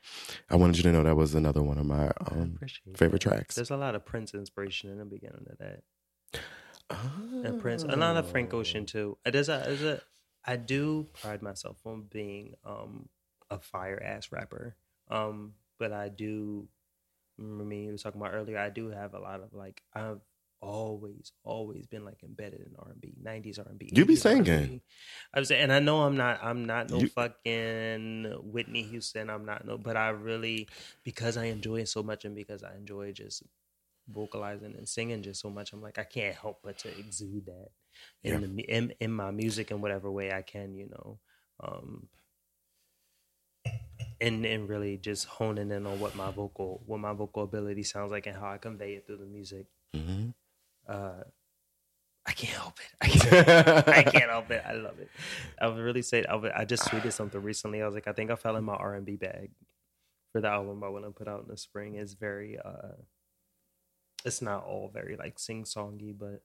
I 0.50 0.56
wanted 0.56 0.78
you 0.78 0.82
to 0.84 0.90
know 0.90 1.04
that 1.04 1.14
was 1.14 1.32
another 1.32 1.62
one 1.62 1.78
of 1.78 1.86
my 1.86 2.10
um, 2.32 2.58
favorite 2.96 3.22
that. 3.22 3.30
tracks. 3.30 3.54
There's 3.54 3.70
a 3.70 3.76
lot 3.76 3.94
of 3.94 4.04
Prince 4.04 4.34
inspiration 4.34 4.90
in 4.90 4.98
the 4.98 5.04
beginning 5.04 5.46
of 5.48 5.58
that. 5.58 5.82
Oh. 6.90 7.42
And 7.44 7.60
Prince, 7.60 7.82
a 7.84 7.94
lot 7.96 8.16
of 8.16 8.28
Frank 8.30 8.52
Ocean 8.54 8.86
too. 8.86 9.18
Uh, 9.24 9.30
There's 9.30 9.48
a, 9.48 9.62
there's 9.66 9.82
a, 9.82 10.02
I 10.48 10.56
do 10.56 11.06
pride 11.20 11.42
myself 11.42 11.76
on 11.84 12.06
being 12.10 12.54
um, 12.64 13.08
a 13.50 13.58
fire 13.58 14.02
ass 14.02 14.32
rapper. 14.32 14.76
Um, 15.10 15.52
but 15.78 15.92
I 15.92 16.08
do, 16.08 16.66
remember 17.36 17.64
me 17.64 17.84
you 17.84 17.92
were 17.92 17.98
talking 17.98 18.20
about 18.20 18.32
earlier. 18.34 18.58
I 18.58 18.70
do 18.70 18.88
have 18.88 19.12
a 19.12 19.18
lot 19.20 19.40
of 19.40 19.52
like 19.52 19.82
I've 19.94 20.20
always 20.60 21.32
always 21.44 21.86
been 21.86 22.04
like 22.04 22.22
embedded 22.24 22.60
in 22.60 22.72
R 22.78 22.88
and 22.90 23.00
B, 23.00 23.12
nineties 23.22 23.58
R 23.58 23.66
and 23.68 23.78
B. 23.78 23.90
You 23.92 24.06
be 24.06 24.16
singing. 24.16 24.80
I 25.34 25.38
was, 25.38 25.48
saying 25.48 25.62
and 25.62 25.72
I 25.72 25.80
know 25.80 26.02
I'm 26.02 26.16
not. 26.16 26.40
I'm 26.42 26.64
not 26.64 26.90
no 26.90 27.00
You- 27.00 27.08
fucking 27.08 28.32
Whitney 28.42 28.82
Houston. 28.84 29.28
I'm 29.30 29.44
not 29.44 29.66
no. 29.66 29.76
But 29.78 29.96
I 29.98 30.08
really, 30.08 30.66
because 31.04 31.36
I 31.36 31.44
enjoy 31.44 31.80
it 31.80 31.88
so 31.88 32.02
much, 32.02 32.24
and 32.24 32.34
because 32.34 32.62
I 32.62 32.74
enjoy 32.74 33.12
just 33.12 33.42
vocalizing 34.10 34.74
and 34.76 34.88
singing 34.88 35.22
just 35.22 35.40
so 35.40 35.50
much, 35.50 35.72
I'm 35.72 35.82
like 35.82 35.98
I 35.98 36.04
can't 36.04 36.34
help 36.34 36.60
but 36.64 36.78
to 36.78 36.88
exude 36.98 37.46
that 37.46 37.68
in 38.22 38.32
Yeah. 38.32 38.46
the 38.46 38.60
in, 38.62 38.94
in 39.00 39.12
my 39.12 39.30
music 39.30 39.70
in 39.70 39.80
whatever 39.80 40.10
way 40.10 40.32
I 40.32 40.42
can. 40.42 40.74
You 40.74 40.88
know. 40.90 41.18
Um, 41.60 42.08
and 44.20 44.44
and 44.44 44.68
really 44.68 44.96
just 44.96 45.26
honing 45.26 45.70
in 45.70 45.86
on 45.86 46.00
what 46.00 46.14
my 46.16 46.30
vocal 46.30 46.82
what 46.86 46.98
my 47.00 47.12
vocal 47.12 47.44
ability 47.44 47.82
sounds 47.84 48.10
like 48.10 48.26
and 48.26 48.36
how 48.36 48.50
I 48.50 48.58
convey 48.58 48.94
it 48.94 49.06
through 49.06 49.18
the 49.18 49.26
music. 49.26 49.66
Mhm. 49.94 50.34
Uh, 50.88 51.22
I 52.26 52.32
can't 52.32 52.52
help 52.52 52.78
it. 52.80 52.90
I 53.00 53.08
can't, 53.08 53.88
I 53.88 54.02
can't 54.02 54.30
help 54.30 54.50
it. 54.50 54.62
I 54.66 54.72
love 54.72 54.98
it. 54.98 55.08
I 55.60 55.68
would 55.68 55.78
really 55.78 56.02
say 56.02 56.24
I, 56.24 56.34
would, 56.34 56.52
I 56.52 56.64
just 56.66 56.84
tweeted 56.84 57.12
something 57.12 57.40
recently. 57.42 57.80
I 57.80 57.86
was 57.86 57.94
like, 57.94 58.06
I 58.08 58.12
think 58.12 58.30
I 58.30 58.34
fell 58.36 58.56
in 58.56 58.64
my 58.64 58.74
R 58.74 58.94
and 58.96 59.06
B 59.06 59.16
bag 59.16 59.50
for 60.32 60.40
the 60.42 60.48
album 60.48 60.82
I 60.84 60.88
want 60.88 61.04
to 61.06 61.10
put 61.10 61.26
out 61.28 61.42
in 61.42 61.48
the 61.48 61.56
spring. 61.56 61.94
It's 61.94 62.12
very, 62.14 62.58
uh, 62.58 62.96
it's 64.26 64.42
not 64.42 64.64
all 64.64 64.90
very 64.92 65.16
like 65.16 65.38
sing 65.38 65.64
songy, 65.64 66.12
but 66.18 66.42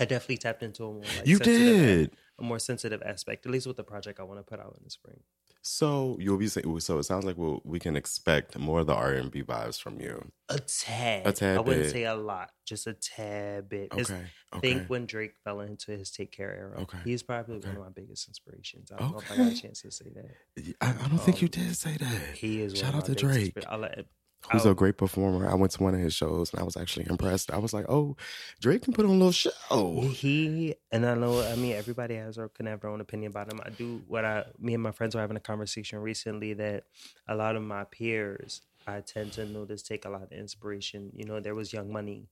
I 0.00 0.04
definitely 0.06 0.38
tapped 0.38 0.62
into 0.62 0.84
a 0.84 0.92
more 0.92 1.02
like, 1.02 1.26
You 1.26 1.36
sensitive- 1.36 2.10
did. 2.10 2.16
a 2.38 2.42
more 2.42 2.58
sensitive 2.58 3.02
aspect, 3.02 3.46
at 3.46 3.52
least 3.52 3.66
with 3.66 3.76
the 3.76 3.84
project 3.84 4.18
I 4.18 4.22
want 4.24 4.40
to 4.40 4.44
put 4.44 4.58
out 4.58 4.74
in 4.78 4.82
the 4.84 4.90
spring. 4.90 5.20
So 5.62 6.16
you'll 6.18 6.38
be 6.38 6.46
saying. 6.48 6.80
So 6.80 6.98
it 6.98 7.02
sounds 7.02 7.26
like 7.26 7.36
we'll, 7.36 7.60
we 7.66 7.78
can 7.78 7.94
expect 7.94 8.56
more 8.58 8.80
of 8.80 8.86
the 8.86 8.94
R 8.94 9.12
and 9.12 9.30
B 9.30 9.42
vibes 9.42 9.78
from 9.78 10.00
you. 10.00 10.32
A 10.48 10.58
tad. 10.58 11.26
A 11.26 11.32
tad 11.32 11.58
I 11.58 11.60
wouldn't 11.60 11.82
bit. 11.84 11.92
say 11.92 12.04
a 12.04 12.14
lot, 12.14 12.50
just 12.64 12.86
a 12.86 12.94
tad 12.94 13.68
bit. 13.68 13.92
It's- 13.92 14.10
Okay, 14.52 14.72
Think 14.74 14.88
when 14.88 15.06
Drake 15.06 15.34
fell 15.44 15.60
into 15.60 15.92
his 15.92 16.10
Take 16.10 16.32
Care 16.32 16.52
era. 16.56 16.80
Okay, 16.80 16.98
He's 17.04 17.22
probably 17.22 17.58
one 17.58 17.76
of 17.76 17.78
my 17.78 17.88
biggest 17.90 18.26
inspirations. 18.26 18.90
I 18.90 18.96
don't 18.98 19.12
know 19.12 19.18
if 19.18 19.30
I 19.30 19.36
got 19.36 19.52
a 19.52 19.54
chance 19.54 19.82
to 19.82 19.92
say 19.92 20.06
that. 20.12 20.74
I, 20.80 20.88
I 21.04 21.08
don't 21.08 21.18
think 21.20 21.40
you 21.40 21.46
Um, 21.46 21.50
did 21.66 21.76
say 21.76 21.96
that. 21.98 22.20
He 22.34 22.62
is. 22.62 22.76
Shout 22.76 22.94
one 22.94 23.02
out 23.02 23.06
to 23.06 23.14
Drake. 23.14 23.54
I'll 23.68 23.78
let, 23.78 24.06
Who's 24.50 24.64
I'll- 24.66 24.72
a 24.72 24.74
great 24.74 24.96
performer. 24.96 25.48
I 25.48 25.54
went 25.54 25.72
to 25.72 25.82
one 25.82 25.94
of 25.94 26.00
his 26.00 26.14
shows 26.14 26.50
and 26.52 26.60
I 26.60 26.64
was 26.64 26.76
actually 26.76 27.06
impressed. 27.08 27.52
I 27.52 27.58
was 27.58 27.72
like, 27.72 27.86
oh, 27.88 28.16
Drake 28.60 28.82
can 28.82 28.92
put 28.92 29.04
on 29.04 29.10
a 29.10 29.14
little 29.14 29.32
show. 29.32 30.00
He 30.12 30.74
and 30.90 31.04
I 31.06 31.14
know. 31.14 31.40
I 31.40 31.56
mean, 31.56 31.72
everybody 31.76 32.14
has 32.16 32.38
or 32.38 32.48
can 32.48 32.66
have 32.66 32.80
their 32.80 32.90
own 32.90 33.00
opinion 33.00 33.30
about 33.30 33.52
him. 33.52 33.60
I 33.64 33.70
do. 33.70 34.02
What 34.08 34.24
I, 34.24 34.46
me 34.58 34.74
and 34.74 34.82
my 34.82 34.92
friends 34.92 35.14
were 35.14 35.20
having 35.20 35.36
a 35.36 35.40
conversation 35.40 35.98
recently 35.98 36.54
that 36.54 36.84
a 37.28 37.34
lot 37.34 37.54
of 37.54 37.62
my 37.62 37.84
peers, 37.84 38.62
I 38.86 39.00
tend 39.00 39.32
to 39.34 39.44
notice 39.46 39.82
take 39.82 40.04
a 40.04 40.10
lot 40.10 40.22
of 40.22 40.32
inspiration. 40.32 41.10
You 41.14 41.26
know, 41.26 41.38
there 41.40 41.54
was 41.54 41.72
Young 41.72 41.92
Money, 41.92 42.26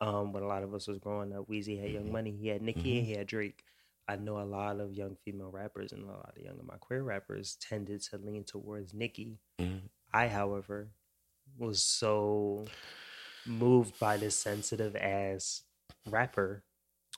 um, 0.00 0.32
when 0.32 0.42
a 0.42 0.46
lot 0.46 0.62
of 0.64 0.74
us 0.74 0.86
was 0.88 0.98
growing 0.98 1.32
up. 1.32 1.48
Weezy 1.48 1.80
had 1.80 1.90
Young 1.92 2.12
Money. 2.12 2.36
He 2.38 2.48
had 2.48 2.62
Nicki 2.62 2.98
and 2.98 3.06
he 3.06 3.12
had 3.14 3.26
Drake. 3.26 3.64
I 4.06 4.16
know 4.16 4.38
a 4.40 4.44
lot 4.44 4.80
of 4.80 4.92
young 4.94 5.16
female 5.24 5.50
rappers 5.50 5.92
and 5.92 6.02
a 6.02 6.06
lot 6.06 6.32
of 6.36 6.42
young 6.42 6.58
of 6.58 6.64
my 6.66 6.76
queer 6.80 7.02
rappers 7.02 7.56
tended 7.60 8.00
to 8.04 8.16
lean 8.18 8.42
towards 8.44 8.92
Nicki. 8.94 9.38
Mhm. 9.60 9.82
I, 10.12 10.28
however, 10.28 10.88
was 11.56 11.82
so 11.82 12.66
moved 13.46 13.98
by 13.98 14.16
this 14.16 14.36
sensitive 14.36 14.94
ass 14.96 15.62
rapper 16.10 16.64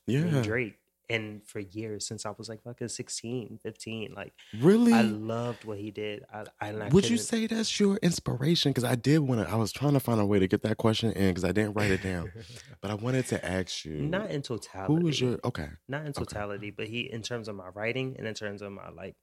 Yeah. 0.07 0.43
Drake. 0.43 0.77
And 1.09 1.45
for 1.45 1.59
years, 1.59 2.07
since 2.07 2.25
I 2.25 2.31
was 2.39 2.49
like 2.49 2.63
fucking 2.63 2.87
16, 2.87 3.59
15, 3.61 4.15
like 4.15 4.33
Really? 4.61 4.93
I 4.95 5.03
loved 5.03 5.65
what 5.65 5.79
he 5.79 5.91
did. 5.91 6.25
I, 6.33 6.45
I, 6.61 6.69
I 6.71 6.89
Would 6.89 7.09
you 7.09 7.17
say 7.19 7.49
that's 7.49 7.81
your 7.81 7.97
inspiration? 7.97 8.71
Because 8.71 8.85
I 8.85 8.95
did 8.95 9.19
want 9.19 9.45
to. 9.45 9.53
I 9.53 9.57
was 9.57 9.73
trying 9.73 9.95
to 9.95 10.01
find 10.01 10.21
a 10.21 10.25
way 10.27 10.39
to 10.39 10.47
get 10.47 10.63
that 10.63 10.77
question 10.77 11.11
in 11.13 11.31
because 11.31 11.43
I 11.45 11.51
didn't 11.51 11.73
write 11.75 11.91
it 11.91 12.01
down. 12.01 12.31
but 12.81 12.93
I 12.93 12.95
wanted 12.95 13.27
to 13.27 13.45
ask 13.45 13.85
you. 13.85 13.95
not 13.95 14.31
in 14.31 14.43
totality? 14.43 14.95
Who 14.95 15.01
was 15.05 15.21
your 15.21 15.39
okay? 15.45 15.71
Not 15.89 16.07
in 16.07 16.13
totality, 16.13 16.71
but 16.71 16.87
he 16.87 17.01
in 17.13 17.23
terms 17.23 17.49
of 17.49 17.57
my 17.57 17.69
writing 17.75 18.15
and 18.17 18.29
in 18.29 18.35
terms 18.35 18.63
of 18.63 18.71
my 18.71 18.91
like 18.91 19.17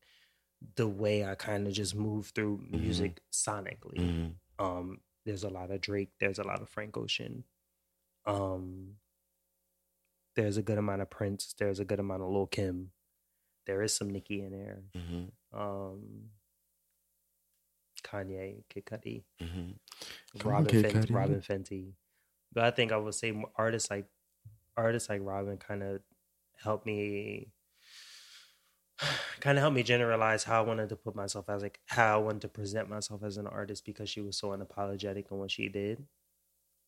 the 0.75 0.87
way 0.87 1.23
I 1.23 1.35
kind 1.35 1.67
of 1.67 1.73
just 1.73 1.95
move 1.95 2.33
through 2.35 2.57
Mm-hmm. 2.65 2.81
music 2.81 3.21
sonically. 3.31 3.95
Mhm. 3.99 4.33
Um, 4.59 5.01
there's 5.25 5.43
a 5.43 5.49
lot 5.49 5.71
of 5.71 5.81
Drake. 5.81 6.11
There's 6.19 6.39
a 6.39 6.43
lot 6.43 6.61
of 6.61 6.69
Frank 6.69 6.97
Ocean. 6.97 7.43
Um, 8.25 8.95
there's 10.35 10.57
a 10.57 10.61
good 10.61 10.77
amount 10.77 11.01
of 11.01 11.09
Prince. 11.09 11.53
There's 11.57 11.79
a 11.79 11.85
good 11.85 11.99
amount 11.99 12.21
of 12.23 12.29
Lil 12.29 12.47
Kim. 12.47 12.91
There 13.65 13.81
is 13.81 13.93
some 13.93 14.09
Nicki 14.09 14.41
in 14.41 14.51
there. 14.51 14.83
Mhm. 14.95 15.31
Um, 15.53 16.31
Kanye, 18.03 18.63
Kid 18.69 18.85
Cudi, 18.85 19.23
Mhm. 19.39 19.77
Robyn, 20.43 20.67
Kid 20.67 20.85
Fenty, 20.85 21.05
Cudi. 21.07 21.13
Robyn 21.15 21.41
Fenty. 21.41 21.93
But 22.53 22.63
I 22.63 22.71
think 22.71 22.91
I 22.91 22.97
would 22.97 23.15
say 23.15 23.33
artists 23.55 23.89
like 23.89 24.05
artists 24.77 25.09
like 25.09 25.21
Robyn 25.21 25.57
kind 25.57 25.83
of 25.83 26.01
helped 26.55 26.85
me 26.85 27.51
kind 29.39 29.57
of 29.57 29.61
helped 29.61 29.75
me 29.75 29.83
generalize 29.83 30.43
how 30.43 30.63
I 30.63 30.65
wanted 30.67 30.89
to 30.89 30.95
put 30.95 31.15
myself 31.15 31.49
as 31.49 31.61
like 31.61 31.79
how 31.85 32.15
I 32.19 32.23
wanted 32.23 32.41
to 32.41 32.47
present 32.49 32.89
myself 32.89 33.23
as 33.23 33.37
an 33.37 33.47
artist 33.47 33.85
because 33.85 34.09
she 34.09 34.21
was 34.21 34.37
so 34.37 34.49
unapologetic 34.49 35.31
in 35.31 35.37
what 35.37 35.51
she 35.51 35.69
did. 35.69 36.05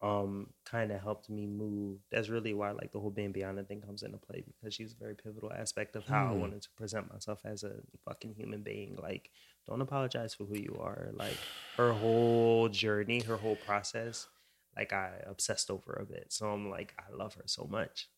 Um, 0.02 0.54
kind 0.66 0.92
of 0.94 1.02
helped 1.02 1.30
me 1.30 1.46
move. 1.46 2.00
That's 2.12 2.30
really 2.30 2.54
why 2.54 2.72
like 2.72 2.94
the 2.94 3.00
whole 3.02 3.12
Bambihanna 3.12 3.68
thing 3.68 3.82
comes 3.82 4.04
into 4.04 4.18
play 4.18 4.44
because 4.48 4.74
she's 4.74 4.94
a 4.94 4.98
very 4.98 5.16
pivotal 5.16 5.52
aspect 5.52 5.96
of 5.98 6.06
how 6.06 6.30
I 6.30 6.32
Hmm. 6.32 6.40
wanted 6.40 6.62
to 6.64 6.70
present 6.78 7.12
myself 7.12 7.42
as 7.46 7.64
a 7.64 7.82
fucking 8.06 8.36
human 8.36 8.64
being. 8.64 8.96
Like, 9.02 9.32
don't 9.68 9.82
apologize 9.82 10.34
for 10.34 10.46
who 10.46 10.56
you 10.56 10.78
are. 10.80 11.10
Like 11.14 11.50
her 11.78 11.94
whole 11.94 12.70
journey, 12.70 13.22
her 13.24 13.38
whole 13.38 13.58
process, 13.58 14.28
like 14.76 14.94
I 14.94 15.22
obsessed 15.26 15.70
over 15.70 15.94
a 16.02 16.06
bit. 16.06 16.28
So 16.30 16.50
I'm 16.50 16.70
like, 16.70 16.94
I 16.98 17.14
love 17.14 17.34
her 17.36 17.44
so 17.46 17.68
much. 17.70 18.10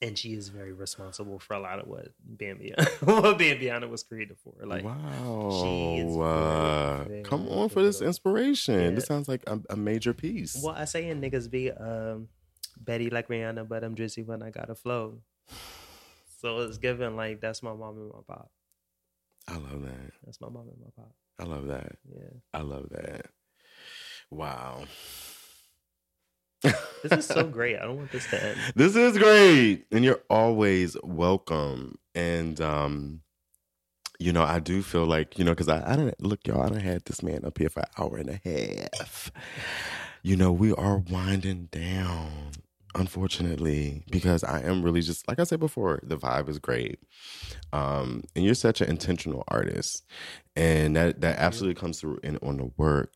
And 0.00 0.16
she 0.16 0.34
is 0.34 0.48
very 0.48 0.72
responsible 0.72 1.40
for 1.40 1.54
a 1.54 1.60
lot 1.60 1.80
of 1.80 1.88
what 1.88 2.08
Bambihanna, 2.36 2.88
what 3.22 3.38
Bambihanna 3.38 3.88
was 3.88 4.04
created 4.04 4.36
for. 4.38 4.54
Like, 4.64 4.84
wow. 4.84 5.60
she 5.60 5.96
is 5.98 6.16
uh, 6.16 7.22
come 7.24 7.48
on 7.48 7.68
for 7.68 7.82
this 7.82 8.00
inspiration. 8.00 8.80
Yeah. 8.80 8.90
This 8.90 9.06
sounds 9.06 9.26
like 9.26 9.42
a, 9.48 9.58
a 9.70 9.76
major 9.76 10.14
piece. 10.14 10.60
Well, 10.62 10.74
I 10.76 10.84
say 10.84 11.08
in 11.08 11.20
niggas 11.20 11.50
be 11.50 11.72
um, 11.72 12.28
Betty 12.80 13.10
like 13.10 13.28
Rihanna, 13.28 13.66
but 13.68 13.82
I'm 13.82 13.96
drizzy 13.96 14.24
when 14.24 14.40
I 14.42 14.50
got 14.50 14.70
a 14.70 14.74
flow. 14.74 15.20
So 16.40 16.58
it's 16.60 16.78
given 16.78 17.16
like 17.16 17.40
that's 17.40 17.64
my 17.64 17.72
mom 17.74 17.96
and 17.96 18.10
my 18.10 18.20
pop. 18.24 18.48
I 19.48 19.56
love 19.56 19.82
that. 19.82 20.12
That's 20.24 20.40
my 20.40 20.48
mom 20.48 20.68
and 20.68 20.78
my 20.80 20.90
pop. 20.94 21.12
I 21.40 21.44
love 21.44 21.66
that. 21.66 21.96
Yeah. 22.08 22.30
I 22.54 22.60
love 22.60 22.90
that. 22.90 23.26
Wow. 24.30 24.84
This 27.02 27.12
is 27.12 27.26
so 27.26 27.44
great. 27.44 27.76
I 27.78 27.84
don't 27.84 27.96
want 27.96 28.12
this 28.12 28.28
to 28.30 28.42
end. 28.42 28.58
This 28.74 28.96
is 28.96 29.18
great. 29.18 29.86
And 29.92 30.04
you're 30.04 30.22
always 30.28 30.96
welcome. 31.02 31.98
And 32.14 32.60
um, 32.60 33.20
you 34.18 34.32
know, 34.32 34.42
I 34.42 34.58
do 34.58 34.82
feel 34.82 35.06
like, 35.06 35.38
you 35.38 35.44
know, 35.44 35.52
because 35.52 35.68
I, 35.68 35.92
I 35.92 35.96
don't 35.96 36.20
look, 36.22 36.46
y'all, 36.46 36.62
I 36.62 36.68
done 36.68 36.80
had 36.80 37.04
this 37.04 37.22
man 37.22 37.44
up 37.44 37.58
here 37.58 37.68
for 37.68 37.80
an 37.80 37.86
hour 37.98 38.16
and 38.16 38.30
a 38.30 38.40
half. 38.90 39.30
You 40.22 40.36
know, 40.36 40.50
we 40.50 40.72
are 40.72 40.98
winding 40.98 41.68
down, 41.70 42.50
unfortunately, 42.96 44.02
because 44.10 44.42
I 44.42 44.60
am 44.62 44.82
really 44.82 45.02
just 45.02 45.28
like 45.28 45.38
I 45.38 45.44
said 45.44 45.60
before, 45.60 46.00
the 46.02 46.18
vibe 46.18 46.48
is 46.48 46.58
great. 46.58 46.98
Um, 47.72 48.24
and 48.34 48.44
you're 48.44 48.54
such 48.54 48.80
an 48.80 48.90
intentional 48.90 49.44
artist. 49.46 50.04
And 50.56 50.96
that 50.96 51.20
that 51.20 51.38
absolutely 51.38 51.80
comes 51.80 52.00
through 52.00 52.18
in 52.24 52.38
on 52.38 52.56
the 52.56 52.70
work. 52.76 53.12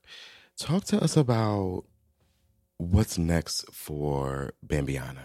Talk 0.56 0.84
to 0.84 1.02
us 1.02 1.16
about 1.16 1.84
what's 2.90 3.18
next 3.18 3.64
for 3.72 4.52
Bambihanna? 4.66 5.24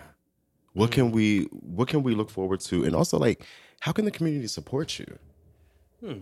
What 0.74 0.92
can 0.92 1.12
we 1.12 1.44
what 1.52 1.88
can 1.88 2.04
we 2.04 2.14
look 2.14 2.30
forward 2.30 2.60
to? 2.62 2.84
And 2.84 2.96
also 2.96 3.18
like 3.18 3.44
how 3.80 3.92
can 3.92 4.06
the 4.06 4.12
community 4.12 4.48
support 4.48 5.00
you? 5.00 5.18
Hmm. 6.00 6.20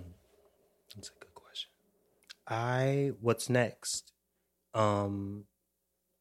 That's 0.95 1.09
a 1.09 1.19
good 1.19 1.33
question. 1.33 1.69
I 2.47 3.11
what's 3.21 3.49
next? 3.49 4.13
Um 4.73 5.45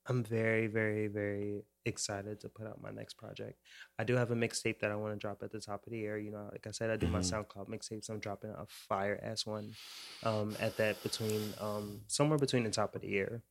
I'm 0.07 0.23
very, 0.23 0.67
very, 0.67 1.07
very 1.07 1.63
excited 1.87 2.39
to 2.41 2.49
put 2.51 2.67
out 2.67 2.79
my 2.83 2.91
next 2.91 3.15
project. 3.15 3.59
I 3.99 4.05
do 4.05 4.17
have 4.17 4.31
a 4.31 4.35
mixtape 4.35 4.81
that 4.81 4.91
I 4.91 4.97
want 4.97 5.15
to 5.15 5.19
drop 5.19 5.43
at 5.43 5.51
the 5.51 5.61
top 5.61 5.87
of 5.87 5.93
the 5.93 5.99
year. 5.99 6.19
You 6.19 6.31
know, 6.31 6.49
like 6.53 6.67
I 6.67 6.73
said, 6.73 6.91
I 6.91 6.97
do 6.97 7.07
my 7.09 7.21
Mhm. 7.21 7.47
SoundCloud 7.47 7.69
mixtapes. 7.71 8.11
I'm 8.11 8.19
dropping 8.19 8.51
a 8.51 8.67
fire 8.67 9.19
ass 9.23 9.47
one 9.47 9.75
um, 10.23 10.55
at 10.61 10.77
that 10.77 11.03
between 11.03 11.55
um, 11.59 12.03
somewhere 12.07 12.37
between 12.39 12.65
the 12.65 12.71
top 12.71 12.95
of 12.95 13.01
the 13.01 13.09
year. 13.09 13.43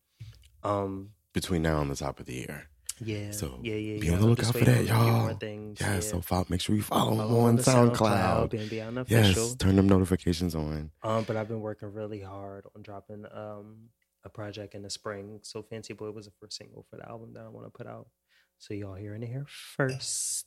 Um, 0.63 1.13
Between 1.33 1.61
now 1.63 1.81
and 1.81 1.89
the 1.91 1.95
top 1.95 2.19
of 2.19 2.25
the 2.27 2.33
year. 2.35 2.67
yeah, 3.03 3.31
So 3.31 3.59
yeah, 3.63 3.73
yeah. 3.75 3.99
be 3.99 4.07
yeah. 4.07 4.13
on 4.13 4.19
the 4.21 4.27
lookout 4.27 4.53
for 4.53 4.63
that, 4.65 4.77
on 4.77 4.83
a 4.83 4.85
few 4.85 4.93
y'all. 4.95 5.33
things, 5.35 5.81
yeah, 5.81 5.95
yeah. 5.95 5.99
so 5.99 6.21
follow, 6.21 6.45
make 6.49 6.61
sure 6.61 6.75
you 6.75 6.83
follow, 6.83 7.15
Follow 7.17 7.39
on 7.39 7.49
on 7.49 7.57
SoundCloud. 7.57 7.95
SoundCloud, 7.95 8.49
Bambi 8.51 8.81
on 8.81 9.05
yes, 9.07 9.55
turn 9.55 9.75
them 9.75 9.87
notifications 9.87 10.53
on. 10.55 10.91
Um, 11.01 11.23
but 11.23 11.35
I've 11.35 11.47
been 11.47 11.61
working 11.61 11.91
really 11.91 12.21
hard 12.21 12.65
on 12.75 12.83
dropping 12.83 13.25
um 13.33 13.89
a 14.25 14.29
project 14.29 14.73
in 14.75 14.83
the 14.83 14.89
spring. 14.89 15.39
So 15.41 15.63
Fancy 15.63 15.93
Boy 15.93 16.11
was 16.11 16.25
the 16.27 16.31
first 16.39 16.57
single 16.57 16.85
for 16.89 16.95
the 16.97 17.09
album 17.09 17.33
that 17.33 17.43
I 17.43 17.49
want 17.49 17.65
to 17.65 17.71
put 17.71 17.87
out. 17.87 18.07
So 18.59 18.73
y'all 18.73 18.93
hearing 18.95 19.23
it 19.23 19.27
here 19.27 19.45
first. 19.47 20.45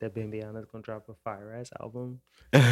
That 0.00 0.14
Bambihanna's 0.14 0.64
gonna 0.64 0.82
drop 0.82 1.08
a 1.08 1.14
fire 1.14 1.52
ass 1.52 1.70
album. 1.80 2.20
Spring 2.54 2.62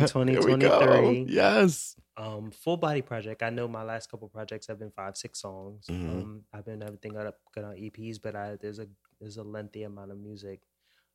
Here 0.00 0.06
2023. 0.08 1.26
Yes. 1.28 1.94
Um, 2.16 2.50
full 2.50 2.76
body 2.76 3.00
project. 3.00 3.42
I 3.44 3.50
know 3.50 3.68
my 3.68 3.84
last 3.84 4.10
couple 4.10 4.28
projects 4.28 4.66
have 4.66 4.78
been 4.80 4.90
five, 4.90 5.16
six 5.16 5.40
songs. 5.40 5.86
Mhm. 5.88 6.10
Um, 6.22 6.44
I've 6.52 6.64
been 6.64 6.82
everything 6.82 7.12
got 7.12 7.26
up 7.26 7.38
good 7.54 7.64
on 7.64 7.76
EPs, 7.76 8.18
but 8.20 8.34
I 8.34 8.56
there's 8.56 8.80
a 8.80 8.88
there's 9.20 9.36
a 9.36 9.42
lengthy 9.44 9.84
amount 9.84 10.10
of 10.10 10.18
music. 10.18 10.60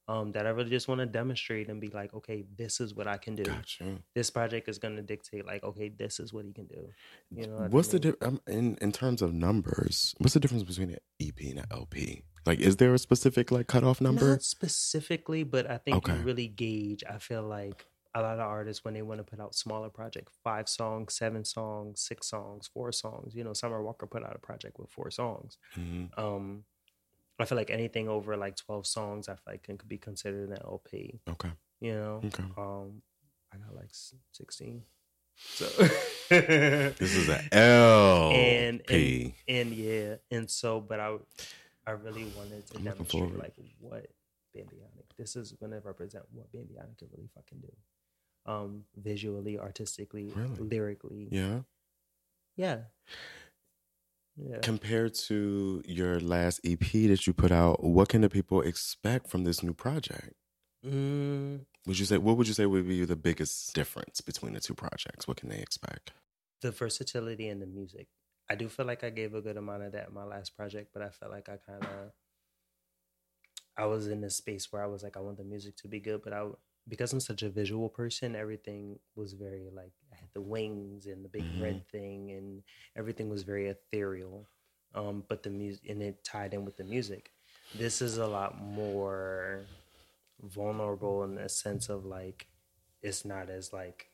Um, 0.10 0.34
that 0.34 0.46
I 0.46 0.50
really 0.50 0.70
just 0.70 0.90
want 0.90 1.00
to 1.00 1.06
demonstrate 1.06 1.70
and 1.70 1.80
be 1.80 1.88
like, 1.88 2.14
okay, 2.14 2.44
this 2.58 2.82
is 2.82 2.94
what 2.94 3.08
I 3.08 3.16
can 3.16 3.36
do. 3.36 3.44
Gotcha. 3.44 4.00
This 4.14 4.30
project 4.30 4.68
is 4.68 4.78
going 4.78 4.98
to 4.98 5.02
dictate, 5.02 5.46
like, 5.46 5.64
okay, 5.64 5.88
this 5.88 6.20
is 6.20 6.34
what 6.34 6.44
he 6.44 6.52
can 6.52 6.66
do. 6.66 6.90
You 7.32 7.48
know, 7.48 7.54
what 7.54 7.64
I 7.64 7.68
What's 7.70 7.88
the 7.88 8.00
mean? 8.02 8.16
di- 8.20 8.28
um, 8.28 8.42
in 8.46 8.78
in 8.82 8.92
terms 8.92 9.22
of 9.22 9.34
numbers? 9.34 10.14
What's 10.18 10.34
the 10.34 10.42
difference 10.42 10.64
between 10.64 10.90
an 10.90 10.98
EP 11.22 11.40
and 11.52 11.60
an 11.60 11.66
LP? 11.72 12.24
Like, 12.46 12.60
is 12.60 12.76
there 12.76 12.94
a 12.94 13.00
specific 13.00 13.50
like 13.50 13.68
cutoff 13.68 14.02
number? 14.02 14.32
Not 14.32 14.44
specifically, 14.44 15.44
but 15.44 15.72
I 15.72 15.78
think 15.78 15.96
Okay. 15.98 16.18
you 16.18 16.22
really 16.24 16.48
gauge. 16.48 17.06
I 17.10 17.18
feel 17.18 17.44
like 17.44 17.86
a 18.14 18.22
lot 18.22 18.34
of 18.36 18.42
artists 18.42 18.84
when 18.84 18.94
they 18.96 19.02
want 19.02 19.20
to 19.20 19.24
put 19.24 19.40
out 19.40 19.56
smaller 19.56 19.90
projects, 19.90 20.34
five 20.44 20.68
songs, 20.68 21.14
seven 21.16 21.46
songs, 21.46 22.02
six 22.02 22.28
songs, 22.28 22.68
four 22.74 22.92
songs. 22.92 23.34
You 23.34 23.46
know, 23.46 23.54
Summer 23.54 23.82
Walker 23.82 24.06
put 24.06 24.24
out 24.24 24.36
a 24.36 24.40
project 24.40 24.78
with 24.80 24.90
four 24.92 25.10
songs. 25.12 25.58
Mhm. 25.78 26.10
Um, 26.20 26.66
I 27.40 27.46
feel 27.46 27.58
like 27.58 27.70
anything 27.72 28.08
over 28.10 28.38
like 28.38 28.56
twelve 28.56 28.86
songs, 28.86 29.28
I 29.28 29.34
feel 29.34 29.44
like 29.54 29.64
can 29.64 29.78
could 29.78 29.90
be 29.90 29.98
considered 29.98 30.50
an 30.50 30.58
LP. 30.64 31.20
Okay. 31.30 31.52
You 31.82 31.94
know, 31.94 32.22
Okay. 32.26 32.44
um, 32.58 33.02
I 33.54 33.58
got 33.58 33.76
like 33.76 33.90
sixteen. 34.32 34.84
So 35.36 35.66
This 36.30 37.16
is 37.16 37.28
a 37.30 37.42
L 37.52 38.32
and, 38.32 38.82
and 38.90 39.34
and 39.48 39.72
yeah, 39.74 40.16
and 40.32 40.50
so, 40.50 40.80
but 40.80 41.00
I, 41.00 41.18
I 41.88 41.92
really 41.92 42.26
wanted 42.38 42.66
to 42.68 42.78
I'm 42.78 42.84
demonstrate 42.84 43.38
like 43.38 43.56
what 43.80 44.06
Bambihanna. 44.56 45.04
This 45.18 45.36
is 45.36 45.52
going 45.54 45.72
to 45.72 45.80
represent 45.80 46.26
what 46.32 46.52
Bambihanna 46.52 46.98
can 46.98 47.08
really 47.12 47.30
fucking 47.34 47.60
do, 47.62 48.52
um, 48.52 48.84
visually, 48.96 49.58
artistically, 49.60 50.32
Really? 50.36 50.60
lyrically. 50.60 51.28
Yeah. 51.32 51.62
yeah, 52.56 52.78
yeah. 54.36 54.60
Compared 54.62 55.14
to 55.28 55.82
your 55.86 56.20
last 56.20 56.60
EP 56.66 56.80
that 56.80 57.28
you 57.28 57.34
put 57.34 57.52
out, 57.52 57.84
what 57.84 58.10
can 58.10 58.22
the 58.22 58.30
people 58.30 58.62
expect 58.62 59.30
from 59.30 59.44
this 59.44 59.62
new 59.62 59.74
project? 59.74 60.34
Mm, 60.86 61.62
Would 61.86 62.00
you 62.00 62.06
say 62.06 62.18
what 62.18 62.36
would 62.38 62.48
you 62.48 62.54
say 62.54 62.66
would 62.66 62.88
be 62.88 63.06
the 63.06 63.16
biggest 63.16 63.74
difference 63.74 64.20
between 64.22 64.54
the 64.54 64.60
two 64.60 64.74
projects? 64.74 65.28
What 65.28 65.38
can 65.38 65.50
they 65.50 65.60
expect? 65.60 66.12
the 66.62 66.72
versatility 66.72 67.50
in 67.50 67.60
the 67.60 67.66
music. 67.66 68.08
I 68.50 68.56
do 68.56 68.70
feel 68.70 68.86
like 68.86 69.04
I 69.04 69.10
gave 69.10 69.34
a 69.34 69.42
good 69.42 69.58
amount 69.58 69.84
of 69.84 69.92
that 69.92 70.08
in 70.08 70.14
my 70.14 70.24
last 70.24 70.56
project, 70.56 70.92
but 70.94 71.02
I 71.04 71.10
felt 71.10 71.32
like 71.32 71.50
I 71.50 71.58
kind 71.58 71.84
of 71.84 72.12
I 73.78 73.86
was 73.86 74.08
in 74.08 74.22
this 74.22 74.38
space 74.38 74.72
where 74.72 74.82
I 74.82 74.88
was 74.88 75.04
like 75.04 75.18
I 75.18 75.20
want 75.20 75.38
the 75.38 75.44
music 75.44 75.76
to 75.78 75.88
be 75.90 76.00
good, 76.00 76.22
but 76.24 76.32
I 76.34 76.48
because 76.88 77.14
I'm 77.14 77.20
such 77.20 77.44
a 77.44 77.50
visual 77.50 77.90
person, 77.90 78.36
everything 78.36 79.00
was 79.16 79.34
very 79.34 79.70
like 79.74 79.94
I 80.12 80.16
had 80.18 80.30
the 80.34 80.42
wings 80.42 81.06
and 81.08 81.24
the 81.24 81.30
big 81.30 81.46
Mhm. 81.46 81.60
red 81.60 81.88
thing 81.90 82.32
and 82.32 82.64
everything 82.96 83.30
was 83.30 83.44
very 83.44 83.68
ethereal. 83.70 84.48
Um, 84.96 85.24
but 85.28 85.44
the 85.44 85.50
music 85.50 85.90
and 85.90 86.04
it 86.04 86.24
tied 86.24 86.54
in 86.54 86.66
with 86.66 86.78
the 86.78 86.84
music. 86.84 87.32
This 87.74 88.02
is 88.02 88.18
a 88.18 88.28
lot 88.28 88.60
more 88.62 89.70
vulnerable 90.42 91.24
in 91.24 91.36
the 91.36 91.50
sense 91.50 91.90
of 91.90 92.06
like 92.06 92.48
it's 93.02 93.26
not 93.26 93.50
as 93.50 93.74
like 93.74 94.12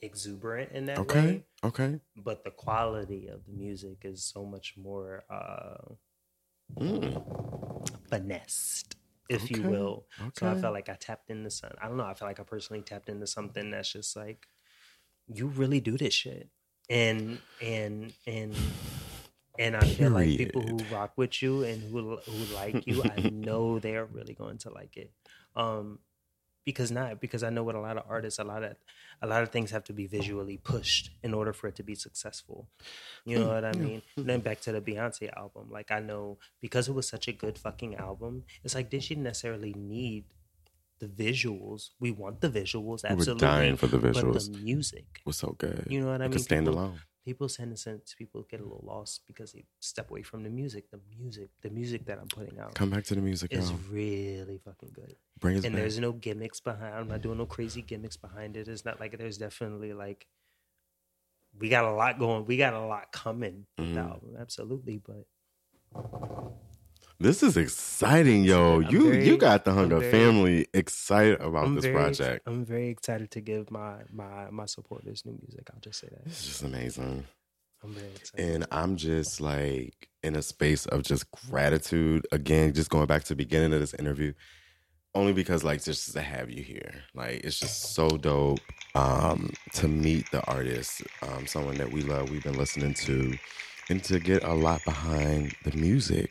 exuberant 0.00 0.72
in 0.72 0.86
that 0.86 1.04
Okay. 1.04 1.06
way 1.06 1.44
Okay. 1.64 2.00
but 2.16 2.44
the 2.44 2.50
quality 2.50 3.28
of 3.28 3.44
the 3.46 3.52
music 3.52 3.98
is 4.04 4.24
so 4.24 4.44
much 4.44 4.76
more 4.76 5.24
uh 5.30 5.94
Mm. 6.78 7.22
finessed 8.10 8.96
if 9.28 9.50
you 9.50 9.62
Okay, 9.62 9.68
will. 9.68 10.06
So 10.32 10.46
i 10.48 10.54
felt 10.54 10.74
like 10.74 10.88
i 10.88 10.94
tapped 10.94 11.30
into 11.30 11.50
some 11.50 11.70
i 11.82 11.88
don't 11.88 11.96
know 11.96 12.04
i 12.04 12.14
feel 12.14 12.28
like 12.28 12.40
i 12.40 12.44
personally 12.44 12.82
tapped 12.82 13.08
into 13.08 13.26
something 13.26 13.70
that's 13.70 13.92
just 13.92 14.16
like 14.16 14.48
you 15.26 15.46
really 15.48 15.80
do 15.80 15.96
this 15.98 16.14
shit. 16.14 16.48
And 16.90 17.38
and 17.60 18.12
and 18.26 18.54
and 19.58 19.76
I 19.76 19.86
feel 19.86 20.10
like 20.10 20.36
people 20.36 20.62
who 20.62 20.84
rock 20.94 21.12
with 21.16 21.42
you 21.42 21.64
and 21.64 21.82
who 21.82 22.16
who 22.18 22.54
like 22.54 22.86
you, 22.86 23.02
I 23.04 23.20
know 23.30 23.78
they're 23.78 24.06
really 24.06 24.34
going 24.34 24.58
to 24.58 24.70
like 24.70 24.96
it. 24.96 25.12
Um, 25.56 25.98
because 26.64 26.90
not 26.90 27.20
because 27.20 27.42
I 27.42 27.50
know 27.50 27.62
what 27.64 27.74
a 27.74 27.80
lot 27.80 27.96
of 27.96 28.04
artists, 28.08 28.38
a 28.38 28.44
lot 28.44 28.62
of 28.62 28.76
a 29.22 29.26
lot 29.26 29.42
of 29.42 29.50
things 29.50 29.70
have 29.70 29.84
to 29.84 29.92
be 29.92 30.06
visually 30.06 30.58
pushed 30.58 31.10
in 31.22 31.34
order 31.34 31.52
for 31.52 31.68
it 31.68 31.76
to 31.76 31.82
be 31.82 31.94
successful. 31.94 32.68
You 33.24 33.38
know 33.38 33.48
Mm, 33.48 33.54
what 33.54 33.64
I 33.64 33.72
mean? 33.72 34.02
Then 34.16 34.40
back 34.40 34.60
to 34.62 34.72
the 34.72 34.80
Beyonce 34.80 35.30
album, 35.36 35.70
like 35.70 35.90
I 35.90 36.00
know 36.00 36.38
because 36.60 36.88
it 36.88 36.92
was 36.92 37.08
such 37.08 37.28
a 37.28 37.32
good 37.32 37.58
fucking 37.58 37.96
album. 37.96 38.44
It's 38.64 38.74
like 38.74 38.90
did 38.90 39.02
she 39.02 39.14
necessarily 39.14 39.74
need 39.74 40.24
the 40.98 41.06
visuals? 41.06 41.90
We 42.00 42.10
want 42.10 42.40
the 42.40 42.48
visuals, 42.50 43.02
We 43.08 43.10
were 43.10 43.12
absolutely. 43.12 43.46
dying 43.46 43.76
for 43.76 43.86
the 43.86 43.98
visuals 43.98 44.32
But 44.34 44.42
the 44.44 44.58
music 44.58 45.20
Was 45.24 45.36
so 45.36 45.54
good. 45.58 45.86
You 45.88 46.00
know 46.00 46.08
what 46.08 46.20
I 46.22 46.26
It 46.26 46.28
mean? 46.28 46.32
could 46.32 46.42
stand 46.42 46.68
alone. 46.68 47.00
People 47.28 47.50
in 47.58 47.72
a 47.72 47.76
sense, 47.76 48.14
people 48.16 48.40
get 48.50 48.58
a 48.60 48.62
little 48.62 48.82
lost 48.86 49.20
because 49.26 49.52
they 49.52 49.66
step 49.80 50.08
away 50.10 50.22
from 50.22 50.44
the 50.44 50.48
music. 50.48 50.90
The 50.90 50.98
music, 51.20 51.50
the 51.60 51.68
music 51.68 52.06
that 52.06 52.18
I'm 52.18 52.26
putting 52.28 52.58
out. 52.58 52.74
Come 52.74 52.88
back 52.88 53.04
to 53.04 53.14
the 53.14 53.20
music, 53.20 53.52
is 53.52 53.68
y'all. 53.68 53.78
really 53.90 54.56
fucking 54.64 54.92
good. 54.94 55.14
Bring 55.38 55.58
us 55.58 55.64
and 55.66 55.74
back. 55.74 55.82
there's 55.82 55.98
no 55.98 56.12
gimmicks 56.12 56.58
behind. 56.60 56.94
I'm 56.94 57.06
not 57.06 57.20
doing 57.20 57.36
no 57.36 57.44
crazy 57.44 57.82
gimmicks 57.82 58.16
behind 58.16 58.56
it. 58.56 58.66
It's 58.66 58.86
not 58.86 58.98
like 58.98 59.18
there's 59.18 59.36
definitely 59.36 59.92
like 59.92 60.26
we 61.58 61.68
got 61.68 61.84
a 61.84 61.92
lot 61.92 62.18
going. 62.18 62.46
We 62.46 62.56
got 62.56 62.72
a 62.72 62.80
lot 62.80 63.12
coming 63.12 63.66
with 63.76 63.92
the 63.94 64.00
Mhm. 64.00 64.10
album, 64.10 64.36
absolutely. 64.40 64.96
But 64.96 65.26
This 67.20 67.42
is 67.42 67.56
exciting, 67.56 68.44
yo. 68.44 68.76
I'm 68.76 68.90
you 68.90 69.10
very- 69.10 69.26
you 69.26 69.36
got 69.36 69.64
the 69.64 69.72
Hung 69.72 69.92
Up 69.92 70.00
very- 70.02 70.12
family 70.12 70.68
excited 70.72 71.40
about 71.40 71.66
I'm 71.66 71.74
this 71.74 71.82
very, 71.82 71.94
project. 71.94 72.46
I'm 72.46 72.64
very 72.64 72.88
excited 72.90 73.32
to 73.32 73.40
give 73.40 73.72
my 73.72 74.02
my 74.12 74.48
my 74.50 74.66
supporters 74.66 75.24
new 75.26 75.36
music. 75.42 75.68
I'll 75.74 75.80
just 75.80 75.98
say 75.98 76.08
that. 76.12 76.20
It's 76.26 76.46
just 76.46 76.62
amazing. 76.62 77.26
I'm 77.82 77.92
very 77.92 78.06
excited. 78.14 78.48
And 78.54 78.66
I'm 78.70 78.96
just 78.96 79.40
like 79.40 80.08
in 80.22 80.36
a 80.36 80.42
space 80.42 80.86
of 80.86 81.02
just 81.02 81.28
gratitude. 81.50 82.24
Again, 82.30 82.72
just 82.72 82.88
going 82.88 83.06
back 83.06 83.24
to 83.24 83.30
the 83.30 83.36
beginning 83.36 83.72
of 83.72 83.80
this 83.80 83.94
interview, 83.94 84.32
only 85.12 85.32
because 85.32 85.64
like 85.64 85.82
just 85.82 86.12
to 86.12 86.20
have 86.20 86.50
you 86.50 86.62
here, 86.62 87.02
like 87.14 87.40
it's 87.42 87.58
just 87.58 87.94
so 87.96 88.10
dope 88.10 88.60
um, 88.94 89.50
to 89.74 89.88
meet 89.88 90.30
the 90.30 90.44
artist, 90.46 91.02
um, 91.22 91.48
someone 91.48 91.78
that 91.78 91.90
we 91.90 92.02
love, 92.02 92.30
we've 92.30 92.44
been 92.44 92.56
listening 92.58 92.94
to, 92.94 93.36
and 93.88 94.04
to 94.04 94.20
get 94.20 94.44
a 94.44 94.54
lot 94.54 94.84
behind 94.84 95.56
the 95.64 95.76
music. 95.76 96.30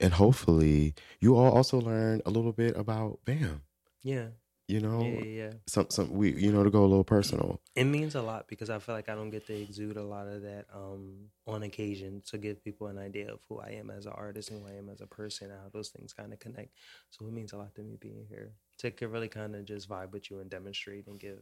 And 0.00 0.12
hopefully, 0.12 0.94
you 1.20 1.36
all 1.36 1.52
also 1.52 1.80
learn 1.80 2.22
a 2.26 2.30
little 2.30 2.52
bit 2.52 2.76
about 2.76 3.20
Bam. 3.24 3.62
Yeah. 4.02 4.28
You 4.68 4.80
know, 4.80 5.00
Yeah, 5.00 5.20
yeah, 5.20 5.24
yeah. 5.24 5.52
some 5.66 5.86
some 5.88 6.10
we 6.12 6.30
you 6.34 6.52
know 6.52 6.62
to 6.62 6.68
go 6.68 6.80
a 6.84 6.90
little 6.92 7.02
personal. 7.02 7.58
It 7.74 7.84
means 7.84 8.14
a 8.14 8.20
lot 8.20 8.48
because 8.48 8.68
I 8.68 8.78
feel 8.78 8.94
like 8.94 9.08
I 9.08 9.14
don't 9.14 9.30
get 9.30 9.46
to 9.46 9.54
exude 9.54 9.96
a 9.96 10.02
lot 10.02 10.28
of 10.28 10.42
that 10.42 10.66
um, 10.74 11.30
on 11.46 11.62
occasion 11.62 12.22
to 12.26 12.36
give 12.36 12.62
people 12.62 12.88
an 12.88 12.98
idea 12.98 13.32
of 13.32 13.40
who 13.48 13.60
I 13.60 13.70
am 13.70 13.88
as 13.88 14.04
an 14.04 14.12
artist 14.14 14.50
and 14.50 14.60
who 14.60 14.68
I 14.68 14.76
am 14.76 14.90
as 14.90 15.00
a 15.00 15.06
person 15.06 15.50
and 15.50 15.58
how 15.58 15.70
those 15.72 15.88
things 15.88 16.12
kind 16.12 16.34
of 16.34 16.38
connect. 16.38 16.74
So 17.08 17.26
it 17.26 17.32
means 17.32 17.54
a 17.54 17.56
lot 17.56 17.74
to 17.76 17.82
me 17.82 17.96
being 17.98 18.26
here 18.28 18.52
to 18.80 18.92
really 19.08 19.28
kind 19.28 19.56
of 19.56 19.64
just 19.64 19.88
vibe 19.88 20.12
with 20.12 20.30
you 20.30 20.40
and 20.40 20.50
demonstrate 20.50 21.06
and 21.06 21.18
give 21.18 21.38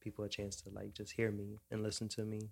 people 0.00 0.24
a 0.24 0.28
chance 0.28 0.54
to 0.62 0.70
like 0.70 0.94
just 0.94 1.12
hear 1.12 1.32
me 1.32 1.58
and 1.72 1.82
listen 1.82 2.08
to 2.10 2.24
me. 2.24 2.50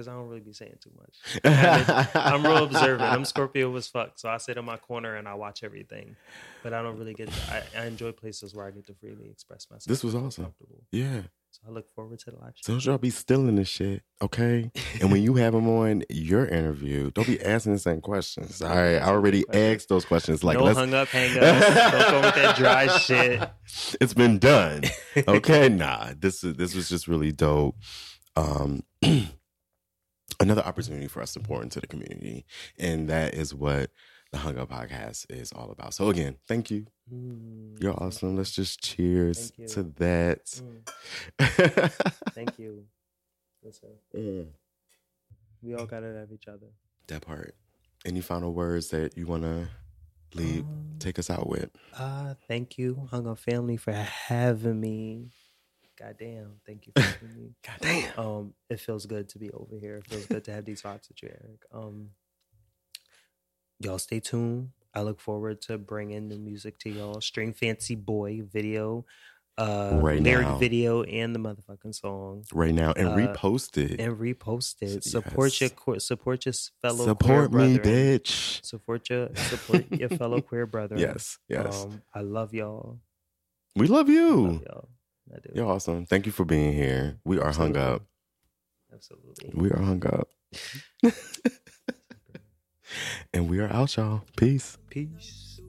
Because 0.00 0.08
I 0.08 0.14
don't 0.14 0.28
really 0.28 0.40
be 0.40 0.54
saying 0.54 0.78
too 0.80 0.90
much. 0.96 2.14
I'm 2.14 2.42
real 2.42 2.64
observant. 2.64 3.12
I'm 3.12 3.26
Scorpio 3.26 3.76
as 3.76 3.86
fuck. 3.86 4.12
So 4.16 4.30
I 4.30 4.38
sit 4.38 4.56
in 4.56 4.64
my 4.64 4.78
corner 4.78 5.16
and 5.16 5.28
I 5.28 5.34
watch 5.34 5.62
everything. 5.62 6.16
But 6.62 6.72
I 6.72 6.80
don't 6.80 6.96
really 6.98 7.12
get 7.12 7.30
to, 7.30 7.52
I, 7.52 7.82
I 7.82 7.84
enjoy 7.84 8.12
places 8.12 8.54
where 8.54 8.66
I 8.66 8.70
get 8.70 8.86
to 8.86 8.94
freely 8.94 9.28
express 9.28 9.66
myself. 9.70 9.84
This 9.84 10.02
was 10.02 10.14
awesome. 10.14 10.54
Yeah. 10.90 11.20
So 11.50 11.60
I 11.68 11.70
look 11.70 11.90
forward 11.90 12.18
to 12.20 12.30
the 12.30 12.38
live 12.38 12.54
So 12.62 12.72
don't 12.72 12.82
y'all 12.86 12.96
be 12.96 13.10
stealing 13.10 13.56
this 13.56 13.68
shit, 13.68 14.02
okay? 14.22 14.70
and 15.02 15.12
when 15.12 15.22
you 15.22 15.34
have 15.34 15.52
them 15.52 15.68
on 15.68 16.04
your 16.08 16.46
interview, 16.46 17.10
don't 17.10 17.26
be 17.26 17.42
asking 17.42 17.72
the 17.72 17.78
same 17.78 18.00
questions. 18.00 18.62
All 18.62 18.70
right, 18.70 18.96
I 18.96 19.08
already 19.08 19.44
asked 19.52 19.90
those 19.90 20.06
questions. 20.06 20.42
Like, 20.42 20.56
no 20.56 20.64
let's 20.64 20.78
hung 20.78 20.94
up, 20.94 21.08
hang 21.08 21.36
up. 21.36 21.42
Don't 21.42 22.10
go 22.10 22.20
with 22.22 22.34
that 22.36 22.56
dry 22.56 22.86
shit. 22.98 23.50
It's 24.00 24.14
been 24.14 24.38
done. 24.38 24.84
Okay, 25.28 25.68
nah. 25.68 26.12
This 26.16 26.40
this 26.40 26.74
was 26.74 26.88
just 26.88 27.08
really 27.08 27.32
dope. 27.32 27.76
Um, 28.36 28.84
another 30.40 30.62
opportunity 30.62 31.06
for 31.06 31.20
us 31.22 31.32
to 31.34 31.40
pour 31.40 31.62
into 31.62 31.80
the 31.80 31.86
community. 31.86 32.44
And 32.78 33.08
that 33.10 33.34
is 33.34 33.54
what 33.54 33.90
the 34.32 34.38
Hung 34.38 34.58
Up 34.58 34.70
podcast 34.70 35.26
is 35.30 35.52
all 35.52 35.70
about. 35.70 35.92
So 35.94 36.08
again, 36.08 36.36
thank 36.48 36.70
you. 36.70 36.86
Mm, 37.12 37.82
You're 37.82 38.00
awesome. 38.02 38.36
Let's 38.36 38.52
just 38.52 38.80
cheers 38.82 39.52
to 39.68 39.82
that. 39.98 40.46
Mm. 41.38 41.92
Thank 42.30 42.58
you. 42.58 42.84
Listen, 43.62 43.90
Mm. 44.16 44.46
we 45.62 45.74
all 45.74 45.86
got 45.86 46.00
to 46.00 46.14
have 46.14 46.32
each 46.32 46.46
other. 46.48 46.68
That 47.08 47.22
part. 47.26 47.54
Any 48.04 48.20
final 48.20 48.54
words 48.54 48.88
that 48.90 49.16
you 49.18 49.26
want 49.26 49.42
to 49.42 49.68
leave, 50.34 50.62
Um, 50.64 50.94
take 51.00 51.18
us 51.18 51.28
out 51.28 51.48
with? 51.48 51.70
Uh, 51.94 52.34
thank 52.48 52.78
you, 52.78 53.08
Hung 53.10 53.26
Up 53.26 53.38
Family, 53.38 53.76
for 53.76 53.92
having 53.92 54.80
me. 54.80 55.30
Goddamn, 56.00 56.52
thank 56.66 56.86
you 56.86 56.92
for 56.96 57.02
having 57.02 57.34
me. 57.36 57.50
Goddamn. 57.66 58.18
Um, 58.18 58.54
it 58.70 58.80
feels 58.80 59.04
good 59.04 59.28
to 59.30 59.38
be 59.38 59.50
over 59.50 59.76
here. 59.78 59.96
It 59.98 60.06
feels 60.06 60.24
good 60.26 60.44
to 60.44 60.52
have 60.52 60.64
these 60.64 60.80
talks 60.80 61.08
with 61.10 61.22
you, 61.22 61.28
Eric. 61.28 61.60
Um, 61.74 62.10
y'all 63.80 63.98
stay 63.98 64.20
tuned. 64.20 64.70
I 64.94 65.02
look 65.02 65.20
forward 65.20 65.60
to 65.62 65.76
bringing 65.78 66.28
the 66.30 66.38
music 66.38 66.78
to 66.80 66.90
y'all. 66.90 67.20
String 67.20 67.52
Fancy 67.52 67.94
Boy 67.96 68.42
video, 68.50 69.04
uh, 69.58 69.98
Right 70.02 70.20
lyric 70.22 70.46
now. 70.48 70.58
video, 70.58 71.02
and 71.02 71.34
the 71.34 71.38
motherfucking 71.38 71.94
song. 71.94 72.44
Right 72.52 72.74
now 72.74 72.92
and 72.96 73.08
Uh, 73.08 73.16
repost 73.16 73.76
it. 73.76 74.00
and 74.00 74.16
repost 74.16 74.76
it. 74.80 75.04
Support 75.04 75.60
your 75.60 75.70
support 76.00 76.46
your 76.46 76.54
fellow 76.80 77.04
Support 77.04 77.52
me, 77.52 77.76
brethren. 77.78 78.18
bitch. 78.18 78.64
Support 78.64 79.10
your 79.10 79.28
support 79.36 79.84
your 79.92 80.08
fellow 80.08 80.40
queer 80.48 80.66
brother. 80.66 80.96
Yes, 80.96 81.38
yes. 81.48 81.84
Um, 81.84 82.02
I 82.14 82.22
love 82.22 82.54
y'all. 82.54 82.98
We 83.76 83.86
love 83.86 84.08
you. 84.08 84.46
Love 84.46 84.62
y'all. 84.62 84.88
I 85.32 85.38
do. 85.38 85.50
You're 85.54 85.68
awesome. 85.70 86.06
Thank 86.06 86.26
you 86.26 86.32
for 86.32 86.44
being 86.44 86.72
here. 86.72 87.18
We 87.24 87.38
are 87.38 87.52
hung 87.52 87.76
up. 87.76 88.02
Absolutely. 88.92 89.50
We 89.54 89.70
are 89.70 89.80
hung 89.80 90.04
up. 90.06 90.28
and 93.32 93.48
we 93.48 93.60
are 93.60 93.72
out, 93.72 93.96
y'all. 93.96 94.22
Peace. 94.36 94.76
Peace. 94.88 95.60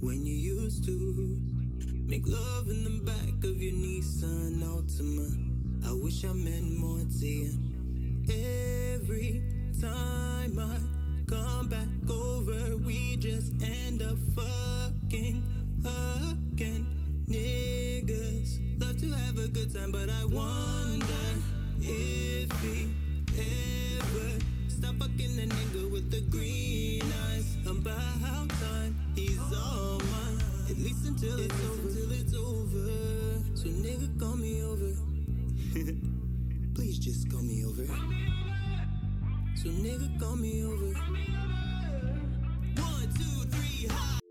When 0.00 0.26
you 0.26 0.34
used 0.34 0.84
to 0.86 1.40
make 2.06 2.26
love 2.26 2.68
in 2.68 2.84
the 2.84 3.02
back 3.04 3.44
of 3.44 3.62
your 3.62 3.72
Nissan 3.72 4.62
Altima. 4.62 5.88
I 5.88 5.92
wish 5.92 6.24
I 6.24 6.32
meant 6.32 6.76
more 6.78 6.98
to 6.98 7.26
you. 7.26 7.52
Every 8.28 9.42
time 9.80 10.58
I 10.58 10.78
come 11.26 11.68
back 11.68 11.88
over, 12.10 12.76
we 12.78 13.16
just 13.16 13.52
end 13.62 14.02
up 14.02 14.18
fucking 14.34 15.42
again. 16.62 17.01
Niggas 17.32 18.60
love 18.78 19.00
to 19.00 19.10
have 19.10 19.38
a 19.38 19.48
good 19.48 19.72
time, 19.72 19.90
but 19.90 20.10
I 20.10 20.24
wonder 20.26 21.06
if 21.80 22.52
he 22.60 22.92
ever 23.38 24.38
stop 24.68 24.96
fucking 24.96 25.36
the 25.36 25.46
nigga 25.46 25.90
with 25.90 26.10
the 26.10 26.20
green 26.30 27.02
eyes. 27.30 27.56
About 27.66 28.50
time 28.60 28.94
he's 29.14 29.40
all 29.56 29.98
mine, 29.98 30.42
at 30.68 30.76
least 30.76 31.06
until 31.06 31.40
it's 31.40 31.54
over. 31.64 31.88
Till 31.88 32.12
it's 32.12 32.34
over. 32.34 32.86
So 33.54 33.68
nigga, 33.68 34.20
call 34.20 34.36
me 34.36 34.62
over. 34.62 34.92
Please 36.74 36.98
just 36.98 37.30
call 37.30 37.40
me 37.40 37.64
over. 37.64 37.86
So 39.54 39.70
nigga, 39.70 40.20
call 40.20 40.36
me 40.36 40.66
over. 40.66 40.92
One, 42.76 43.08
two, 43.16 43.48
three, 43.48 43.88
high. 43.88 44.21